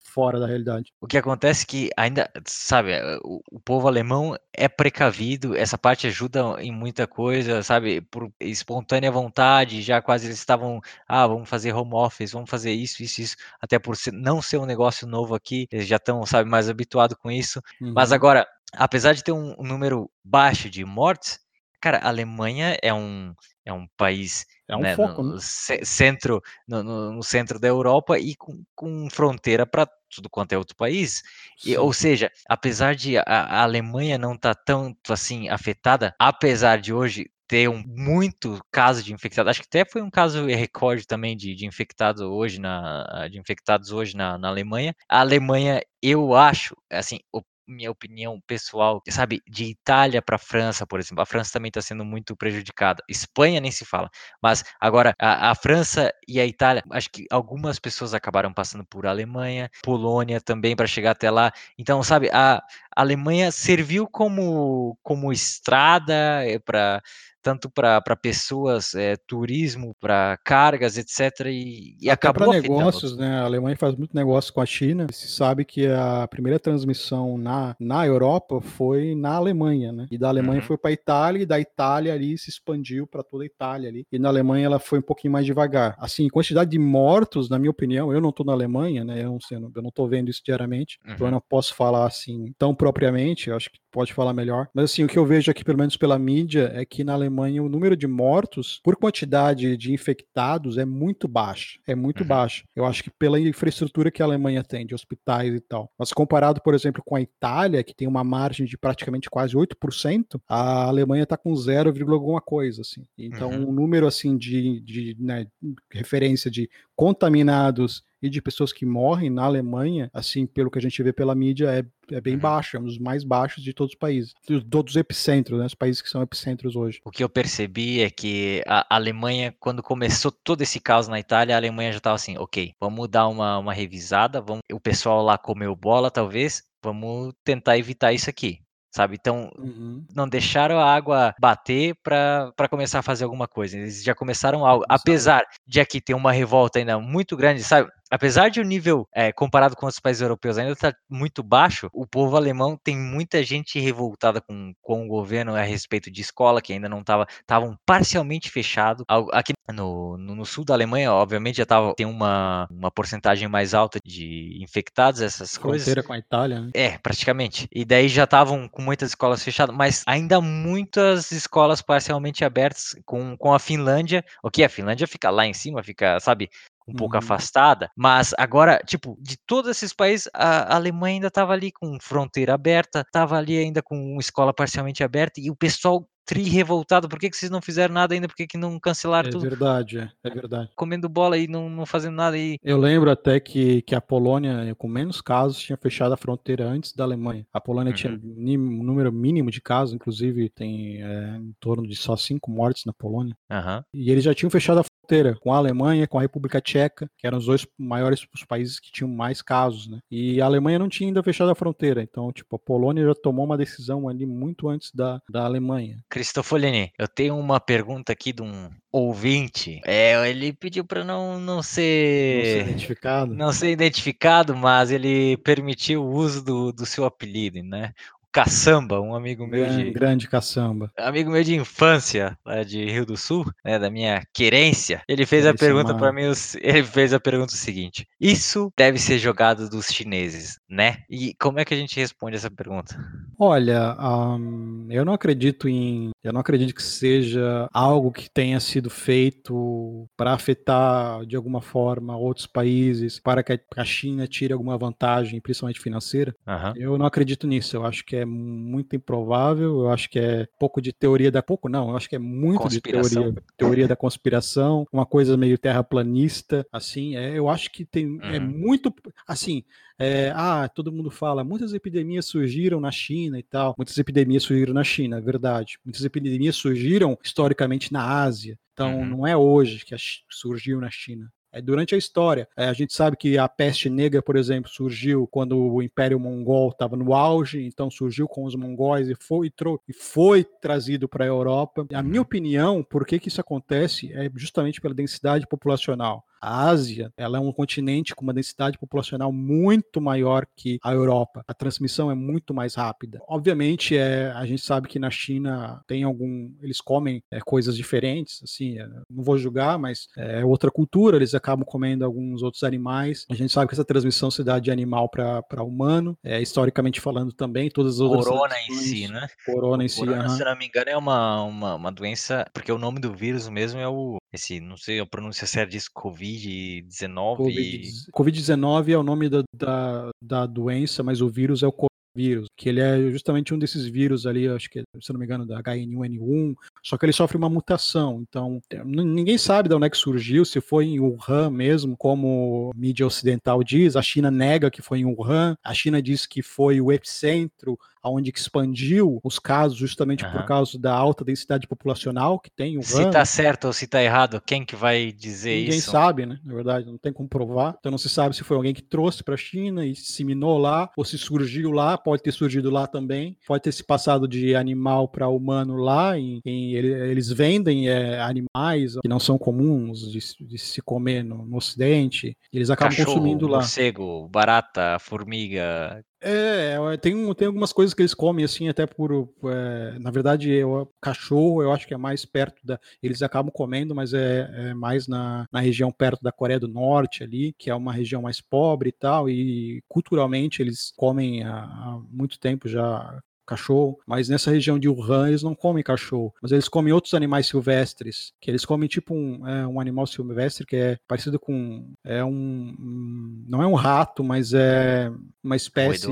fora 0.00 0.38
da 0.38 0.46
realidade. 0.46 0.92
O 1.00 1.06
que 1.06 1.16
acontece 1.16 1.64
é 1.64 1.66
que 1.66 1.90
ainda, 1.96 2.30
sabe, 2.46 2.92
o, 3.24 3.40
o, 3.50 3.60
povo 3.60 3.88
alemão 3.88 4.36
é 4.52 4.68
precavido, 4.68 5.56
essa 5.56 5.78
parte 5.78 6.06
ajuda 6.06 6.56
em 6.58 6.70
muita 6.70 7.06
coisa, 7.06 7.62
sabe, 7.62 8.00
por 8.00 8.30
espontânea 8.40 9.10
vontade, 9.10 9.82
já 9.82 10.02
quase 10.02 10.26
eles 10.26 10.38
estavam, 10.38 10.80
ah, 11.08 11.26
vamos 11.26 11.48
fazer 11.48 11.72
home 11.72 11.94
office, 11.94 12.32
vamos 12.32 12.50
fazer 12.50 12.72
isso, 12.72 13.02
isso, 13.02 13.22
isso, 13.22 13.36
até 13.60 13.78
por 13.78 13.96
ser, 13.96 14.12
não 14.12 14.42
ser 14.42 14.58
um 14.58 14.66
negócio 14.66 15.06
novo 15.06 15.34
aqui, 15.34 15.66
eles 15.70 15.86
já 15.86 15.96
estão, 15.96 16.24
sabe, 16.26 16.48
mais 16.48 16.68
habituados 16.68 17.16
com 17.16 17.30
isso. 17.30 17.60
Uhum. 17.80 17.92
Mas 17.94 18.12
agora, 18.12 18.46
apesar 18.74 19.14
de 19.14 19.24
ter 19.24 19.32
um, 19.32 19.54
um 19.58 19.64
número 19.64 20.10
baixo 20.24 20.68
de 20.68 20.84
mortes, 20.84 21.38
cara, 21.80 21.98
a 21.98 22.08
Alemanha 22.08 22.76
é 22.82 22.92
um, 22.92 23.32
é 23.64 23.72
um 23.72 23.86
país 23.96 24.46
é 24.68 24.76
um 24.76 24.80
né, 24.80 24.94
foco, 24.94 25.22
no, 25.22 25.34
né? 25.34 25.40
centro, 25.40 26.40
no, 26.66 27.12
no, 27.12 27.22
centro 27.22 27.58
da 27.58 27.66
Europa 27.66 28.18
e 28.18 28.36
com, 28.36 28.62
com 28.74 29.10
fronteira 29.10 29.66
para 29.66 29.88
tudo 30.08 30.30
quanto 30.30 30.52
é 30.52 30.58
outro 30.58 30.76
país. 30.76 31.22
E, 31.64 31.76
ou 31.76 31.92
seja, 31.92 32.30
apesar 32.48 32.94
de 32.94 33.18
a, 33.18 33.22
a 33.26 33.62
Alemanha 33.62 34.16
não 34.16 34.34
estar 34.34 34.54
tá 34.54 34.62
tanto 34.64 35.12
assim 35.12 35.48
afetada, 35.48 36.14
apesar 36.18 36.80
de 36.80 36.92
hoje 36.92 37.28
ter 37.48 37.68
um, 37.68 37.82
muito 37.84 38.64
caso 38.70 39.02
de 39.02 39.12
infectados, 39.12 39.50
acho 39.50 39.60
que 39.60 39.66
até 39.66 39.84
foi 39.84 40.02
um 40.02 40.10
caso 40.10 40.46
recorde 40.46 41.04
também 41.04 41.36
de, 41.36 41.52
de 41.56 41.66
infectados 41.66 42.22
hoje 42.22 42.60
na 42.60 43.26
de 43.28 43.40
infectados 43.40 43.90
hoje 43.90 44.16
na, 44.16 44.38
na 44.38 44.48
Alemanha. 44.48 44.94
A 45.08 45.18
Alemanha, 45.20 45.82
eu 46.00 46.32
acho, 46.32 46.76
assim, 46.88 47.18
o 47.32 47.42
minha 47.66 47.90
opinião 47.90 48.40
pessoal, 48.46 49.02
sabe, 49.08 49.42
de 49.48 49.64
Itália 49.64 50.20
para 50.20 50.38
França, 50.38 50.86
por 50.86 50.98
exemplo. 50.98 51.22
A 51.22 51.26
França 51.26 51.52
também 51.52 51.68
está 51.68 51.80
sendo 51.80 52.04
muito 52.04 52.36
prejudicada. 52.36 53.02
Espanha 53.08 53.60
nem 53.60 53.70
se 53.70 53.84
fala. 53.84 54.10
Mas 54.42 54.64
agora, 54.80 55.14
a, 55.18 55.50
a, 55.50 55.54
França 55.54 56.12
e 56.26 56.40
a 56.40 56.46
Itália, 56.46 56.82
acho 56.90 57.10
que 57.10 57.26
algumas 57.30 57.78
pessoas 57.78 58.14
acabaram 58.14 58.52
passando 58.52 58.84
por 58.84 59.06
Alemanha, 59.06 59.70
Polônia 59.82 60.40
também 60.40 60.74
para 60.74 60.86
chegar 60.86 61.12
até 61.12 61.30
lá. 61.30 61.52
Então, 61.78 62.02
sabe, 62.02 62.28
a, 62.32 62.62
a 62.94 63.00
Alemanha 63.00 63.50
serviu 63.50 64.06
como, 64.06 64.98
como 65.02 65.32
estrada 65.32 66.44
eh, 66.44 66.58
para 66.58 67.02
tanto 67.42 67.70
para 67.70 68.16
pessoas, 68.16 68.94
é, 68.94 69.16
turismo, 69.16 69.94
para 70.00 70.38
cargas, 70.44 70.96
etc. 70.98 71.46
E, 71.46 71.96
e 72.00 72.10
acabou 72.10 72.50
para 72.50 72.60
negócios, 72.60 73.16
né? 73.16 73.40
A 73.40 73.44
Alemanha 73.44 73.76
faz 73.76 73.96
muito 73.96 74.14
negócio 74.14 74.52
com 74.52 74.60
a 74.60 74.66
China. 74.66 75.06
Se 75.12 75.28
sabe 75.28 75.64
que 75.64 75.86
a 75.86 76.26
primeira 76.28 76.58
transmissão 76.58 77.38
na, 77.38 77.74
na 77.80 78.06
Europa 78.06 78.60
foi 78.60 79.14
na 79.14 79.34
Alemanha, 79.34 79.92
né? 79.92 80.06
E 80.10 80.18
da 80.18 80.28
Alemanha 80.28 80.60
uhum. 80.60 80.66
foi 80.66 80.76
para 80.76 80.90
a 80.90 80.92
Itália 80.92 81.42
e 81.42 81.46
da 81.46 81.58
Itália 81.58 82.12
ali 82.12 82.36
se 82.36 82.50
expandiu 82.50 83.06
para 83.06 83.22
toda 83.22 83.42
a 83.42 83.46
Itália 83.46 83.88
ali. 83.88 84.06
E 84.12 84.18
na 84.18 84.28
Alemanha 84.28 84.66
ela 84.66 84.78
foi 84.78 84.98
um 84.98 85.02
pouquinho 85.02 85.32
mais 85.32 85.46
devagar. 85.46 85.96
Assim, 85.98 86.28
quantidade 86.28 86.70
de 86.70 86.78
mortos, 86.78 87.48
na 87.48 87.58
minha 87.58 87.70
opinião, 87.70 88.12
eu 88.12 88.20
não 88.20 88.30
estou 88.30 88.44
na 88.44 88.52
Alemanha, 88.52 89.04
né? 89.04 89.22
Eu 89.22 89.30
não, 89.30 89.40
sei, 89.40 89.56
eu 89.56 89.82
não 89.82 89.88
estou 89.88 90.08
vendo 90.08 90.30
isso 90.30 90.42
diariamente, 90.44 90.98
uhum. 91.06 91.14
então 91.14 91.26
eu 91.26 91.30
não 91.30 91.40
posso 91.40 91.74
falar 91.74 92.06
assim 92.06 92.52
tão 92.58 92.74
propriamente. 92.80 93.50
Eu 93.50 93.56
acho 93.56 93.70
que 93.70 93.78
pode 93.92 94.14
falar 94.14 94.32
melhor. 94.32 94.66
Mas 94.72 94.86
assim, 94.86 95.04
o 95.04 95.06
que 95.06 95.18
eu 95.18 95.26
vejo 95.26 95.50
aqui, 95.50 95.62
pelo 95.62 95.76
menos 95.76 95.98
pela 95.98 96.18
mídia, 96.18 96.72
é 96.74 96.82
que 96.82 97.04
na 97.04 97.12
Alemanha 97.12 97.62
o 97.62 97.68
número 97.68 97.94
de 97.94 98.06
mortos 98.06 98.80
por 98.82 98.96
quantidade 98.96 99.76
de 99.76 99.92
infectados 99.92 100.78
é 100.78 100.84
muito 100.86 101.28
baixo. 101.28 101.78
É 101.86 101.94
muito 101.94 102.22
uhum. 102.22 102.28
baixo. 102.28 102.64
Eu 102.74 102.86
acho 102.86 103.04
que 103.04 103.10
pela 103.10 103.38
infraestrutura 103.38 104.10
que 104.10 104.22
a 104.22 104.24
Alemanha 104.24 104.64
tem, 104.64 104.86
de 104.86 104.94
hospitais 104.94 105.54
e 105.54 105.60
tal. 105.60 105.92
Mas 105.98 106.10
comparado, 106.10 106.62
por 106.62 106.72
exemplo, 106.72 107.02
com 107.04 107.16
a 107.16 107.20
Itália, 107.20 107.84
que 107.84 107.94
tem 107.94 108.08
uma 108.08 108.24
margem 108.24 108.64
de 108.64 108.78
praticamente 108.78 109.28
quase 109.28 109.54
8%, 109.54 110.40
a 110.48 110.84
Alemanha 110.84 111.24
está 111.24 111.36
com 111.36 111.54
0, 111.54 111.92
alguma 112.14 112.40
coisa, 112.40 112.80
assim. 112.80 113.04
Então, 113.18 113.50
uhum. 113.50 113.68
um 113.68 113.72
número 113.72 114.06
assim 114.06 114.38
de, 114.38 114.80
de 114.80 115.16
né, 115.20 115.46
referência 115.92 116.50
de 116.50 116.70
contaminados 116.96 118.02
e 118.22 118.28
de 118.28 118.42
pessoas 118.42 118.72
que 118.72 118.84
morrem 118.84 119.30
na 119.30 119.44
Alemanha, 119.44 120.10
assim, 120.12 120.46
pelo 120.46 120.70
que 120.70 120.78
a 120.78 120.82
gente 120.82 121.02
vê 121.02 121.12
pela 121.12 121.34
mídia, 121.34 121.70
é, 121.70 122.14
é 122.14 122.20
bem 122.20 122.34
uhum. 122.34 122.40
baixo, 122.40 122.76
é 122.76 122.80
um 122.80 122.84
dos 122.84 122.98
mais 122.98 123.24
baixos 123.24 123.62
de 123.62 123.72
todos 123.72 123.94
os 123.94 123.98
países, 123.98 124.34
de 124.46 124.62
todos 124.64 124.94
os 124.94 124.96
epicentros, 124.96 125.58
né, 125.58 125.66
os 125.66 125.74
países 125.74 126.02
que 126.02 126.08
são 126.08 126.22
epicentros 126.22 126.76
hoje. 126.76 127.00
O 127.04 127.10
que 127.10 127.24
eu 127.24 127.28
percebi 127.28 128.00
é 128.00 128.10
que 128.10 128.62
a 128.66 128.94
Alemanha, 128.94 129.54
quando 129.58 129.82
começou 129.82 130.30
todo 130.30 130.62
esse 130.62 130.80
caos 130.80 131.08
na 131.08 131.18
Itália, 131.18 131.54
a 131.54 131.58
Alemanha 131.58 131.92
já 131.92 131.98
estava 131.98 132.16
assim, 132.16 132.36
ok, 132.38 132.72
vamos 132.80 133.08
dar 133.08 133.28
uma, 133.28 133.58
uma 133.58 133.72
revisada, 133.72 134.40
vamos, 134.40 134.62
o 134.72 134.80
pessoal 134.80 135.22
lá 135.22 135.38
comeu 135.38 135.74
bola, 135.74 136.10
talvez, 136.10 136.62
vamos 136.82 137.32
tentar 137.44 137.78
evitar 137.78 138.12
isso 138.12 138.28
aqui 138.28 138.60
sabe? 138.90 139.16
Então, 139.18 139.50
uhum. 139.56 140.04
não 140.14 140.28
deixaram 140.28 140.78
a 140.78 140.94
água 140.94 141.34
bater 141.40 141.94
para 142.02 142.68
começar 142.68 142.98
a 142.98 143.02
fazer 143.02 143.24
alguma 143.24 143.46
coisa. 143.46 143.78
Eles 143.78 144.02
já 144.02 144.14
começaram 144.14 144.66
algo. 144.66 144.84
Apesar 144.88 145.44
de 145.66 145.80
aqui 145.80 146.00
ter 146.00 146.14
uma 146.14 146.32
revolta 146.32 146.78
ainda 146.78 146.98
muito 146.98 147.36
grande, 147.36 147.62
sabe? 147.62 147.90
Apesar 148.10 148.48
de 148.48 148.60
o 148.60 148.64
nível 148.64 149.08
é, 149.14 149.32
comparado 149.32 149.76
com 149.76 149.86
outros 149.86 150.00
países 150.00 150.20
europeus 150.20 150.58
ainda 150.58 150.72
estar 150.72 150.92
tá 150.92 150.98
muito 151.08 151.42
baixo, 151.42 151.88
o 151.92 152.06
povo 152.06 152.36
alemão 152.36 152.78
tem 152.82 152.96
muita 152.96 153.42
gente 153.42 153.78
revoltada 153.78 154.40
com, 154.40 154.72
com 154.82 155.04
o 155.04 155.08
governo 155.08 155.54
a 155.54 155.62
respeito 155.62 156.10
de 156.10 156.20
escola 156.20 156.60
que 156.60 156.72
ainda 156.72 156.88
não 156.88 157.00
estava, 157.00 157.26
estavam 157.40 157.76
parcialmente 157.86 158.50
fechado. 158.50 159.04
Aqui 159.32 159.52
no, 159.72 160.16
no, 160.16 160.34
no, 160.34 160.46
sul 160.46 160.64
da 160.64 160.74
Alemanha, 160.74 161.12
obviamente, 161.12 161.58
já 161.58 161.66
tava, 161.66 161.94
tem 161.94 162.06
uma, 162.06 162.66
uma 162.70 162.90
porcentagem 162.90 163.48
mais 163.48 163.74
alta 163.74 163.98
de 164.04 164.58
infectados, 164.60 165.20
essas 165.20 165.52
Fronteira 165.52 165.68
coisas. 165.68 165.84
Fronteira 165.84 166.06
com 166.06 166.12
a 166.12 166.18
Itália, 166.18 166.60
né? 166.60 166.70
É, 166.74 166.98
praticamente. 166.98 167.68
E 167.72 167.84
daí 167.84 168.08
já 168.08 168.24
estavam 168.24 168.68
com 168.68 168.82
muitas 168.82 169.10
escolas 169.10 169.42
fechadas, 169.42 169.74
mas 169.74 170.02
ainda 170.06 170.40
muitas 170.40 171.30
escolas 171.30 171.80
parcialmente 171.80 172.44
abertas 172.44 172.96
com, 173.04 173.36
com 173.36 173.54
a 173.54 173.58
Finlândia. 173.58 174.24
O 174.42 174.50
que 174.50 174.64
a 174.64 174.68
Finlândia 174.68 175.06
fica 175.06 175.30
lá 175.30 175.46
em 175.46 175.54
cima, 175.54 175.82
fica, 175.82 176.18
sabe, 176.20 176.50
um 176.90 176.94
pouco 176.94 177.14
uhum. 177.14 177.18
afastada, 177.18 177.90
mas 177.96 178.34
agora, 178.38 178.80
tipo, 178.84 179.16
de 179.20 179.36
todos 179.46 179.70
esses 179.70 179.92
países, 179.92 180.28
a 180.34 180.74
Alemanha 180.74 181.14
ainda 181.16 181.28
estava 181.28 181.52
ali 181.52 181.70
com 181.72 181.98
fronteira 182.00 182.54
aberta, 182.54 183.00
estava 183.00 183.36
ali 183.36 183.58
ainda 183.58 183.82
com 183.82 184.18
escola 184.18 184.52
parcialmente 184.52 185.04
aberta, 185.04 185.40
e 185.40 185.50
o 185.50 185.56
pessoal 185.56 186.06
tri 186.24 186.42
revoltado, 186.44 187.08
por 187.08 187.18
que, 187.18 187.30
que 187.30 187.36
vocês 187.36 187.50
não 187.50 187.60
fizeram 187.60 187.94
nada 187.94 188.14
ainda, 188.14 188.28
por 188.28 188.36
que, 188.36 188.46
que 188.46 188.58
não 188.58 188.78
cancelaram 188.78 189.28
é 189.28 189.32
tudo? 189.32 189.42
Verdade, 189.42 189.98
é, 189.98 190.10
é 190.24 190.30
verdade. 190.30 190.70
Comendo 190.76 191.08
bola 191.08 191.36
e 191.36 191.46
não, 191.46 191.68
não 191.68 191.86
fazendo 191.86 192.14
nada 192.14 192.36
aí. 192.36 192.56
Eu 192.62 192.78
lembro 192.78 193.10
até 193.10 193.40
que, 193.40 193.82
que 193.82 193.94
a 193.94 194.00
Polônia, 194.00 194.74
com 194.76 194.88
menos 194.88 195.20
casos, 195.20 195.58
tinha 195.58 195.76
fechado 195.76 196.12
a 196.12 196.16
fronteira 196.16 196.66
antes 196.66 196.94
da 196.94 197.04
Alemanha. 197.04 197.46
A 197.52 197.60
Polônia 197.60 197.90
uhum. 197.90 197.96
tinha 197.96 198.12
um 198.12 198.82
número 198.82 199.12
mínimo 199.12 199.50
de 199.50 199.60
casos, 199.60 199.94
inclusive 199.94 200.48
tem 200.50 201.02
é, 201.02 201.36
em 201.36 201.54
torno 201.60 201.86
de 201.86 201.96
só 201.96 202.16
cinco 202.16 202.50
mortes 202.50 202.84
na 202.84 202.92
Polônia. 202.92 203.36
Uhum. 203.50 203.82
E 203.94 204.10
eles 204.10 204.24
já 204.24 204.34
tinham 204.34 204.50
fechado 204.50 204.80
a 204.80 204.84
fronteira 204.84 205.36
com 205.40 205.52
a 205.52 205.56
Alemanha, 205.56 206.06
com 206.06 206.18
a 206.18 206.22
República 206.22 206.60
Tcheca, 206.60 207.08
que 207.18 207.26
eram 207.26 207.38
os 207.38 207.46
dois 207.46 207.66
maiores 207.78 208.26
os 208.34 208.44
países 208.44 208.78
que 208.78 208.92
tinham 208.92 209.10
mais 209.10 209.42
casos, 209.42 209.88
né? 209.88 209.98
E 210.10 210.40
a 210.40 210.44
Alemanha 210.44 210.78
não 210.78 210.88
tinha 210.88 211.08
ainda 211.08 211.22
fechado 211.22 211.50
a 211.50 211.54
fronteira, 211.54 212.02
então, 212.02 212.32
tipo, 212.32 212.54
a 212.56 212.58
Polônia 212.58 213.04
já 213.04 213.14
tomou 213.14 213.44
uma 213.44 213.56
decisão 213.56 214.08
ali 214.08 214.24
muito 214.24 214.68
antes 214.68 214.90
da, 214.94 215.20
da 215.28 215.44
Alemanha. 215.44 215.98
Cristofolini, 216.10 216.92
eu 216.98 217.06
tenho 217.06 217.38
uma 217.38 217.60
pergunta 217.60 218.12
aqui 218.12 218.32
de 218.32 218.42
um 218.42 218.68
ouvinte. 218.90 219.80
É, 219.84 220.28
ele 220.28 220.52
pediu 220.52 220.84
para 220.84 221.04
não, 221.04 221.38
não 221.38 221.62
ser. 221.62 222.36
Não 222.36 222.44
ser 222.44 222.60
identificado. 222.62 223.34
Não 223.34 223.52
ser 223.52 223.70
identificado, 223.70 224.56
mas 224.56 224.90
ele 224.90 225.36
permitiu 225.38 226.02
o 226.02 226.10
uso 226.10 226.42
do, 226.42 226.72
do 226.72 226.84
seu 226.84 227.04
apelido, 227.04 227.62
né? 227.62 227.94
Caçamba, 228.32 229.00
um 229.00 229.14
amigo 229.14 229.46
meu 229.46 229.64
grande, 229.64 229.84
de. 229.84 229.90
Grande 229.90 230.28
Caçamba. 230.28 230.90
Amigo 230.96 231.30
meu 231.30 231.42
de 231.42 231.54
infância, 231.56 232.38
lá 232.46 232.62
de 232.62 232.84
Rio 232.84 233.04
do 233.04 233.16
Sul, 233.16 233.44
né, 233.64 233.78
da 233.78 233.90
minha 233.90 234.22
querência. 234.32 235.02
Ele 235.08 235.26
fez 235.26 235.44
a 235.44 235.52
pergunta 235.52 235.94
para 235.94 236.12
mim, 236.12 236.30
ele 236.60 236.84
fez 236.84 237.12
a 237.12 237.18
pergunta 237.18 237.52
seguinte: 237.52 238.06
Isso 238.20 238.72
deve 238.76 238.98
ser 238.98 239.18
jogado 239.18 239.68
dos 239.68 239.86
chineses, 239.86 240.58
né? 240.68 240.98
E 241.10 241.34
como 241.40 241.58
é 241.58 241.64
que 241.64 241.74
a 241.74 241.76
gente 241.76 241.98
responde 241.98 242.36
essa 242.36 242.50
pergunta? 242.50 242.96
Olha, 243.38 243.96
um, 243.98 244.86
eu 244.90 245.04
não 245.04 245.14
acredito 245.14 245.68
em. 245.68 246.10
Eu 246.22 246.32
não 246.32 246.40
acredito 246.40 246.74
que 246.74 246.82
seja 246.82 247.68
algo 247.72 248.12
que 248.12 248.30
tenha 248.30 248.60
sido 248.60 248.90
feito 248.90 250.06
para 250.16 250.34
afetar 250.34 251.24
de 251.24 251.34
alguma 251.34 251.62
forma 251.62 252.16
outros 252.16 252.46
países, 252.46 253.18
para 253.18 253.42
que 253.42 253.58
a 253.76 253.84
China 253.84 254.26
tire 254.26 254.52
alguma 254.52 254.76
vantagem, 254.76 255.40
principalmente 255.40 255.80
financeira. 255.80 256.34
Uhum. 256.46 256.72
Eu 256.76 256.98
não 256.98 257.06
acredito 257.06 257.46
nisso. 257.46 257.76
Eu 257.76 257.86
acho 257.86 258.04
que 258.04 258.16
é 258.16 258.19
muito 258.24 258.96
improvável. 258.96 259.80
Eu 259.80 259.90
acho 259.90 260.08
que 260.08 260.18
é 260.18 260.46
pouco 260.58 260.80
de 260.80 260.92
teoria 260.92 261.30
da 261.30 261.42
pouco, 261.42 261.68
não. 261.68 261.90
Eu 261.90 261.96
acho 261.96 262.08
que 262.08 262.16
é 262.16 262.18
muito 262.18 262.68
de 262.68 262.80
teoria, 262.80 263.34
teoria 263.56 263.88
da 263.88 263.96
conspiração, 263.96 264.86
uma 264.92 265.06
coisa 265.06 265.36
meio 265.36 265.58
terraplanista, 265.58 266.66
assim. 266.72 267.16
É, 267.16 267.38
eu 267.38 267.48
acho 267.48 267.70
que 267.70 267.84
tem 267.84 268.18
é 268.22 268.28
uhum. 268.28 268.34
é 268.34 268.40
muito 268.40 268.94
assim. 269.26 269.64
É, 269.98 270.32
ah, 270.34 270.66
todo 270.66 270.90
mundo 270.90 271.10
fala, 271.10 271.44
muitas 271.44 271.74
epidemias 271.74 272.24
surgiram 272.24 272.80
na 272.80 272.90
China 272.90 273.38
e 273.38 273.42
tal. 273.42 273.74
Muitas 273.76 273.98
epidemias 273.98 274.42
surgiram 274.42 274.72
na 274.72 274.82
China, 274.82 275.18
é 275.18 275.20
verdade. 275.20 275.78
Muitas 275.84 276.04
epidemias 276.04 276.56
surgiram 276.56 277.18
historicamente 277.22 277.92
na 277.92 278.22
Ásia. 278.22 278.58
Então, 278.72 279.00
uhum. 279.00 279.06
não 279.06 279.26
é 279.26 279.36
hoje 279.36 279.84
que 279.84 279.94
surgiu 280.30 280.80
na 280.80 280.90
China. 280.90 281.30
É 281.52 281.60
durante 281.60 281.94
a 281.94 281.98
história. 281.98 282.48
É, 282.56 282.66
a 282.66 282.72
gente 282.72 282.92
sabe 282.92 283.16
que 283.16 283.36
a 283.38 283.48
peste 283.48 283.88
negra, 283.88 284.22
por 284.22 284.36
exemplo, 284.36 284.70
surgiu 284.70 285.26
quando 285.26 285.58
o 285.58 285.82
Império 285.82 286.18
Mongol 286.18 286.70
estava 286.70 286.96
no 286.96 287.14
auge, 287.14 287.64
então 287.64 287.90
surgiu 287.90 288.28
com 288.28 288.44
os 288.44 288.54
mongóis 288.54 289.08
e 289.08 289.14
foi, 289.14 289.52
e 289.88 289.92
foi 289.92 290.44
trazido 290.44 291.08
para 291.08 291.24
a 291.24 291.28
Europa. 291.28 291.86
A 291.92 292.02
minha 292.02 292.22
opinião, 292.22 292.82
por 292.82 293.06
que, 293.06 293.18
que 293.18 293.28
isso 293.28 293.40
acontece, 293.40 294.12
é 294.12 294.30
justamente 294.34 294.80
pela 294.80 294.94
densidade 294.94 295.46
populacional. 295.46 296.24
A 296.40 296.68
Ásia, 296.68 297.12
ela 297.16 297.38
é 297.38 297.40
um 297.40 297.52
continente 297.52 298.14
com 298.14 298.22
uma 298.22 298.32
densidade 298.32 298.78
populacional 298.78 299.32
muito 299.32 300.00
maior 300.00 300.46
que 300.56 300.78
a 300.82 300.92
Europa. 300.92 301.44
A 301.46 301.54
transmissão 301.54 302.10
é 302.10 302.14
muito 302.14 302.54
mais 302.54 302.74
rápida. 302.74 303.20
Obviamente, 303.28 303.96
é, 303.96 304.30
a 304.32 304.46
gente 304.46 304.62
sabe 304.62 304.88
que 304.88 304.98
na 304.98 305.10
China 305.10 305.82
tem 305.86 306.02
algum, 306.02 306.50
eles 306.62 306.80
comem 306.80 307.22
é, 307.30 307.40
coisas 307.40 307.76
diferentes, 307.76 308.40
assim, 308.42 308.78
é, 308.78 308.86
não 309.10 309.22
vou 309.22 309.36
julgar, 309.36 309.78
mas 309.78 310.08
é 310.16 310.44
outra 310.44 310.70
cultura, 310.70 311.16
eles 311.16 311.34
acabam 311.34 311.64
comendo 311.64 312.04
alguns 312.04 312.42
outros 312.42 312.62
animais. 312.62 313.26
A 313.30 313.34
gente 313.34 313.52
sabe 313.52 313.68
que 313.68 313.74
essa 313.74 313.84
transmissão 313.84 314.30
se 314.30 314.42
dá 314.42 314.58
de 314.58 314.70
animal 314.70 315.08
para 315.08 315.62
humano, 315.62 316.16
é, 316.24 316.40
historicamente 316.40 317.00
falando 317.00 317.32
também, 317.32 317.68
todas 317.70 317.94
as 317.94 318.00
outras 318.00 318.26
Corona 318.26 318.54
em 318.68 318.74
si, 318.74 319.08
né? 319.08 319.28
Corona 319.44 319.84
em 319.84 319.88
si, 319.88 320.00
Corona, 320.00 320.28
se 320.28 320.44
não 320.44 320.56
me 320.56 320.66
engano, 320.66 320.90
é 320.90 320.96
uma, 320.96 321.42
uma, 321.42 321.74
uma 321.74 321.92
doença, 321.92 322.46
porque 322.52 322.72
o 322.72 322.78
nome 322.78 322.98
do 322.98 323.12
vírus 323.12 323.48
mesmo 323.48 323.80
é 323.80 323.88
o, 323.88 324.18
esse, 324.32 324.60
não 324.60 324.76
sei 324.76 325.00
a 325.00 325.06
pronúncia 325.06 325.46
certa 325.46 325.72
disso, 325.72 325.90
Covid 325.92 326.20
Covid-19. 326.40 328.10
Covid-19 328.12 328.88
é 328.90 328.98
o 328.98 329.02
nome 329.02 329.28
da, 329.28 329.42
da, 329.54 330.10
da, 330.22 330.46
doença, 330.46 331.02
mas 331.02 331.20
o 331.20 331.28
vírus 331.28 331.62
é 331.62 331.66
o 331.66 331.72
vírus, 332.14 332.48
que 332.56 332.68
ele 332.68 332.80
é 332.80 333.10
justamente 333.10 333.54
um 333.54 333.58
desses 333.58 333.86
vírus 333.86 334.26
ali, 334.26 334.48
acho 334.48 334.68
que, 334.68 334.82
se 335.00 335.12
não 335.12 335.18
me 335.18 335.24
engano, 335.24 335.46
da 335.46 335.62
HN1N1, 335.62 336.54
só 336.82 336.98
que 336.98 337.06
ele 337.06 337.12
sofre 337.12 337.36
uma 337.36 337.48
mutação. 337.48 338.24
Então, 338.28 338.60
ninguém 338.84 339.38
sabe 339.38 339.68
de 339.68 339.74
onde 339.74 339.86
é 339.86 339.90
que 339.90 339.96
surgiu, 339.96 340.44
se 340.44 340.60
foi 340.60 340.86
em 340.86 341.00
Wuhan 341.00 341.50
mesmo, 341.50 341.96
como 341.96 342.72
mídia 342.74 343.06
ocidental 343.06 343.62
diz, 343.62 343.96
a 343.96 344.02
China 344.02 344.30
nega 344.30 344.70
que 344.70 344.82
foi 344.82 345.00
em 345.00 345.04
Wuhan, 345.04 345.56
a 345.62 345.72
China 345.72 346.02
diz 346.02 346.26
que 346.26 346.42
foi 346.42 346.80
o 346.80 346.90
epicentro 346.90 347.78
aonde 348.02 348.30
expandiu 348.34 349.20
os 349.22 349.38
casos 349.38 349.76
justamente 349.76 350.24
uhum. 350.24 350.32
por 350.32 350.46
causa 350.46 350.78
da 350.78 350.92
alta 350.92 351.24
densidade 351.24 351.66
populacional 351.66 352.38
que 352.38 352.50
tem 352.50 352.78
o 352.78 352.82
Se 352.82 353.02
está 353.02 353.24
certo 353.24 353.66
ou 353.66 353.72
se 353.72 353.84
está 353.84 354.02
errado, 354.02 354.42
quem 354.44 354.64
que 354.64 354.76
vai 354.76 355.12
dizer 355.12 355.50
Ninguém 355.50 355.78
isso? 355.78 355.90
Ninguém 355.90 356.02
sabe, 356.02 356.26
né? 356.26 356.38
Na 356.44 356.54
verdade, 356.54 356.86
não 356.86 356.98
tem 356.98 357.12
como 357.12 357.28
provar. 357.28 357.76
Então 357.78 357.90
não 357.90 357.98
se 357.98 358.08
sabe 358.08 358.34
se 358.34 358.44
foi 358.44 358.56
alguém 358.56 358.74
que 358.74 358.82
trouxe 358.82 359.22
para 359.22 359.34
a 359.34 359.38
China 359.38 359.84
e 359.84 359.92
disseminou 359.92 360.58
lá, 360.58 360.90
ou 360.96 361.04
se 361.04 361.18
surgiu 361.18 361.70
lá, 361.70 361.96
pode 361.96 362.22
ter 362.22 362.32
surgido 362.32 362.70
lá 362.70 362.86
também, 362.86 363.36
pode 363.46 363.62
ter 363.62 363.72
se 363.72 363.84
passado 363.84 364.26
de 364.26 364.54
animal 364.54 365.08
para 365.08 365.28
humano 365.28 365.76
lá, 365.76 366.18
em, 366.18 366.40
em, 366.44 366.74
eles 366.74 367.30
vendem 367.30 367.88
é, 367.88 368.20
animais 368.20 368.94
que 369.00 369.08
não 369.08 369.20
são 369.20 369.38
comuns 369.38 370.10
de, 370.10 370.18
de 370.46 370.58
se 370.58 370.80
comer 370.82 371.22
no, 371.22 371.44
no, 371.44 371.60
Ocidente, 371.60 372.36
eles 372.52 372.70
acabam 372.70 372.96
Cachorro, 372.96 373.16
consumindo 373.16 373.46
lá. 373.46 373.58
morcego, 373.58 374.28
barata, 374.28 374.98
formiga, 374.98 376.02
é, 376.20 376.96
tem, 376.98 377.34
tem 377.34 377.46
algumas 377.46 377.72
coisas 377.72 377.94
que 377.94 378.02
eles 378.02 378.14
comem 378.14 378.44
assim, 378.44 378.68
até 378.68 378.86
por. 378.86 379.28
É, 379.44 379.98
na 379.98 380.10
verdade, 380.10 380.50
eu, 380.50 380.92
cachorro 381.00 381.62
eu 381.62 381.72
acho 381.72 381.86
que 381.86 381.94
é 381.94 381.96
mais 381.96 382.24
perto 382.24 382.64
da. 382.66 382.78
Eles 383.02 383.22
acabam 383.22 383.50
comendo, 383.50 383.94
mas 383.94 384.12
é, 384.12 384.50
é, 384.52 384.74
mais 384.74 385.08
na, 385.08 385.46
na 385.50 385.60
região 385.60 385.90
perto 385.90 386.22
da 386.22 386.32
Coreia 386.32 386.60
do 386.60 386.68
Norte 386.68 387.22
ali, 387.22 387.54
que 387.58 387.70
é 387.70 387.74
uma 387.74 387.92
região 387.92 388.22
mais 388.22 388.40
pobre 388.40 388.90
e 388.90 388.92
tal, 388.92 389.28
e 389.30 389.82
culturalmente 389.88 390.60
eles 390.62 390.92
comem 390.96 391.42
há, 391.42 391.64
há 391.64 392.00
muito 392.10 392.38
tempo 392.38 392.68
já 392.68 393.20
cachorro, 393.50 393.98
mas 394.06 394.28
nessa 394.28 394.50
região 394.50 394.78
de 394.78 394.88
Wuhan 394.88 395.28
eles 395.28 395.42
não 395.42 395.54
comem 395.54 395.82
cachorro, 395.82 396.32
mas 396.40 396.52
eles 396.52 396.68
comem 396.68 396.92
outros 396.92 397.14
animais 397.14 397.48
silvestres, 397.48 398.32
que 398.40 398.50
eles 398.50 398.64
comem 398.64 398.88
tipo 398.88 399.14
um, 399.14 399.46
é, 399.46 399.66
um 399.66 399.80
animal 399.80 400.06
silvestre 400.06 400.64
que 400.64 400.76
é 400.76 400.98
parecido 401.08 401.38
com 401.38 401.92
é 402.04 402.24
um, 402.24 402.74
um 402.78 403.44
não 403.48 403.62
é 403.62 403.66
um 403.66 403.74
rato, 403.74 404.22
mas 404.22 404.52
é 404.52 405.10
uma 405.42 405.56
espécie? 405.56 406.06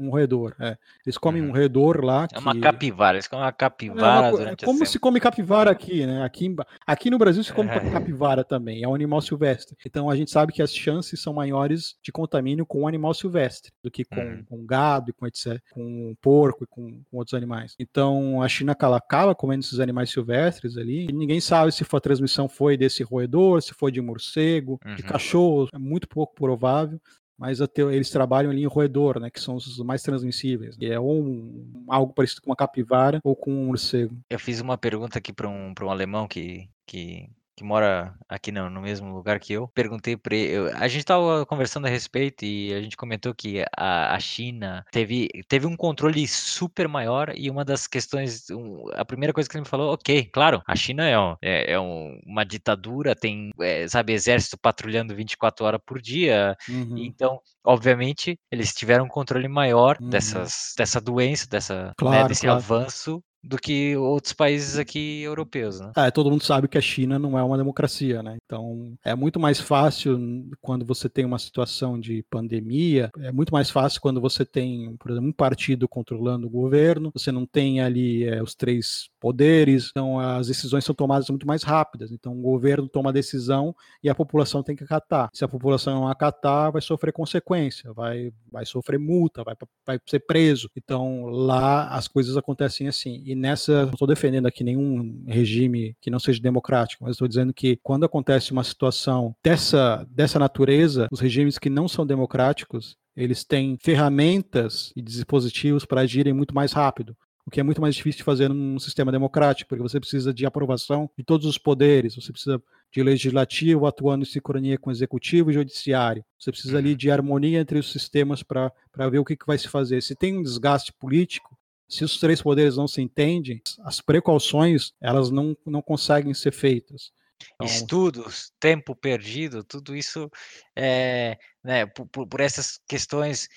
Um 0.00 0.08
roedor, 0.08 0.54
é. 0.58 0.78
Eles 1.04 1.18
comem 1.18 1.42
uhum. 1.42 1.48
um 1.48 1.52
roedor 1.52 2.02
lá. 2.02 2.26
Que... 2.26 2.36
É 2.36 2.38
uma 2.38 2.58
capivara, 2.58 3.16
eles 3.16 3.28
comem 3.28 3.44
uma 3.44 3.52
capivara 3.52 4.26
é 4.26 4.30
uma, 4.30 4.38
durante 4.38 4.64
Como 4.64 4.86
se 4.86 4.98
come 4.98 5.20
capivara 5.20 5.70
aqui, 5.70 6.06
né? 6.06 6.24
Aqui, 6.24 6.54
aqui 6.86 7.10
no 7.10 7.18
Brasil 7.18 7.44
se 7.44 7.52
come 7.52 7.68
é. 7.68 7.78
capivara 7.90 8.42
também, 8.42 8.82
é 8.82 8.88
um 8.88 8.94
animal 8.94 9.20
silvestre. 9.20 9.76
Então 9.84 10.08
a 10.08 10.16
gente 10.16 10.30
sabe 10.30 10.52
que 10.52 10.62
as 10.62 10.74
chances 10.74 11.20
são 11.20 11.34
maiores 11.34 11.96
de 12.02 12.10
contamínio 12.10 12.64
com 12.64 12.82
um 12.82 12.88
animal 12.88 13.12
silvestre 13.12 13.72
do 13.82 13.90
que 13.90 14.04
com, 14.04 14.20
uhum. 14.20 14.44
com 14.48 14.66
gado 14.66 15.10
e 15.10 15.12
com 15.12 15.26
etc, 15.26 15.60
com 15.70 16.14
porco 16.20 16.64
e 16.64 16.66
com, 16.66 17.02
com, 17.10 17.18
outros 17.18 17.34
animais. 17.34 17.74
Então 17.78 18.42
a 18.42 18.48
China 18.48 18.72
acaba 18.72 19.34
comendo 19.34 19.64
esses 19.64 19.80
animais 19.80 20.10
silvestres 20.10 20.78
ali, 20.78 21.06
e 21.10 21.12
ninguém 21.12 21.40
sabe 21.40 21.72
se 21.72 21.84
a 21.90 22.00
transmissão 22.00 22.48
foi 22.48 22.76
desse 22.76 23.02
roedor, 23.02 23.60
se 23.60 23.74
foi 23.74 23.92
de 23.92 24.00
morcego, 24.00 24.80
uhum. 24.84 24.94
de 24.94 25.02
cachorro, 25.02 25.68
é 25.74 25.78
muito 25.78 26.08
pouco 26.08 26.34
provável 26.34 27.00
mas 27.40 27.58
eles 27.78 28.10
trabalham 28.10 28.50
ali 28.50 28.62
em 28.62 28.66
roedor, 28.66 29.18
né, 29.18 29.30
que 29.30 29.40
são 29.40 29.56
os 29.56 29.78
mais 29.78 30.02
transmissíveis. 30.02 30.76
E 30.78 30.84
é 30.84 31.00
um, 31.00 31.86
algo 31.88 32.12
parecido 32.12 32.42
com 32.42 32.50
uma 32.50 32.56
capivara 32.56 33.18
ou 33.24 33.34
com 33.34 33.50
um 33.50 33.64
morcego. 33.64 34.14
Eu 34.28 34.38
fiz 34.38 34.60
uma 34.60 34.76
pergunta 34.76 35.18
aqui 35.18 35.32
para 35.32 35.48
um, 35.48 35.72
um 35.80 35.90
alemão 35.90 36.28
que, 36.28 36.68
que 36.84 37.30
que 37.60 37.64
mora 37.64 38.14
aqui 38.26 38.50
no, 38.50 38.70
no 38.70 38.80
mesmo 38.80 39.12
lugar 39.14 39.38
que 39.38 39.52
eu, 39.52 39.68
perguntei 39.68 40.16
para 40.16 40.34
ele. 40.34 40.70
A 40.72 40.88
gente 40.88 41.00
estava 41.00 41.44
conversando 41.44 41.86
a 41.86 41.90
respeito 41.90 42.42
e 42.42 42.72
a 42.72 42.80
gente 42.80 42.96
comentou 42.96 43.34
que 43.34 43.62
a, 43.76 44.14
a 44.14 44.18
China 44.18 44.82
teve, 44.90 45.28
teve 45.46 45.66
um 45.66 45.76
controle 45.76 46.26
super 46.26 46.88
maior 46.88 47.30
e 47.36 47.50
uma 47.50 47.62
das 47.62 47.86
questões, 47.86 48.48
um, 48.48 48.86
a 48.94 49.04
primeira 49.04 49.34
coisa 49.34 49.46
que 49.46 49.56
ele 49.56 49.64
me 49.64 49.68
falou, 49.68 49.92
ok, 49.92 50.24
claro, 50.32 50.62
a 50.66 50.74
China 50.74 51.06
é, 51.06 51.18
um, 51.18 51.36
é, 51.42 51.72
é 51.72 51.78
um, 51.80 52.18
uma 52.24 52.44
ditadura, 52.44 53.14
tem, 53.14 53.50
é, 53.60 53.86
sabe, 53.86 54.14
exército 54.14 54.56
patrulhando 54.56 55.14
24 55.14 55.66
horas 55.66 55.80
por 55.84 56.00
dia, 56.00 56.56
uhum. 56.66 56.96
então, 56.96 57.40
obviamente, 57.62 58.38
eles 58.50 58.72
tiveram 58.72 59.04
um 59.04 59.08
controle 59.08 59.48
maior 59.48 59.98
uhum. 60.00 60.08
dessas, 60.08 60.72
dessa 60.78 60.98
doença, 60.98 61.46
dessa, 61.46 61.88
né, 61.88 61.92
claro, 61.98 62.22
né, 62.22 62.28
desse 62.28 62.46
claro. 62.46 62.56
avanço 62.56 63.22
do 63.42 63.56
que 63.56 63.96
outros 63.96 64.32
países 64.32 64.78
aqui 64.78 65.22
europeus, 65.22 65.80
né? 65.80 65.92
É, 65.96 66.10
todo 66.10 66.30
mundo 66.30 66.44
sabe 66.44 66.68
que 66.68 66.78
a 66.78 66.80
China 66.80 67.18
não 67.18 67.38
é 67.38 67.42
uma 67.42 67.56
democracia, 67.56 68.22
né? 68.22 68.36
Então 68.44 68.94
é 69.04 69.14
muito 69.14 69.40
mais 69.40 69.60
fácil 69.60 70.18
quando 70.60 70.84
você 70.84 71.08
tem 71.08 71.24
uma 71.24 71.38
situação 71.38 71.98
de 71.98 72.24
pandemia, 72.30 73.10
é 73.18 73.32
muito 73.32 73.52
mais 73.52 73.70
fácil 73.70 74.00
quando 74.00 74.20
você 74.20 74.44
tem, 74.44 74.96
por 74.96 75.10
exemplo, 75.10 75.28
um 75.28 75.32
partido 75.32 75.88
controlando 75.88 76.46
o 76.46 76.50
governo, 76.50 77.10
você 77.14 77.32
não 77.32 77.46
tem 77.46 77.80
ali 77.80 78.24
é, 78.24 78.42
os 78.42 78.54
três 78.54 79.08
poderes, 79.20 79.90
então 79.90 80.18
as 80.18 80.48
decisões 80.48 80.84
são 80.84 80.94
tomadas 80.94 81.28
muito 81.28 81.46
mais 81.46 81.62
rápidas. 81.62 82.10
Então 82.10 82.36
o 82.36 82.42
governo 82.42 82.88
toma 82.88 83.10
a 83.10 83.12
decisão 83.12 83.74
e 84.02 84.08
a 84.08 84.14
população 84.14 84.62
tem 84.62 84.74
que 84.74 84.82
acatar. 84.82 85.28
Se 85.32 85.44
a 85.44 85.48
população 85.48 85.94
não 85.94 86.08
acatar, 86.08 86.72
vai 86.72 86.80
sofrer 86.80 87.12
consequência, 87.12 87.92
vai, 87.92 88.32
vai 88.50 88.64
sofrer 88.64 88.98
multa, 88.98 89.44
vai, 89.44 89.54
vai 89.86 90.00
ser 90.06 90.20
preso. 90.20 90.70
Então 90.76 91.26
lá 91.26 91.88
as 91.88 92.08
coisas 92.08 92.36
acontecem 92.36 92.88
assim 92.88 93.22
e 93.24 93.34
nessa, 93.34 93.86
não 93.86 93.92
estou 93.92 94.08
defendendo 94.08 94.46
aqui 94.46 94.64
nenhum 94.64 95.24
regime 95.26 95.94
que 96.00 96.10
não 96.10 96.18
seja 96.18 96.40
democrático, 96.40 97.04
mas 97.04 97.12
estou 97.12 97.28
dizendo 97.28 97.52
que 97.52 97.78
quando 97.82 98.04
acontece 98.04 98.52
uma 98.52 98.64
situação 98.64 99.34
dessa, 99.44 100.06
dessa 100.10 100.38
natureza, 100.38 101.08
os 101.12 101.20
regimes 101.20 101.58
que 101.58 101.68
não 101.68 101.86
são 101.86 102.06
democráticos, 102.06 102.96
eles 103.16 103.44
têm 103.44 103.76
ferramentas 103.80 104.92
e 104.96 105.02
dispositivos 105.02 105.84
para 105.84 106.02
agirem 106.02 106.32
muito 106.32 106.54
mais 106.54 106.72
rápido 106.72 107.16
o 107.46 107.50
que 107.50 107.60
é 107.60 107.62
muito 107.62 107.80
mais 107.80 107.94
difícil 107.94 108.18
de 108.18 108.24
fazer 108.24 108.48
num 108.48 108.78
sistema 108.78 109.10
democrático, 109.10 109.68
porque 109.68 109.82
você 109.82 109.98
precisa 109.98 110.32
de 110.32 110.46
aprovação 110.46 111.10
de 111.16 111.24
todos 111.24 111.46
os 111.46 111.58
poderes, 111.58 112.14
você 112.14 112.32
precisa 112.32 112.62
de 112.92 113.02
legislativo 113.02 113.86
atuando 113.86 114.24
em 114.24 114.26
sincronia 114.26 114.78
com 114.78 114.90
o 114.90 114.92
executivo 114.92 115.50
e 115.50 115.54
judiciário, 115.54 116.24
você 116.38 116.50
precisa 116.50 116.78
ali 116.78 116.90
uhum. 116.90 116.96
de 116.96 117.10
harmonia 117.10 117.60
entre 117.60 117.78
os 117.78 117.90
sistemas 117.90 118.42
para 118.42 118.72
ver 119.10 119.18
o 119.18 119.24
que, 119.24 119.36
que 119.36 119.46
vai 119.46 119.58
se 119.58 119.68
fazer. 119.68 120.02
Se 120.02 120.14
tem 120.14 120.38
um 120.38 120.42
desgaste 120.42 120.92
político, 120.92 121.56
se 121.88 122.04
os 122.04 122.18
três 122.18 122.40
poderes 122.40 122.76
não 122.76 122.86
se 122.86 123.02
entendem, 123.02 123.60
as 123.84 124.00
precauções 124.00 124.92
elas 125.00 125.30
não, 125.30 125.56
não 125.66 125.82
conseguem 125.82 126.32
ser 126.32 126.52
feitas. 126.52 127.12
Então... 127.54 127.66
Estudos, 127.66 128.52
tempo 128.60 128.94
perdido, 128.94 129.64
tudo 129.64 129.96
isso 129.96 130.30
é, 130.76 131.38
né, 131.64 131.86
por, 131.86 132.06
por, 132.06 132.40
essas 132.40 132.78
questões. 132.86 133.48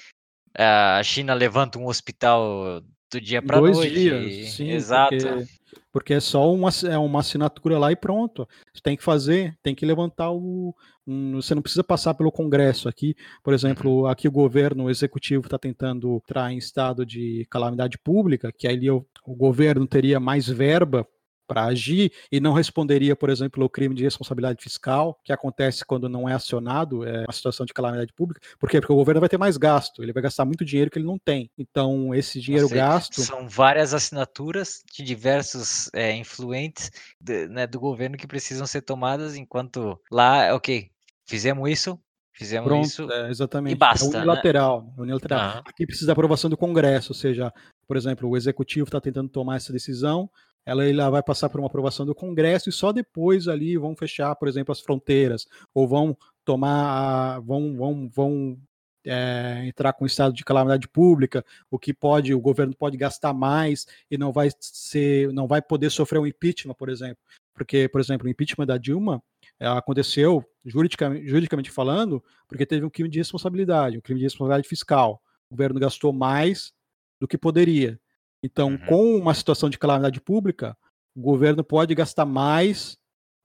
A 0.57 1.01
China 1.03 1.34
levanta 1.34 1.79
um 1.79 1.88
hospital 1.88 2.81
do 3.14 3.22
dia 3.22 3.41
para 3.41 3.61
noite. 3.61 3.93
Dias, 3.93 4.49
sim, 4.51 4.72
Exato. 4.72 5.16
Porque, 5.16 5.47
porque, 5.91 6.14
é 6.16 6.20
só 6.20 6.51
uma, 6.53 6.70
é 6.89 6.97
uma 6.97 7.20
assinatura 7.20 7.78
lá 7.78 7.91
e 7.91 7.95
pronto. 7.95 8.47
Você 8.74 8.82
tem 8.82 8.97
que 8.97 9.03
fazer, 9.03 9.57
tem 9.61 9.74
que 9.76 9.86
levantar 9.86 10.32
o. 10.32 10.76
Um, 11.05 11.41
você 11.41 11.53
não 11.53 11.61
precisa 11.61 11.84
passar 11.84 12.14
pelo 12.14 12.32
Congresso 12.32 12.88
aqui. 12.88 13.16
Por 13.43 13.53
exemplo, 13.53 14.01
uhum. 14.01 14.07
aqui 14.07 14.28
o 14.28 14.32
governo 14.32 14.86
o 14.86 14.89
executivo 14.89 15.45
está 15.45 15.57
tentando 15.57 16.16
entrar 16.16 16.51
em 16.51 16.57
estado 16.57 17.05
de 17.05 17.45
calamidade 17.49 17.97
pública, 17.97 18.51
que 18.51 18.68
aí 18.68 18.89
o, 18.89 19.05
o 19.26 19.36
governo 19.36 19.86
teria 19.86 20.20
mais 20.20 20.47
verba 20.47 21.07
para 21.48 21.66
agir 21.66 22.12
e 22.32 22.39
não 22.39 22.54
responderia, 22.54 23.16
por 23.16 23.30
exemplo, 23.30 23.54
pelo 23.54 23.70
crime 23.70 23.96
de 23.96 24.04
responsabilidade 24.04 24.62
fiscal, 24.62 25.20
que 25.24 25.32
acontece 25.32 25.86
quando 25.86 26.08
não 26.10 26.28
é 26.28 26.34
acionado 26.34 27.06
é 27.06 27.22
uma 27.22 27.34
situação 27.34 27.66
de 27.66 27.74
calamidade 27.74 28.14
pública. 28.14 28.41
Por 28.60 28.70
quê? 28.70 28.80
Porque 28.80 28.94
o 28.94 28.96
governo 28.96 29.20
vai 29.20 29.30
ter 29.30 29.38
mais 29.38 29.58
gasto, 29.58 30.02
ele 30.02 30.14
vai 30.14 30.24
gastar 30.24 30.46
muito 30.46 30.66
dinheiro 30.66 30.89
que 30.89 30.98
ele 30.98 31.06
não 31.06 31.18
tem. 31.18 31.50
Então, 31.58 32.14
esse 32.14 32.39
dinheiro 32.39 32.68
seja, 32.68 32.82
gasto. 32.82 33.22
São 33.22 33.48
várias 33.48 33.94
assinaturas 33.94 34.82
de 34.94 35.04
diversos 35.04 35.89
é, 35.94 36.16
influentes 36.16 36.91
de, 37.20 37.48
né, 37.48 37.68
do 37.68 37.80
governo 37.80 38.18
que 38.18 38.28
precisam 38.28 38.66
ser 38.66 38.82
tomadas, 38.82 39.36
enquanto 39.36 40.00
lá, 40.12 40.54
ok, 40.56 40.89
Fizemos 41.26 41.70
isso, 41.70 42.00
fizemos 42.34 42.68
Pronto, 42.68 42.86
isso 42.86 43.12
é, 43.12 43.30
exatamente. 43.30 43.74
e 43.74 43.76
basta. 43.76 44.06
É 44.06 44.20
unilateral, 44.20 44.84
né? 44.84 44.94
unilateral. 44.98 45.56
Uhum. 45.56 45.62
Aqui 45.66 45.86
precisa 45.86 46.08
da 46.08 46.14
aprovação 46.14 46.50
do 46.50 46.58
Congresso, 46.58 47.12
ou 47.12 47.16
seja, 47.16 47.52
por 47.88 47.96
exemplo, 47.96 48.30
o 48.30 48.36
Executivo 48.36 48.86
está 48.86 49.00
tentando 49.00 49.30
tomar 49.30 49.56
essa 49.56 49.72
decisão, 49.72 50.30
ela, 50.66 50.86
ela 50.86 51.09
vai 51.09 51.24
passar 51.24 51.49
por 51.49 51.59
uma 51.59 51.68
aprovação 51.68 52.05
do 52.05 52.16
Congresso 52.16 52.70
e 52.70 52.72
só 52.72 52.91
depois 52.91 53.47
ali 53.47 53.78
vão 53.78 53.95
fechar, 53.95 54.36
por 54.36 54.47
exemplo, 54.47 54.72
as 54.72 54.80
fronteiras, 54.80 55.47
ou 55.74 55.88
vão 55.88 56.18
tomar, 56.45 57.39
vão, 57.39 57.76
vão, 57.76 58.09
vão 58.09 58.57
é, 59.05 59.64
entrar 59.66 59.93
com 59.93 60.05
estado 60.05 60.34
de 60.34 60.43
calamidade 60.43 60.88
pública, 60.88 61.43
o 61.70 61.78
que 61.78 61.93
pode, 61.93 62.34
o 62.34 62.39
governo 62.39 62.76
pode 62.76 62.97
gastar 62.97 63.34
mais 63.34 63.86
e 64.09 64.18
não 64.18 64.32
vai 64.32 64.49
ser, 64.59 65.32
não 65.34 65.47
vai 65.47 65.61
poder 65.61 65.89
sofrer 65.89 66.20
um 66.20 66.28
impeachment, 66.28 66.76
por 66.76 66.89
exemplo, 66.89 67.22
porque, 67.53 67.88
por 67.89 67.99
exemplo, 67.99 68.28
o 68.28 68.30
impeachment 68.30 68.66
da 68.66 68.78
Dilma 68.78 69.22
é, 69.59 69.68
aconteceu 69.68 70.43
juridicamente, 70.66 71.28
juridicamente 71.28 71.72
falando, 71.72 72.24
porque 72.47 72.66
teve 72.66 72.86
um 72.86 72.89
crime 72.89 73.09
de 73.09 73.20
responsabilidade, 73.20 73.97
um 73.97 74.01
crime 74.01 74.20
de 74.20 74.26
responsabilidade 74.26 74.68
fiscal. 74.68 75.22
O 75.49 75.55
governo 75.55 75.80
gastou 75.80 76.11
mais 76.11 76.74
do 77.20 77.28
que 77.28 77.38
poderia. 77.38 77.99
Então, 78.44 78.72
uhum. 78.72 78.78
com 78.86 79.16
uma 79.16 79.34
situação 79.34 79.70
de 79.70 79.80
calamidade 79.80 80.20
pública, 80.20 80.78
o 81.16 81.22
governo 81.22 81.64
pode 81.64 81.96
gastar 81.96 82.26
mais 82.26 82.98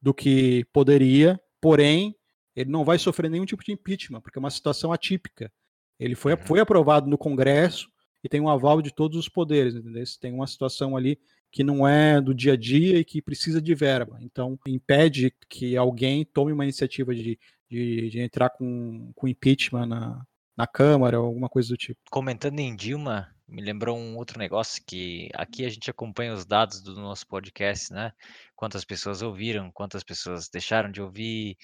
do 0.03 0.13
que 0.13 0.65
poderia, 0.73 1.41
porém, 1.61 2.17
ele 2.55 2.71
não 2.71 2.85
vai 2.85 2.99
sofrer 2.99 3.31
nenhum 3.31 3.45
tipo 3.45 3.63
de 3.63 3.73
impeachment, 3.73 4.21
porque 4.21 4.39
é 4.39 4.41
uma 4.41 4.51
situação 4.51 4.93
atípica. 4.93 5.53
Ele 5.99 6.17
foi, 6.17 6.33
uhum. 6.35 6.39
foi 6.39 6.61
aprovado 6.61 7.09
no 7.09 7.17
Congresso 7.17 7.89
e 8.23 8.29
tem 8.29 8.41
um 8.41 8.49
aval 8.49 8.83
de 8.83 8.93
todos 8.93 9.17
os 9.17 9.29
poderes, 9.29 9.77
entendeu? 9.77 10.03
Tem 10.21 10.33
uma 10.33 10.47
situação 10.47 10.97
ali 10.97 11.19
que 11.51 11.63
não 11.63 11.87
é 11.87 12.21
do 12.21 12.35
dia 12.35 12.55
a 12.55 12.57
dia 12.57 12.99
e 12.99 13.05
que 13.05 13.23
precisa 13.23 13.63
de 13.63 13.75
verba. 13.75 14.19
Então, 14.21 14.59
impede 14.67 15.33
que 15.49 15.77
alguém 15.77 16.25
tome 16.25 16.53
uma 16.53 16.65
iniciativa 16.65 17.15
de, 17.15 17.39
de, 17.71 18.11
de 18.11 18.21
entrar 18.21 18.51
com, 18.51 19.13
com 19.15 19.29
impeachment 19.29 19.87
na, 19.87 20.27
na 20.57 20.67
Câmara 20.67 21.21
ou 21.21 21.27
alguma 21.27 21.49
coisa 21.49 21.69
do 21.69 21.77
tipo. 21.77 22.01
Comentando 22.11 22.59
em 22.59 22.75
Dilma, 22.75 23.29
me 23.49 23.63
lembrou 23.63 23.97
um 23.97 24.17
outro 24.17 24.39
negócio 24.39 24.83
que 24.87 25.31
aqui 25.35 25.65
a 25.65 25.69
gente 25.69 25.91
acompanha 25.91 26.35
os 26.35 26.45
dados 26.45 26.83
do 26.83 26.95
nosso 26.95 27.27
podcast, 27.27 27.93
né? 27.93 28.13
Quantas 28.55 28.85
pessoas 28.85 29.23
ouviram, 29.23 29.71
quantas 29.73 30.05
pessoas 30.05 30.49
deixaram 30.49 30.91
de 30.91 31.01
ouvir, 31.01 31.57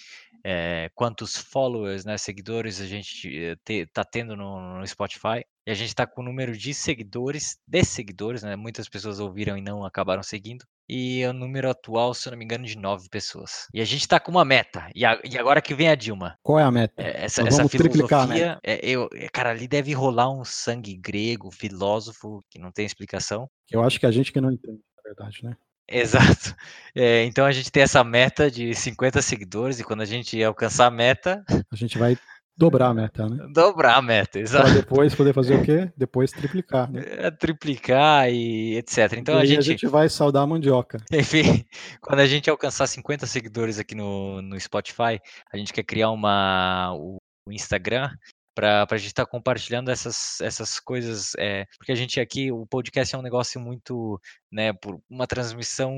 é, 0.43 0.91
quantos 0.95 1.37
followers, 1.37 2.05
né, 2.05 2.17
seguidores 2.17 2.81
a 2.81 2.87
gente 2.87 3.29
eh, 3.37 3.57
te, 3.65 3.87
tá 3.87 4.05
tendo 4.05 4.37
no, 4.37 4.79
no 4.79 4.87
Spotify. 4.87 5.45
E 5.67 5.71
a 5.71 5.75
gente 5.75 5.89
está 5.89 6.07
com 6.07 6.21
o 6.21 6.25
número 6.25 6.57
de 6.57 6.75
seguidores, 6.75 7.59
de 7.67 7.85
seguidores, 7.85 8.43
né? 8.43 8.55
Muitas 8.55 8.89
pessoas 8.89 9.19
ouviram 9.19 9.57
e 9.57 9.63
não 9.63 9.85
acabaram 9.85 10.23
seguindo. 10.23 10.65
E 10.87 11.25
o 11.25 11.33
número 11.33 11.71
atual, 11.71 12.13
se 12.13 12.29
eu 12.29 12.33
não 12.33 12.39
me 12.39 12.45
engano, 12.45 12.67
de 12.67 12.77
nove 12.77 13.09
pessoas. 13.09 13.67
E 13.73 13.81
a 13.81 13.85
gente 13.85 14.03
está 14.03 14.21
com 14.21 14.31
uma 14.31 14.45
meta. 14.45 14.91
E, 14.95 15.05
a, 15.05 15.19
e, 15.25 15.39
agora 15.39 15.63
que 15.63 15.75
vem 15.75 15.89
a 15.89 15.95
Dilma. 15.95 16.39
Qual 16.43 16.59
é 16.59 16.63
a 16.63 16.71
meta? 16.71 17.03
É, 17.03 17.25
essa, 17.25 17.41
essa 17.43 17.67
filosofia, 17.67 18.59
é, 18.63 18.87
eu, 18.87 19.09
é, 19.15 19.27
cara, 19.29 19.51
ali 19.51 19.67
deve 19.67 19.95
rolar 19.95 20.31
um 20.31 20.45
sangue 20.45 20.95
grego, 20.95 21.51
filósofo, 21.51 22.45
que 22.51 22.59
não 22.59 22.71
tem 22.71 22.85
explicação. 22.85 23.49
Eu 23.71 23.83
acho 23.83 23.99
que 23.99 24.05
a 24.05 24.11
gente 24.11 24.31
que 24.31 24.41
não 24.43 24.53
entende, 24.53 24.81
na 24.97 25.03
verdade, 25.03 25.43
né? 25.43 25.57
Exato. 25.89 26.55
É, 26.97 27.25
então 27.25 27.45
a 27.45 27.51
gente 27.51 27.73
tem 27.73 27.83
essa 27.83 28.05
meta 28.05 28.49
de 28.49 28.73
50 28.73 29.21
seguidores 29.21 29.81
e 29.81 29.85
quando 29.85 30.03
a 30.03 30.05
gente 30.05 30.41
alcançar 30.45 30.87
a 30.87 30.91
meta. 30.93 31.45
A 31.49 31.75
gente 31.75 31.99
vai 31.99 32.17
Dobrar 32.57 32.89
a 32.89 32.95
meta, 32.95 33.29
né? 33.29 33.47
Dobrar 33.53 33.97
a 33.97 34.03
meta, 34.03 34.39
exato. 34.39 34.67
Para 34.67 34.75
depois 34.75 35.15
poder 35.15 35.33
fazer 35.33 35.57
o 35.57 35.65
quê? 35.65 35.91
Depois 35.97 36.31
triplicar, 36.31 36.91
né? 36.91 37.03
É, 37.05 37.31
triplicar 37.31 38.31
e 38.31 38.77
etc. 38.77 39.15
Então 39.19 39.39
e 39.39 39.43
a 39.43 39.45
gente... 39.45 39.59
a 39.59 39.63
gente 39.63 39.87
vai 39.87 40.09
saudar 40.09 40.43
a 40.43 40.47
mandioca. 40.47 40.99
Enfim, 41.13 41.65
quando 42.01 42.21
a 42.21 42.27
gente 42.27 42.49
alcançar 42.49 42.87
50 42.87 43.27
seguidores 43.27 43.81
aqui 43.81 43.97
no, 43.97 44.41
no 44.41 44.59
Spotify, 44.61 45.21
a 45.53 45.57
gente 45.57 45.73
quer 45.73 45.83
criar 45.83 46.11
uma, 46.11 46.95
o 46.95 47.19
Instagram 47.51 48.11
para 48.55 48.87
a 48.89 48.97
gente 48.97 49.09
estar 49.09 49.25
tá 49.25 49.31
compartilhando 49.31 49.91
essas, 49.91 50.41
essas 50.41 50.79
coisas, 50.79 51.33
é, 51.39 51.67
porque 51.77 51.91
a 51.91 51.95
gente 51.95 52.21
aqui, 52.21 52.53
o 52.53 52.65
podcast 52.65 53.15
é 53.15 53.19
um 53.19 53.23
negócio 53.23 53.61
muito, 53.61 54.21
né, 54.51 54.73
por 54.73 55.01
uma 55.11 55.27
transmissão, 55.27 55.93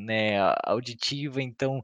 né, 0.00 0.36
auditiva, 0.64 1.40
então 1.40 1.80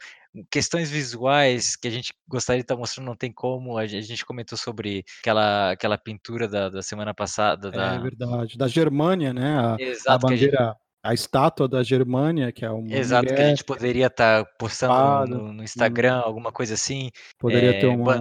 questões 0.51 0.91
visuais 0.91 1.77
que 1.77 1.89
a 1.89 1.91
gente 1.91 2.13
gostaria 2.29 2.61
de 2.61 2.65
estar 2.65 2.75
tá 2.75 2.81
mostrando 2.81 3.07
não 3.07 3.17
tem 3.17 3.33
como, 3.33 3.79
a 3.79 3.87
gente 3.87 4.27
comentou 4.27 4.59
sobre 4.59 5.05
aquela, 5.21 5.71
aquela 5.71 5.99
pintura 5.99 6.49
da, 6.49 6.69
da 6.69 6.83
semana 6.83 7.15
passada. 7.15 7.69
É 7.69 7.71
da... 7.71 7.99
verdade, 7.99 8.59
da 8.59 8.67
Germânia, 8.67 9.33
né, 9.33 9.59
a, 9.59 9.77
Exato, 9.79 10.11
a 10.11 10.19
bandeira... 10.19 10.77
A, 11.03 11.15
estátua 11.15 11.67
da 11.67 11.83
Germânia, 11.83 12.53
que 12.53 12.63
é 12.63 12.71
uma. 12.71 12.93
Exato, 12.93 13.25
mulher, 13.25 13.37
que 13.37 13.43
a 13.43 13.49
gente 13.49 13.65
poderia 13.65 14.09
estar 14.09 14.45
tá 14.45 14.51
postando 14.59 15.39
no, 15.39 15.53
no, 15.55 15.65
Instagram, 15.65 16.19
alguma 16.19 16.53
coisa 16.53 16.75
assim. 16.75 17.11
Poderia 17.39 17.71
é, 17.71 17.81
ter 17.81 17.87
uma, 17.87 18.21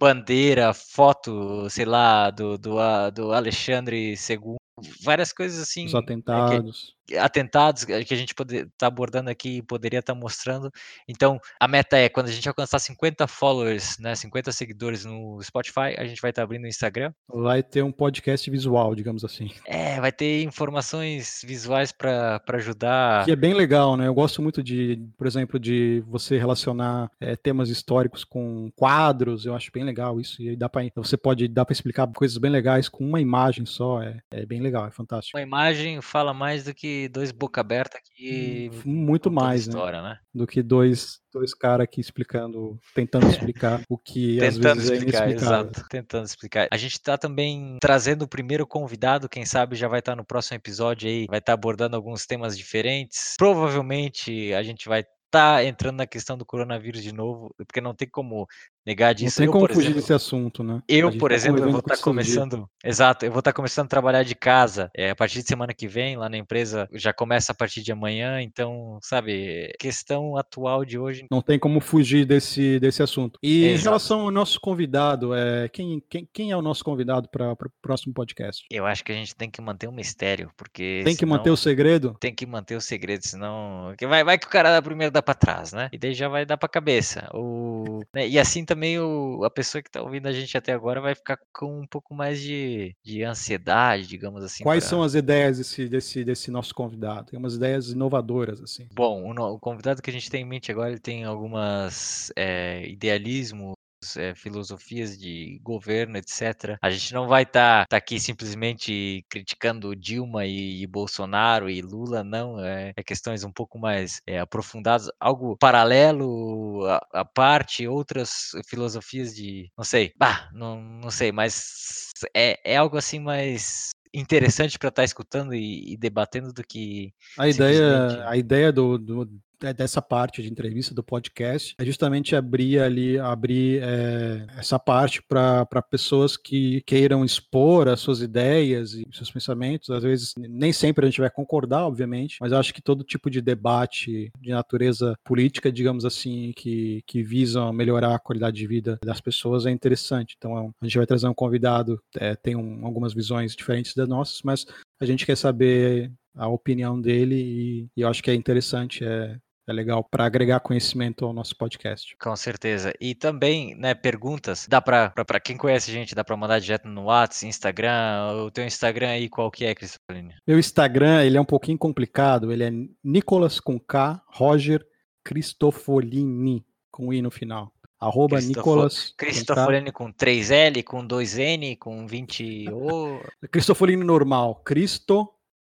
bandeira, 0.00 0.72
foto, 0.72 1.68
sei 1.68 1.84
lá, 1.84 2.30
do, 2.30 2.56
do, 2.56 2.76
do 3.12 3.32
Alexandre 3.34 4.16
II, 4.16 4.56
várias 5.02 5.32
coisas 5.32 5.60
assim. 5.60 5.86
Os 5.86 5.94
atentados. 5.94 6.94
É, 6.96 7.00
que, 7.10 7.18
atentados 7.18 7.84
que 7.84 7.92
a 7.92 8.16
gente 8.16 8.34
está 8.40 8.86
abordando 8.86 9.30
aqui 9.30 9.58
e 9.58 9.62
poderia 9.62 9.98
estar 9.98 10.14
tá 10.14 10.18
mostrando. 10.18 10.70
Então, 11.08 11.40
a 11.58 11.66
meta 11.66 11.96
é 11.96 12.08
quando 12.08 12.28
a 12.28 12.32
gente 12.32 12.48
alcançar 12.48 12.78
50 12.78 13.26
followers, 13.26 13.98
né, 13.98 14.14
50 14.14 14.52
seguidores 14.52 15.04
no 15.04 15.40
Spotify, 15.42 15.94
a 15.98 16.04
gente 16.04 16.20
vai 16.20 16.30
estar 16.30 16.42
tá 16.42 16.44
abrindo 16.44 16.64
o 16.64 16.68
Instagram. 16.68 17.12
Vai 17.28 17.62
ter 17.62 17.82
um 17.82 17.92
podcast 17.92 18.48
visual, 18.50 18.94
digamos 18.94 19.24
assim. 19.24 19.50
É, 19.66 20.00
vai 20.00 20.12
ter 20.12 20.42
informações 20.42 21.42
visuais 21.44 21.92
para 21.92 22.40
ajudar. 22.54 23.24
Que 23.24 23.32
é 23.32 23.36
bem 23.36 23.54
legal, 23.54 23.96
né? 23.96 24.06
Eu 24.06 24.14
gosto 24.14 24.40
muito 24.40 24.62
de, 24.62 25.00
por 25.16 25.26
exemplo, 25.26 25.58
de 25.58 26.02
você 26.06 26.38
relacionar 26.38 27.10
é, 27.20 27.36
temas 27.36 27.68
históricos 27.68 28.24
com 28.24 28.70
quadros. 28.76 29.46
Eu 29.46 29.54
acho 29.54 29.70
bem 29.72 29.84
legal 29.84 30.20
isso. 30.20 30.40
E 30.42 30.56
dá 30.56 30.68
para 30.68 30.80
você 30.94 31.16
pode 31.16 31.48
dar 31.48 31.64
para 31.64 31.72
explicar 31.72 32.06
coisas 32.08 32.38
bem 32.38 32.50
legais 32.50 32.88
com 32.88 33.04
uma 33.04 33.20
imagem 33.20 33.66
só. 33.66 34.02
É, 34.02 34.20
é 34.30 34.46
bem 34.46 34.60
legal, 34.60 34.69
é 34.78 34.90
fantástico. 34.90 35.36
Uma 35.36 35.42
imagem 35.42 36.00
fala 36.00 36.32
mais 36.32 36.64
do 36.64 36.74
que 36.74 37.08
dois 37.08 37.32
boca 37.32 37.60
aberta 37.60 37.98
aqui. 37.98 38.70
Hum, 38.84 38.90
muito 39.04 39.30
mais, 39.30 39.66
né? 39.66 39.72
história, 39.72 40.02
né? 40.02 40.08
né? 40.10 40.18
Do 40.34 40.46
que 40.46 40.62
dois, 40.62 41.20
dois 41.32 41.54
caras 41.54 41.84
aqui 41.84 42.00
explicando, 42.00 42.78
tentando 42.94 43.26
explicar 43.28 43.82
o 43.88 43.98
que 43.98 44.42
às 44.42 44.56
vezes 44.56 44.90
é 44.90 44.94
explicar, 44.96 45.28
é 45.28 45.32
Exato, 45.32 45.84
tentando 45.88 46.26
explicar. 46.26 46.68
A 46.70 46.76
gente 46.76 46.92
está 46.92 47.18
também 47.18 47.78
trazendo 47.80 48.22
o 48.22 48.28
primeiro 48.28 48.66
convidado, 48.66 49.28
quem 49.28 49.44
sabe 49.44 49.76
já 49.76 49.88
vai 49.88 49.98
estar 50.00 50.12
tá 50.12 50.16
no 50.16 50.24
próximo 50.24 50.56
episódio 50.56 51.08
aí, 51.08 51.26
vai 51.28 51.38
estar 51.38 51.52
tá 51.52 51.54
abordando 51.54 51.96
alguns 51.96 52.26
temas 52.26 52.56
diferentes. 52.56 53.34
Provavelmente 53.38 54.52
a 54.54 54.62
gente 54.62 54.88
vai 54.88 55.04
tá 55.30 55.64
entrando 55.64 55.98
na 55.98 56.06
questão 56.06 56.36
do 56.36 56.44
coronavírus 56.44 57.02
de 57.02 57.12
novo, 57.12 57.54
porque 57.56 57.80
não 57.80 57.94
tem 57.94 58.08
como 58.08 58.48
negar 58.86 59.14
disso. 59.14 59.40
Não 59.40 59.46
tem 59.46 59.46
eu, 59.46 59.52
como 59.52 59.66
fugir 59.68 59.80
exemplo, 59.80 60.00
desse 60.00 60.12
assunto, 60.12 60.62
né? 60.62 60.82
Eu, 60.88 61.16
por 61.16 61.30
tá 61.30 61.36
exemplo, 61.36 61.60
eu 61.60 61.70
vou 61.70 61.80
estar 61.80 61.96
tá 61.96 62.02
começando. 62.02 62.68
Exato, 62.84 63.24
eu 63.24 63.30
vou 63.30 63.40
estar 63.40 63.52
tá 63.52 63.56
começando 63.56 63.86
a 63.86 63.88
trabalhar 63.88 64.22
de 64.22 64.34
casa 64.34 64.90
é, 64.96 65.10
a 65.10 65.16
partir 65.16 65.42
de 65.42 65.48
semana 65.48 65.74
que 65.74 65.86
vem, 65.86 66.16
lá 66.16 66.28
na 66.28 66.36
empresa 66.36 66.88
já 66.92 67.12
começa 67.12 67.52
a 67.52 67.54
partir 67.54 67.82
de 67.82 67.92
amanhã, 67.92 68.40
então, 68.40 68.98
sabe, 69.02 69.72
questão 69.78 70.36
atual 70.36 70.84
de 70.84 70.98
hoje. 70.98 71.26
Não 71.30 71.42
tem 71.42 71.58
como 71.58 71.80
fugir 71.80 72.24
desse, 72.24 72.78
desse 72.80 73.02
assunto. 73.02 73.38
E 73.42 73.64
Exato. 73.64 73.80
em 73.80 73.84
relação 73.84 74.20
ao 74.20 74.30
nosso 74.30 74.60
convidado, 74.60 75.34
é, 75.34 75.68
quem, 75.68 76.02
quem, 76.08 76.28
quem 76.32 76.50
é 76.50 76.56
o 76.56 76.62
nosso 76.62 76.84
convidado 76.84 77.28
para 77.28 77.52
o 77.52 77.56
próximo 77.82 78.14
podcast? 78.14 78.64
Eu 78.70 78.86
acho 78.86 79.04
que 79.04 79.12
a 79.12 79.14
gente 79.14 79.34
tem 79.34 79.50
que 79.50 79.60
manter 79.60 79.88
um 79.88 79.92
mistério, 79.92 80.50
porque. 80.56 81.02
Tem 81.04 81.16
que 81.16 81.26
manter 81.26 81.50
o 81.50 81.56
segredo? 81.56 82.16
Tem 82.20 82.34
que 82.34 82.46
manter 82.46 82.76
o 82.76 82.80
segredo, 82.80 83.26
senão. 83.26 83.94
Vai, 84.08 84.24
vai 84.24 84.38
que 84.38 84.46
o 84.46 84.50
cara 84.50 84.72
da 84.72 84.82
primeira 84.82 85.10
dá 85.10 85.22
para 85.22 85.34
trás, 85.34 85.72
né? 85.72 85.88
E 85.92 85.98
daí 85.98 86.14
já 86.14 86.28
vai 86.28 86.46
dar 86.46 86.56
para 86.56 86.68
cabeça. 86.68 87.28
O... 87.34 88.00
Né? 88.14 88.28
E 88.28 88.38
assim 88.38 88.64
também 88.70 89.00
o, 89.00 89.42
a 89.42 89.50
pessoa 89.50 89.82
que 89.82 89.88
está 89.88 90.00
ouvindo 90.00 90.28
a 90.28 90.32
gente 90.32 90.56
até 90.56 90.72
agora 90.72 91.00
vai 91.00 91.12
ficar 91.12 91.36
com 91.52 91.80
um 91.80 91.86
pouco 91.88 92.14
mais 92.14 92.40
de, 92.40 92.94
de 93.02 93.24
ansiedade, 93.24 94.06
digamos 94.06 94.44
assim. 94.44 94.62
Quais 94.62 94.84
pra... 94.84 94.90
são 94.90 95.02
as 95.02 95.14
ideias 95.14 95.58
desse, 95.58 95.88
desse, 95.88 96.24
desse 96.24 96.50
nosso 96.52 96.72
convidado? 96.72 97.26
Tem 97.30 97.38
umas 97.38 97.56
ideias 97.56 97.90
inovadoras, 97.90 98.62
assim. 98.62 98.86
Bom, 98.92 99.34
o, 99.36 99.54
o 99.54 99.58
convidado 99.58 100.00
que 100.00 100.08
a 100.08 100.12
gente 100.12 100.30
tem 100.30 100.42
em 100.42 100.44
mente 100.44 100.70
agora, 100.70 100.90
ele 100.90 101.00
tem 101.00 101.24
algumas 101.24 102.32
é, 102.36 102.86
idealismo 102.88 103.72
é, 104.16 104.34
filosofias 104.34 105.18
de 105.18 105.58
governo, 105.62 106.16
etc. 106.16 106.76
A 106.80 106.90
gente 106.90 107.12
não 107.12 107.28
vai 107.28 107.42
estar 107.42 107.82
tá, 107.82 107.86
tá 107.90 107.96
aqui 107.96 108.18
simplesmente 108.18 109.24
criticando 109.28 109.94
Dilma 109.94 110.46
e, 110.46 110.82
e, 110.82 110.86
Bolsonaro 110.86 111.68
e 111.68 111.80
Lula, 111.82 112.24
não. 112.24 112.62
É, 112.64 112.92
é 112.96 113.02
questões 113.02 113.44
um 113.44 113.52
pouco 113.52 113.78
mais 113.78 114.20
é, 114.26 114.38
aprofundadas, 114.38 115.08
algo 115.18 115.56
paralelo 115.56 116.86
à, 117.12 117.24
parte, 117.24 117.86
outras 117.86 118.50
filosofias 118.66 119.34
de, 119.34 119.70
não 119.76 119.84
sei, 119.84 120.12
bah, 120.16 120.48
não, 120.52 120.80
não 120.80 121.10
sei, 121.10 121.32
mas 121.32 122.10
é, 122.34 122.58
é 122.64 122.76
algo 122.76 122.96
assim 122.96 123.18
mais 123.18 123.90
interessante 124.12 124.78
para 124.78 124.88
estar 124.88 125.02
tá 125.02 125.04
escutando 125.04 125.54
e, 125.54 125.92
e, 125.92 125.96
debatendo 125.96 126.52
do 126.52 126.62
que 126.64 127.12
a 127.38 127.48
ideia 127.48 128.28
a 128.28 128.36
ideia 128.36 128.72
do, 128.72 128.98
do 128.98 129.40
dessa 129.76 130.00
parte 130.00 130.42
de 130.42 130.50
entrevista 130.50 130.94
do 130.94 131.02
podcast 131.02 131.74
é 131.78 131.84
justamente 131.84 132.34
abrir 132.34 132.80
ali, 132.80 133.18
abrir 133.18 133.82
é, 133.82 134.46
essa 134.56 134.78
parte 134.78 135.22
para 135.22 135.66
pessoas 135.90 136.36
que 136.36 136.82
queiram 136.82 137.24
expor 137.24 137.88
as 137.88 138.00
suas 138.00 138.20
ideias 138.20 138.94
e 138.94 139.06
seus 139.12 139.30
pensamentos. 139.30 139.90
Às 139.90 140.02
vezes, 140.02 140.34
nem 140.36 140.72
sempre 140.72 141.04
a 141.04 141.08
gente 141.08 141.20
vai 141.20 141.30
concordar, 141.30 141.86
obviamente, 141.86 142.38
mas 142.40 142.52
acho 142.52 142.72
que 142.72 142.82
todo 142.82 143.04
tipo 143.04 143.30
de 143.30 143.40
debate 143.40 144.30
de 144.40 144.50
natureza 144.50 145.14
política, 145.24 145.70
digamos 145.70 146.04
assim, 146.04 146.52
que, 146.56 147.02
que 147.06 147.22
visam 147.22 147.72
melhorar 147.72 148.14
a 148.14 148.18
qualidade 148.18 148.56
de 148.56 148.66
vida 148.66 148.98
das 149.04 149.20
pessoas 149.20 149.66
é 149.66 149.70
interessante. 149.70 150.34
Então, 150.38 150.72
a 150.80 150.84
gente 150.84 150.96
vai 150.96 151.06
trazer 151.06 151.28
um 151.28 151.34
convidado, 151.34 152.00
é, 152.16 152.34
tem 152.34 152.56
um, 152.56 152.84
algumas 152.86 153.12
visões 153.12 153.54
diferentes 153.54 153.94
das 153.94 154.08
nossas, 154.08 154.40
mas 154.42 154.66
a 155.00 155.04
gente 155.04 155.26
quer 155.26 155.36
saber 155.36 156.12
a 156.34 156.48
opinião 156.48 157.00
dele 157.00 157.34
e, 157.34 157.88
e 157.96 158.00
eu 158.02 158.08
acho 158.08 158.22
que 158.22 158.30
é 158.30 158.34
interessante, 158.34 159.04
é, 159.04 159.38
é 159.70 159.72
legal 159.72 160.04
para 160.04 160.24
agregar 160.24 160.60
conhecimento 160.60 161.24
ao 161.24 161.32
nosso 161.32 161.56
podcast. 161.56 162.16
Com 162.20 162.34
certeza. 162.36 162.92
E 163.00 163.14
também, 163.14 163.74
né, 163.74 163.94
perguntas, 163.94 164.66
dá 164.68 164.80
para 164.80 165.40
quem 165.42 165.56
conhece 165.56 165.90
a 165.90 165.94
gente, 165.94 166.14
dá 166.14 166.24
para 166.24 166.36
mandar 166.36 166.58
direto 166.58 166.88
no 166.88 167.04
WhatsApp, 167.04 167.46
Instagram, 167.46 168.32
o 168.44 168.50
teu 168.50 168.64
Instagram 168.64 169.08
aí 169.08 169.28
qual 169.28 169.50
que 169.50 169.64
é, 169.64 169.74
Cristofolini? 169.74 170.34
Meu 170.46 170.58
Instagram, 170.58 171.24
ele 171.24 171.36
é 171.36 171.40
um 171.40 171.44
pouquinho 171.44 171.78
complicado, 171.78 172.52
ele 172.52 172.64
é 172.64 172.70
Nicolas 173.02 173.60
com 173.60 173.78
K, 173.78 174.22
Roger 174.28 174.84
Cristofolini, 175.24 176.64
com 176.90 177.12
I 177.12 177.22
no 177.22 177.30
final. 177.30 177.72
Arroba 178.00 178.36
Cristofo 178.36 178.58
Nicolas. 178.58 179.14
Cristofolini 179.16 179.92
com 179.92 180.12
3L, 180.12 180.82
com 180.82 181.06
2N, 181.06 181.76
com 181.78 182.06
20 182.06 182.68
O. 182.72 183.20
Cristofolini 183.50 184.02
normal. 184.02 184.62
Cristo 184.64 185.28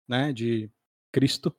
né, 0.08 0.32
de 0.32 0.70
Cristo, 1.12 1.54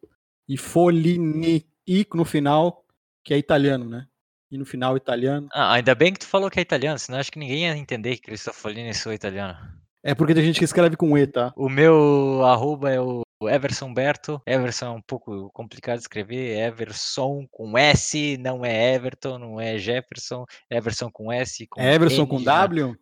e 0.48 0.58
Folini, 0.58 1.64
e 1.90 2.06
no 2.14 2.24
final, 2.24 2.86
que 3.24 3.34
é 3.34 3.38
italiano, 3.40 3.84
né? 3.84 4.06
E 4.52 4.60
no 4.60 4.66
final 4.66 4.96
italiano. 4.96 5.48
Ah, 5.52 5.74
ainda 5.74 5.96
bem 5.96 6.14
que 6.14 6.20
tu 6.20 6.28
falou 6.28 6.48
que 6.48 6.60
é 6.60 6.62
italiano, 6.62 7.00
senão 7.00 7.18
acho 7.18 7.32
que 7.32 7.40
ninguém 7.40 7.64
ia 7.64 7.76
entender 7.76 8.16
que 8.18 8.22
Cristofolini 8.22 8.94
sou 8.94 9.12
italiano. 9.12 9.58
É 10.04 10.14
porque 10.14 10.36
tem 10.36 10.44
gente 10.44 10.60
que 10.60 10.66
escreve 10.66 10.96
com 10.96 11.18
E, 11.18 11.26
tá? 11.26 11.52
O 11.56 11.68
meu 11.68 12.44
arroba 12.46 12.92
é 12.92 13.02
o 13.02 13.24
Everson 13.42 13.92
Berto. 13.92 14.40
Everson 14.46 14.86
é 14.86 14.90
um 14.92 15.02
pouco 15.02 15.50
complicado 15.52 15.98
de 15.98 16.04
escrever. 16.04 16.60
Everson 16.60 17.48
com 17.50 17.76
S, 17.76 18.38
não 18.38 18.64
é 18.64 18.94
Everton, 18.94 19.40
não 19.40 19.60
é 19.60 19.80
Jefferson. 19.80 20.46
Everson 20.70 21.10
com 21.12 21.32
S. 21.32 21.66
Com 21.66 21.82
Everson 21.82 22.22
N 22.22 22.28
com 22.28 22.44
W? 22.44 22.96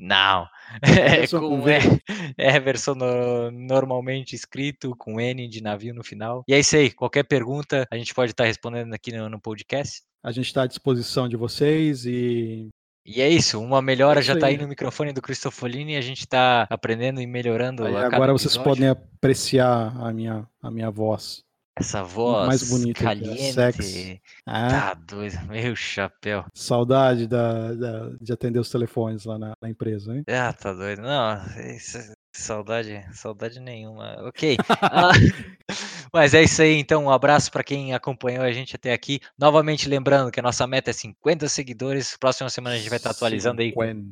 Não. 0.00 0.46
É 0.82 1.26
com, 1.26 1.68
é, 1.68 2.56
Everson 2.56 2.94
no, 2.94 3.50
normalmente 3.50 4.36
escrito 4.36 4.94
com 4.96 5.20
N 5.20 5.48
de 5.48 5.60
navio 5.60 5.92
no 5.92 6.04
final. 6.04 6.44
E 6.46 6.54
é 6.54 6.60
isso 6.60 6.76
aí. 6.76 6.92
Qualquer 6.92 7.24
pergunta 7.24 7.86
a 7.90 7.96
gente 7.96 8.14
pode 8.14 8.30
estar 8.30 8.44
respondendo 8.44 8.94
aqui 8.94 9.12
no, 9.12 9.28
no 9.28 9.40
podcast. 9.40 10.02
A 10.22 10.30
gente 10.30 10.46
está 10.46 10.62
à 10.62 10.66
disposição 10.66 11.28
de 11.28 11.36
vocês 11.36 12.06
e 12.06 12.68
e 13.04 13.20
é 13.20 13.28
isso, 13.28 13.60
uma 13.60 13.80
melhora 13.80 14.20
é 14.20 14.22
já 14.22 14.34
está 14.34 14.46
aí 14.46 14.58
no 14.58 14.68
microfone 14.68 15.12
do 15.12 15.22
Cristofolini 15.22 15.94
e 15.94 15.96
a 15.96 16.00
gente 16.00 16.20
está 16.20 16.66
aprendendo 16.70 17.20
e 17.20 17.26
melhorando. 17.26 17.84
Aí, 17.84 17.96
agora 17.96 18.32
vocês 18.32 18.56
podem 18.56 18.88
apreciar 18.88 19.96
a 19.96 20.12
minha, 20.12 20.46
a 20.62 20.70
minha 20.70 20.90
voz. 20.90 21.42
Essa 21.80 22.02
voz 22.02 22.46
mais 22.46 22.68
bonita, 22.68 23.04
caliente. 23.04 23.54
Sexy. 23.54 24.20
Ah. 24.46 24.68
Tá 24.68 24.94
doido, 24.94 25.38
meu 25.48 25.74
chapéu. 25.74 26.44
Saudade 26.54 27.26
da, 27.26 27.72
da, 27.72 28.10
de 28.20 28.32
atender 28.32 28.58
os 28.58 28.68
telefones 28.68 29.24
lá 29.24 29.38
na, 29.38 29.52
na 29.62 29.70
empresa, 29.70 30.14
hein? 30.14 30.22
Ah, 30.28 30.52
tá 30.52 30.74
doido. 30.74 31.00
Não, 31.00 31.42
isso, 31.74 31.98
Saudade, 32.32 33.04
saudade 33.12 33.60
nenhuma. 33.60 34.16
Ok. 34.26 34.56
Ah, 34.82 35.12
mas 36.12 36.34
é 36.34 36.42
isso 36.42 36.62
aí, 36.62 36.78
então. 36.78 37.04
Um 37.04 37.10
abraço 37.10 37.50
para 37.50 37.64
quem 37.64 37.94
acompanhou 37.94 38.44
a 38.44 38.52
gente 38.52 38.76
até 38.76 38.92
aqui. 38.92 39.20
Novamente 39.38 39.88
lembrando 39.88 40.30
que 40.30 40.40
a 40.40 40.42
nossa 40.42 40.66
meta 40.66 40.90
é 40.90 40.92
50 40.92 41.48
seguidores. 41.48 42.16
Próxima 42.18 42.50
semana 42.50 42.76
a 42.76 42.78
gente 42.78 42.88
vai 42.88 42.98
estar 42.98 43.10
atualizando 43.10 43.62
aí. 43.62 43.70
50 43.70 44.04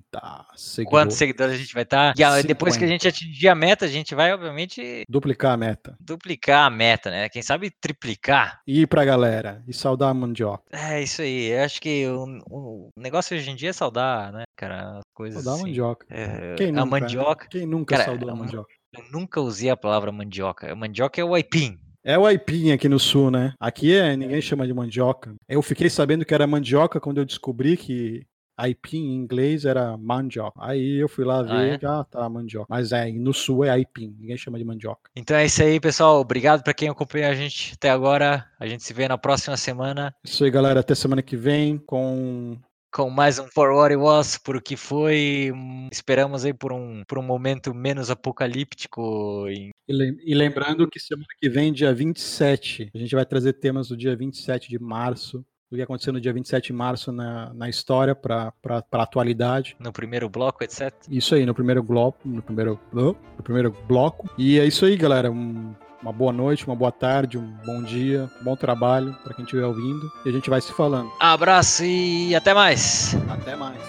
seguidores. 0.56 0.90
Quantos 0.90 1.16
seguidores 1.16 1.54
a 1.54 1.58
gente 1.58 1.74
vai 1.74 1.82
estar. 1.82 2.14
E 2.16 2.42
depois 2.42 2.76
que 2.76 2.84
a 2.84 2.88
gente 2.88 3.06
atingir 3.06 3.48
a 3.48 3.54
meta, 3.54 3.84
a 3.84 3.88
gente 3.88 4.14
vai, 4.14 4.32
obviamente. 4.32 5.04
Duplicar 5.08 5.52
a 5.52 5.56
meta. 5.56 5.96
Duplicar 6.00 6.66
a 6.66 6.70
meta, 6.70 7.10
né? 7.10 7.28
Quem 7.28 7.42
sabe 7.42 7.70
triplicar. 7.70 8.60
E 8.66 8.82
ir 8.82 8.86
pra 8.86 9.04
galera. 9.04 9.62
E 9.66 9.72
saudar 9.72 10.10
a 10.10 10.14
mandioca. 10.14 10.64
É 10.72 11.02
isso 11.02 11.22
aí. 11.22 11.50
Eu 11.50 11.64
acho 11.64 11.80
que 11.80 12.06
o, 12.06 12.40
o 12.50 12.88
negócio 12.96 13.36
hoje 13.36 13.50
em 13.50 13.56
dia 13.56 13.70
é 13.70 13.72
saudar, 13.72 14.32
né, 14.32 14.44
cara? 14.56 15.00
Coisas 15.14 15.42
saudar 15.42 15.54
assim. 15.54 15.64
a 15.64 15.66
mandioca. 15.66 16.06
É, 16.10 16.54
quem 16.56 16.72
nunca, 16.72 16.82
a 16.82 16.86
mandioca. 16.86 17.48
Quem 17.48 17.66
nunca 17.66 17.96
cara, 17.96 18.08
saudou 18.08 18.30
a 18.30 18.36
mandioca? 18.36 18.70
Eu 18.92 19.04
nunca 19.12 19.40
usei 19.40 19.70
a 19.70 19.76
palavra 19.76 20.10
mandioca. 20.10 20.74
Mandioca 20.74 21.20
é 21.20 21.24
o 21.24 21.34
aipim. 21.34 21.78
É 22.04 22.18
o 22.18 22.26
aipim 22.26 22.70
aqui 22.72 22.88
no 22.88 22.98
sul, 22.98 23.30
né? 23.30 23.52
Aqui 23.58 23.94
é, 23.94 24.16
ninguém 24.16 24.40
chama 24.40 24.66
de 24.66 24.72
mandioca. 24.72 25.34
Eu 25.48 25.62
fiquei 25.62 25.90
sabendo 25.90 26.24
que 26.24 26.34
era 26.34 26.46
mandioca 26.46 27.00
quando 27.00 27.18
eu 27.18 27.24
descobri 27.24 27.76
que 27.76 28.26
aipim 28.58 28.98
em 28.98 29.14
inglês 29.14 29.64
era 29.64 29.96
mandioca. 29.96 30.58
Aí 30.60 30.96
eu 30.96 31.08
fui 31.08 31.24
lá 31.24 31.42
ver, 31.42 31.52
ah, 31.52 31.66
é? 31.66 31.78
ah 31.86 32.04
tá, 32.04 32.28
mandioca. 32.28 32.66
Mas 32.68 32.90
é, 32.90 33.10
no 33.12 33.32
sul 33.32 33.64
é 33.64 33.70
aipim, 33.70 34.14
ninguém 34.18 34.36
chama 34.36 34.58
de 34.58 34.64
mandioca. 34.64 35.10
Então 35.14 35.36
é 35.36 35.46
isso 35.46 35.62
aí, 35.62 35.78
pessoal. 35.78 36.20
Obrigado 36.20 36.62
para 36.64 36.74
quem 36.74 36.88
acompanhou 36.88 37.30
a 37.30 37.34
gente 37.34 37.74
até 37.74 37.88
agora. 37.88 38.44
A 38.58 38.66
gente 38.66 38.82
se 38.82 38.92
vê 38.92 39.06
na 39.06 39.16
próxima 39.16 39.56
semana. 39.56 40.12
Isso 40.24 40.42
aí, 40.44 40.50
galera. 40.50 40.80
Até 40.80 40.94
semana 40.94 41.22
que 41.22 41.36
vem 41.36 41.78
com 41.78 42.58
com 42.92 43.10
mais 43.10 43.38
um 43.38 43.46
For 43.46 43.70
What 43.72 43.94
It 43.94 44.02
Was, 44.02 44.38
por 44.38 44.56
o 44.56 44.62
que 44.62 44.76
foi. 44.76 45.52
Esperamos 45.92 46.44
aí 46.44 46.52
por 46.52 46.72
um, 46.72 47.02
por 47.06 47.18
um 47.18 47.22
momento 47.22 47.74
menos 47.74 48.10
apocalíptico. 48.10 49.46
E... 49.48 49.70
E 49.88 50.34
lembrando 50.34 50.88
que 50.88 51.00
semana 51.00 51.26
que 51.40 51.48
vem, 51.48 51.72
dia 51.72 51.94
27, 51.94 52.90
a 52.94 52.98
gente 52.98 53.14
vai 53.14 53.24
trazer 53.24 53.54
temas 53.54 53.88
do 53.88 53.96
dia 53.96 54.16
27 54.16 54.68
de 54.68 54.78
março 54.78 55.44
do 55.70 55.76
que 55.76 55.82
aconteceu 55.82 56.12
no 56.12 56.20
dia 56.20 56.32
27 56.32 56.68
de 56.68 56.72
março 56.72 57.12
na, 57.12 57.52
na 57.52 57.68
história 57.68 58.14
para 58.14 58.52
a 58.62 59.02
atualidade. 59.02 59.76
No 59.78 59.92
primeiro 59.92 60.28
bloco, 60.28 60.64
etc. 60.64 60.94
Isso 61.10 61.34
aí, 61.34 61.44
no 61.44 61.54
primeiro 61.54 61.82
bloco, 61.82 62.26
no 62.26 62.42
primeiro, 62.42 62.80
no 62.92 63.14
primeiro 63.42 63.70
bloco. 63.86 64.28
E 64.38 64.58
é 64.58 64.64
isso 64.64 64.86
aí, 64.86 64.96
galera. 64.96 65.30
Um, 65.30 65.74
uma 66.02 66.12
boa 66.12 66.32
noite, 66.32 66.66
uma 66.66 66.76
boa 66.76 66.92
tarde, 66.92 67.38
um 67.38 67.56
bom 67.64 67.82
dia, 67.82 68.28
um 68.40 68.44
bom 68.44 68.56
trabalho 68.56 69.16
para 69.24 69.34
quem 69.34 69.44
estiver 69.44 69.64
ouvindo. 69.64 70.10
E 70.24 70.28
a 70.28 70.32
gente 70.32 70.48
vai 70.48 70.60
se 70.60 70.72
falando. 70.72 71.10
Abraço 71.20 71.84
e 71.84 72.34
até 72.34 72.54
mais. 72.54 73.16
Até 73.28 73.56
mais. 73.56 73.80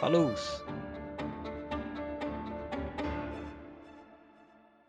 Falou. 0.00 0.32